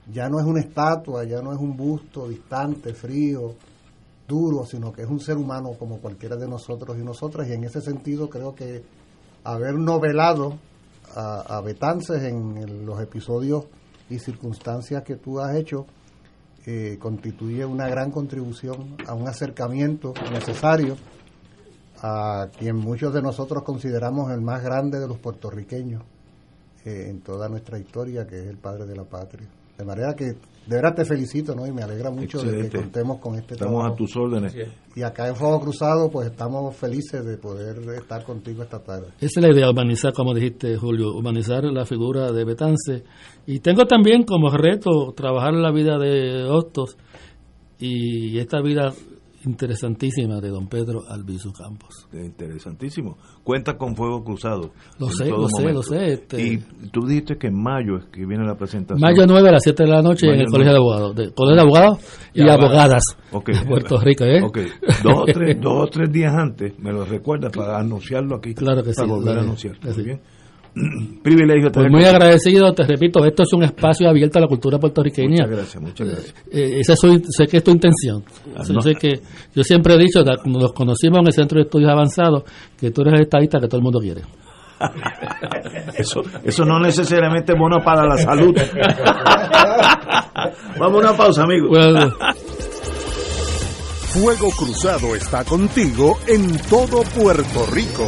Ya 0.09 0.29
no 0.29 0.39
es 0.39 0.45
una 0.45 0.61
estatua, 0.61 1.25
ya 1.25 1.41
no 1.41 1.51
es 1.51 1.59
un 1.59 1.75
busto 1.75 2.29
distante, 2.29 2.93
frío, 2.93 3.55
duro, 4.25 4.65
sino 4.65 4.93
que 4.93 5.01
es 5.01 5.09
un 5.09 5.19
ser 5.19 5.37
humano 5.37 5.73
como 5.77 5.99
cualquiera 5.99 6.37
de 6.37 6.47
nosotros 6.47 6.97
y 6.97 7.03
nosotras. 7.03 7.47
Y 7.49 7.53
en 7.53 7.65
ese 7.65 7.81
sentido 7.81 8.29
creo 8.29 8.55
que 8.55 8.83
haber 9.43 9.75
novelado 9.75 10.57
a, 11.13 11.59
Betances 11.59 12.23
en 12.23 12.85
los 12.85 13.01
episodios 13.01 13.65
y 14.09 14.17
circunstancias 14.17 15.03
que 15.03 15.17
tú 15.17 15.41
has 15.41 15.55
hecho 15.55 15.85
eh, 16.65 16.97
constituye 17.01 17.65
una 17.65 17.89
gran 17.89 18.11
contribución 18.11 18.95
a 19.07 19.13
un 19.13 19.27
acercamiento 19.27 20.13
necesario 20.31 20.95
a 22.01 22.47
quien 22.57 22.75
muchos 22.77 23.13
de 23.13 23.21
nosotros 23.21 23.63
consideramos 23.63 24.31
el 24.31 24.41
más 24.41 24.63
grande 24.63 24.99
de 24.99 25.07
los 25.07 25.19
puertorriqueños 25.19 26.01
eh, 26.83 27.07
en 27.09 27.21
toda 27.21 27.47
nuestra 27.47 27.77
historia, 27.77 28.25
que 28.25 28.39
es 28.39 28.47
el 28.47 28.57
padre 28.57 28.85
de 28.85 28.95
la 28.95 29.03
patria. 29.03 29.47
De 29.77 29.85
manera 29.85 30.15
que 30.15 30.25
de 30.25 30.75
verdad 30.75 30.95
te 30.95 31.05
felicito, 31.05 31.55
¿no? 31.55 31.65
Y 31.65 31.71
me 31.71 31.81
alegra 31.81 32.11
mucho 32.11 32.41
de 32.41 32.69
que 32.69 32.77
contemos 32.77 33.19
con 33.19 33.35
este 33.35 33.53
Estamos 33.53 33.73
trabajo. 33.73 33.93
a 33.93 33.97
tus 33.97 34.15
órdenes. 34.15 34.55
Y 34.95 35.01
acá 35.01 35.27
en 35.27 35.35
Fuego 35.35 35.59
Cruzado, 35.59 36.09
pues 36.09 36.27
estamos 36.27 36.75
felices 36.75 37.25
de 37.25 37.37
poder 37.37 37.77
estar 37.95 38.23
contigo 38.23 38.61
esta 38.63 38.79
tarde. 38.79 39.07
Esa 39.19 39.39
es 39.39 39.45
la 39.45 39.51
idea, 39.51 39.69
humanizar, 39.69 40.13
como 40.13 40.33
dijiste, 40.33 40.77
Julio, 40.77 41.15
humanizar 41.15 41.63
la 41.65 41.85
figura 41.85 42.31
de 42.31 42.45
Betance. 42.45 43.03
Y 43.47 43.59
tengo 43.59 43.85
también 43.85 44.23
como 44.23 44.49
reto 44.49 45.13
trabajar 45.15 45.53
la 45.53 45.71
vida 45.71 45.97
de 45.97 46.43
Hostos 46.43 46.97
y 47.79 48.37
esta 48.37 48.61
vida 48.61 48.93
interesantísima 49.45 50.39
de 50.39 50.49
don 50.49 50.67
Pedro 50.67 51.01
Albizu 51.09 51.51
Campos. 51.53 52.07
Interesantísimo. 52.13 53.17
Cuenta 53.43 53.77
con 53.77 53.95
Fuego 53.95 54.23
Cruzado. 54.23 54.71
Lo 54.99 55.09
sé, 55.09 55.29
lo 55.29 55.47
sé, 55.47 55.73
lo 55.73 55.83
sé, 55.83 56.13
este- 56.13 56.41
Y 56.41 56.57
tú 56.91 57.05
dijiste 57.05 57.37
que 57.37 57.47
en 57.47 57.61
mayo 57.61 57.97
es 57.97 58.05
que 58.11 58.25
viene 58.25 58.45
la 58.45 58.55
presentación. 58.55 58.99
Mayo 58.99 59.25
9 59.27 59.49
a 59.49 59.51
las 59.53 59.63
7 59.63 59.83
de 59.83 59.89
la 59.89 60.01
noche 60.01 60.27
en 60.27 60.39
el 60.41 60.47
Colegio 60.47 60.73
de 60.73 60.79
9. 60.79 60.93
Abogados, 60.95 61.15
de, 61.15 61.33
Colegio 61.33 61.55
de 61.55 61.61
Abogados 61.61 61.99
y, 62.33 62.43
Y 62.43 62.49
Abogadas 62.49 63.03
Ok. 63.31 63.49
de 63.51 63.65
Puerto 63.65 63.99
Rico, 63.99 64.23
¿eh? 64.25 64.41
Ok. 64.41 64.59
Dos 65.03 65.13
o, 65.15 65.25
tres, 65.25 65.59
dos 65.61 65.73
o 65.83 65.87
tres 65.87 66.11
días 66.11 66.33
antes 66.33 66.77
me 66.79 66.91
lo 66.91 67.05
recuerdas 67.05 67.51
para 67.55 67.79
anunciarlo 67.79 68.35
aquí. 68.35 68.53
Claro 68.53 68.83
que 68.83 68.91
para 68.93 69.05
sí, 69.05 69.09
volver 69.11 69.23
claro 69.25 69.39
a 69.39 69.43
anunciar. 69.43 69.75
Muy 69.83 70.03
bien. 70.03 70.21
Privilegio 71.23 71.69
Pues 71.71 71.91
muy 71.91 72.05
agradecido, 72.05 72.73
te 72.73 72.83
repito, 72.83 73.25
esto 73.25 73.43
es 73.43 73.53
un 73.53 73.63
espacio 73.63 74.09
abierto 74.09 74.39
a 74.39 74.41
la 74.41 74.47
cultura 74.47 74.79
puertorriqueña. 74.79 75.43
Muchas 75.43 75.49
gracias, 75.49 75.83
muchas 75.83 76.07
gracias. 76.07 76.35
Eh, 76.51 76.79
esa 76.79 76.95
soy, 76.95 77.21
sé 77.29 77.45
que 77.47 77.57
es 77.57 77.63
tu 77.63 77.71
intención. 77.71 78.23
Ah, 78.55 78.63
no. 78.71 78.81
sé 78.81 78.95
que 78.95 79.19
yo 79.53 79.63
siempre 79.63 79.95
he 79.95 79.97
dicho, 79.97 80.23
nos 80.45 80.71
conocimos 80.73 81.19
en 81.19 81.27
el 81.27 81.33
Centro 81.33 81.57
de 81.57 81.63
Estudios 81.63 81.91
Avanzados, 81.91 82.43
que 82.79 82.91
tú 82.91 83.01
eres 83.01 83.15
el 83.15 83.21
estadista 83.23 83.59
que 83.59 83.67
todo 83.67 83.77
el 83.77 83.83
mundo 83.83 83.99
quiere. 83.99 84.21
Eso, 85.95 86.23
eso 86.43 86.65
no 86.65 86.79
necesariamente 86.79 87.53
es 87.53 87.59
bueno 87.59 87.77
para 87.83 88.03
la 88.03 88.17
salud. 88.17 88.55
Vamos 90.79 91.05
a 91.05 91.09
una 91.09 91.15
pausa, 91.15 91.43
amigos. 91.43 91.77
Fuego 94.07 94.49
Cruzado 94.57 95.15
está 95.15 95.43
contigo 95.43 96.17
en 96.27 96.57
todo 96.67 97.03
Puerto 97.15 97.67
Rico. 97.71 98.07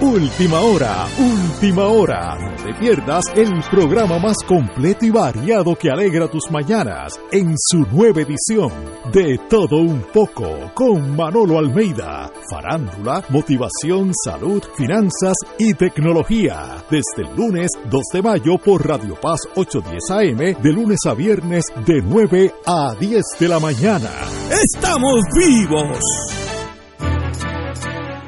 Última 0.00 0.60
hora, 0.60 1.06
última 1.18 1.84
hora. 1.84 2.34
No 2.40 2.64
te 2.64 2.72
pierdas 2.72 3.26
el 3.36 3.52
programa 3.70 4.18
más 4.18 4.38
completo 4.46 5.04
y 5.04 5.10
variado 5.10 5.76
que 5.76 5.90
alegra 5.90 6.26
tus 6.26 6.50
mañanas 6.50 7.20
en 7.30 7.54
su 7.58 7.80
nueva 7.92 8.22
edición 8.22 8.72
de 9.12 9.38
Todo 9.50 9.76
un 9.76 10.00
poco 10.10 10.72
con 10.72 11.14
Manolo 11.14 11.58
Almeida. 11.58 12.32
Farándula, 12.50 13.22
motivación, 13.28 14.12
salud, 14.24 14.62
finanzas 14.74 15.36
y 15.58 15.74
tecnología. 15.74 16.82
Desde 16.90 17.28
el 17.28 17.36
lunes 17.36 17.68
2 17.90 18.02
de 18.14 18.22
mayo 18.22 18.56
por 18.56 18.88
Radio 18.88 19.20
Paz 19.20 19.40
810 19.54 20.10
AM, 20.10 20.62
de 20.62 20.72
lunes 20.72 21.00
a 21.06 21.12
viernes 21.12 21.66
de 21.84 22.00
9 22.00 22.54
a 22.64 22.94
10 22.98 23.22
de 23.38 23.48
la 23.48 23.60
mañana. 23.60 24.10
¡Estamos 24.50 25.20
vivos! 25.36 26.49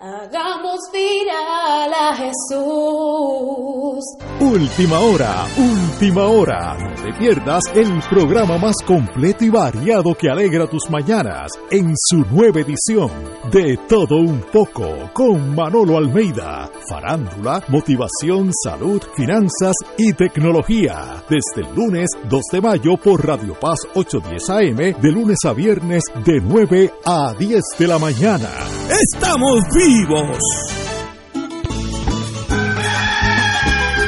Hagamos 0.00 0.78
viral 0.92 1.92
a 1.92 2.14
Jesús. 2.14 4.04
Última 4.38 5.00
hora, 5.00 5.44
última 5.56 6.26
hora. 6.26 6.76
No 6.78 7.02
te 7.02 7.12
pierdas 7.14 7.64
el 7.74 8.00
programa 8.08 8.58
más 8.58 8.76
completo 8.86 9.44
y 9.44 9.50
variado 9.50 10.14
que 10.14 10.30
alegra 10.30 10.68
tus 10.68 10.88
mañanas 10.88 11.50
en 11.72 11.94
su 11.96 12.18
nueva 12.30 12.60
edición 12.60 13.10
de 13.50 13.76
Todo 13.88 14.18
un 14.18 14.40
poco 14.52 15.10
con 15.12 15.56
Manolo 15.56 15.98
Almeida. 15.98 16.70
Farándula, 16.88 17.64
motivación, 17.66 18.52
salud, 18.52 19.02
finanzas 19.16 19.74
y 19.96 20.12
tecnología. 20.12 21.24
Desde 21.28 21.68
el 21.68 21.74
lunes 21.74 22.08
2 22.28 22.42
de 22.52 22.60
mayo 22.60 22.96
por 22.98 23.26
Radio 23.26 23.54
Paz 23.58 23.80
810 23.96 24.50
AM, 24.50 25.00
de 25.02 25.10
lunes 25.10 25.38
a 25.44 25.52
viernes 25.52 26.04
de 26.24 26.40
9 26.40 26.94
a 27.04 27.34
10 27.36 27.62
de 27.76 27.88
la 27.88 27.98
mañana. 27.98 28.48
¡Estamos 28.88 29.60
vivos! 29.88 30.38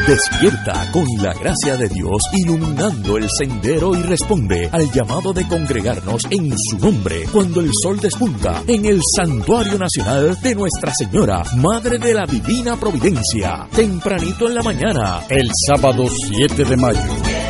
Despierta 0.06 0.90
con 0.92 1.04
la 1.22 1.32
gracia 1.32 1.76
de 1.76 1.88
Dios 1.88 2.20
iluminando 2.34 3.16
el 3.16 3.26
sendero 3.30 3.94
y 3.94 4.02
responde 4.02 4.68
al 4.72 4.90
llamado 4.90 5.32
de 5.32 5.46
congregarnos 5.46 6.26
en 6.30 6.52
su 6.58 6.78
nombre 6.78 7.24
cuando 7.32 7.60
el 7.60 7.70
sol 7.82 7.98
despunta 7.98 8.62
en 8.66 8.84
el 8.84 9.00
Santuario 9.16 9.78
Nacional 9.78 10.36
de 10.42 10.54
Nuestra 10.54 10.92
Señora, 10.92 11.42
Madre 11.56 11.98
de 11.98 12.12
la 12.12 12.26
Divina 12.26 12.76
Providencia, 12.76 13.68
tempranito 13.74 14.48
en 14.48 14.54
la 14.56 14.62
mañana, 14.62 15.22
el 15.28 15.48
sábado 15.66 16.04
7 16.08 16.64
de 16.64 16.76
mayo. 16.76 17.49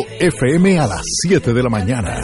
FM 0.19 0.79
a 0.79 0.87
las 0.87 1.01
7 1.27 1.53
de 1.53 1.63
la 1.63 1.69
mañana. 1.69 2.21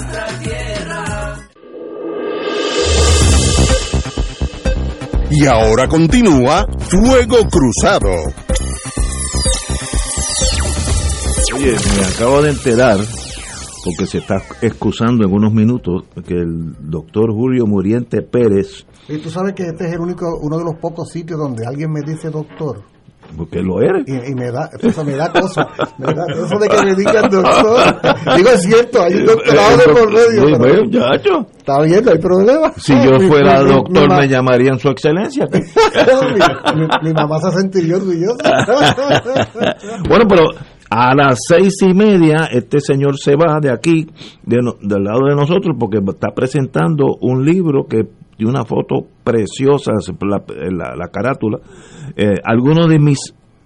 Y 5.30 5.46
ahora 5.46 5.88
continúa 5.88 6.66
Fuego 6.90 7.38
Cruzado. 7.50 8.10
Oye, 11.56 11.76
me 11.98 12.06
acabo 12.06 12.42
de 12.42 12.52
enterar, 12.52 12.98
porque 13.84 14.06
se 14.06 14.20
está 14.20 14.42
excusando 14.62 15.26
en 15.26 15.34
unos 15.34 15.54
minutos, 15.54 16.06
que 16.26 16.34
el 16.34 16.74
doctor 16.80 17.32
Julio 17.34 17.66
Muriente 17.66 18.22
Pérez, 18.22 18.86
Y 19.10 19.18
tú 19.18 19.30
sabes 19.30 19.54
que 19.54 19.64
este 19.64 19.88
es 19.88 19.94
el 19.94 20.00
único, 20.00 20.38
uno 20.42 20.58
de 20.58 20.64
los 20.64 20.76
pocos 20.76 21.10
sitios 21.10 21.40
donde 21.40 21.66
alguien 21.66 21.92
me 21.92 22.02
dice 22.02 22.30
doctor. 22.30 22.84
Porque 23.36 23.62
lo 23.62 23.82
eres. 23.82 24.04
Y, 24.08 24.32
y 24.32 24.36
me 24.36 24.52
da, 24.52 24.70
eso 24.80 25.04
me 25.04 25.16
da 25.16 25.32
cosa. 25.32 25.68
Me 25.98 26.14
da 26.14 26.24
eso 26.34 26.58
de 26.60 26.68
que 26.70 26.86
me 26.86 26.96
digan 26.96 27.30
doctor. 27.30 27.80
Digo, 28.38 28.50
es 28.50 28.62
cierto, 28.64 29.02
hay 29.02 29.14
un 29.16 29.26
doctorado 29.26 29.78
de 29.78 29.84
por 29.86 30.08
medio. 30.12 30.30
Sí, 30.30 30.38
pero- 30.40 30.58
bueno, 30.58 30.84
muchacho. 30.86 31.48
Está 31.58 31.82
bien, 31.82 32.06
no 32.06 32.12
hay 32.12 32.18
problema. 32.20 32.72
Si 32.78 32.94
yo 33.04 33.20
Mi- 33.20 33.28
fuera 33.28 33.62
mi- 33.64 33.72
doctor, 33.72 34.10
mi 34.10 34.16
me 34.16 34.28
llamarían 34.30 34.80
su 34.80 34.88
excelencia. 34.90 35.48
mi, 37.04 37.14
mamá 37.14 37.40
se 37.40 37.52
sentiría 37.60 37.98
orgullosa. 37.98 38.66
bueno, 40.10 40.26
pero 40.28 40.44
a 40.90 41.14
las 41.14 41.40
seis 41.48 41.74
y 41.82 41.94
media 41.94 42.48
este 42.52 42.80
señor 42.80 43.18
se 43.18 43.36
va 43.36 43.60
de 43.60 43.72
aquí, 43.72 44.08
de 44.44 44.58
del 44.82 45.04
lado 45.04 45.28
de 45.28 45.36
nosotros, 45.36 45.76
porque 45.80 45.98
está 45.98 46.30
presentando 46.34 47.18
un 47.22 47.44
libro 47.46 47.86
que 47.90 48.04
tiene 48.38 48.52
una 48.52 48.64
foto 48.66 49.08
preciosa, 49.24 49.92
la, 50.22 50.44
la- 50.72 50.96
la 50.96 51.08
carátula. 51.10 51.58
Eh, 52.16 52.36
algunos 52.44 52.88
de 52.88 53.00
mis 53.00 53.18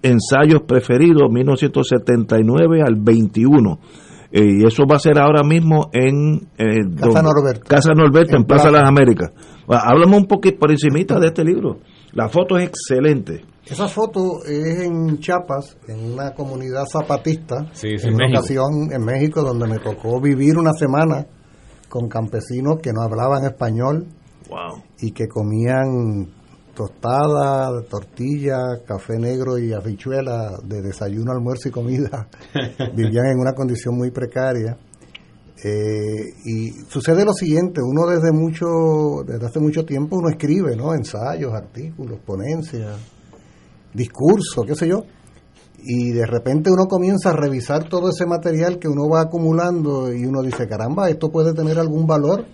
ensayos 0.02 0.62
preferidos, 0.66 1.30
1979 1.30 2.82
al 2.84 2.96
21. 2.96 3.78
Eh, 4.34 4.60
y 4.62 4.66
eso 4.66 4.84
va 4.90 4.96
a 4.96 4.98
ser 4.98 5.18
ahora 5.20 5.42
mismo 5.42 5.90
en 5.92 6.48
eh, 6.56 6.80
Casa 6.98 7.22
Norberto. 7.22 7.68
Casa 7.68 7.92
Norberto, 7.94 8.30
en, 8.30 8.36
En 8.42 8.44
Plaza 8.46 8.64
de 8.64 8.70
Plaza. 8.70 8.82
las 8.82 8.88
Américas. 8.88 9.30
Ah, 9.68 9.90
Háblame 9.90 10.16
un 10.16 10.26
poquito 10.26 10.58
por 10.58 10.70
encimita 10.70 11.18
de 11.20 11.26
este 11.26 11.44
libro. 11.44 11.76
La 12.12 12.28
foto 12.28 12.56
es 12.56 12.68
excelente. 12.68 13.44
Esa 13.66 13.86
foto 13.88 14.42
es 14.44 14.80
en 14.80 15.18
Chiapas, 15.18 15.76
en 15.86 16.14
una 16.14 16.32
comunidad 16.32 16.84
zapatista, 16.90 17.66
Sí, 17.72 17.96
sí, 17.98 18.08
en 18.08 18.14
una 18.14 18.24
México. 18.26 18.38
ocasión 18.40 18.92
en 18.92 19.04
México 19.04 19.42
donde 19.42 19.66
me 19.68 19.78
tocó 19.78 20.20
vivir 20.20 20.58
una 20.58 20.72
semana 20.72 21.26
con 21.88 22.08
campesinos 22.08 22.78
que 22.82 22.90
no 22.92 23.02
hablaban 23.02 23.44
español. 23.44 24.06
Y 25.02 25.10
que 25.10 25.26
comían 25.26 26.28
tostada, 26.74 27.82
tortilla, 27.82 28.58
café 28.86 29.18
negro 29.18 29.58
y 29.58 29.72
habichuela 29.72 30.58
de 30.64 30.80
desayuno, 30.80 31.32
almuerzo 31.32 31.68
y 31.68 31.72
comida. 31.72 32.28
Vivían 32.94 33.26
en 33.26 33.40
una 33.40 33.52
condición 33.52 33.96
muy 33.96 34.10
precaria. 34.10 34.78
Eh, 35.64 36.34
y 36.44 36.70
sucede 36.88 37.24
lo 37.24 37.32
siguiente, 37.32 37.80
uno 37.82 38.06
desde 38.06 38.32
mucho, 38.32 39.22
desde 39.26 39.46
hace 39.46 39.60
mucho 39.60 39.84
tiempo 39.84 40.16
uno 40.16 40.28
escribe, 40.28 40.74
¿no? 40.74 40.94
Ensayos, 40.94 41.52
artículos, 41.52 42.18
ponencias, 42.24 42.98
discursos, 43.92 44.64
qué 44.66 44.74
sé 44.74 44.88
yo. 44.88 45.02
Y 45.84 46.12
de 46.12 46.26
repente 46.26 46.70
uno 46.70 46.86
comienza 46.86 47.30
a 47.30 47.36
revisar 47.36 47.88
todo 47.88 48.10
ese 48.10 48.24
material 48.24 48.78
que 48.78 48.88
uno 48.88 49.08
va 49.08 49.22
acumulando 49.22 50.12
y 50.12 50.24
uno 50.24 50.42
dice, 50.42 50.66
caramba, 50.68 51.10
esto 51.10 51.30
puede 51.30 51.54
tener 51.54 51.78
algún 51.78 52.06
valor. 52.06 52.44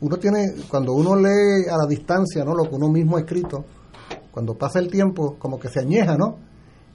Uno 0.00 0.16
tiene, 0.16 0.54
cuando 0.68 0.92
uno 0.92 1.16
lee 1.16 1.68
a 1.70 1.76
la 1.76 1.86
distancia, 1.88 2.44
¿no? 2.44 2.54
Lo 2.54 2.68
que 2.68 2.74
uno 2.74 2.88
mismo 2.88 3.16
ha 3.16 3.20
escrito, 3.20 3.64
cuando 4.30 4.54
pasa 4.54 4.78
el 4.78 4.90
tiempo, 4.90 5.36
como 5.38 5.58
que 5.58 5.68
se 5.68 5.80
añeja, 5.80 6.16
¿no? 6.16 6.38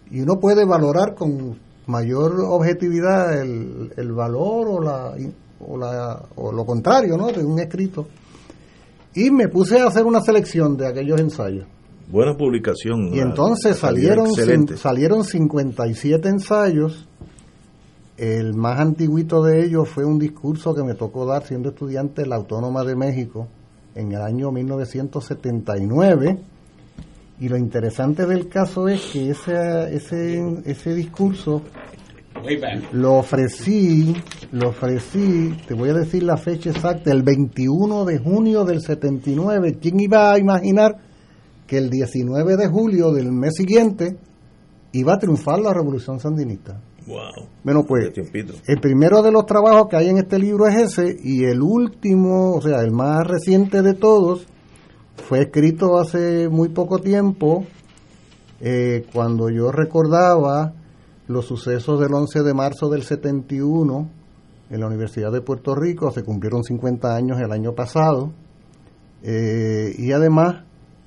Y 0.09 0.21
uno 0.21 0.39
puede 0.39 0.65
valorar 0.65 1.15
con 1.15 1.57
mayor 1.87 2.39
objetividad 2.41 3.39
el, 3.41 3.91
el 3.95 4.11
valor 4.13 4.67
o 4.67 4.81
la, 4.81 5.15
o 5.59 5.77
la 5.77 6.23
o 6.35 6.51
lo 6.51 6.65
contrario, 6.65 7.17
¿no? 7.17 7.27
De 7.31 7.43
un 7.43 7.59
escrito. 7.59 8.07
Y 9.13 9.31
me 9.31 9.47
puse 9.47 9.79
a 9.79 9.87
hacer 9.87 10.05
una 10.05 10.21
selección 10.21 10.75
de 10.75 10.87
aquellos 10.87 11.19
ensayos. 11.19 11.65
Buena 12.07 12.35
publicación. 12.37 13.13
Y 13.13 13.19
entonces 13.19 13.77
salieron, 13.77 14.27
salieron 14.77 15.23
57 15.23 16.29
ensayos. 16.29 17.07
El 18.17 18.53
más 18.53 18.79
antiguito 18.79 19.43
de 19.43 19.65
ellos 19.65 19.89
fue 19.89 20.05
un 20.05 20.17
discurso 20.17 20.73
que 20.73 20.83
me 20.83 20.93
tocó 20.93 21.25
dar 21.25 21.43
siendo 21.43 21.69
estudiante 21.69 22.21
en 22.21 22.29
la 22.29 22.37
Autónoma 22.37 22.83
de 22.85 22.95
México 22.95 23.47
en 23.93 24.13
el 24.13 24.21
año 24.21 24.51
1979. 24.51 26.37
Y 27.41 27.49
lo 27.49 27.57
interesante 27.57 28.25
del 28.25 28.47
caso 28.47 28.87
es 28.87 29.01
que 29.11 29.31
ese, 29.31 29.93
ese, 29.93 30.61
ese 30.65 30.93
discurso 30.93 31.61
lo 32.93 33.15
ofrecí, 33.15 34.15
lo 34.51 34.69
ofrecí, 34.69 35.53
te 35.67 35.73
voy 35.73 35.89
a 35.89 35.93
decir 35.93 36.23
la 36.23 36.37
fecha 36.37 36.69
exacta, 36.69 37.11
el 37.11 37.23
21 37.23 38.05
de 38.05 38.19
junio 38.19 38.63
del 38.63 38.81
79. 38.81 39.77
¿Quién 39.81 39.99
iba 39.99 40.31
a 40.31 40.39
imaginar 40.39 40.97
que 41.67 41.77
el 41.77 41.89
19 41.89 42.55
de 42.55 42.67
julio 42.67 43.11
del 43.11 43.31
mes 43.33 43.55
siguiente 43.55 44.15
iba 44.93 45.15
a 45.15 45.17
triunfar 45.17 45.59
la 45.59 45.73
revolución 45.73 46.19
sandinista? 46.19 46.79
Wow. 47.07 47.47
Bueno, 47.63 47.85
pues 47.85 48.11
el 48.65 48.79
primero 48.81 49.21
de 49.21 49.31
los 49.31 49.45
trabajos 49.45 49.87
que 49.89 49.95
hay 49.95 50.09
en 50.09 50.17
este 50.17 50.39
libro 50.39 50.67
es 50.67 50.75
ese 50.75 51.15
y 51.21 51.43
el 51.43 51.61
último, 51.61 52.53
o 52.53 52.61
sea, 52.61 52.81
el 52.81 52.91
más 52.91 53.25
reciente 53.27 53.83
de 53.83 53.93
todos, 53.93 54.47
fue 55.15 55.41
escrito 55.41 55.99
hace 55.99 56.49
muy 56.49 56.69
poco 56.69 56.99
tiempo, 56.99 57.65
eh, 58.59 59.05
cuando 59.13 59.49
yo 59.49 59.71
recordaba 59.71 60.73
los 61.27 61.45
sucesos 61.45 61.99
del 61.99 62.13
11 62.13 62.43
de 62.43 62.53
marzo 62.53 62.89
del 62.89 63.03
71 63.03 64.09
en 64.69 64.79
la 64.79 64.87
Universidad 64.87 65.31
de 65.31 65.41
Puerto 65.41 65.75
Rico, 65.75 66.11
se 66.11 66.23
cumplieron 66.23 66.63
50 66.63 67.15
años 67.15 67.39
el 67.39 67.51
año 67.51 67.73
pasado, 67.73 68.31
eh, 69.23 69.93
y 69.97 70.11
además, 70.11 70.63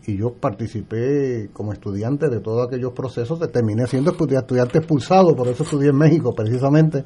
y 0.08 0.16
yo 0.16 0.32
participé 0.32 1.50
como 1.52 1.72
estudiante 1.72 2.28
de 2.28 2.40
todos 2.40 2.66
aquellos 2.66 2.92
procesos, 2.92 3.38
terminé 3.52 3.86
siendo 3.86 4.12
estudia- 4.12 4.38
estudiante 4.40 4.78
expulsado, 4.78 5.36
por 5.36 5.48
eso 5.48 5.62
estudié 5.64 5.90
en 5.90 5.96
México 5.98 6.32
precisamente, 6.34 7.04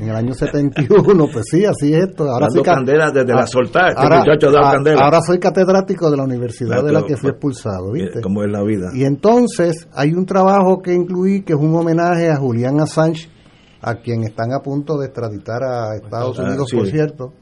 en 0.00 0.08
el 0.08 0.16
año 0.16 0.34
71, 1.14 1.26
pues 1.32 1.44
sí, 1.48 1.64
así 1.64 1.94
es 1.94 2.08
esto. 2.08 2.24
Ahora 2.24 2.46
Dando 2.46 2.54
soy 2.54 2.62
ca- 2.64 2.74
candela 2.74 3.10
desde 3.12 3.32
la 3.32 3.42
ah, 3.42 3.46
soltar, 3.46 3.88
este 3.90 4.02
ahora- 4.02 4.18
muchacho 4.18 4.50
da 4.50 4.68
ah, 4.68 4.72
candela. 4.72 5.00
Ahora 5.04 5.20
soy 5.24 5.38
catedrático 5.38 6.10
de 6.10 6.16
la 6.16 6.24
universidad 6.24 6.82
de 6.84 6.92
la 6.92 7.04
que 7.06 7.16
fui 7.16 7.30
expulsado, 7.30 7.92
¿viste? 7.92 8.18
Eh, 8.18 8.22
Como 8.22 8.42
es 8.42 8.50
la 8.50 8.62
vida. 8.64 8.90
Y 8.92 9.04
entonces 9.04 9.88
hay 9.94 10.12
un 10.12 10.26
trabajo 10.26 10.82
que 10.82 10.92
incluí 10.92 11.42
que 11.42 11.52
es 11.52 11.58
un 11.58 11.74
homenaje 11.76 12.30
a 12.30 12.36
Julián 12.36 12.80
Assange, 12.80 13.28
a 13.80 13.94
quien 13.96 14.24
están 14.24 14.52
a 14.52 14.60
punto 14.60 14.98
de 14.98 15.06
extraditar 15.06 15.62
a 15.62 15.94
Estados 15.94 16.38
Ah, 16.40 16.44
Unidos, 16.48 16.66
sí. 16.70 16.76
por 16.76 16.86
cierto, 16.88 17.32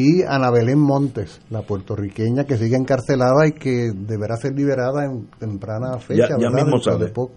y 0.00 0.22
Ana 0.22 0.50
Belén 0.50 0.78
Montes, 0.78 1.40
la 1.50 1.62
puertorriqueña 1.62 2.44
que 2.44 2.56
sigue 2.56 2.76
encarcelada 2.76 3.46
y 3.48 3.52
que 3.52 3.90
deberá 3.94 4.36
ser 4.36 4.52
liberada 4.54 5.04
en 5.04 5.26
temprana 5.38 5.98
fecha. 5.98 6.28
Ya- 6.28 6.36
mismo 6.36 6.76
Dentro 6.76 6.78
de 6.78 6.98
sale. 6.98 7.08
poco. 7.12 7.32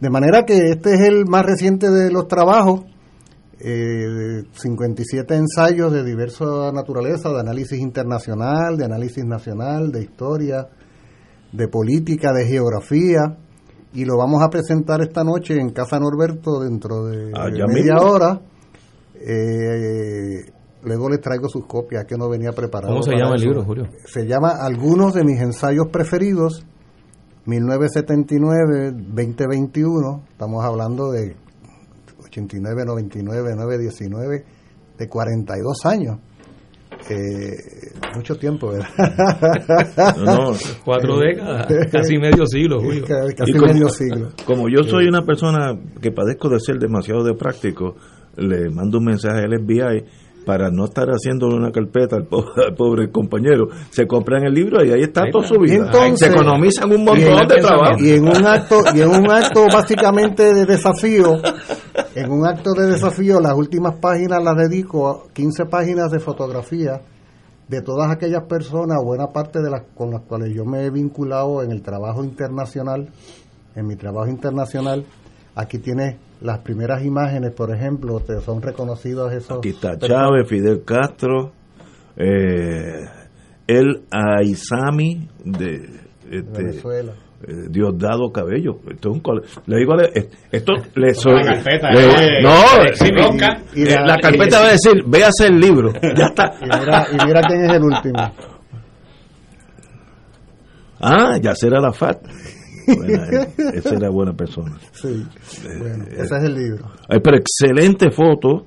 De 0.00 0.08
manera 0.10 0.44
que 0.44 0.70
este 0.70 0.94
es 0.94 1.00
el 1.00 1.26
más 1.26 1.44
reciente 1.44 1.90
de 1.90 2.12
los 2.12 2.28
trabajos, 2.28 2.82
eh, 3.58 4.44
57 4.52 5.34
ensayos 5.34 5.92
de 5.92 6.04
diversa 6.04 6.70
naturaleza, 6.72 7.30
de 7.30 7.40
análisis 7.40 7.78
internacional, 7.80 8.76
de 8.76 8.84
análisis 8.84 9.24
nacional, 9.24 9.90
de 9.90 10.02
historia, 10.02 10.68
de 11.52 11.66
política, 11.68 12.32
de 12.32 12.46
geografía, 12.46 13.36
y 13.92 14.04
lo 14.04 14.16
vamos 14.16 14.40
a 14.42 14.48
presentar 14.48 15.02
esta 15.02 15.24
noche 15.24 15.54
en 15.60 15.70
Casa 15.70 15.98
Norberto 15.98 16.60
dentro 16.60 17.06
de 17.06 17.32
Ah, 17.34 17.48
media 17.50 17.66
mismo. 17.66 18.00
hora. 18.12 18.40
Eh, 19.16 20.50
luego 20.84 21.08
les 21.08 21.20
traigo 21.20 21.48
sus 21.48 21.66
copias, 21.66 22.04
que 22.06 22.16
no 22.16 22.28
venía 22.28 22.52
preparado. 22.52 22.92
¿Cómo 22.92 23.02
se 23.02 23.16
llama 23.16 23.34
el 23.36 23.40
libro, 23.42 23.62
Julio? 23.64 23.88
Se 24.06 24.26
llama 24.26 24.52
Algunos 24.60 25.14
de 25.14 25.24
mis 25.24 25.40
ensayos 25.40 25.86
preferidos, 25.92 26.64
1979-2021. 27.46 30.22
Estamos 30.30 30.64
hablando 30.64 31.10
de 31.10 31.34
89, 32.24 32.84
99, 32.86 33.54
9, 33.56 33.78
19, 33.78 34.44
de 34.98 35.08
42 35.08 35.86
años. 35.86 36.18
Eh, 37.08 37.54
mucho 38.14 38.36
tiempo, 38.36 38.70
¿verdad? 38.72 38.88
No, 40.18 40.52
no. 40.52 40.58
Cuatro 40.84 41.18
décadas, 41.18 41.66
casi 41.90 42.18
medio 42.18 42.44
siglo, 42.46 42.78
Julio. 42.80 43.04
Casi 43.36 43.52
como- 43.52 43.66
medio 43.72 43.88
siglo. 43.88 44.28
Como 44.44 44.68
yo 44.68 44.82
soy 44.84 45.06
una 45.06 45.24
persona 45.24 45.78
que 46.00 46.12
padezco 46.12 46.48
de 46.50 46.60
ser 46.60 46.78
demasiado 46.78 47.24
de 47.24 47.34
práctico, 47.34 47.96
le 48.36 48.68
mando 48.70 48.98
un 48.98 49.04
mensaje 49.04 49.44
al 49.44 49.58
FBI 49.64 50.04
para 50.50 50.68
no 50.68 50.86
estar 50.86 51.06
haciéndole 51.10 51.54
una 51.54 51.70
carpeta 51.70 52.16
al 52.16 52.24
pobre, 52.26 52.64
al 52.66 52.74
pobre 52.74 53.08
compañero. 53.12 53.68
Se 53.90 54.04
compran 54.08 54.42
el 54.42 54.52
libro 54.52 54.84
y 54.84 54.90
ahí 54.90 55.02
está 55.02 55.22
Ahí 55.22 55.30
toda 55.30 55.46
su 55.46 55.60
vida. 55.60 55.76
Entonces- 55.76 56.18
se 56.18 56.26
economizan 56.26 56.90
un 56.90 57.04
montón 57.04 57.46
de 57.46 57.56
trabajo. 57.58 57.96
Y 58.00 58.10
en 58.14 58.24
un 58.24 58.44
acto, 58.44 58.80
y 58.92 59.00
en 59.00 59.10
un 59.10 59.30
acto 59.30 59.66
básicamente 59.72 60.52
de 60.52 60.66
desafío, 60.66 61.36
en 62.16 62.32
un 62.32 62.48
acto 62.48 62.72
de 62.72 62.88
desafío, 62.88 63.38
las 63.38 63.54
últimas 63.54 63.94
páginas 64.00 64.42
las 64.42 64.56
dedico 64.56 65.08
a 65.08 65.32
15 65.32 65.66
páginas 65.66 66.10
de 66.10 66.18
fotografía 66.18 67.00
de 67.68 67.82
todas 67.82 68.10
aquellas 68.10 68.42
personas, 68.48 68.98
buena 69.04 69.28
parte 69.28 69.60
de 69.62 69.70
las 69.70 69.82
con 69.94 70.10
las 70.10 70.22
cuales 70.22 70.52
yo 70.52 70.64
me 70.64 70.84
he 70.84 70.90
vinculado 70.90 71.62
en 71.62 71.70
el 71.70 71.80
trabajo 71.80 72.24
internacional, 72.24 73.08
en 73.76 73.86
mi 73.86 73.94
trabajo 73.94 74.26
internacional. 74.26 75.04
Aquí 75.54 75.78
tienes 75.78 76.16
las 76.40 76.58
primeras 76.60 77.04
imágenes, 77.04 77.52
por 77.52 77.74
ejemplo, 77.74 78.20
te 78.20 78.40
son 78.40 78.62
reconocidos 78.62 79.32
esos. 79.32 79.58
Aquí 79.58 79.70
está 79.70 79.98
Chávez, 79.98 80.48
Fidel 80.48 80.82
Castro, 80.84 81.52
eh, 82.16 83.04
el 83.66 84.02
Aizami 84.10 85.28
de 85.44 85.74
este, 86.30 86.42
Venezuela. 86.62 87.12
eh, 87.46 87.52
Diosdado 87.70 88.30
Cabello. 88.32 88.80
Esto 88.90 89.10
es 89.10 89.14
un 89.16 89.20
le 89.66 89.76
digo, 89.78 89.94
a- 89.94 90.04
eh, 90.04 90.28
esto 90.50 90.72
le 90.94 91.14
soy. 91.14 91.42
la 91.44 91.54
carpeta, 91.54 91.90
le- 91.90 92.38
eh, 92.38 92.42
no, 92.42 92.50
eh. 92.82 92.92
Y 93.74 93.82
eh, 93.82 93.94
la- 93.94 94.06
la, 94.06 94.16
carpeta 94.18 94.60
va 94.60 94.66
a 94.68 94.72
decir, 94.72 95.04
véase 95.06 95.46
el 95.46 95.60
libro. 95.60 95.92
Ya 95.92 96.26
está. 96.26 96.54
Y 96.60 96.64
mira, 96.64 97.06
y 97.12 97.26
mira 97.26 97.40
quién 97.42 97.64
es 97.64 97.72
el 97.74 97.82
último. 97.82 98.32
Ah, 101.02 101.38
ya 101.40 101.54
será 101.54 101.80
eh, 102.92 103.48
esa 103.74 103.94
era 103.94 104.10
buena 104.10 104.32
persona. 104.32 104.76
Sí, 104.92 105.24
bueno, 105.78 106.04
ese 106.10 106.36
es 106.36 106.44
el 106.44 106.54
libro. 106.54 106.86
Ay, 107.08 107.20
pero 107.22 107.36
excelente 107.38 108.10
foto, 108.10 108.64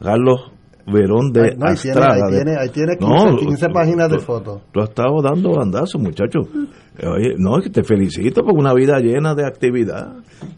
Carlos 0.00 0.50
Verón 0.84 1.30
de 1.32 1.42
Ahí- 1.42 1.56
no, 1.56 1.66
ahí 1.68 1.76
tiene, 1.76 1.90
Astrada. 2.00 2.14
ahí 2.26 2.32
de- 2.32 2.42
tiene, 2.42 2.56
ahí 2.58 2.68
tiene 2.70 2.96
15, 2.96 3.14
No, 3.30 3.36
15 3.36 3.66
tú- 3.68 3.72
páginas 3.72 4.10
de 4.10 4.16
tú- 4.16 4.22
fotos. 4.24 4.62
Tú 4.72 4.80
has 4.80 4.88
estado 4.88 5.22
dando 5.22 5.50
bandazos, 5.52 6.00
muchacho. 6.02 6.40
Oye, 7.04 7.34
no, 7.38 7.56
es 7.58 7.64
que 7.64 7.70
te 7.70 7.84
felicito 7.84 8.42
por 8.42 8.54
una 8.58 8.74
vida 8.74 8.98
llena 8.98 9.32
de 9.34 9.46
actividad. 9.46 10.08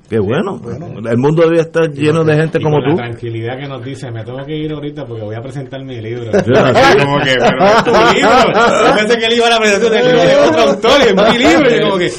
Qué 0.09 0.19
bueno. 0.19 0.61
El 1.09 1.19
mundo 1.19 1.43
debe 1.43 1.61
estar 1.61 1.91
lleno 1.91 2.24
de 2.24 2.36
gente 2.36 2.59
Y 2.59 2.62
como 2.62 2.78
tú. 2.78 2.91
La 2.93 2.97
tranquilidad 2.97 3.59
que 3.59 3.69
nos 3.69 3.85
dice, 3.85 4.11
me 4.11 4.24
tengo 4.24 4.39
que 4.47 4.57
ir 4.57 4.73
ahorita 4.73 5.05
porque 5.05 5.23
voy 5.23 5.35
a 5.36 5.43
presentar 5.43 5.85
mi 5.85 6.01
libro. 6.01 6.24
Como 6.32 7.19
que, 7.20 7.35
pero 7.39 7.65
es 7.66 7.85
tu 7.85 7.91
libro. 8.15 8.31
Yo 8.89 8.97
pensé 8.97 9.19
que 9.19 9.27
él 9.27 9.32
iba 9.36 9.47
a 9.47 9.51
la 9.51 9.59
presentación 9.59 9.93
del 9.93 10.07
libro 10.07 10.23
de 10.23 10.49
otro 10.49 10.61
autor 10.62 11.01
y 11.01 11.09
es 11.09 11.15
mi 11.15 11.39
libro. 11.39 11.70
Y 11.70 11.74
yo 11.78 11.85
como 11.85 11.99
que, 11.99 12.11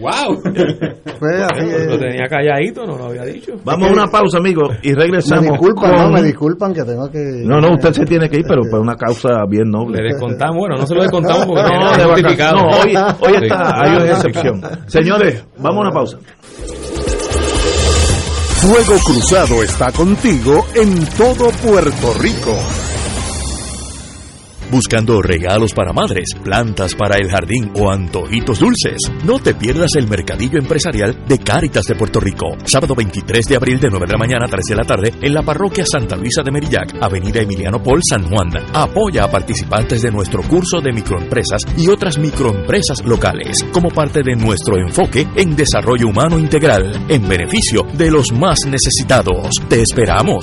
wow. 0.00 0.40
Fue 1.18 1.42
así. 1.44 1.86
Lo 1.88 1.98
tenía 1.98 2.26
calladito, 2.28 2.86
no 2.86 2.96
lo 2.98 3.04
había 3.06 3.24
dicho. 3.24 3.52
Vamos 3.64 3.88
a 3.88 3.92
una 3.92 4.06
pausa, 4.08 4.38
amigos, 4.38 4.76
y 4.82 4.90
me 4.90 4.94
regresamos. 4.96 5.44
disculpan, 5.52 5.90
con- 5.90 6.00
no, 6.00 6.10
me 6.10 6.22
disculpan 6.22 6.74
que 6.74 6.82
tengo 6.84 7.10
que... 7.10 7.18
No, 7.44 7.60
no, 7.60 7.72
usted 7.74 7.92
se 7.92 8.04
tiene 8.04 8.28
que 8.28 8.38
ir, 8.38 8.44
pero 8.48 8.62
para 8.70 8.80
una 8.82 8.96
causa 8.96 9.28
bien 9.48 9.64
Le 9.66 9.70
noble. 9.70 10.02
descontamos, 10.02 10.56
bueno, 10.58 10.76
no 10.76 10.86
se 10.86 10.94
lo 10.94 11.02
descontamos 11.02 11.46
porque 11.46 11.62
No, 11.62 11.68
tiene 12.14 12.34
de 12.36 12.52
no, 12.52 12.66
hoy, 12.68 12.96
hoy 13.20 13.42
está, 13.42 13.80
hay 13.82 13.96
una 13.96 14.10
excepción. 14.10 14.60
Señores, 14.86 15.44
vamos 15.58 15.78
a 15.78 15.80
una 15.88 15.90
pausa. 15.92 16.18
Fuego 18.60 18.98
Cruzado 19.04 19.62
está 19.62 19.92
contigo 19.92 20.64
en 20.74 21.04
todo 21.16 21.50
Puerto 21.62 22.14
Rico. 22.20 22.56
Buscando 24.74 25.22
regalos 25.22 25.72
para 25.72 25.92
madres, 25.92 26.30
plantas 26.42 26.96
para 26.96 27.16
el 27.16 27.30
jardín 27.30 27.70
o 27.76 27.92
antojitos 27.92 28.58
dulces. 28.58 28.96
No 29.24 29.38
te 29.38 29.54
pierdas 29.54 29.94
el 29.94 30.08
mercadillo 30.08 30.58
empresarial 30.58 31.16
de 31.28 31.38
Cáritas 31.38 31.84
de 31.84 31.94
Puerto 31.94 32.18
Rico. 32.18 32.56
Sábado 32.64 32.96
23 32.96 33.46
de 33.46 33.54
abril 33.54 33.78
de 33.78 33.88
9 33.88 34.04
de 34.04 34.12
la 34.12 34.18
mañana 34.18 34.46
a 34.46 34.48
3 34.48 34.64
de 34.70 34.74
la 34.74 34.82
tarde 34.82 35.14
en 35.22 35.32
la 35.32 35.42
parroquia 35.42 35.86
Santa 35.86 36.16
Luisa 36.16 36.42
de 36.42 36.50
Merillac, 36.50 36.92
Avenida 37.00 37.40
Emiliano 37.40 37.80
Paul, 37.80 38.00
San 38.02 38.28
Juan. 38.28 38.50
Apoya 38.72 39.22
a 39.22 39.30
participantes 39.30 40.02
de 40.02 40.10
nuestro 40.10 40.42
curso 40.42 40.80
de 40.80 40.92
microempresas 40.92 41.62
y 41.78 41.86
otras 41.86 42.18
microempresas 42.18 43.00
locales 43.04 43.64
como 43.72 43.90
parte 43.90 44.24
de 44.24 44.34
nuestro 44.34 44.76
enfoque 44.76 45.24
en 45.36 45.54
desarrollo 45.54 46.08
humano 46.08 46.36
integral 46.36 47.00
en 47.08 47.28
beneficio 47.28 47.86
de 47.92 48.10
los 48.10 48.32
más 48.32 48.66
necesitados. 48.66 49.62
Te 49.68 49.82
esperamos. 49.82 50.42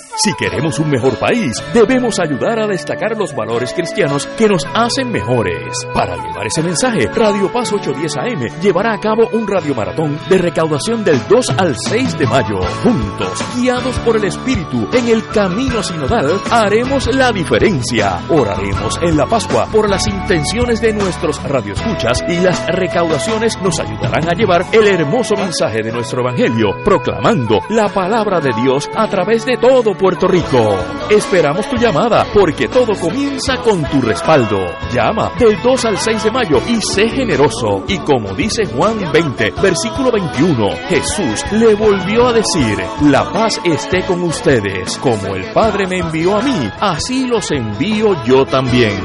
Si 0.23 0.35
queremos 0.35 0.77
un 0.77 0.91
mejor 0.91 1.17
país, 1.17 1.51
debemos 1.73 2.19
ayudar 2.19 2.59
a 2.59 2.67
destacar 2.67 3.17
los 3.17 3.33
valores 3.33 3.73
cristianos 3.73 4.27
que 4.37 4.47
nos 4.47 4.67
hacen 4.71 5.11
mejores. 5.11 5.75
Para 5.95 6.15
llevar 6.15 6.45
ese 6.45 6.61
mensaje, 6.61 7.07
Radio 7.07 7.51
Paz 7.51 7.73
810 7.73 8.17
AM 8.17 8.61
llevará 8.61 8.93
a 8.93 8.99
cabo 8.99 9.27
un 9.31 9.47
radiomaratón 9.47 10.19
de 10.29 10.37
recaudación 10.37 11.03
del 11.03 11.19
2 11.27 11.49
al 11.57 11.75
6 11.75 12.19
de 12.19 12.27
mayo. 12.27 12.59
Juntos, 12.83 13.43
guiados 13.55 13.97
por 13.99 14.15
el 14.17 14.25
Espíritu, 14.25 14.87
en 14.93 15.07
el 15.07 15.25
camino 15.29 15.81
sinodal, 15.81 16.39
haremos 16.51 17.07
la 17.15 17.31
diferencia. 17.31 18.19
Oraremos 18.29 18.99
en 19.01 19.17
la 19.17 19.25
Pascua 19.25 19.69
por 19.71 19.89
las 19.89 20.05
intenciones 20.05 20.81
de 20.81 20.93
nuestros 20.93 21.41
radioescuchas 21.41 22.23
y 22.27 22.35
las 22.41 22.67
recaudaciones 22.67 23.59
nos 23.63 23.79
ayudarán 23.79 24.29
a 24.29 24.35
llevar 24.35 24.67
el 24.71 24.85
hermoso 24.85 25.33
mensaje 25.35 25.81
de 25.81 25.91
nuestro 25.91 26.21
Evangelio, 26.21 26.75
proclamando 26.85 27.61
la 27.69 27.89
palabra 27.89 28.39
de 28.39 28.51
Dios 28.61 28.87
a 28.95 29.07
través 29.07 29.47
de 29.47 29.57
todo 29.57 29.95
Puerto 30.11 30.27
Rico. 30.27 30.77
Esperamos 31.09 31.69
tu 31.69 31.77
llamada 31.77 32.25
porque 32.33 32.67
todo 32.67 32.99
comienza 32.99 33.55
con 33.61 33.81
tu 33.85 34.01
respaldo. 34.01 34.57
Llama 34.93 35.31
del 35.39 35.61
2 35.61 35.85
al 35.85 35.97
6 35.97 36.23
de 36.25 36.31
mayo 36.31 36.61
y 36.67 36.81
sé 36.81 37.07
generoso. 37.07 37.85
Y 37.87 37.97
como 37.99 38.33
dice 38.33 38.65
Juan 38.65 39.09
20, 39.13 39.51
versículo 39.61 40.11
21, 40.11 40.69
Jesús 40.89 41.45
le 41.53 41.75
volvió 41.75 42.27
a 42.27 42.33
decir, 42.33 42.77
la 43.03 43.31
paz 43.31 43.61
esté 43.63 44.03
con 44.05 44.21
ustedes. 44.23 44.97
Como 44.97 45.33
el 45.33 45.45
Padre 45.53 45.87
me 45.87 45.99
envió 45.99 46.35
a 46.37 46.41
mí, 46.41 46.69
así 46.81 47.25
los 47.25 47.49
envío 47.51 48.21
yo 48.25 48.45
también. 48.45 48.99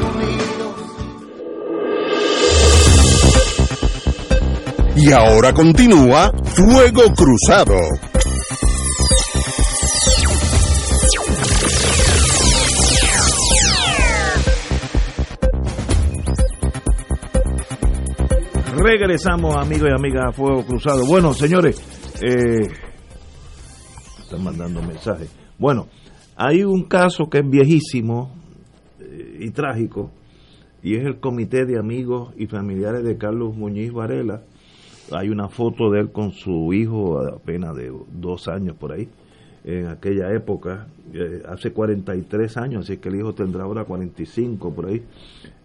Y 4.96 5.12
ahora 5.12 5.52
continúa 5.52 6.32
Fuego 6.42 7.04
Cruzado. 7.14 7.76
Regresamos, 18.86 19.56
amigos 19.56 19.88
y 19.90 19.98
amigas, 19.98 20.26
a 20.28 20.32
Fuego 20.32 20.64
Cruzado. 20.64 21.04
Bueno, 21.08 21.32
señores, 21.32 21.76
eh, 22.22 22.68
están 24.20 24.44
mandando 24.44 24.80
mensajes. 24.80 25.28
Bueno, 25.58 25.88
hay 26.36 26.62
un 26.62 26.84
caso 26.84 27.28
que 27.28 27.38
es 27.38 27.50
viejísimo 27.50 28.32
eh, 29.00 29.38
y 29.40 29.50
trágico, 29.50 30.12
y 30.84 30.94
es 30.94 31.04
el 31.04 31.18
Comité 31.18 31.64
de 31.66 31.80
Amigos 31.80 32.32
y 32.36 32.46
Familiares 32.46 33.02
de 33.02 33.18
Carlos 33.18 33.56
Muñiz 33.56 33.92
Varela. 33.92 34.44
Hay 35.10 35.30
una 35.30 35.48
foto 35.48 35.90
de 35.90 36.02
él 36.02 36.12
con 36.12 36.30
su 36.30 36.72
hijo, 36.72 37.18
apenas 37.26 37.74
de 37.74 37.92
dos 38.12 38.46
años 38.46 38.76
por 38.76 38.92
ahí, 38.92 39.08
en 39.64 39.88
aquella 39.88 40.32
época, 40.32 40.86
eh, 41.12 41.42
hace 41.48 41.72
43 41.72 42.56
años, 42.56 42.84
así 42.84 42.98
que 42.98 43.08
el 43.08 43.16
hijo 43.16 43.34
tendrá 43.34 43.64
ahora 43.64 43.82
45 43.82 44.72
por 44.72 44.86
ahí. 44.86 45.02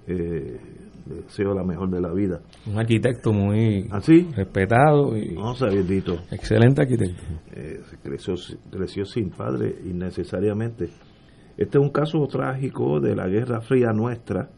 Eh, 0.08 0.60
deseo 1.06 1.54
la 1.54 1.64
mejor 1.64 1.90
de 1.90 2.02
la 2.02 2.12
vida. 2.14 2.42
Un 2.66 2.78
arquitecto 2.80 3.32
muy 3.34 3.88
¿Así? 3.92 4.28
respetado 4.36 5.18
y 5.18 5.34
No 5.36 5.56
sabía, 5.56 5.82
Dito. 5.84 6.16
excelente 6.32 6.82
arquitecto. 6.82 7.22
Eh, 7.54 7.82
creció, 8.04 8.36
creció 8.72 9.06
sin 9.06 9.30
padre 9.30 9.76
innecesariamente. 9.86 10.90
Este 11.58 11.78
es 11.78 11.84
un 11.84 11.92
caso 11.92 12.26
trágico 12.28 13.00
de 13.00 13.16
la 13.16 13.28
Guerra 13.28 13.62
Fría 13.62 13.92
nuestra 13.94 14.50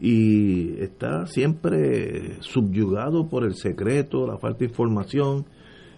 y 0.00 0.80
está 0.80 1.26
siempre 1.26 2.36
subyugado 2.40 3.28
por 3.28 3.44
el 3.44 3.54
secreto, 3.54 4.26
la 4.26 4.38
falta 4.38 4.60
de 4.60 4.66
información. 4.66 5.44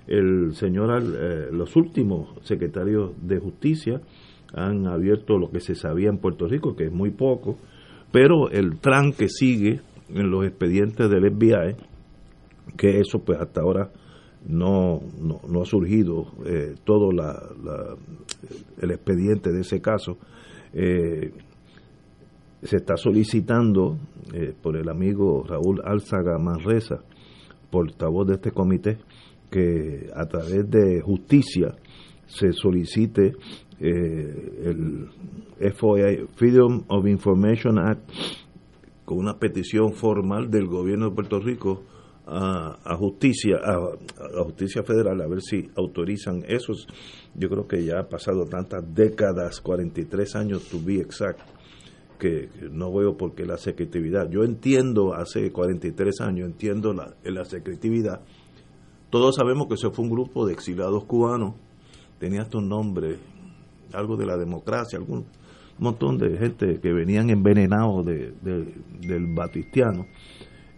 El 0.06 0.54
señor, 0.54 0.90
eh, 1.02 1.48
los 1.52 1.76
últimos 1.76 2.28
secretarios 2.42 3.12
de 3.22 3.38
justicia 3.38 4.00
han 4.54 4.86
abierto 4.86 5.38
lo 5.38 5.50
que 5.50 5.60
se 5.60 5.74
sabía 5.74 6.08
en 6.08 6.18
Puerto 6.18 6.46
Rico, 6.48 6.74
que 6.74 6.86
es 6.86 6.92
muy 6.92 7.10
poco, 7.10 7.58
pero 8.12 8.50
el 8.50 8.78
tran 8.78 9.12
que 9.12 9.28
sigue 9.28 9.80
en 10.14 10.30
los 10.30 10.44
expedientes 10.46 11.08
del 11.10 11.30
FBI, 11.32 11.74
que 12.76 13.00
eso 13.00 13.18
pues 13.24 13.40
hasta 13.40 13.62
ahora 13.62 13.90
no, 14.46 15.00
no, 15.20 15.40
no 15.48 15.62
ha 15.62 15.64
surgido 15.66 16.26
eh, 16.44 16.74
todo 16.84 17.10
la, 17.12 17.32
la- 17.64 17.96
el 18.80 18.90
expediente 18.90 19.52
de 19.52 19.60
ese 19.60 19.80
caso, 19.80 20.18
eh, 20.74 21.32
se 22.62 22.76
está 22.76 22.96
solicitando 22.96 23.96
eh, 24.32 24.54
por 24.60 24.76
el 24.76 24.88
amigo 24.88 25.44
Raúl 25.46 25.80
Álzaga 25.84 26.38
Manresa, 26.38 27.02
portavoz 27.70 28.26
de 28.28 28.34
este 28.34 28.50
comité, 28.52 28.98
que 29.50 30.08
a 30.14 30.26
través 30.26 30.68
de 30.70 31.00
justicia 31.02 31.74
se 32.26 32.52
solicite 32.52 33.34
el 33.88 35.72
FOIA, 35.74 36.26
Freedom 36.34 36.84
of 36.88 37.06
Information 37.06 37.78
Act, 37.78 38.10
con 39.04 39.18
una 39.18 39.38
petición 39.38 39.92
formal 39.92 40.50
del 40.50 40.66
gobierno 40.66 41.10
de 41.10 41.14
Puerto 41.14 41.40
Rico 41.40 41.82
a, 42.26 42.78
a 42.84 42.96
justicia 42.96 43.56
a, 43.56 43.74
a 43.74 44.44
justicia 44.44 44.82
federal 44.82 45.20
a 45.20 45.26
ver 45.26 45.42
si 45.42 45.68
autorizan 45.76 46.44
esos. 46.46 46.86
Yo 47.34 47.48
creo 47.48 47.66
que 47.66 47.84
ya 47.84 48.00
ha 48.00 48.08
pasado 48.08 48.46
tantas 48.46 48.82
décadas 48.94 49.60
43 49.60 50.36
años 50.36 50.68
to 50.68 50.78
be 50.84 51.00
exact 51.00 51.40
que, 52.18 52.48
que 52.48 52.68
no 52.70 52.92
veo 52.92 53.16
por 53.16 53.34
qué 53.34 53.44
la 53.44 53.56
secretividad 53.56 54.30
yo 54.30 54.44
entiendo 54.44 55.14
hace 55.14 55.50
43 55.50 56.20
años 56.20 56.46
entiendo 56.46 56.92
la, 56.92 57.16
la 57.24 57.44
secretividad 57.44 58.20
todos 59.10 59.34
sabemos 59.34 59.66
que 59.66 59.74
eso 59.74 59.90
fue 59.90 60.04
un 60.04 60.10
grupo 60.12 60.46
de 60.46 60.52
exiliados 60.52 61.04
cubanos 61.04 61.54
tenía 62.20 62.42
estos 62.42 62.62
nombres 62.62 63.18
algo 63.94 64.16
de 64.16 64.26
la 64.26 64.36
democracia 64.36 64.98
algún 64.98 65.26
montón 65.78 66.18
de 66.18 66.36
gente 66.38 66.78
que 66.80 66.92
venían 66.92 67.30
envenenados 67.30 68.04
de, 68.06 68.32
de- 68.42 68.74
del 69.06 69.26
batistiano 69.34 70.06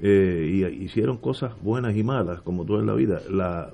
eh, 0.00 0.48
y 0.50 0.84
hicieron 0.84 1.18
cosas 1.18 1.52
buenas 1.62 1.96
y 1.96 2.02
malas, 2.02 2.42
como 2.42 2.64
todo 2.64 2.80
en 2.80 2.86
la 2.86 2.94
vida. 2.94 3.20
La, 3.30 3.72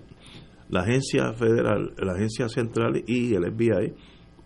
la 0.69 0.81
agencia 0.81 1.33
federal, 1.35 1.93
la 1.99 2.13
agencia 2.13 2.49
central 2.49 3.03
y 3.07 3.35
el 3.35 3.45
FBI 3.53 3.95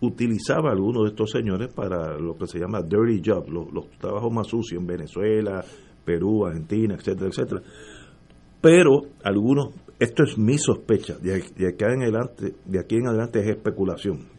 utilizaba 0.00 0.70
a 0.70 0.72
algunos 0.72 1.04
de 1.04 1.08
estos 1.10 1.30
señores 1.30 1.72
para 1.74 2.18
lo 2.18 2.36
que 2.36 2.46
se 2.46 2.58
llama 2.58 2.82
dirty 2.82 3.22
job, 3.24 3.48
los, 3.48 3.88
trabajos 3.98 4.32
más 4.32 4.46
sucios 4.48 4.80
en 4.80 4.86
Venezuela, 4.86 5.64
Perú, 6.04 6.44
Argentina, 6.44 6.94
etcétera, 6.94 7.28
etcétera. 7.28 7.62
Pero 8.60 9.02
algunos, 9.22 9.68
esto 9.98 10.22
es 10.24 10.36
mi 10.38 10.58
sospecha, 10.58 11.16
de 11.18 11.34
aquí 11.34 11.84
en 11.84 12.02
adelante, 12.02 12.54
de 12.64 12.78
aquí 12.78 12.96
en 12.96 13.06
adelante 13.06 13.40
es 13.40 13.46
especulación. 13.48 14.33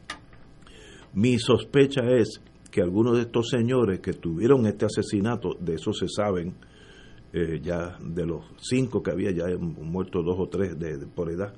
Mi 1.15 1.39
sospecha 1.39 2.01
es 2.11 2.41
que 2.69 2.81
algunos 2.81 3.15
de 3.15 3.21
estos 3.21 3.47
señores 3.49 4.01
que 4.01 4.11
tuvieron 4.11 4.65
este 4.65 4.85
asesinato, 4.85 5.55
de 5.61 5.75
eso 5.75 5.93
se 5.93 6.09
saben, 6.09 6.55
eh, 7.31 7.61
ya 7.63 7.97
de 8.01 8.25
los 8.25 8.43
cinco 8.57 9.01
que 9.01 9.11
había, 9.11 9.31
ya 9.31 9.45
han 9.45 9.75
muerto 9.89 10.21
dos 10.21 10.35
o 10.37 10.47
tres 10.49 10.77
de, 10.77 11.07
por 11.07 11.31
edad, 11.31 11.53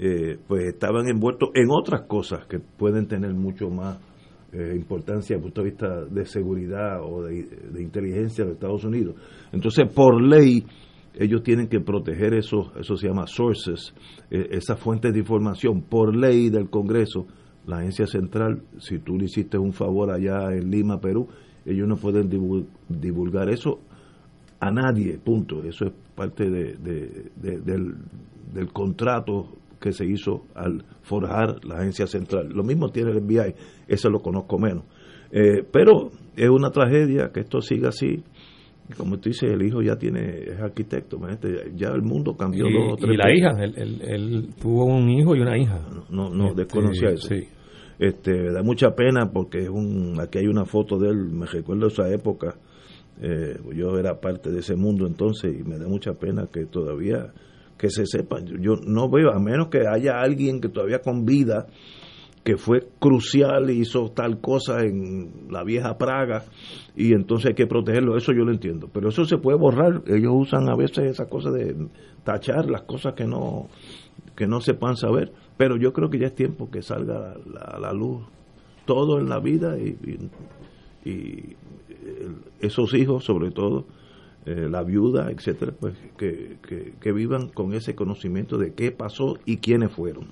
eh, 0.00 0.36
pues 0.48 0.64
estaban 0.64 1.06
envueltos 1.08 1.50
en 1.54 1.68
otras 1.70 2.08
cosas 2.08 2.44
que 2.46 2.58
pueden 2.58 3.06
tener 3.06 3.32
mucho 3.34 3.70
más 3.70 4.00
eh, 4.52 4.74
importancia 4.74 5.36
desde 5.36 5.46
el 5.46 5.52
punto 5.52 5.62
de 5.62 5.70
vista 5.70 6.04
de 6.04 6.26
seguridad 6.26 7.04
o 7.04 7.22
de, 7.22 7.80
inteligencia 7.80 8.44
de 8.44 8.54
Estados 8.54 8.84
Unidos. 8.84 9.14
Entonces, 9.52 9.88
por 9.94 10.20
ley, 10.20 10.66
ellos 11.14 11.44
tienen 11.44 11.68
que 11.68 11.78
proteger 11.78 12.34
esos, 12.34 12.72
eso 12.80 12.96
se 12.96 13.06
llama 13.06 13.28
sources, 13.28 13.94
esas 14.28 14.80
fuentes 14.80 15.12
de 15.12 15.20
información, 15.20 15.82
por 15.82 16.16
ley 16.16 16.50
del 16.50 16.68
Congreso 16.68 17.28
la 17.66 17.78
agencia 17.78 18.06
central, 18.06 18.62
si 18.78 18.98
tú 18.98 19.16
le 19.16 19.26
hiciste 19.26 19.58
un 19.58 19.72
favor 19.72 20.10
allá 20.10 20.52
en 20.52 20.70
Lima, 20.70 21.00
Perú, 21.00 21.28
ellos 21.64 21.86
no 21.86 21.96
pueden 21.96 22.28
divulgar 22.88 23.48
eso 23.48 23.78
a 24.60 24.70
nadie, 24.70 25.18
punto. 25.18 25.62
Eso 25.64 25.86
es 25.86 25.92
parte 26.14 26.48
de, 26.50 26.74
del, 27.36 27.96
del, 28.52 28.72
contrato 28.72 29.48
que 29.80 29.92
se 29.92 30.06
hizo 30.06 30.44
al 30.54 30.84
forjar 31.02 31.64
la 31.64 31.76
agencia 31.76 32.06
central. 32.06 32.48
Lo 32.48 32.62
mismo 32.62 32.90
tiene 32.90 33.10
el 33.10 33.20
FBI, 33.20 33.54
eso 33.88 34.08
lo 34.10 34.20
conozco 34.20 34.58
menos. 34.58 34.84
Eh, 35.30 35.64
pero 35.70 36.10
es 36.36 36.48
una 36.48 36.70
tragedia 36.70 37.30
que 37.32 37.40
esto 37.40 37.60
siga 37.60 37.88
así. 37.88 38.22
Como 38.96 39.18
tú 39.18 39.30
dices, 39.30 39.50
el 39.50 39.62
hijo 39.62 39.80
ya 39.80 39.96
tiene 39.96 40.42
es 40.44 40.60
arquitecto, 40.60 41.18
ya 41.74 41.88
el 41.88 42.02
mundo 42.02 42.36
cambió 42.36 42.68
y, 42.68 42.72
dos 42.72 42.92
o 42.92 42.96
tres 42.96 43.14
Y 43.14 43.16
la 43.16 43.32
hija, 43.32 43.50
él, 43.62 44.48
tuvo 44.60 44.84
un 44.84 45.08
hijo 45.08 45.34
y 45.34 45.40
una 45.40 45.56
hija. 45.56 45.80
No, 46.10 46.28
no, 46.30 46.48
este, 46.48 46.62
desconocía 46.62 47.10
eso. 47.10 47.28
Sí. 47.28 47.48
Este, 47.98 48.50
da 48.52 48.62
mucha 48.62 48.94
pena 48.94 49.30
porque 49.32 49.60
es 49.60 49.68
un, 49.68 50.20
aquí 50.20 50.38
hay 50.38 50.46
una 50.46 50.64
foto 50.64 50.98
de 50.98 51.10
él, 51.10 51.28
me 51.30 51.46
recuerdo 51.46 51.86
esa 51.86 52.10
época, 52.12 52.56
eh, 53.20 53.56
yo 53.74 53.98
era 53.98 54.20
parte 54.20 54.50
de 54.50 54.58
ese 54.58 54.74
mundo 54.74 55.06
entonces 55.06 55.54
y 55.58 55.62
me 55.62 55.78
da 55.78 55.86
mucha 55.86 56.14
pena 56.14 56.48
que 56.52 56.66
todavía, 56.66 57.32
que 57.78 57.90
se 57.90 58.04
sepa, 58.06 58.40
yo 58.40 58.74
no 58.84 59.08
veo, 59.08 59.30
a 59.30 59.38
menos 59.38 59.68
que 59.68 59.86
haya 59.86 60.20
alguien 60.20 60.60
que 60.60 60.68
todavía 60.68 60.98
con 60.98 61.24
vida, 61.24 61.68
que 62.44 62.56
fue 62.56 62.88
crucial 62.98 63.70
y 63.70 63.80
hizo 63.80 64.10
tal 64.10 64.40
cosa 64.40 64.80
en 64.80 65.46
la 65.50 65.62
vieja 65.62 65.96
Praga 65.96 66.44
y 66.96 67.12
entonces 67.12 67.50
hay 67.50 67.54
que 67.54 67.66
protegerlo, 67.66 68.16
eso 68.16 68.32
yo 68.32 68.44
lo 68.44 68.52
entiendo, 68.52 68.88
pero 68.92 69.10
eso 69.10 69.24
se 69.24 69.38
puede 69.38 69.58
borrar, 69.58 70.02
ellos 70.06 70.32
usan 70.34 70.68
a 70.68 70.76
veces 70.76 71.12
esa 71.12 71.26
cosa 71.26 71.50
de 71.50 71.76
tachar 72.24 72.68
las 72.68 72.82
cosas 72.82 73.14
que 73.14 73.24
no 73.24 73.68
que 74.34 74.46
no 74.46 74.60
sepan 74.60 74.96
saber 74.96 75.32
pero 75.56 75.76
yo 75.76 75.92
creo 75.92 76.10
que 76.10 76.18
ya 76.18 76.26
es 76.26 76.34
tiempo 76.34 76.70
que 76.70 76.82
salga 76.82 77.34
a 77.34 77.78
la, 77.78 77.92
luz 77.92 78.24
todo 78.84 79.20
en 79.20 79.28
la 79.28 79.38
vida 79.38 79.78
y, 79.78 79.96
y, 81.04 81.56
esos 82.60 82.94
hijos, 82.94 83.24
sobre 83.24 83.50
todo, 83.50 83.86
eh, 84.44 84.66
la 84.68 84.82
viuda, 84.82 85.30
etcétera, 85.30 85.72
pues 85.78 85.94
que, 86.16 86.56
que, 87.00 87.12
vivan 87.12 87.48
con 87.48 87.74
ese 87.74 87.94
conocimiento 87.94 88.58
de 88.58 88.74
qué 88.74 88.90
pasó 88.90 89.36
y 89.44 89.58
quiénes 89.58 89.92
fueron. 89.92 90.30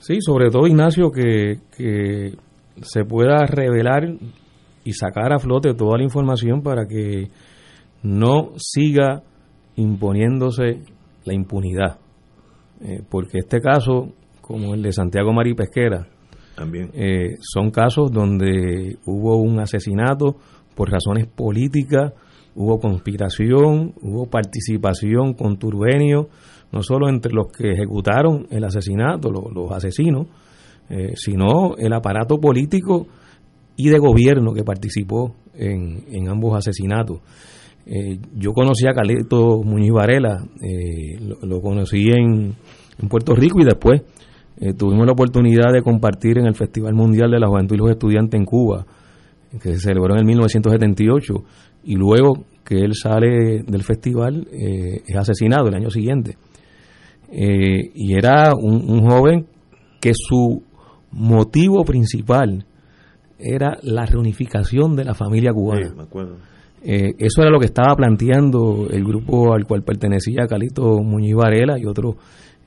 Sí, 0.00 0.18
sobre 0.20 0.50
todo 0.50 0.66
Ignacio, 0.66 1.10
que, 1.10 1.60
que 1.76 2.32
se 2.82 3.04
pueda 3.04 3.46
revelar 3.46 4.08
y 4.82 4.92
sacar 4.92 5.32
a 5.32 5.38
flote 5.38 5.74
toda 5.74 5.98
la 5.98 6.04
información 6.04 6.62
para 6.62 6.86
que 6.86 7.28
no 8.02 8.52
siga 8.56 9.22
imponiéndose 9.76 10.80
la 11.24 11.34
impunidad. 11.34 11.98
Eh, 12.82 13.02
porque 13.08 13.38
este 13.38 13.60
caso 13.60 14.14
como 14.40 14.74
el 14.74 14.82
de 14.82 14.92
Santiago 14.92 15.32
Marí 15.32 15.54
Pesquera, 15.54 16.08
también 16.56 16.90
eh, 16.94 17.36
son 17.40 17.70
casos 17.70 18.10
donde 18.10 18.96
hubo 19.06 19.36
un 19.36 19.60
asesinato 19.60 20.36
por 20.74 20.90
razones 20.90 21.26
políticas, 21.28 22.14
hubo 22.56 22.80
conspiración, 22.80 23.94
hubo 24.02 24.26
participación 24.26 25.34
con 25.34 25.56
Turbenio, 25.56 26.30
no 26.72 26.82
solo 26.82 27.08
entre 27.08 27.32
los 27.32 27.48
que 27.52 27.72
ejecutaron 27.72 28.46
el 28.50 28.64
asesinato, 28.64 29.30
los, 29.30 29.70
asesinos, 29.72 30.26
eh, 30.88 31.12
sino 31.14 31.76
el 31.76 31.92
aparato 31.92 32.38
político 32.38 33.06
y 33.76 33.88
de 33.88 33.98
gobierno 33.98 34.52
que 34.52 34.64
participó 34.64 35.34
en, 35.54 36.28
ambos 36.28 36.56
asesinatos. 36.56 37.20
Eh, 37.86 38.18
yo 38.36 38.52
conocí 38.52 38.86
a 38.86 38.92
Carlito 38.92 39.62
Muñiz 39.62 39.92
Varela, 39.92 40.44
lo, 41.42 41.60
conocí 41.60 42.08
en, 42.08 42.54
en 42.98 43.08
Puerto 43.08 43.34
Rico 43.34 43.60
y 43.60 43.64
después 43.64 44.02
eh, 44.60 44.74
tuvimos 44.74 45.06
la 45.06 45.12
oportunidad 45.12 45.72
de 45.72 45.80
compartir 45.80 46.36
en 46.36 46.44
el 46.44 46.54
Festival 46.54 46.92
Mundial 46.92 47.30
de 47.30 47.40
la 47.40 47.48
Juventud 47.48 47.76
y 47.76 47.78
los 47.78 47.90
Estudiantes 47.90 48.38
en 48.38 48.44
Cuba, 48.44 48.84
que 49.52 49.72
se 49.72 49.78
celebró 49.78 50.12
en 50.12 50.20
el 50.20 50.26
1978, 50.26 51.34
y 51.84 51.94
luego 51.94 52.44
que 52.62 52.80
él 52.80 52.94
sale 52.94 53.62
del 53.66 53.82
festival 53.82 54.46
eh, 54.52 55.00
es 55.06 55.16
asesinado 55.16 55.68
el 55.68 55.74
año 55.74 55.88
siguiente. 55.88 56.36
Eh, 57.30 57.90
y 57.94 58.14
era 58.14 58.54
un, 58.54 59.08
joven 59.08 59.46
que 60.00 60.12
su 60.14 60.62
motivo 61.12 61.84
principal 61.84 62.64
era 63.38 63.78
la 63.82 64.04
reunificación 64.04 64.96
de 64.96 65.04
la 65.04 65.14
familia 65.14 65.52
cubana. 65.52 65.92
eso 66.82 67.42
era 67.42 67.50
lo 67.50 67.58
que 67.58 67.66
estaba 67.66 67.94
planteando 67.94 68.88
el 68.90 69.04
grupo 69.04 69.54
al 69.54 69.64
cual 69.64 69.82
pertenecía 69.82 70.46
Calito 70.48 71.02
Muñiz 71.02 71.34
Varela 71.34 71.78
y 71.78 71.86
otros 71.86 72.16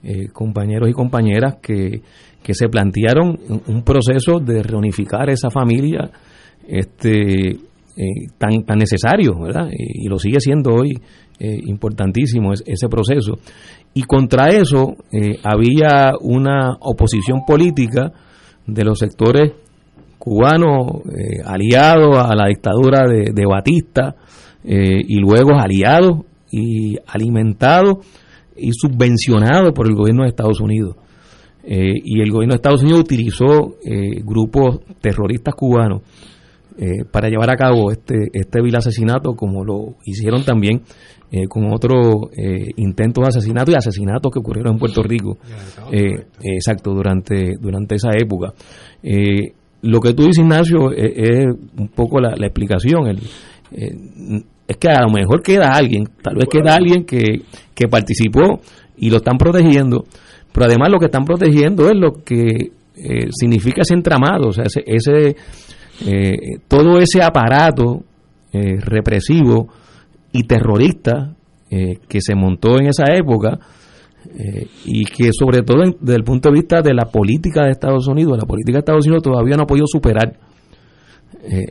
eh, 0.03 0.27
compañeros 0.31 0.89
y 0.89 0.93
compañeras 0.93 1.57
que, 1.61 2.01
que 2.43 2.53
se 2.53 2.67
plantearon 2.67 3.39
un 3.67 3.83
proceso 3.83 4.39
de 4.39 4.61
reunificar 4.61 5.29
esa 5.29 5.49
familia 5.49 6.11
este 6.67 7.51
eh, 7.95 8.27
tan, 8.37 8.63
tan 8.63 8.79
necesario, 8.79 9.39
¿verdad? 9.39 9.69
Y, 9.71 10.07
lo 10.07 10.17
sigue 10.17 10.39
siendo 10.39 10.73
hoy 10.73 10.91
eh, 11.39 11.59
importantísimo 11.65 12.53
ese 12.53 12.89
proceso. 12.89 13.37
Y 13.93 14.03
contra 14.03 14.49
eso 14.49 14.95
había 15.43 16.13
una 16.19 16.77
oposición 16.79 17.45
política 17.45 18.11
de 18.65 18.83
los 18.83 18.97
sectores 18.97 19.51
cubanos 20.17 21.03
aliados 21.45 22.17
a 22.17 22.35
la 22.35 22.47
dictadura 22.47 23.05
de, 23.05 23.45
Batista 23.45 24.15
y 24.63 25.15
luego 25.19 25.51
aliados 25.59 26.21
y 26.49 26.97
alimentados 27.07 27.97
y 28.55 28.71
subvencionado 28.73 29.73
por 29.73 29.87
el 29.87 29.95
gobierno 29.95 30.23
de 30.23 30.29
Estados 30.29 30.59
Unidos. 30.59 30.95
Eh, 31.65 31.93
y 32.03 32.21
el 32.21 32.29
gobierno 32.29 32.53
de 32.53 32.57
Estados 32.57 32.83
Unidos 32.83 33.01
utilizó 33.01 33.77
eh, 33.85 34.21
grupos 34.23 34.81
terroristas 34.99 35.55
cubanos 35.55 36.01
eh, 36.77 37.05
para 37.09 37.29
llevar 37.29 37.49
a 37.49 37.55
cabo 37.55 37.91
este, 37.91 38.29
este 38.33 38.61
vil 38.61 38.75
asesinato, 38.75 39.35
como 39.35 39.63
lo 39.63 39.95
hicieron 40.05 40.43
también 40.43 40.81
con 41.49 41.73
otros 41.73 42.27
intentos 42.75 43.23
de 43.23 43.29
asesinato 43.29 43.71
y 43.71 43.73
asesinatos 43.73 44.31
que 44.31 44.37
ocurrieron 44.37 44.73
en 44.73 44.79
Puerto 44.79 45.01
Rico. 45.01 45.39
exacto, 46.43 46.93
durante, 46.93 47.55
durante 47.59 47.95
esa 47.95 48.11
época. 48.15 48.53
lo 49.81 49.99
que 49.99 50.13
tú 50.13 50.27
dices, 50.27 50.43
Ignacio, 50.43 50.91
es, 50.91 51.47
un 51.75 51.87
poco 51.87 52.19
la, 52.19 52.35
la 52.37 52.45
explicación. 52.45 53.07
El, 53.07 53.19
es 54.67 54.77
que 54.77 54.89
a 54.89 55.01
lo 55.01 55.09
mejor 55.09 55.41
queda 55.41 55.71
alguien, 55.71 56.05
tal 56.21 56.35
vez 56.35 56.45
queda 56.49 56.75
alguien 56.75 57.05
que, 57.05 57.41
que 57.73 57.87
participó 57.87 58.61
y 58.97 59.09
lo 59.09 59.17
están 59.17 59.37
protegiendo, 59.37 60.05
pero 60.51 60.65
además 60.65 60.89
lo 60.89 60.99
que 60.99 61.05
están 61.05 61.25
protegiendo 61.25 61.89
es 61.89 61.95
lo 61.95 62.23
que 62.23 62.71
eh, 62.95 63.27
significa 63.31 63.81
ese 63.81 63.93
entramado, 63.93 64.49
o 64.49 64.51
sea, 64.51 64.65
ese, 64.65 64.83
ese 64.85 65.35
eh, 66.05 66.59
todo 66.67 66.99
ese 66.99 67.21
aparato 67.21 68.03
eh, 68.51 68.79
represivo 68.79 69.69
y 70.31 70.43
terrorista 70.43 71.35
que 72.07 72.21
se 72.21 72.35
montó 72.35 72.77
en 72.77 72.85
esa 72.85 73.05
época 73.15 73.57
y 74.85 75.05
que 75.05 75.31
sobre 75.31 75.63
todo 75.63 75.81
desde 75.99 76.17
el 76.17 76.23
punto 76.23 76.49
de 76.49 76.53
vista 76.53 76.83
de 76.83 76.93
la 76.93 77.05
política 77.05 77.63
de 77.63 77.71
Estados 77.71 78.07
Unidos, 78.07 78.37
la 78.39 78.45
política 78.45 78.73
de 78.73 78.79
Estados 78.81 79.07
Unidos 79.07 79.23
todavía 79.23 79.55
no 79.55 79.63
ha 79.63 79.65
podido 79.65 79.87
superar 79.87 80.37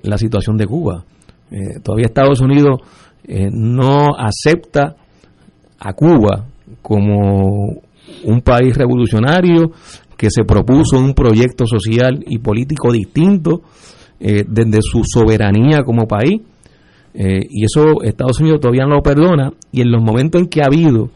la 0.02 0.18
situación 0.18 0.56
de 0.56 0.66
Cuba. 0.66 1.04
Eh, 1.52 1.80
todavía 1.82 2.06
Estados 2.06 2.40
Unidos 2.40 2.80
eh, 3.24 3.50
no 3.52 4.16
acepta 4.16 4.96
a 5.78 5.92
Cuba 5.92 6.46
como 6.80 7.82
un 8.24 8.40
país 8.40 8.74
revolucionario 8.74 9.70
que 10.16 10.28
se 10.30 10.44
propuso 10.44 10.96
un 10.96 11.12
proyecto 11.12 11.66
social 11.66 12.24
y 12.26 12.38
político 12.38 12.90
distinto 12.90 13.60
eh, 14.22 14.44
desde 14.46 14.80
su 14.82 15.02
soberanía 15.04 15.82
como 15.84 16.06
país 16.06 16.40
Eh, 17.14 17.46
y 17.50 17.64
eso 17.66 18.02
Estados 18.02 18.40
Unidos 18.40 18.60
todavía 18.60 18.86
no 18.86 18.94
lo 18.94 19.02
perdona. 19.02 19.52
Y 19.70 19.82
en 19.82 19.90
los 19.90 20.02
momentos 20.02 20.40
en 20.40 20.48
que 20.48 20.62
ha 20.62 20.66
habido 20.66 21.10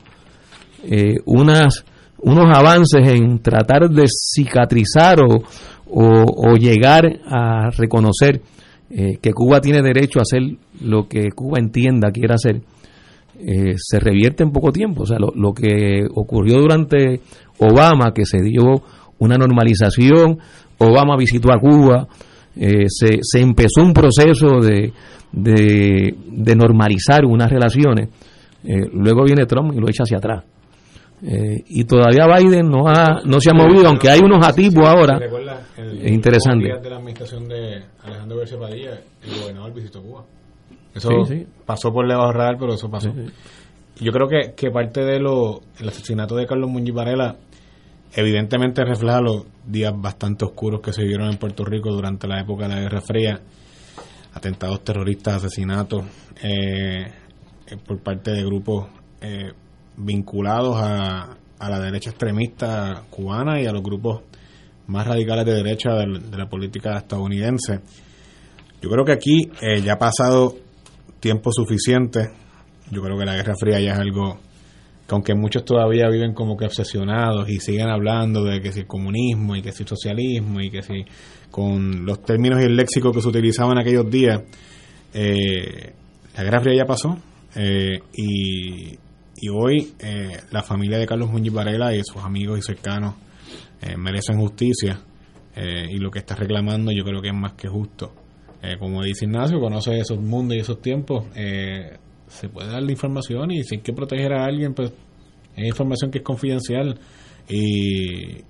eh, 0.85 1.15
unas, 1.25 1.87
unos 2.19 2.55
avances 2.55 3.01
en 3.09 3.39
tratar 3.39 3.89
de 3.89 4.05
cicatrizar 4.07 5.21
o, 5.23 5.43
o, 5.87 6.55
llegar 6.57 7.05
a 7.27 7.71
reconocer 7.71 8.43
eh, 8.91 9.17
que 9.23 9.33
Cuba 9.33 9.61
tiene 9.61 9.81
derecho 9.83 10.19
a 10.19 10.23
hacer 10.23 10.43
lo 10.83 11.09
que 11.09 11.31
Cuba 11.31 11.59
entienda 11.59 12.11
quiere 12.11 12.35
hacer, 12.35 12.61
eh, 13.39 13.75
se 13.77 13.99
revierte 13.99 14.45
en 14.45 14.53
poco 14.53 14.71
tiempo. 14.71 15.05
O 15.05 15.07
sea, 15.07 15.19
lo, 15.19 15.33
lo, 15.35 15.55
que 15.55 16.05
ocurrió 16.15 16.61
durante 16.61 17.21
Obama, 17.59 18.13
que 18.15 18.27
se 18.27 18.43
dio 18.43 18.83
una 19.19 19.37
normalización, 19.37 20.39
Obama 20.79 21.17
visitó 21.17 21.53
a 21.53 21.59
Cuba, 21.59 22.07
eh, 22.57 22.85
se, 22.89 23.19
se, 23.23 23.41
empezó 23.41 23.83
un 23.83 23.93
proceso 23.93 24.61
de, 24.61 24.93
de, 25.33 26.15
de 26.27 26.57
normalizar 26.57 27.25
unas 27.25 27.51
relaciones, 27.51 28.09
eh, 28.65 28.89
luego 28.93 29.25
viene 29.25 29.47
Trump 29.47 29.73
y 29.75 29.81
lo 29.81 29.89
echa 29.89 30.03
hacia 30.05 30.19
atrás. 30.19 30.45
Eh, 31.23 31.63
y 31.69 31.85
todavía 31.85 32.27
Biden 32.27 32.69
no 32.69 32.87
ha 32.89 33.23
no 33.25 33.41
se 33.41 33.51
ha 33.51 33.55
movido, 33.55 33.89
aunque 33.89 34.11
hay 34.11 34.21
unos 34.21 34.47
atipos 34.47 34.85
ahora. 34.87 35.19
Es 35.77 36.13
interesante. 36.13 36.69
de 36.83 36.91
la 36.91 36.97
administración 36.97 37.49
de 37.49 37.83
Alejandro 38.05 38.39
García 38.39 38.59
Padilla, 38.59 39.01
el 39.23 39.41
gobernador 39.41 39.73
visitó 39.73 40.03
Cuba. 40.03 40.25
Eso 40.95 41.09
Sí, 41.25 41.39
sí. 41.39 41.47
pasó 41.65 41.91
por 41.93 42.07
debajo 42.07 42.33
radar, 42.33 42.57
pero 42.59 42.75
eso 42.75 42.91
pasó. 42.91 43.13
Yo 43.99 44.13
creo 44.13 44.29
que, 44.29 44.53
que 44.55 44.71
parte 44.71 45.03
de 45.05 45.19
lo 45.19 45.61
el 45.81 45.89
asesinato 45.89 46.37
de 46.37 46.47
Carlos 46.47 46.69
Muñiz 46.71 46.93
Varela 46.95 47.37
evidentemente 48.17 48.85
refleja 48.85 49.21
los 49.21 49.45
días 49.65 49.93
bastante 49.95 50.45
oscuros 50.45 50.81
que 50.81 50.93
se 50.93 51.03
vivieron 51.03 51.31
en 51.31 51.39
Puerto 51.39 51.65
Rico 51.65 51.93
durante 51.93 52.27
la 52.27 52.41
época 52.41 52.67
de 52.67 52.75
la 52.75 52.81
Guerra 52.81 53.01
Fría, 53.03 53.41
atentados 54.33 54.83
terroristas, 54.83 55.45
asesinatos 55.45 56.05
eh, 56.43 57.13
eh, 57.67 57.77
por 57.87 58.03
parte 58.03 58.33
de 58.33 58.43
grupos 58.43 58.89
eh, 59.21 59.53
vinculados 59.97 60.77
a, 60.77 61.37
a, 61.59 61.71
la 61.71 61.79
derecha 61.79 62.11
extremista 62.11 63.05
cubana 63.11 63.61
y 63.61 63.67
a 63.67 63.73
los 63.73 63.83
grupos 63.83 64.23
más 64.87 65.07
radicales 65.07 65.45
de 65.45 65.55
derecha 65.55 65.91
de, 65.95 66.37
la 66.37 66.49
política 66.49 66.97
estadounidense. 66.97 67.81
Yo 68.81 68.89
creo 68.91 69.05
que 69.05 69.13
aquí 69.13 69.51
eh, 69.61 69.81
ya 69.83 69.95
ha 69.95 69.99
pasado 69.99 70.55
tiempo 71.21 71.51
suficiente. 71.53 72.31
Yo 72.91 73.03
creo 73.03 73.19
que 73.19 73.25
la 73.25 73.35
Guerra 73.35 73.55
Fría 73.59 73.81
ya 73.81 73.93
es 73.93 73.99
algo 73.99 74.39
que 75.07 75.15
aunque 75.15 75.35
muchos 75.35 75.65
todavía 75.65 76.09
viven 76.09 76.35
como 76.35 76.57
que 76.57 76.67
obsesionados 76.67 77.49
y 77.49 77.61
siguen 77.61 77.89
hablando 77.89 78.43
de 78.43 78.61
que 78.61 78.73
si 78.73 78.81
el 78.81 78.87
comunismo 78.87 79.55
y 79.55 79.63
que 79.63 79.73
si 79.73 79.85
el 79.85 79.89
socialismo 79.89 80.61
y 80.61 80.71
que 80.71 80.83
si 80.83 81.05
con 81.51 82.05
los 82.05 82.23
términos 82.23 82.61
y 82.61 82.65
el 82.65 82.77
léxico 82.77 83.13
que 83.13 83.21
se 83.21 83.29
utilizaban 83.29 83.79
aquellos 83.79 84.11
días, 84.11 84.43
eh, 85.15 85.93
la 86.37 86.43
Guerra 86.43 86.61
Fría 86.61 86.77
ya 86.79 86.85
pasó 86.85 87.17
eh, 87.55 88.01
y, 88.13 88.99
y, 89.37 89.49
hoy 89.49 89.95
eh, 90.01 90.37
la 90.51 90.63
familia 90.63 90.99
de 90.99 91.07
Carlos 91.07 91.31
Muñiz 91.31 91.53
Varela 91.53 91.95
y 91.95 92.03
sus 92.05 92.23
amigos 92.23 92.59
y 92.59 92.63
cercanos 92.63 93.15
eh, 93.81 93.97
merecen 93.97 94.39
justicia 94.39 95.01
y 95.59 95.97
lo 95.97 96.11
que 96.11 96.19
está 96.19 96.35
reclamando 96.35 96.93
yo 96.93 97.03
creo 97.03 97.23
que 97.23 97.29
es 97.29 97.35
más 97.35 97.55
que 97.55 97.67
justo. 97.67 98.13
Como 98.79 99.03
dice 99.03 99.25
Ignacio, 99.25 99.59
conoce 99.59 99.99
esos 99.99 100.21
mundos 100.21 100.55
y 100.55 100.61
esos 100.61 100.83
tiempos, 100.83 101.25
se 102.29 102.49
puede 102.49 102.71
dar 102.71 102.83
la 102.83 102.93
información 102.93 103.51
y 103.51 103.63
si 103.63 103.77
hay 103.77 103.81
que 103.83 103.93
proteger 103.93 104.33
a 104.33 104.45
alguien, 104.45 104.75
pues 104.75 104.93
es 105.57 105.67
información 105.67 106.11
que 106.11 106.19
es 106.19 106.25
confidencial 106.25 106.99
y, 107.49 108.43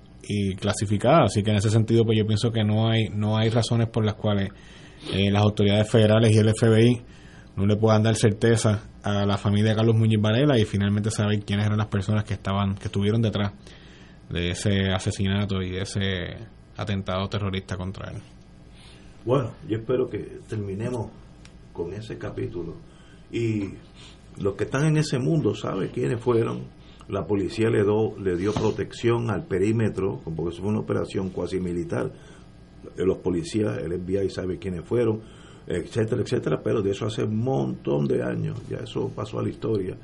clasificada. 0.59 1.23
Así 1.23 1.41
que 1.41 1.51
en 1.51 1.57
ese 1.57 1.69
sentido, 1.69 2.03
pues 2.03 2.17
yo 2.17 2.25
pienso 2.25 2.51
que 2.51 2.63
no 2.63 2.89
hay, 2.89 3.09
no 3.09 3.37
hay 3.37 3.49
razones 3.49 3.87
por 3.87 4.03
las 4.03 4.15
cuales 4.15 4.49
eh, 5.13 5.31
las 5.31 5.41
autoridades 5.41 5.89
federales 5.89 6.35
y 6.35 6.37
el 6.37 6.49
FBI 6.53 7.01
no 7.55 7.65
le 7.65 7.77
puedan 7.77 8.03
dar 8.03 8.15
certeza 8.15 8.83
a 9.03 9.25
la 9.25 9.37
familia 9.37 9.71
de 9.71 9.77
Carlos 9.77 9.95
Muñiz 9.95 10.19
Varela 10.19 10.59
y 10.59 10.65
finalmente 10.65 11.11
saber 11.11 11.39
quiénes 11.45 11.65
eran 11.65 11.77
las 11.77 11.87
personas 11.87 12.25
que 12.25 12.33
estaban, 12.33 12.75
que 12.75 12.85
estuvieron 12.85 13.21
detrás 13.21 13.53
de 14.29 14.51
ese 14.51 14.91
asesinato 14.91 15.61
y 15.61 15.77
ese 15.77 16.35
atentado 16.75 17.27
terrorista 17.29 17.77
contra 17.77 18.11
él. 18.11 18.17
Bueno, 19.25 19.51
yo 19.67 19.77
espero 19.77 20.09
que 20.09 20.39
terminemos 20.47 21.09
con 21.73 21.93
ese 21.93 22.17
capítulo 22.17 22.75
y 23.31 23.73
los 24.39 24.55
que 24.55 24.65
están 24.65 24.85
en 24.85 24.97
ese 24.97 25.19
mundo 25.19 25.55
saben 25.55 25.89
quiénes 25.89 26.21
fueron. 26.21 26.75
La 27.09 27.25
policía 27.25 27.69
le, 27.69 27.83
do, 27.83 28.17
le 28.19 28.35
dio 28.35 28.53
protección 28.53 29.29
al 29.29 29.45
perímetro, 29.45 30.19
porque 30.23 30.53
eso 30.53 30.61
fue 30.61 30.71
una 30.71 30.79
operación 30.79 31.29
cuasi 31.29 31.59
militar. 31.59 32.11
Los 32.97 33.17
policías, 33.19 33.77
el 33.77 33.99
FBI 33.99 34.29
sabe 34.29 34.57
quiénes 34.57 34.83
fueron, 34.85 35.21
etcétera, 35.67 36.21
etcétera, 36.21 36.61
pero 36.63 36.81
de 36.81 36.91
eso 36.91 37.05
hace 37.05 37.23
un 37.23 37.37
montón 37.37 38.07
de 38.07 38.23
años, 38.23 38.61
ya 38.69 38.77
eso 38.77 39.09
pasó 39.13 39.39
a 39.39 39.43
la 39.43 39.49
historia. 39.49 39.97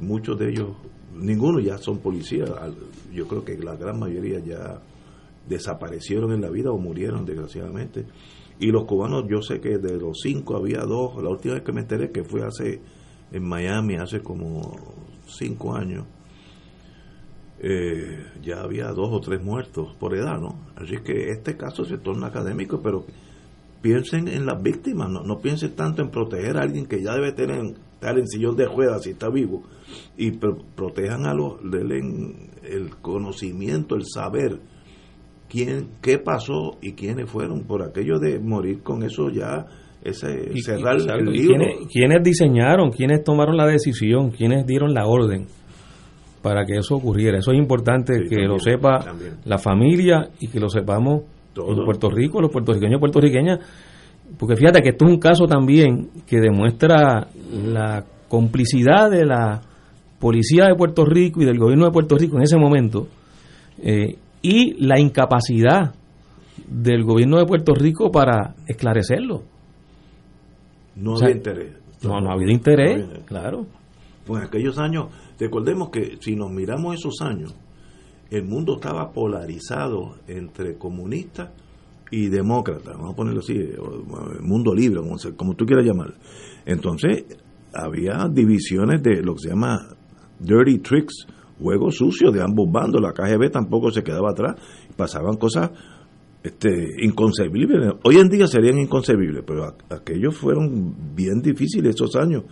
Muchos 0.00 0.38
de 0.38 0.50
ellos, 0.50 0.68
ninguno 1.14 1.60
ya 1.60 1.78
son 1.78 1.98
policías, 1.98 2.50
yo 3.12 3.26
creo 3.26 3.44
que 3.44 3.56
la 3.58 3.76
gran 3.76 3.98
mayoría 3.98 4.38
ya 4.40 4.80
desaparecieron 5.48 6.32
en 6.32 6.42
la 6.42 6.50
vida 6.50 6.70
o 6.70 6.78
murieron 6.78 7.24
desgraciadamente. 7.24 8.04
Y 8.60 8.70
los 8.70 8.84
cubanos, 8.84 9.24
yo 9.28 9.42
sé 9.42 9.60
que 9.60 9.78
de 9.78 9.98
los 9.98 10.18
cinco 10.22 10.56
había 10.56 10.80
dos, 10.80 11.20
la 11.22 11.30
última 11.30 11.54
vez 11.54 11.62
que 11.62 11.72
me 11.72 11.80
enteré 11.80 12.10
que 12.12 12.22
fue 12.22 12.42
hace 12.46 12.80
en 13.32 13.42
Miami, 13.42 13.96
hace 13.96 14.20
como 14.20 14.76
cinco 15.26 15.74
años, 15.74 16.04
eh, 17.58 18.24
ya 18.42 18.60
había 18.60 18.88
dos 18.88 19.08
o 19.12 19.20
tres 19.20 19.42
muertos 19.42 19.94
por 19.98 20.14
edad, 20.14 20.38
¿no? 20.38 20.56
Así 20.76 20.98
que 20.98 21.30
este 21.30 21.56
caso 21.56 21.84
se 21.84 21.98
torna 21.98 22.28
académico, 22.28 22.80
pero 22.82 23.04
piensen 23.82 24.28
en 24.28 24.46
las 24.46 24.62
víctimas, 24.62 25.10
no, 25.10 25.22
no 25.22 25.40
piensen 25.40 25.74
tanto 25.74 26.02
en 26.02 26.10
proteger 26.10 26.58
a 26.58 26.62
alguien 26.62 26.86
que 26.86 27.02
ya 27.02 27.14
debe 27.14 27.32
tener 27.32 27.74
estar 28.00 28.18
en 28.18 28.26
sillón 28.26 28.56
de 28.56 28.64
ruedas 28.64 29.02
si 29.02 29.10
está 29.10 29.28
vivo 29.28 29.62
y 30.16 30.30
pro, 30.30 30.56
protejan 30.74 31.26
a 31.26 31.34
los 31.34 31.60
den 31.70 32.50
el 32.62 32.96
conocimiento, 32.96 33.94
el 33.94 34.06
saber 34.06 34.58
quién 35.50 35.88
qué 36.00 36.18
pasó 36.18 36.78
y 36.80 36.92
quiénes 36.92 37.28
fueron 37.28 37.64
por 37.64 37.82
aquello 37.82 38.18
de 38.18 38.38
morir 38.38 38.82
con 38.82 39.02
eso 39.02 39.28
ya 39.30 39.66
ese 40.02 40.50
y, 40.54 40.62
cerrar 40.62 40.96
y, 40.98 41.02
el 41.10 41.24
libro. 41.26 41.56
¿quiénes, 41.58 41.88
¿Quiénes 41.92 42.22
diseñaron, 42.22 42.90
quiénes 42.90 43.22
tomaron 43.22 43.56
la 43.56 43.66
decisión, 43.66 44.30
quiénes 44.30 44.64
dieron 44.66 44.94
la 44.94 45.06
orden 45.06 45.46
para 46.40 46.64
que 46.64 46.78
eso 46.78 46.94
ocurriera? 46.96 47.38
Eso 47.38 47.52
es 47.52 47.58
importante 47.58 48.14
Sí, 48.14 48.22
que 48.22 48.36
también, 48.36 48.48
lo 48.48 48.58
sepa 48.58 48.98
también. 49.00 49.34
la 49.44 49.58
familia 49.58 50.30
y 50.38 50.48
que 50.48 50.60
lo 50.60 50.68
sepamos 50.70 51.24
Todo. 51.52 51.72
en 51.80 51.84
Puerto 51.84 52.08
Rico, 52.08 52.40
los 52.40 52.50
puertorriqueños 52.50 52.96
y 52.96 53.00
puertorriqueñas, 53.00 53.58
porque 54.38 54.56
fíjate 54.56 54.80
que 54.80 54.90
esto 54.90 55.04
es 55.04 55.10
un 55.10 55.18
caso 55.18 55.46
también 55.46 56.08
que 56.26 56.38
demuestra 56.40 57.26
la 57.52 58.04
complicidad 58.28 59.10
de 59.10 59.26
la 59.26 59.60
policía 60.20 60.66
de 60.66 60.76
Puerto 60.76 61.04
Rico 61.04 61.42
y 61.42 61.44
del 61.44 61.58
gobierno 61.58 61.86
de 61.86 61.90
Puerto 61.90 62.16
Rico 62.16 62.36
en 62.36 62.42
ese 62.44 62.56
momento 62.56 63.08
eh, 63.82 64.16
y 64.42 64.74
la 64.84 64.98
incapacidad 64.98 65.94
del 66.68 67.04
gobierno 67.04 67.38
de 67.38 67.46
Puerto 67.46 67.74
Rico 67.74 68.10
para 68.10 68.54
esclarecerlo. 68.66 69.42
No 70.96 71.12
O 71.12 71.16
sea, 71.16 71.26
había 71.28 71.36
interés. 71.36 71.72
No, 72.02 72.20
no 72.20 72.30
ha 72.30 72.34
habido 72.34 72.50
interés, 72.50 72.98
No 72.98 73.10
había- 73.12 73.24
claro. 73.26 73.66
Pues 74.26 74.42
en 74.42 74.48
aquellos 74.48 74.78
años, 74.78 75.06
recordemos 75.38 75.90
que 75.90 76.18
si 76.20 76.36
nos 76.36 76.50
miramos 76.50 76.94
esos 76.94 77.20
años, 77.22 77.54
el 78.30 78.44
mundo 78.44 78.74
estaba 78.76 79.10
polarizado 79.12 80.16
entre 80.28 80.76
comunistas 80.76 81.50
y 82.12 82.28
demócratas, 82.28 82.96
vamos 82.96 83.12
a 83.12 83.16
ponerlo 83.16 83.40
así, 83.40 83.54
el 83.54 84.42
mundo 84.42 84.74
libre, 84.74 85.00
como, 85.00 85.16
como 85.36 85.54
tú 85.54 85.64
quieras 85.64 85.84
llamar. 85.86 86.14
Entonces, 86.66 87.24
había 87.72 88.26
divisiones 88.30 89.02
de 89.02 89.22
lo 89.22 89.34
que 89.34 89.40
se 89.42 89.48
llama 89.50 89.78
dirty 90.38 90.78
tricks, 90.78 91.26
juegos 91.60 91.96
sucios 91.96 92.32
de 92.32 92.42
ambos 92.42 92.70
bandos, 92.70 93.00
la 93.00 93.12
KGB 93.12 93.50
tampoco 93.50 93.90
se 93.90 94.02
quedaba 94.02 94.30
atrás, 94.30 94.56
pasaban 94.96 95.36
cosas 95.36 95.70
este, 96.42 96.70
inconcebibles. 97.02 97.94
Hoy 98.04 98.16
en 98.16 98.28
día 98.28 98.46
serían 98.46 98.78
inconcebibles, 98.78 99.44
pero 99.46 99.74
aquellos 99.90 100.36
fueron 100.36 100.94
bien 101.14 101.40
difíciles 101.42 101.94
esos 101.94 102.16
años. 102.16 102.44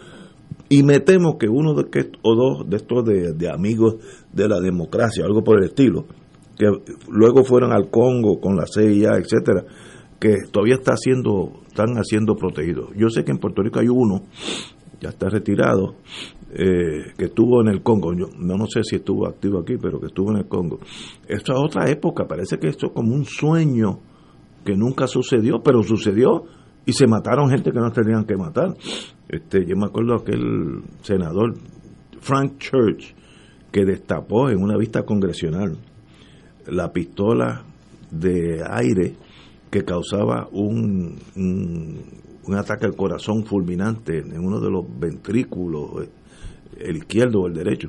Y 0.69 0.83
me 0.83 1.01
temo 1.01 1.39
que 1.39 1.49
uno 1.49 1.75
de 1.75 1.89
que, 1.89 2.11
o 2.23 2.35
dos 2.35 2.69
de 2.69 2.77
estos 2.77 3.05
de, 3.05 3.33
de 3.33 3.51
amigos 3.51 3.97
de 4.33 4.49
la 4.49 4.61
democracia, 4.61 5.25
algo 5.25 5.43
por 5.43 5.59
el 5.59 5.65
estilo, 5.65 6.05
que 6.59 6.67
luego 7.09 7.45
fueron 7.45 7.73
al 7.73 7.89
Congo 7.89 8.41
con 8.41 8.57
la 8.57 8.67
CIA, 8.67 9.17
etcétera, 9.17 9.65
que 10.19 10.37
todavía 10.51 10.75
está 10.75 10.93
haciendo, 10.93 11.63
están 11.69 11.95
haciendo 11.95 12.35
protegidos. 12.35 12.91
Yo 12.97 13.09
sé 13.09 13.25
que 13.25 13.31
en 13.31 13.39
Puerto 13.39 13.63
Rico 13.63 13.79
hay 13.79 13.89
uno, 13.89 14.23
ya 15.01 15.11
está 15.11 15.29
retirado, 15.29 15.95
eh, 16.51 17.13
que 17.17 17.27
estuvo 17.27 17.61
en 17.61 17.69
el 17.69 17.83
Congo. 17.83 18.15
Yo 18.15 18.27
no, 18.39 18.57
no 18.57 18.67
sé 18.67 18.83
si 18.83 18.97
estuvo 18.97 19.27
activo 19.27 19.59
aquí, 19.59 19.77
pero 19.77 20.01
que 20.01 20.07
estuvo 20.07 20.31
en 20.31 20.39
el 20.39 20.49
Congo. 20.49 20.81
Esto 21.27 21.53
es 21.53 21.59
otra 21.59 21.91
época, 21.91 22.27
parece 22.27 22.59
que 22.59 22.69
esto 22.69 22.87
es 22.87 22.93
como 22.93 23.15
un 23.15 23.25
sueño 23.25 24.01
que 24.65 24.77
nunca 24.77 25.07
sucedió, 25.07 25.63
pero 25.63 25.83
sucedió 25.83 26.45
y 26.87 26.93
se 26.93 27.07
mataron 27.07 27.51
gente 27.51 27.71
que 27.71 27.79
no 27.81 27.91
tenían 27.93 28.25
que 28.25 28.37
matar. 28.37 28.75
Este, 29.29 29.67
yo 29.67 29.77
me 29.77 29.87
acuerdo 29.87 30.15
aquel 30.15 30.83
senador 31.03 31.55
Frank 32.21 32.59
Church 32.59 33.15
que 33.71 33.85
destapó 33.85 34.49
en 34.49 34.63
una 34.63 34.77
vista 34.79 35.03
congresional 35.03 35.77
la 36.67 36.93
pistola 36.93 37.65
de 38.11 38.63
aire 38.71 39.15
que 39.71 39.85
causaba 39.85 40.49
un, 40.51 41.19
un 41.37 42.55
ataque 42.55 42.87
al 42.87 42.97
corazón 42.97 43.45
fulminante 43.45 44.19
en 44.19 44.39
uno 44.39 44.59
de 44.59 44.71
los 44.71 44.85
ventrículos, 44.99 46.09
el 46.79 46.97
izquierdo 46.97 47.43
o 47.43 47.47
el 47.47 47.55
derecho. 47.55 47.89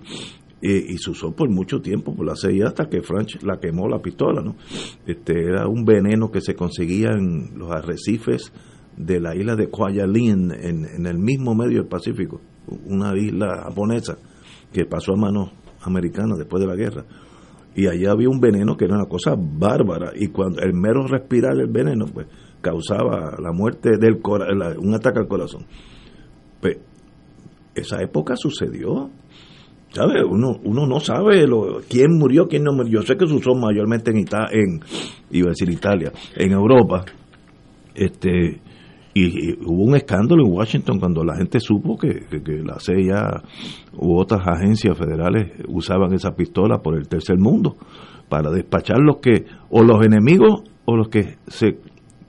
Y, 0.61 0.93
y, 0.93 0.97
se 0.97 1.11
usó 1.11 1.31
por 1.31 1.49
mucho 1.49 1.79
tiempo 1.81 2.13
por 2.13 2.25
la 2.25 2.35
CIA 2.35 2.67
hasta 2.67 2.89
que 2.89 3.01
Franch 3.01 3.41
la 3.43 3.59
quemó 3.61 3.87
la 3.87 4.01
pistola, 4.01 4.41
¿no? 4.41 4.57
Este 5.05 5.45
era 5.45 5.67
un 5.67 5.85
veneno 5.85 6.31
que 6.31 6.41
se 6.41 6.53
conseguía 6.53 7.11
en 7.11 7.57
los 7.57 7.71
arrecifes 7.71 8.51
de 8.97 9.21
la 9.21 9.33
isla 9.35 9.55
de 9.55 9.69
Kwajalein 9.69 10.51
en, 10.51 10.85
en 10.85 11.05
el 11.05 11.17
mismo 11.17 11.55
medio 11.55 11.77
del 11.77 11.87
Pacífico, 11.87 12.41
una 12.85 13.17
isla 13.17 13.63
japonesa 13.63 14.17
que 14.73 14.85
pasó 14.85 15.13
a 15.13 15.17
manos 15.17 15.51
americanas 15.81 16.37
después 16.37 16.61
de 16.61 16.67
la 16.67 16.75
guerra. 16.75 17.05
Y 17.75 17.87
allá 17.87 18.11
había 18.11 18.29
un 18.29 18.39
veneno 18.39 18.75
que 18.75 18.85
era 18.85 18.95
una 18.95 19.07
cosa 19.07 19.35
bárbara 19.37 20.11
y 20.15 20.27
cuando 20.27 20.61
el 20.61 20.73
mero 20.73 21.07
respirar 21.07 21.53
el 21.57 21.67
veneno 21.67 22.05
pues 22.07 22.27
causaba 22.61 23.37
la 23.39 23.51
muerte 23.51 23.97
del 23.97 24.19
un 24.79 24.93
ataque 24.93 25.19
al 25.19 25.27
corazón. 25.27 25.65
Pues 26.59 26.77
esa 27.75 28.01
época 28.01 28.35
sucedió. 28.35 29.09
¿Sabe? 29.91 30.23
Uno, 30.23 30.59
uno 30.63 30.85
no 30.85 30.99
sabe 30.99 31.47
lo, 31.47 31.81
quién 31.89 32.17
murió, 32.17 32.47
quién 32.47 32.63
no 32.63 32.73
murió. 32.73 32.99
Yo 32.99 33.07
sé 33.07 33.17
que 33.17 33.25
se 33.25 33.33
usó 33.33 33.55
mayormente 33.55 34.11
en, 34.11 34.17
Ita 34.17 34.45
en 34.51 34.81
iba 35.31 35.47
a 35.47 35.49
decir 35.49 35.69
Italia, 35.69 36.11
en 36.35 36.51
Europa. 36.51 37.05
Este, 37.95 38.61
y, 39.15 39.53
hubo 39.65 39.83
un 39.85 39.95
escándalo 39.95 40.45
en 40.45 40.53
Washington 40.53 40.99
cuando 40.99 41.23
la 41.23 41.35
gente 41.37 41.59
supo 41.59 41.97
que, 41.97 42.25
que, 42.29 42.61
la 42.63 42.79
CIA 42.79 43.41
u 43.97 44.15
otras 44.15 44.47
agencias 44.47 44.95
federales 44.95 45.53
usaban 45.67 46.13
esa 46.13 46.35
pistola 46.35 46.79
por 46.79 46.95
el 46.95 47.07
tercer 47.07 47.39
mundo 47.39 47.75
para 48.29 48.51
despachar 48.51 48.99
los 48.99 49.17
que, 49.17 49.45
o 49.71 49.83
los 49.83 50.05
enemigos, 50.05 50.61
o 50.85 50.95
los 50.95 51.09
que 51.09 51.37
se 51.47 51.79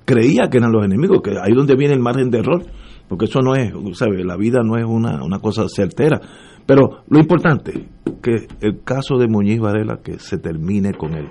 creía 0.07 0.49
que 0.51 0.59
eran 0.59 0.73
los 0.73 0.85
enemigos, 0.85 1.21
que 1.23 1.33
ahí 1.33 1.53
donde 1.55 1.77
viene 1.77 1.95
el 1.95 2.01
margen 2.01 2.31
de 2.31 2.39
error, 2.39 2.65
porque 3.11 3.25
eso 3.25 3.41
no 3.41 3.57
es, 3.57 3.73
¿sabe? 3.99 4.23
La 4.25 4.37
vida 4.37 4.63
no 4.63 4.79
es 4.79 4.85
una, 4.85 5.25
una 5.25 5.41
cosa 5.41 5.65
certera. 5.69 6.21
Pero 6.65 7.03
lo 7.09 7.19
importante, 7.19 7.89
que 8.23 8.47
el 8.61 8.85
caso 8.85 9.19
de 9.19 9.27
Muñiz 9.27 9.59
Varela, 9.59 9.99
que 10.01 10.21
se 10.21 10.39
termine 10.39 10.95
con 10.95 11.15
él. 11.15 11.29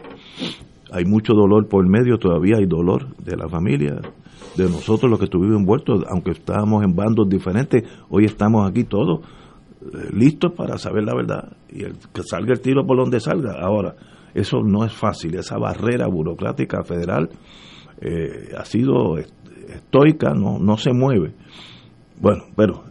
Hay 0.92 1.06
mucho 1.06 1.32
dolor 1.34 1.70
por 1.70 1.88
medio, 1.88 2.18
todavía 2.18 2.58
hay 2.58 2.66
dolor 2.66 3.16
de 3.16 3.38
la 3.38 3.48
familia, 3.48 3.96
de 4.58 4.64
nosotros 4.66 5.10
los 5.10 5.20
que 5.20 5.26
estuvimos 5.26 5.58
envueltos, 5.58 6.04
aunque 6.10 6.32
estábamos 6.32 6.84
en 6.84 6.98
bandos 6.98 7.30
diferentes, 7.30 7.84
hoy 8.10 8.26
estamos 8.26 8.70
aquí 8.70 8.84
todos 8.84 9.22
eh, 9.82 10.10
listos 10.12 10.52
para 10.58 10.78
saber 10.78 11.06
la 11.06 11.16
verdad 11.16 11.56
y 11.70 11.84
el, 11.84 11.94
que 12.14 12.24
salga 12.24 12.52
el 12.52 12.60
tiro 12.60 12.86
por 12.86 12.98
donde 12.98 13.22
salga. 13.22 13.54
Ahora, 13.58 13.96
eso 14.34 14.64
no 14.66 14.84
es 14.84 14.92
fácil, 14.92 15.34
esa 15.36 15.58
barrera 15.58 16.08
burocrática 16.08 16.84
federal 16.84 17.30
eh, 18.02 18.50
ha 18.58 18.66
sido 18.66 19.18
estoica, 19.68 20.34
no, 20.34 20.60
no 20.60 20.78
se 20.78 20.92
mueve. 20.94 21.34
Bueno, 22.20 22.46
pero 22.56 22.84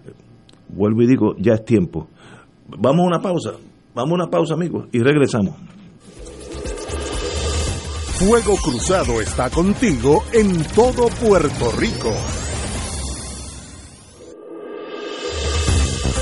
vuelvo 0.69 1.03
y 1.03 1.07
digo, 1.07 1.35
ya 1.39 1.55
es 1.55 1.65
tiempo. 1.65 2.09
Vamos 2.69 3.05
a 3.05 3.07
una 3.07 3.21
pausa, 3.21 3.53
vamos 3.95 4.13
a 4.13 4.15
una 4.15 4.31
pausa 4.31 4.55
amigos 4.55 4.89
y 4.93 5.01
regresamos. 5.01 5.55
Fuego 8.19 8.57
Cruzado 8.57 9.21
está 9.21 9.49
contigo 9.49 10.25
en 10.33 10.65
todo 10.75 11.09
Puerto 11.21 11.71
Rico. 11.79 12.13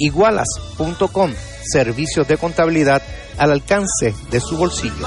Igualas.com, 0.00 1.32
servicios 1.70 2.26
de 2.26 2.38
contabilidad 2.38 3.02
al 3.38 3.52
alcance 3.52 4.14
de 4.30 4.40
su 4.40 4.56
bolsillo. 4.56 5.06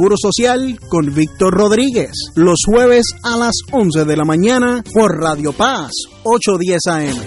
Seguro 0.00 0.16
Social 0.16 0.78
con 0.88 1.14
Víctor 1.14 1.52
Rodríguez. 1.52 2.12
Los 2.34 2.60
jueves 2.64 3.04
a 3.22 3.36
las 3.36 3.52
11 3.70 4.06
de 4.06 4.16
la 4.16 4.24
mañana 4.24 4.82
por 4.94 5.20
Radio 5.20 5.52
Paz 5.52 5.90
810 6.22 6.86
AM. 6.86 7.18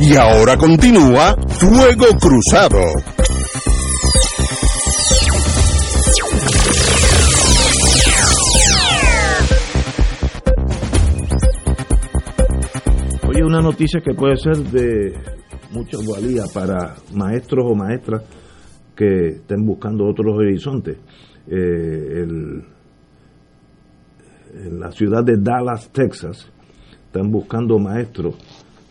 Y 0.00 0.16
ahora 0.16 0.56
continúa 0.56 1.36
Fuego 1.46 2.06
Cruzado. 2.18 2.80
Oye, 13.28 13.44
una 13.44 13.60
noticia 13.60 14.00
que 14.04 14.12
puede 14.12 14.36
ser 14.38 14.56
de 14.56 15.31
mucha 15.72 15.98
valía 15.98 16.44
para 16.52 16.96
maestros 17.14 17.64
o 17.68 17.74
maestras 17.74 18.22
que 18.94 19.28
estén 19.28 19.64
buscando 19.64 20.06
otros 20.06 20.36
horizontes. 20.36 20.98
Eh, 21.46 22.22
en 24.54 24.78
la 24.78 24.92
ciudad 24.92 25.24
de 25.24 25.36
Dallas, 25.38 25.88
Texas, 25.90 26.46
están 27.06 27.30
buscando 27.30 27.78
maestros. 27.78 28.36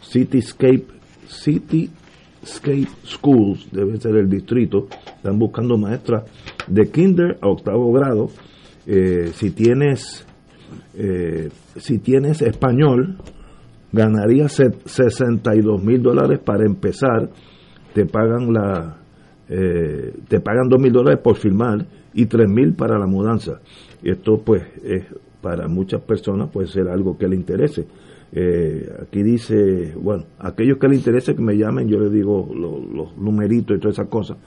Cityscape, 0.02 0.88
Cityscape 1.28 2.90
Schools, 3.06 3.72
debe 3.72 3.98
ser 3.98 4.16
el 4.16 4.28
distrito, 4.30 4.88
están 5.16 5.38
buscando 5.38 5.78
maestras 5.78 6.24
de 6.68 6.90
kinder 6.90 7.38
a 7.42 7.48
octavo 7.48 7.92
grado. 7.94 8.30
Eh, 8.88 9.32
si 9.34 9.52
tienes 9.52 10.26
eh, 10.94 11.50
si 11.78 12.00
tienes 12.00 12.42
español, 12.42 13.18
ganaría 13.92 14.48
62 14.48 15.84
mil 15.84 16.02
dólares 16.02 16.40
para 16.40 16.66
empezar, 16.66 17.30
te 17.94 18.06
pagan 18.06 18.54
la 18.54 18.98
eh, 19.50 20.14
te 20.30 20.40
pagan 20.40 20.70
2 20.70 20.80
mil 20.82 20.94
dólares 20.94 21.20
por 21.22 21.36
firmar 21.36 21.86
y 22.14 22.26
3 22.26 22.48
mil 22.50 22.74
para 22.74 22.98
la 22.98 23.06
mudanza. 23.06 23.60
Esto 24.02 24.38
pues 24.46 24.64
es 24.84 25.04
para 25.42 25.68
muchas 25.68 26.02
personas 26.02 26.50
puede 26.52 26.68
ser 26.68 26.88
algo 26.88 27.18
que 27.18 27.28
le 27.28 27.36
interese. 27.36 27.86
Eh, 28.34 28.90
aquí 29.02 29.24
dice, 29.24 29.94
bueno, 30.00 30.24
aquellos 30.40 30.78
que 30.78 30.88
les 30.88 31.00
interese 31.00 31.36
que 31.36 31.42
me 31.42 31.58
llamen, 31.58 31.90
yo 31.90 32.00
les 32.00 32.14
digo 32.14 32.48
lo- 32.56 32.80
los 32.80 33.18
numeritos 33.18 33.76
y 33.76 33.80
todas 33.82 33.96
esas 33.98 34.08
cosas. 34.08 34.38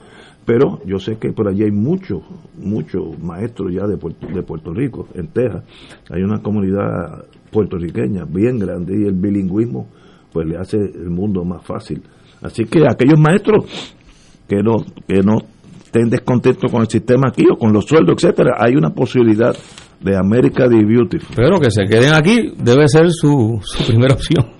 Pero 0.44 0.80
yo 0.84 0.98
sé 0.98 1.16
que 1.16 1.32
por 1.32 1.48
allí 1.48 1.62
hay 1.62 1.70
muchos, 1.70 2.22
muchos 2.58 3.18
maestros 3.18 3.72
ya 3.72 3.86
de 3.86 3.96
Puerto, 3.96 4.26
de 4.26 4.42
Puerto 4.42 4.72
Rico, 4.72 5.08
en 5.14 5.28
Texas. 5.28 5.64
Hay 6.10 6.22
una 6.22 6.42
comunidad 6.42 7.24
puertorriqueña 7.50 8.24
bien 8.24 8.58
grande 8.58 8.94
y 8.98 9.06
el 9.06 9.14
bilingüismo 9.14 9.88
pues 10.32 10.46
le 10.46 10.56
hace 10.58 10.76
el 10.76 11.10
mundo 11.10 11.44
más 11.44 11.64
fácil. 11.64 12.02
Así 12.42 12.64
que 12.64 12.80
aquellos 12.86 13.18
maestros 13.18 13.64
que 14.48 14.62
no, 14.62 14.76
que 15.06 15.22
no 15.22 15.38
estén 15.84 16.10
descontentos 16.10 16.70
con 16.70 16.82
el 16.82 16.88
sistema 16.88 17.28
aquí 17.28 17.44
o 17.50 17.56
con 17.56 17.72
los 17.72 17.84
sueldos, 17.86 18.16
etcétera, 18.16 18.56
hay 18.58 18.74
una 18.74 18.90
posibilidad 18.90 19.56
de 20.00 20.16
America 20.16 20.68
the 20.68 20.84
Beautiful. 20.84 21.34
Pero 21.34 21.60
que 21.60 21.70
se 21.70 21.84
queden 21.84 22.12
aquí 22.12 22.52
debe 22.58 22.88
ser 22.88 23.10
su, 23.10 23.60
su 23.62 23.86
primera 23.86 24.14
opción. 24.14 24.53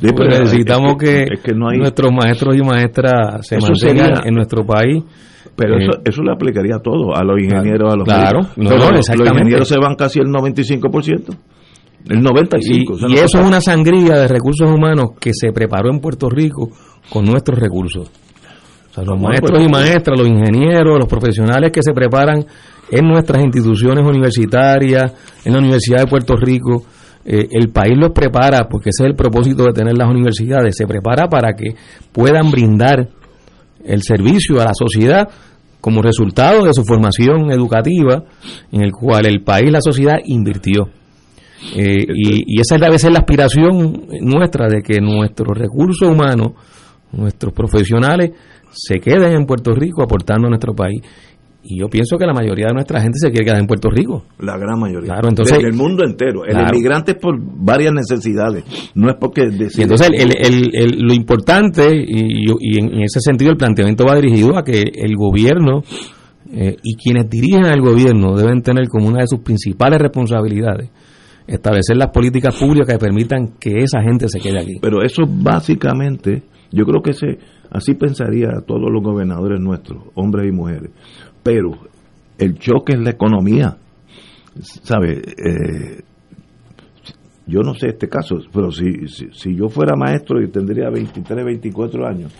Pero 0.00 0.28
necesitamos 0.28 0.92
es 0.92 0.96
que- 0.98 1.24
que, 1.26 1.34
es 1.34 1.40
que 1.40 1.52
no 1.54 1.68
hay- 1.70 1.78
nuestros 1.78 2.12
maestros 2.12 2.56
y 2.56 2.62
maestras 2.62 3.46
se 3.46 3.56
Eso 3.56 3.68
mantengan 3.72 4.06
sería- 4.16 4.28
en 4.28 4.34
nuestro 4.34 4.64
país. 4.66 5.04
Pero 5.56 5.74
Eh, 5.78 5.82
eso, 5.84 5.92
eso 6.04 6.22
le 6.22 6.32
aplicaría 6.32 6.76
a 6.76 6.80
todo, 6.80 7.14
a 7.16 7.24
los 7.24 7.40
ingenieros, 7.42 7.92
a 7.92 7.96
los 7.96 8.04
Claro, 8.04 8.40
no, 8.56 8.70
los- 8.70 9.08
ingenieros 9.08 9.66
se 9.68 9.76
van 9.78 9.94
casi 9.96 10.20
el 10.20 10.26
95%. 10.30 11.32
El 12.08 12.22
95%. 12.22 13.08
Y, 13.08 13.14
y 13.14 13.18
eso 13.18 13.38
es 13.40 13.46
una 13.46 13.60
sangría 13.60 14.14
de 14.14 14.28
recursos 14.28 14.70
humanos 14.70 15.10
que 15.20 15.32
se 15.34 15.50
preparó 15.52 15.90
en 15.90 16.00
Puerto 16.00 16.28
Rico 16.30 16.70
con 17.10 17.24
nuestros 17.24 17.58
recursos. 17.58 18.08
O 18.08 18.94
sea, 18.94 19.04
los 19.04 19.20
maestros 19.20 19.50
Puerto 19.50 19.66
y 19.68 19.68
maestras, 19.70 20.18
los 20.18 20.28
ingenieros, 20.28 20.96
los 20.98 21.08
profesionales 21.08 21.70
que 21.72 21.82
se 21.82 21.92
preparan 21.92 22.44
en 22.90 23.06
nuestras 23.08 23.42
instituciones 23.42 24.04
universitarias, 24.06 25.12
en 25.44 25.52
la 25.52 25.58
Universidad 25.58 25.98
de 26.00 26.06
Puerto 26.06 26.36
Rico, 26.36 26.84
eh, 27.30 27.46
el 27.50 27.68
país 27.68 27.92
los 27.94 28.12
prepara, 28.12 28.68
porque 28.70 28.88
ese 28.88 29.04
es 29.04 29.10
el 29.10 29.14
propósito 29.14 29.64
de 29.64 29.74
tener 29.74 29.98
las 29.98 30.08
universidades, 30.08 30.74
se 30.74 30.86
prepara 30.86 31.28
para 31.28 31.52
que 31.52 31.74
puedan 32.10 32.50
brindar 32.50 33.06
el 33.84 34.02
servicio 34.02 34.62
a 34.62 34.64
la 34.64 34.72
sociedad 34.72 35.28
como 35.82 36.00
resultado 36.00 36.64
de 36.64 36.72
su 36.72 36.84
formación 36.84 37.52
educativa 37.52 38.24
en 38.72 38.80
el 38.80 38.92
cual 38.92 39.26
el 39.26 39.42
país, 39.42 39.70
la 39.70 39.82
sociedad 39.82 40.16
invirtió. 40.24 40.88
Eh, 41.76 42.06
y, 42.08 42.56
y 42.56 42.60
esa 42.62 42.78
debe 42.78 42.98
ser 42.98 43.12
la 43.12 43.18
aspiración 43.18 44.06
nuestra 44.22 44.66
de 44.66 44.80
que 44.80 44.98
nuestros 44.98 45.56
recursos 45.58 46.08
humanos, 46.08 46.52
nuestros 47.12 47.52
profesionales, 47.52 48.30
se 48.72 49.00
queden 49.00 49.34
en 49.34 49.44
Puerto 49.44 49.74
Rico 49.74 50.02
aportando 50.02 50.46
a 50.46 50.50
nuestro 50.50 50.74
país. 50.74 51.02
Y 51.62 51.80
yo 51.80 51.88
pienso 51.88 52.16
que 52.16 52.24
la 52.24 52.32
mayoría 52.32 52.66
de 52.68 52.72
nuestra 52.74 53.00
gente 53.00 53.18
se 53.18 53.30
quiere 53.30 53.44
quedar 53.44 53.58
en 53.60 53.66
Puerto 53.66 53.90
Rico. 53.90 54.24
La 54.38 54.56
gran 54.56 54.78
mayoría. 54.78 55.12
Claro, 55.12 55.28
entonces- 55.28 55.58
Del 55.58 55.74
mundo 55.74 56.04
entero. 56.04 56.44
El 56.44 56.52
Claro. 56.52 56.68
inmigrante 56.74 57.12
es 57.12 57.18
por 57.18 57.36
varias 57.38 57.92
necesidades. 57.92 58.64
No 58.94 59.10
es 59.10 59.16
porque 59.20 59.42
Y 59.42 59.82
entonces 59.82 60.08
el- 60.14 60.32
el- 60.38 60.70
el- 60.72 60.98
lo 61.00 61.12
importante, 61.12 61.84
y, 61.94 62.46
y 62.60 62.78
en, 62.78 62.94
en 62.94 63.02
ese 63.02 63.20
sentido 63.20 63.50
el 63.50 63.56
planteamiento 63.56 64.04
va 64.06 64.14
dirigido 64.14 64.56
a 64.56 64.62
que 64.62 64.80
el 64.94 65.14
gobierno 65.16 65.82
eh, 66.50 66.76
y 66.82 66.94
quienes 66.96 67.28
dirigen 67.28 67.66
al 67.66 67.80
gobierno 67.82 68.34
deben 68.34 68.62
tener 68.62 68.88
como 68.88 69.06
una 69.08 69.20
de 69.20 69.26
sus 69.26 69.40
principales 69.40 70.00
responsabilidades 70.00 70.88
establecer 71.46 71.96
las 71.96 72.08
políticas 72.08 72.54
públicas 72.58 72.86
que 72.88 72.98
permitan 72.98 73.54
que 73.58 73.82
esa 73.82 74.00
gente 74.02 74.28
se 74.28 74.38
quede 74.38 74.58
aquí. 74.60 74.74
Pero 74.80 75.02
eso 75.02 75.22
básicamente, 75.26 76.42
yo 76.72 76.84
creo 76.84 77.02
que 77.02 77.10
ese, 77.12 77.38
así 77.70 77.94
pensaría 77.94 78.48
todos 78.66 78.90
los 78.92 79.02
gobernadores 79.02 79.60
nuestros, 79.60 80.02
hombres 80.14 80.46
y 80.48 80.52
mujeres. 80.52 80.90
Pero 81.48 81.70
el 82.36 82.58
choque 82.58 82.92
es 82.92 83.00
la 83.00 83.08
economía. 83.08 83.78
¿Sabe? 84.60 85.12
Eh, 85.18 86.02
yo 87.46 87.60
no 87.62 87.72
sé 87.72 87.88
este 87.88 88.06
caso, 88.06 88.36
pero 88.52 88.70
si, 88.70 89.08
si, 89.08 89.32
si 89.32 89.56
yo 89.56 89.70
fuera 89.70 89.96
maestro 89.96 90.42
y 90.42 90.50
tendría 90.50 90.90
23, 90.90 91.42
24 91.46 92.06
años, 92.06 92.34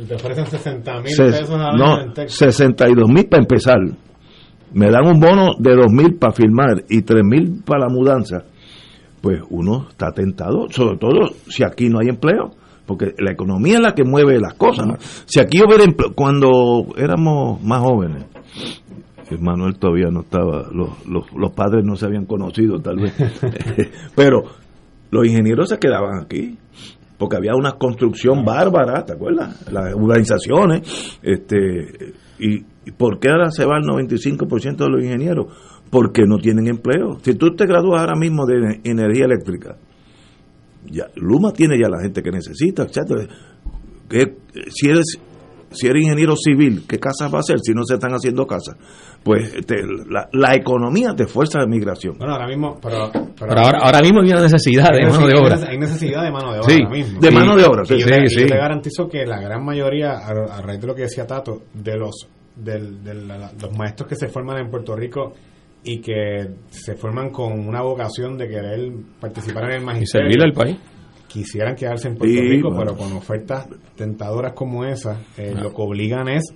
Y 0.00 0.04
te 0.04 0.14
ofrecen 0.14 0.46
60 0.46 0.92
mil 1.00 1.16
pesos 1.16 1.50
año 1.50 1.76
no, 1.76 2.00
en 2.02 2.12
Texas. 2.12 2.54
62 2.54 3.08
mil 3.08 3.26
para 3.26 3.42
empezar. 3.42 3.78
Me 4.74 4.90
dan 4.90 5.06
un 5.08 5.18
bono 5.18 5.54
de 5.58 5.74
2 5.74 5.86
mil 5.90 6.14
para 6.14 6.32
firmar 6.32 6.84
y 6.88 7.02
3 7.02 7.20
mil 7.24 7.62
para 7.66 7.86
la 7.86 7.88
mudanza. 7.88 8.44
Pues 9.20 9.40
uno 9.50 9.88
está 9.90 10.12
tentado, 10.12 10.68
sobre 10.70 10.98
todo 10.98 11.34
si 11.48 11.64
aquí 11.64 11.88
no 11.88 11.98
hay 12.00 12.10
empleo, 12.10 12.52
porque 12.86 13.12
la 13.18 13.32
economía 13.32 13.74
es 13.74 13.80
la 13.80 13.94
que 13.94 14.04
mueve 14.04 14.38
las 14.38 14.54
cosas. 14.54 14.86
¿no? 14.86 14.94
Si 15.26 15.40
aquí 15.40 15.58
hubiera 15.66 15.82
empleo, 15.82 16.12
cuando 16.14 16.86
éramos 16.96 17.60
más 17.64 17.80
jóvenes, 17.80 18.26
Manuel 19.40 19.78
todavía 19.78 20.10
no 20.10 20.20
estaba, 20.20 20.68
los, 20.72 20.90
los, 21.06 21.52
padres 21.52 21.84
no 21.84 21.96
se 21.96 22.06
habían 22.06 22.26
conocido 22.26 22.80
tal 22.80 22.96
vez, 22.96 23.14
pero 24.14 24.42
los 25.10 25.26
ingenieros 25.26 25.70
se 25.70 25.78
quedaban 25.78 26.22
aquí 26.22 26.58
porque 27.22 27.36
había 27.36 27.54
una 27.54 27.78
construcción 27.78 28.44
bárbara, 28.44 29.04
¿te 29.04 29.12
acuerdas? 29.12 29.70
Las 29.70 29.94
urbanizaciones, 29.94 31.20
este, 31.22 32.14
y, 32.40 32.64
¿por 32.96 33.20
qué 33.20 33.28
ahora 33.28 33.48
se 33.52 33.64
va 33.64 33.78
el 33.78 33.84
95% 33.84 34.76
de 34.76 34.90
los 34.90 35.04
ingenieros? 35.04 35.46
Porque 35.88 36.22
no 36.26 36.38
tienen 36.38 36.66
empleo. 36.66 37.20
Si 37.22 37.34
tú 37.34 37.54
te 37.54 37.66
gradúas 37.66 38.00
ahora 38.00 38.16
mismo 38.16 38.44
de 38.44 38.80
energía 38.82 39.26
eléctrica, 39.26 39.76
ya, 40.90 41.06
Luma 41.14 41.52
tiene 41.52 41.78
ya 41.80 41.88
la 41.88 42.02
gente 42.02 42.24
que 42.24 42.32
necesita, 42.32 42.82
etcétera. 42.82 43.28
Que, 44.08 44.38
si 44.70 44.88
eres 44.88 45.20
si 45.74 45.86
eres 45.86 46.02
ingeniero 46.02 46.34
civil, 46.36 46.84
¿qué 46.88 46.98
casas 46.98 47.32
va 47.32 47.38
a 47.38 47.40
hacer 47.40 47.56
si 47.62 47.72
no 47.72 47.82
se 47.84 47.94
están 47.94 48.12
haciendo 48.12 48.46
casas? 48.46 48.76
Pues 49.22 49.64
te- 49.66 49.82
la, 50.08 50.28
la 50.32 50.54
economía 50.54 51.14
te 51.16 51.26
fuerza 51.26 51.60
a 51.60 51.66
migración. 51.66 52.16
Bueno, 52.18 52.32
ahora 52.34 52.46
mismo, 52.48 52.78
pero, 52.82 53.10
Pero 53.38 53.52
ahora, 53.60 53.78
ahora 53.82 54.00
mismo 54.00 54.20
hay 54.20 54.30
una 54.32 54.42
necesidad 54.42 54.90
de 54.92 55.06
mano 55.06 55.26
de 55.26 55.38
obra. 55.38 55.58
Hay 55.68 55.78
necesidad 55.78 56.22
de 56.22 56.30
mano 56.30 56.52
de 56.52 56.58
obra 56.60 56.68
Sí, 56.70 56.78
ahora 56.82 56.90
mismo. 56.96 57.20
de 57.20 57.30
mano 57.30 57.56
de 57.56 57.64
obra, 57.64 57.84
sí, 57.84 57.94
Y 57.94 57.98
yo, 58.00 58.06
sí, 58.06 58.12
te, 58.12 58.24
y 58.24 58.28
sí. 58.28 58.40
yo 58.40 58.46
te 58.48 58.56
garantizo 58.56 59.08
que 59.08 59.26
la 59.26 59.40
gran 59.40 59.64
mayoría, 59.64 60.12
a, 60.18 60.30
a 60.58 60.62
raíz 60.62 60.80
de 60.80 60.86
lo 60.86 60.94
que 60.94 61.02
decía 61.02 61.26
Tato, 61.26 61.62
de 61.74 61.96
los 61.96 62.28
del- 62.56 63.02
de 63.02 63.14
la- 63.14 63.50
los 63.60 63.76
maestros 63.78 64.08
que 64.08 64.16
se 64.16 64.28
forman 64.28 64.58
en 64.58 64.70
Puerto 64.70 64.94
Rico 64.94 65.32
y 65.84 66.00
que 66.00 66.48
se 66.70 66.94
forman 66.96 67.30
con 67.30 67.52
una 67.66 67.80
vocación 67.82 68.36
de 68.36 68.46
querer 68.48 68.92
participar 69.20 69.64
en 69.64 69.70
el 69.76 69.82
Y 69.82 69.84
magisterio 69.86 70.26
servirle 70.30 70.44
al 70.44 70.52
país. 70.52 70.76
Quisieran 71.32 71.74
quedarse 71.74 72.08
en 72.08 72.16
Puerto 72.16 72.34
Sí, 72.34 72.40
Rico, 72.42 72.68
bueno. 72.70 72.92
pero 72.92 72.96
con 72.96 73.16
ofertas 73.16 73.66
tentadoras 73.96 74.52
como 74.52 74.84
esa, 74.84 75.20
eh, 75.38 75.54
lo 75.54 75.70
que 75.70 75.82
obligan 75.82 76.28
es 76.28 76.52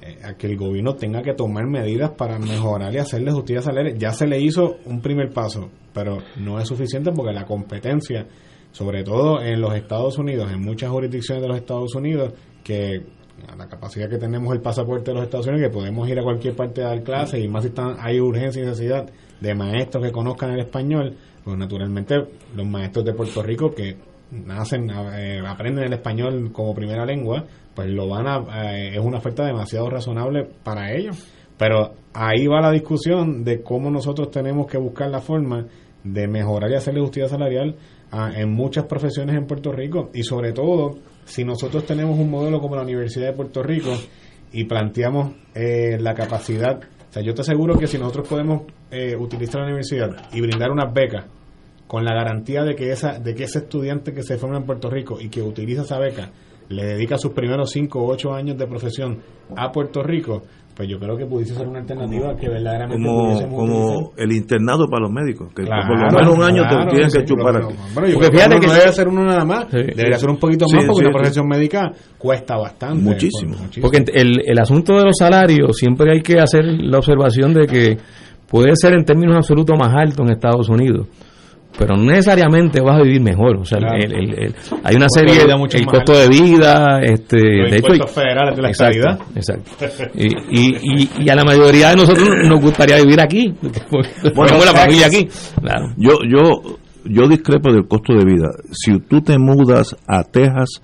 eh, 0.00 0.18
a 0.24 0.34
que 0.34 0.46
el 0.46 0.56
gobierno 0.56 0.94
tenga 0.94 1.22
que 1.22 1.34
tomar 1.34 1.66
medidas 1.66 2.12
para 2.12 2.38
mejorar 2.38 2.94
y 2.94 2.98
hacerle 2.98 3.32
justicia 3.32 3.60
salarial. 3.62 3.98
Ya 3.98 4.12
se 4.12 4.26
le 4.26 4.40
hizo 4.40 4.76
un 4.86 5.00
primer 5.00 5.30
paso, 5.30 5.68
pero 5.92 6.18
no 6.36 6.58
es 6.58 6.66
suficiente 6.68 7.10
porque 7.12 7.32
la 7.32 7.44
competencia, 7.44 8.26
sobre 8.72 9.02
todo 9.04 9.42
en 9.42 9.60
los 9.60 9.74
Estados 9.74 10.16
Unidos, 10.18 10.50
en 10.52 10.62
muchas 10.62 10.90
jurisdicciones 10.90 11.42
de 11.42 11.48
los 11.48 11.58
Estados 11.58 11.94
Unidos, 11.94 12.32
que 12.64 13.02
a 13.46 13.54
la 13.56 13.68
capacidad 13.68 14.08
que 14.08 14.18
tenemos 14.18 14.52
el 14.54 14.60
pasaporte 14.60 15.10
de 15.10 15.14
los 15.16 15.24
Estados 15.24 15.46
Unidos, 15.46 15.68
que 15.68 15.74
podemos 15.74 16.08
ir 16.08 16.18
a 16.18 16.22
cualquier 16.22 16.56
parte 16.56 16.82
a 16.82 16.88
dar 16.88 17.02
clases, 17.02 17.44
y 17.44 17.48
más 17.48 17.62
si 17.62 17.68
están, 17.68 17.96
hay 18.00 18.20
urgencia 18.20 18.62
y 18.62 18.66
necesidad 18.66 19.08
de 19.40 19.54
maestros 19.54 20.04
que 20.04 20.10
conozcan 20.12 20.52
el 20.52 20.60
español, 20.60 21.16
pues 21.48 21.58
naturalmente 21.58 22.14
los 22.54 22.66
maestros 22.66 23.06
de 23.06 23.14
Puerto 23.14 23.42
Rico 23.42 23.74
que 23.74 23.96
nacen, 24.32 24.90
eh, 24.90 25.40
aprenden 25.46 25.84
el 25.84 25.94
español 25.94 26.52
como 26.52 26.74
primera 26.74 27.06
lengua, 27.06 27.42
pues 27.74 27.88
lo 27.88 28.06
van 28.06 28.26
a, 28.26 28.76
eh, 28.76 28.90
es 28.92 28.98
una 28.98 29.16
oferta 29.16 29.46
demasiado 29.46 29.88
razonable 29.88 30.46
para 30.62 30.92
ellos. 30.92 31.26
Pero 31.56 31.94
ahí 32.12 32.46
va 32.46 32.60
la 32.60 32.70
discusión 32.70 33.44
de 33.44 33.62
cómo 33.62 33.90
nosotros 33.90 34.30
tenemos 34.30 34.66
que 34.66 34.76
buscar 34.76 35.08
la 35.08 35.22
forma 35.22 35.64
de 36.04 36.28
mejorar 36.28 36.70
y 36.70 36.74
hacerle 36.74 37.00
justicia 37.00 37.30
salarial 37.30 37.76
en 38.36 38.52
muchas 38.52 38.84
profesiones 38.84 39.34
en 39.34 39.46
Puerto 39.46 39.72
Rico 39.72 40.10
y 40.12 40.24
sobre 40.24 40.52
todo 40.52 40.98
si 41.24 41.44
nosotros 41.44 41.86
tenemos 41.86 42.18
un 42.18 42.30
modelo 42.30 42.60
como 42.60 42.76
la 42.76 42.82
Universidad 42.82 43.28
de 43.28 43.32
Puerto 43.32 43.62
Rico 43.62 43.94
y 44.52 44.64
planteamos 44.64 45.32
eh, 45.54 45.96
la 45.98 46.12
capacidad, 46.12 46.78
o 46.78 47.12
sea, 47.12 47.22
yo 47.22 47.32
te 47.32 47.40
aseguro 47.40 47.78
que 47.78 47.86
si 47.86 47.96
nosotros 47.96 48.28
podemos 48.28 48.64
eh, 48.90 49.16
utilizar 49.16 49.60
la 49.62 49.66
universidad 49.68 50.28
y 50.30 50.42
brindar 50.42 50.70
unas 50.70 50.92
becas 50.92 51.24
con 51.88 52.04
la 52.04 52.14
garantía 52.14 52.62
de 52.62 52.76
que 52.76 52.92
esa 52.92 53.18
de 53.18 53.34
que 53.34 53.44
ese 53.44 53.58
estudiante 53.58 54.12
que 54.12 54.22
se 54.22 54.36
forma 54.38 54.58
en 54.58 54.64
Puerto 54.66 54.88
Rico 54.88 55.18
y 55.20 55.28
que 55.28 55.42
utiliza 55.42 55.82
esa 55.82 55.98
beca 55.98 56.30
le 56.68 56.84
dedica 56.84 57.18
sus 57.18 57.32
primeros 57.32 57.70
5 57.72 57.98
o 57.98 58.12
8 58.12 58.32
años 58.34 58.56
de 58.58 58.66
profesión 58.66 59.18
a 59.56 59.72
Puerto 59.72 60.02
Rico, 60.02 60.42
pues 60.76 60.86
yo 60.86 60.98
creo 61.00 61.16
que 61.16 61.24
pudiese 61.24 61.54
ser 61.54 61.66
una 61.66 61.78
alternativa 61.80 62.36
que 62.36 62.46
verdaderamente 62.46 63.02
Como, 63.02 63.56
como 63.56 64.12
el 64.18 64.32
internado 64.32 64.86
para 64.86 65.04
los 65.04 65.10
médicos, 65.10 65.48
que 65.54 65.62
Claro, 65.64 65.88
por 65.88 66.12
lo 66.12 66.18
menos 66.18 66.36
un 66.36 66.42
año 66.44 66.62
claro, 66.68 66.84
te 66.84 66.90
tienen 66.90 67.10
sí, 67.10 67.18
que 67.20 67.24
chupar 67.24 67.56
aquí. 67.56 67.74
Bueno, 67.94 68.08
yo 68.08 68.14
Porque 68.14 68.18
creo 68.18 68.30
que 68.30 68.36
fíjate 68.36 68.66
no 68.66 68.72
debe 68.74 68.92
ser 68.92 69.08
uno 69.08 69.24
nada 69.24 69.44
más, 69.46 69.64
Sí. 69.70 69.78
debería 69.78 70.18
ser 70.18 70.28
un 70.28 70.36
poquito 70.36 70.66
Sí, 70.68 70.76
más 70.76 70.84
porque 70.84 70.98
sí, 70.98 71.04
una 71.06 71.10
sí. 71.10 71.18
profesión 71.18 71.48
médica 71.48 71.92
cuesta 72.18 72.56
bastante. 72.58 73.02
Muchísimo. 73.02 73.54
Pues, 73.56 73.78
Porque 73.80 74.04
el, 74.12 74.42
el 74.44 74.58
asunto 74.58 74.94
de 74.98 75.04
los 75.06 75.16
salarios, 75.18 75.74
siempre 75.74 76.12
hay 76.12 76.20
que 76.20 76.38
hacer 76.38 76.64
la 76.66 76.98
observación 76.98 77.54
de 77.54 77.66
que 77.66 77.96
puede 78.46 78.72
ser 78.76 78.92
en 78.92 79.06
términos 79.06 79.36
absolutos 79.36 79.74
más 79.78 79.94
alto 79.96 80.22
en 80.22 80.32
Estados 80.32 80.68
Unidos, 80.68 81.06
pero 81.76 81.96
no 81.96 82.04
necesariamente 82.04 82.80
vas 82.80 83.00
a 83.00 83.02
vivir 83.02 83.20
mejor. 83.20 83.56
O 83.58 83.64
sea, 83.64 83.78
Claro. 83.78 83.96
el- 83.98 84.12
el- 84.12 84.38
el- 84.44 84.54
hay 84.84 84.96
una 84.96 85.06
de 85.06 85.20
serie, 85.20 85.44
vida 85.44 85.56
mucho 85.56 85.76
el 85.76 85.84
más 85.86 85.94
costo 85.96 86.12
alto. 86.12 86.22
de 86.22 86.28
vida, 86.42 87.00
este, 87.02 87.38
Los 87.62 87.70
de 87.70 87.76
hecho, 87.78 88.06
federales 88.08 88.56
de 88.56 88.62
la 88.62 88.68
exacto, 88.68 88.98
estabilidad. 88.98 89.18
Exacto. 89.36 89.70
Y, 90.14 90.26
y, 90.26 90.76
y, 91.02 91.10
y 91.24 91.28
a 91.28 91.34
la 91.34 91.44
mayoría 91.44 91.90
de 91.90 91.96
nosotros 91.96 92.28
nos 92.46 92.60
gustaría 92.60 92.96
vivir 92.96 93.20
aquí, 93.20 93.52
Bueno, 93.90 94.46
tenemos 94.46 94.66
la 94.66 94.72
familia 94.80 95.06
aquí. 95.06 95.28
Claro. 95.60 95.86
Yo, 95.96 96.12
yo, 96.28 96.78
yo 97.04 97.28
discrepo 97.28 97.72
del 97.72 97.86
costo 97.86 98.12
de 98.14 98.24
vida. 98.24 98.48
Si 98.72 98.98
tú 99.00 99.20
te 99.20 99.38
mudas 99.38 99.96
a 100.06 100.22
Texas, 100.24 100.80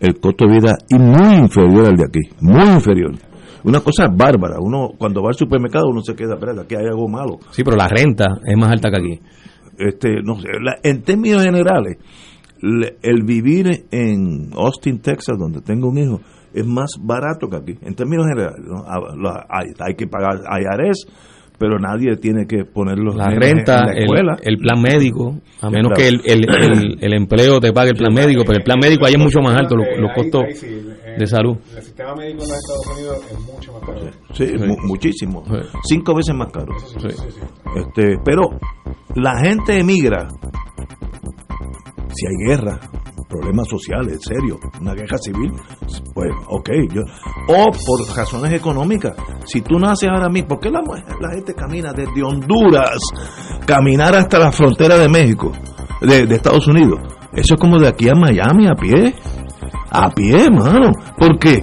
el 0.00 0.20
costo 0.20 0.46
de 0.46 0.52
vida 0.54 0.76
es 0.88 1.00
muy 1.00 1.34
inferior 1.36 1.86
al 1.88 1.96
de 1.96 2.04
aquí, 2.04 2.20
muy 2.40 2.68
inferior. 2.74 3.12
Una 3.64 3.80
cosa 3.80 4.06
bárbara. 4.08 4.56
Uno 4.60 4.90
cuando 4.96 5.20
va 5.20 5.30
al 5.30 5.34
supermercado 5.34 5.86
uno 5.90 6.00
se 6.00 6.14
queda, 6.14 6.34
espera, 6.34 6.52
aquí 6.62 6.76
hay 6.76 6.86
algo 6.86 7.08
malo. 7.08 7.38
Sí, 7.50 7.64
pero 7.64 7.76
la 7.76 7.88
renta 7.88 8.24
es 8.46 8.56
más 8.56 8.70
alta 8.70 8.88
que 8.90 8.96
aquí. 8.96 9.20
Este, 9.78 10.22
no 10.22 10.40
sé, 10.40 10.48
la- 10.60 10.76
en 10.82 11.02
términos 11.02 11.42
generales, 11.42 11.98
le- 12.60 12.96
el 13.02 13.22
vivir 13.22 13.86
en 13.90 14.50
Austin, 14.54 14.98
Texas, 15.00 15.38
donde 15.38 15.60
tengo 15.60 15.88
un 15.88 15.98
hijo, 15.98 16.20
es 16.52 16.66
más 16.66 16.90
barato 17.00 17.48
que 17.48 17.56
aquí. 17.56 17.78
En 17.82 17.94
términos 17.94 18.26
generales, 18.26 18.58
¿no? 18.66 18.82
A- 18.84 19.14
la- 19.16 19.46
hay, 19.48 19.66
hay 19.78 19.94
que 19.94 20.06
pagar 20.06 20.38
IRS, 20.60 21.06
pero 21.58 21.78
nadie 21.78 22.16
tiene 22.16 22.46
que 22.46 22.64
poner 22.64 22.98
los 22.98 23.16
La 23.16 23.30
renta, 23.30 23.80
en 23.80 23.86
la 23.86 23.92
el, 23.92 23.98
escuela. 24.04 24.36
el 24.42 24.56
plan 24.58 24.80
médico, 24.80 25.38
a 25.60 25.70
menos 25.70 25.92
Claro. 25.92 25.96
que 25.96 26.08
el, 26.08 26.20
el, 26.24 26.46
el- 26.72 26.98
el 27.00 27.12
empleo 27.20 27.58
te 27.60 27.72
pague 27.72 27.90
el 27.90 27.96
plan 27.96 28.14
médico, 28.14 28.42
pero 28.46 28.58
el 28.58 28.64
plan 28.64 28.78
médico 28.80 29.06
ahí 29.06 29.14
es 29.14 29.18
mucho 29.18 29.40
más 29.40 29.56
alto, 29.56 29.74
los, 29.76 29.86
los 29.98 30.12
costos 30.14 30.42
de 31.18 31.26
salud. 31.26 31.56
El 31.76 31.82
sistema 31.82 32.14
médico 32.14 32.42
en 32.44 32.48
los 32.48 32.58
Estados 32.58 32.96
Unidos 32.96 33.18
es 33.32 33.40
mucho 33.40 33.72
más 33.72 33.82
caro. 33.82 33.98
Sí, 34.34 34.46
mu- 34.66 34.86
muchísimo. 34.86 35.42
Cinco 35.88 36.14
veces 36.14 36.34
más 36.34 36.52
caro. 36.52 36.72
Este, 37.76 38.16
pero 38.24 38.42
la 39.16 39.38
gente 39.42 39.78
emigra 39.80 40.28
si 42.14 42.26
hay 42.26 42.48
guerra, 42.48 42.80
problemas 43.28 43.68
sociales 43.68 44.18
serios, 44.22 44.58
una 44.80 44.94
guerra 44.94 45.18
civil, 45.18 45.52
pues 46.14 46.30
ok, 46.48 46.70
yo, 46.92 47.02
o 47.48 47.70
por 47.70 48.16
razones 48.16 48.52
económicas. 48.52 49.14
Si 49.44 49.60
tú 49.60 49.78
naces 49.78 50.08
ahora 50.08 50.28
mismo, 50.28 50.48
¿por 50.48 50.60
qué 50.60 50.70
la, 50.70 50.80
la 51.20 51.34
gente 51.34 51.54
camina 51.54 51.92
desde 51.92 52.22
Honduras, 52.22 52.98
caminar 53.66 54.14
hasta 54.14 54.38
la 54.38 54.50
frontera 54.50 54.96
de 54.96 55.08
México, 55.08 55.52
de, 56.00 56.22
Estados 56.34 56.66
Unidos? 56.66 56.98
Eso 57.32 57.54
es 57.54 57.60
como 57.60 57.78
de 57.78 57.88
aquí 57.88 58.08
a 58.08 58.14
Miami 58.14 58.66
a 58.66 58.74
pie, 58.74 59.14
a 59.90 60.10
pie, 60.10 60.50
mano. 60.50 60.92
¿Por 61.16 61.38
qué? 61.38 61.62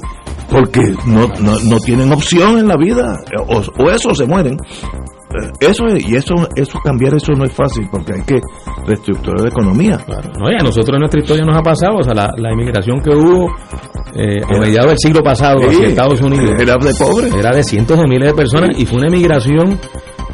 Porque 0.50 0.94
no, 1.08 1.28
no, 1.40 1.60
no 1.60 1.80
tienen 1.80 2.12
opción 2.14 2.60
en 2.60 2.68
la 2.68 2.78
vida, 2.78 3.18
o, 3.48 3.62
o 3.84 3.90
eso 3.90 4.14
se 4.14 4.26
mueren. 4.26 4.58
Eh, 5.44 5.52
Eso 5.60 5.86
es- 5.88 6.08
y 6.08 6.16
eso 6.16 6.34
eso 6.56 6.80
cambiar 6.84 7.14
eso 7.16 7.32
no 7.34 7.44
es 7.46 7.52
fácil 7.54 7.88
porque 7.92 8.14
hay 8.14 8.22
que 8.24 8.42
reestructurar 8.86 9.42
la 9.42 9.50
economía. 9.50 9.98
No, 10.40 10.50
y 10.52 10.56
a 10.56 10.64
nosotros 10.64 10.94
en 10.96 11.00
nuestra 11.00 11.20
historia 11.22 11.44
nos 11.46 11.56
ha 11.56 11.62
pasado, 11.62 11.98
o 11.98 12.04
sea, 12.04 12.14
la, 12.14 12.30
la 12.38 12.52
inmigración 12.54 13.02
que 13.02 13.10
hubo 13.10 13.50
eh, 14.16 14.42
a 14.44 14.60
mediados 14.60 14.90
del 14.92 15.00
siglo 15.00 15.22
pasado 15.24 15.60
Sí, 15.60 15.66
hacia 15.68 15.88
Estados 15.88 16.22
Unidos 16.22 16.54
era 16.60 16.78
de 16.78 16.94
pobres. 16.94 17.34
Era 17.34 17.52
de 17.56 17.64
cientos 17.64 17.98
de 18.00 18.08
miles 18.08 18.30
de 18.30 18.34
personas 18.34 18.70
y 18.78 18.86
fue 18.86 18.98
una 19.00 19.08
inmigración 19.08 19.80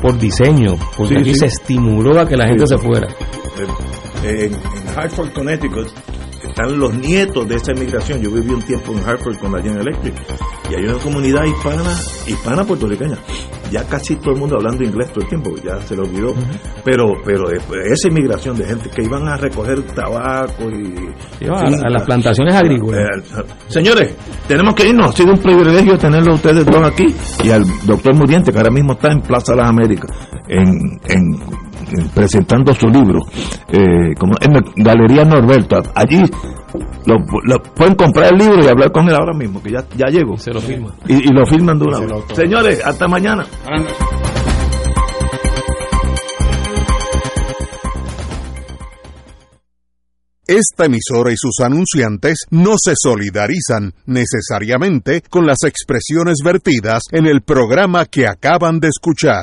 por 0.02 0.18
diseño, 0.18 0.76
porque 0.98 1.16
Sí, 1.16 1.20
aquí 1.22 1.34
sí. 1.34 1.40
se 1.42 1.46
estimuló 1.48 2.20
a 2.20 2.28
que 2.28 2.36
la 2.38 2.48
gente 2.48 2.66
Sí. 2.68 2.76
se 2.76 2.78
fuera. 2.78 3.08
En, 4.24 4.54
en 4.54 4.54
Hartford, 4.96 5.32
Connecticut, 5.34 5.88
están 6.44 6.80
los 6.80 6.94
nietos 6.94 7.48
de 7.48 7.56
esa 7.56 7.72
emigración. 7.72 8.22
Yo 8.22 8.30
viví 8.32 8.52
un 8.52 8.62
tiempo 8.62 8.94
en 8.94 9.00
Hartford 9.08 9.38
con 9.38 9.52
la 9.54 9.62
General 9.62 9.88
Electric 9.88 10.14
y 10.70 10.76
hay 10.76 10.86
una 10.86 10.98
comunidad 11.00 11.44
hispana, 11.46 11.96
hispana 12.28 12.64
puertorriqueña. 12.64 13.18
Ya 13.72 13.84
casi 13.86 14.16
todo 14.18 14.34
el 14.34 14.40
mundo 14.40 14.58
hablando 14.58 14.84
inglés 14.84 15.10
todo 15.12 15.22
el 15.24 15.30
tiempo, 15.30 15.52
ya 15.64 15.80
se 15.82 15.96
lo 15.96 16.04
olvidó. 16.04 16.34
Pero 16.84 17.14
pero 17.26 17.50
después, 17.50 17.80
esa 17.92 18.10
inmigración 18.10 18.58
de 18.58 18.66
gente 18.66 18.90
que 18.90 19.04
iban 19.04 19.28
a 19.28 19.38
recoger 19.38 19.82
tabaco 19.96 20.70
y... 20.70 21.44
Iban 21.46 21.74
a- 21.76 21.88
a 21.88 21.90
las 21.90 22.04
plantaciones 22.04 22.54
agrícolas. 22.56 23.00
Eh, 23.00 23.44
señores, 23.68 24.14
tenemos 24.48 24.76
que 24.76 24.90
irnos. 24.90 25.12
Ha 25.12 25.16
sido 25.16 25.32
un 25.34 25.40
privilegio 25.40 25.98
tenerlo 25.98 26.34
ustedes 26.36 26.66
dos 26.66 26.86
aquí 26.86 27.06
y 27.44 27.50
al 27.50 27.64
doctor 27.86 28.14
Muriente, 28.16 28.52
que 28.52 28.58
ahora 28.58 28.72
mismo 28.72 28.94
está 28.94 29.12
en 29.12 29.22
Plaza 29.22 29.56
Las 29.56 29.70
Américas, 29.70 30.12
en, 30.48 31.00
en- 31.08 31.62
en 31.98 32.08
presentando 32.14 32.74
su 32.74 32.88
libro, 32.88 33.20
eh, 33.70 34.14
como 34.20 34.34
en 34.40 34.54
la 34.54 34.62
Galería 34.78 35.26
Norberto. 35.26 35.78
Allí 35.96 36.22
lo, 37.06 37.16
lo- 37.44 37.62
pueden 37.76 37.96
comprar 37.96 38.32
el 38.34 38.40
libro 38.40 38.64
y 38.64 38.68
hablar 38.68 38.92
con 38.92 39.08
él 39.10 39.16
ahora 39.16 39.34
mismo, 39.34 39.62
que 39.62 39.72
ya, 39.72 39.86
ya 39.98 40.08
llegó. 40.08 40.38
Se 40.38 40.52
lo 40.52 40.62
firma. 40.62 40.94
Y, 41.08 41.16
y 41.30 41.34
lo 41.34 41.46
firman 41.46 41.80
de 41.80 41.86
una 41.86 42.00
vez. 42.00 42.12
Señores, 42.36 42.82
hasta 42.86 43.08
mañana. 43.08 43.46
Esta 50.48 50.86
emisora 50.86 51.32
y 51.32 51.36
sus 51.38 51.60
anunciantes 51.64 52.40
no 52.50 52.74
se 52.78 52.94
solidarizan 52.98 53.94
necesariamente 54.06 55.22
con 55.22 55.46
las 55.46 55.60
expresiones 55.64 56.38
vertidas 56.44 57.04
en 57.12 57.26
el 57.26 57.42
programa 57.42 58.06
que 58.06 58.28
acaban 58.28 58.80
de 58.80 58.90
escuchar. 58.90 59.40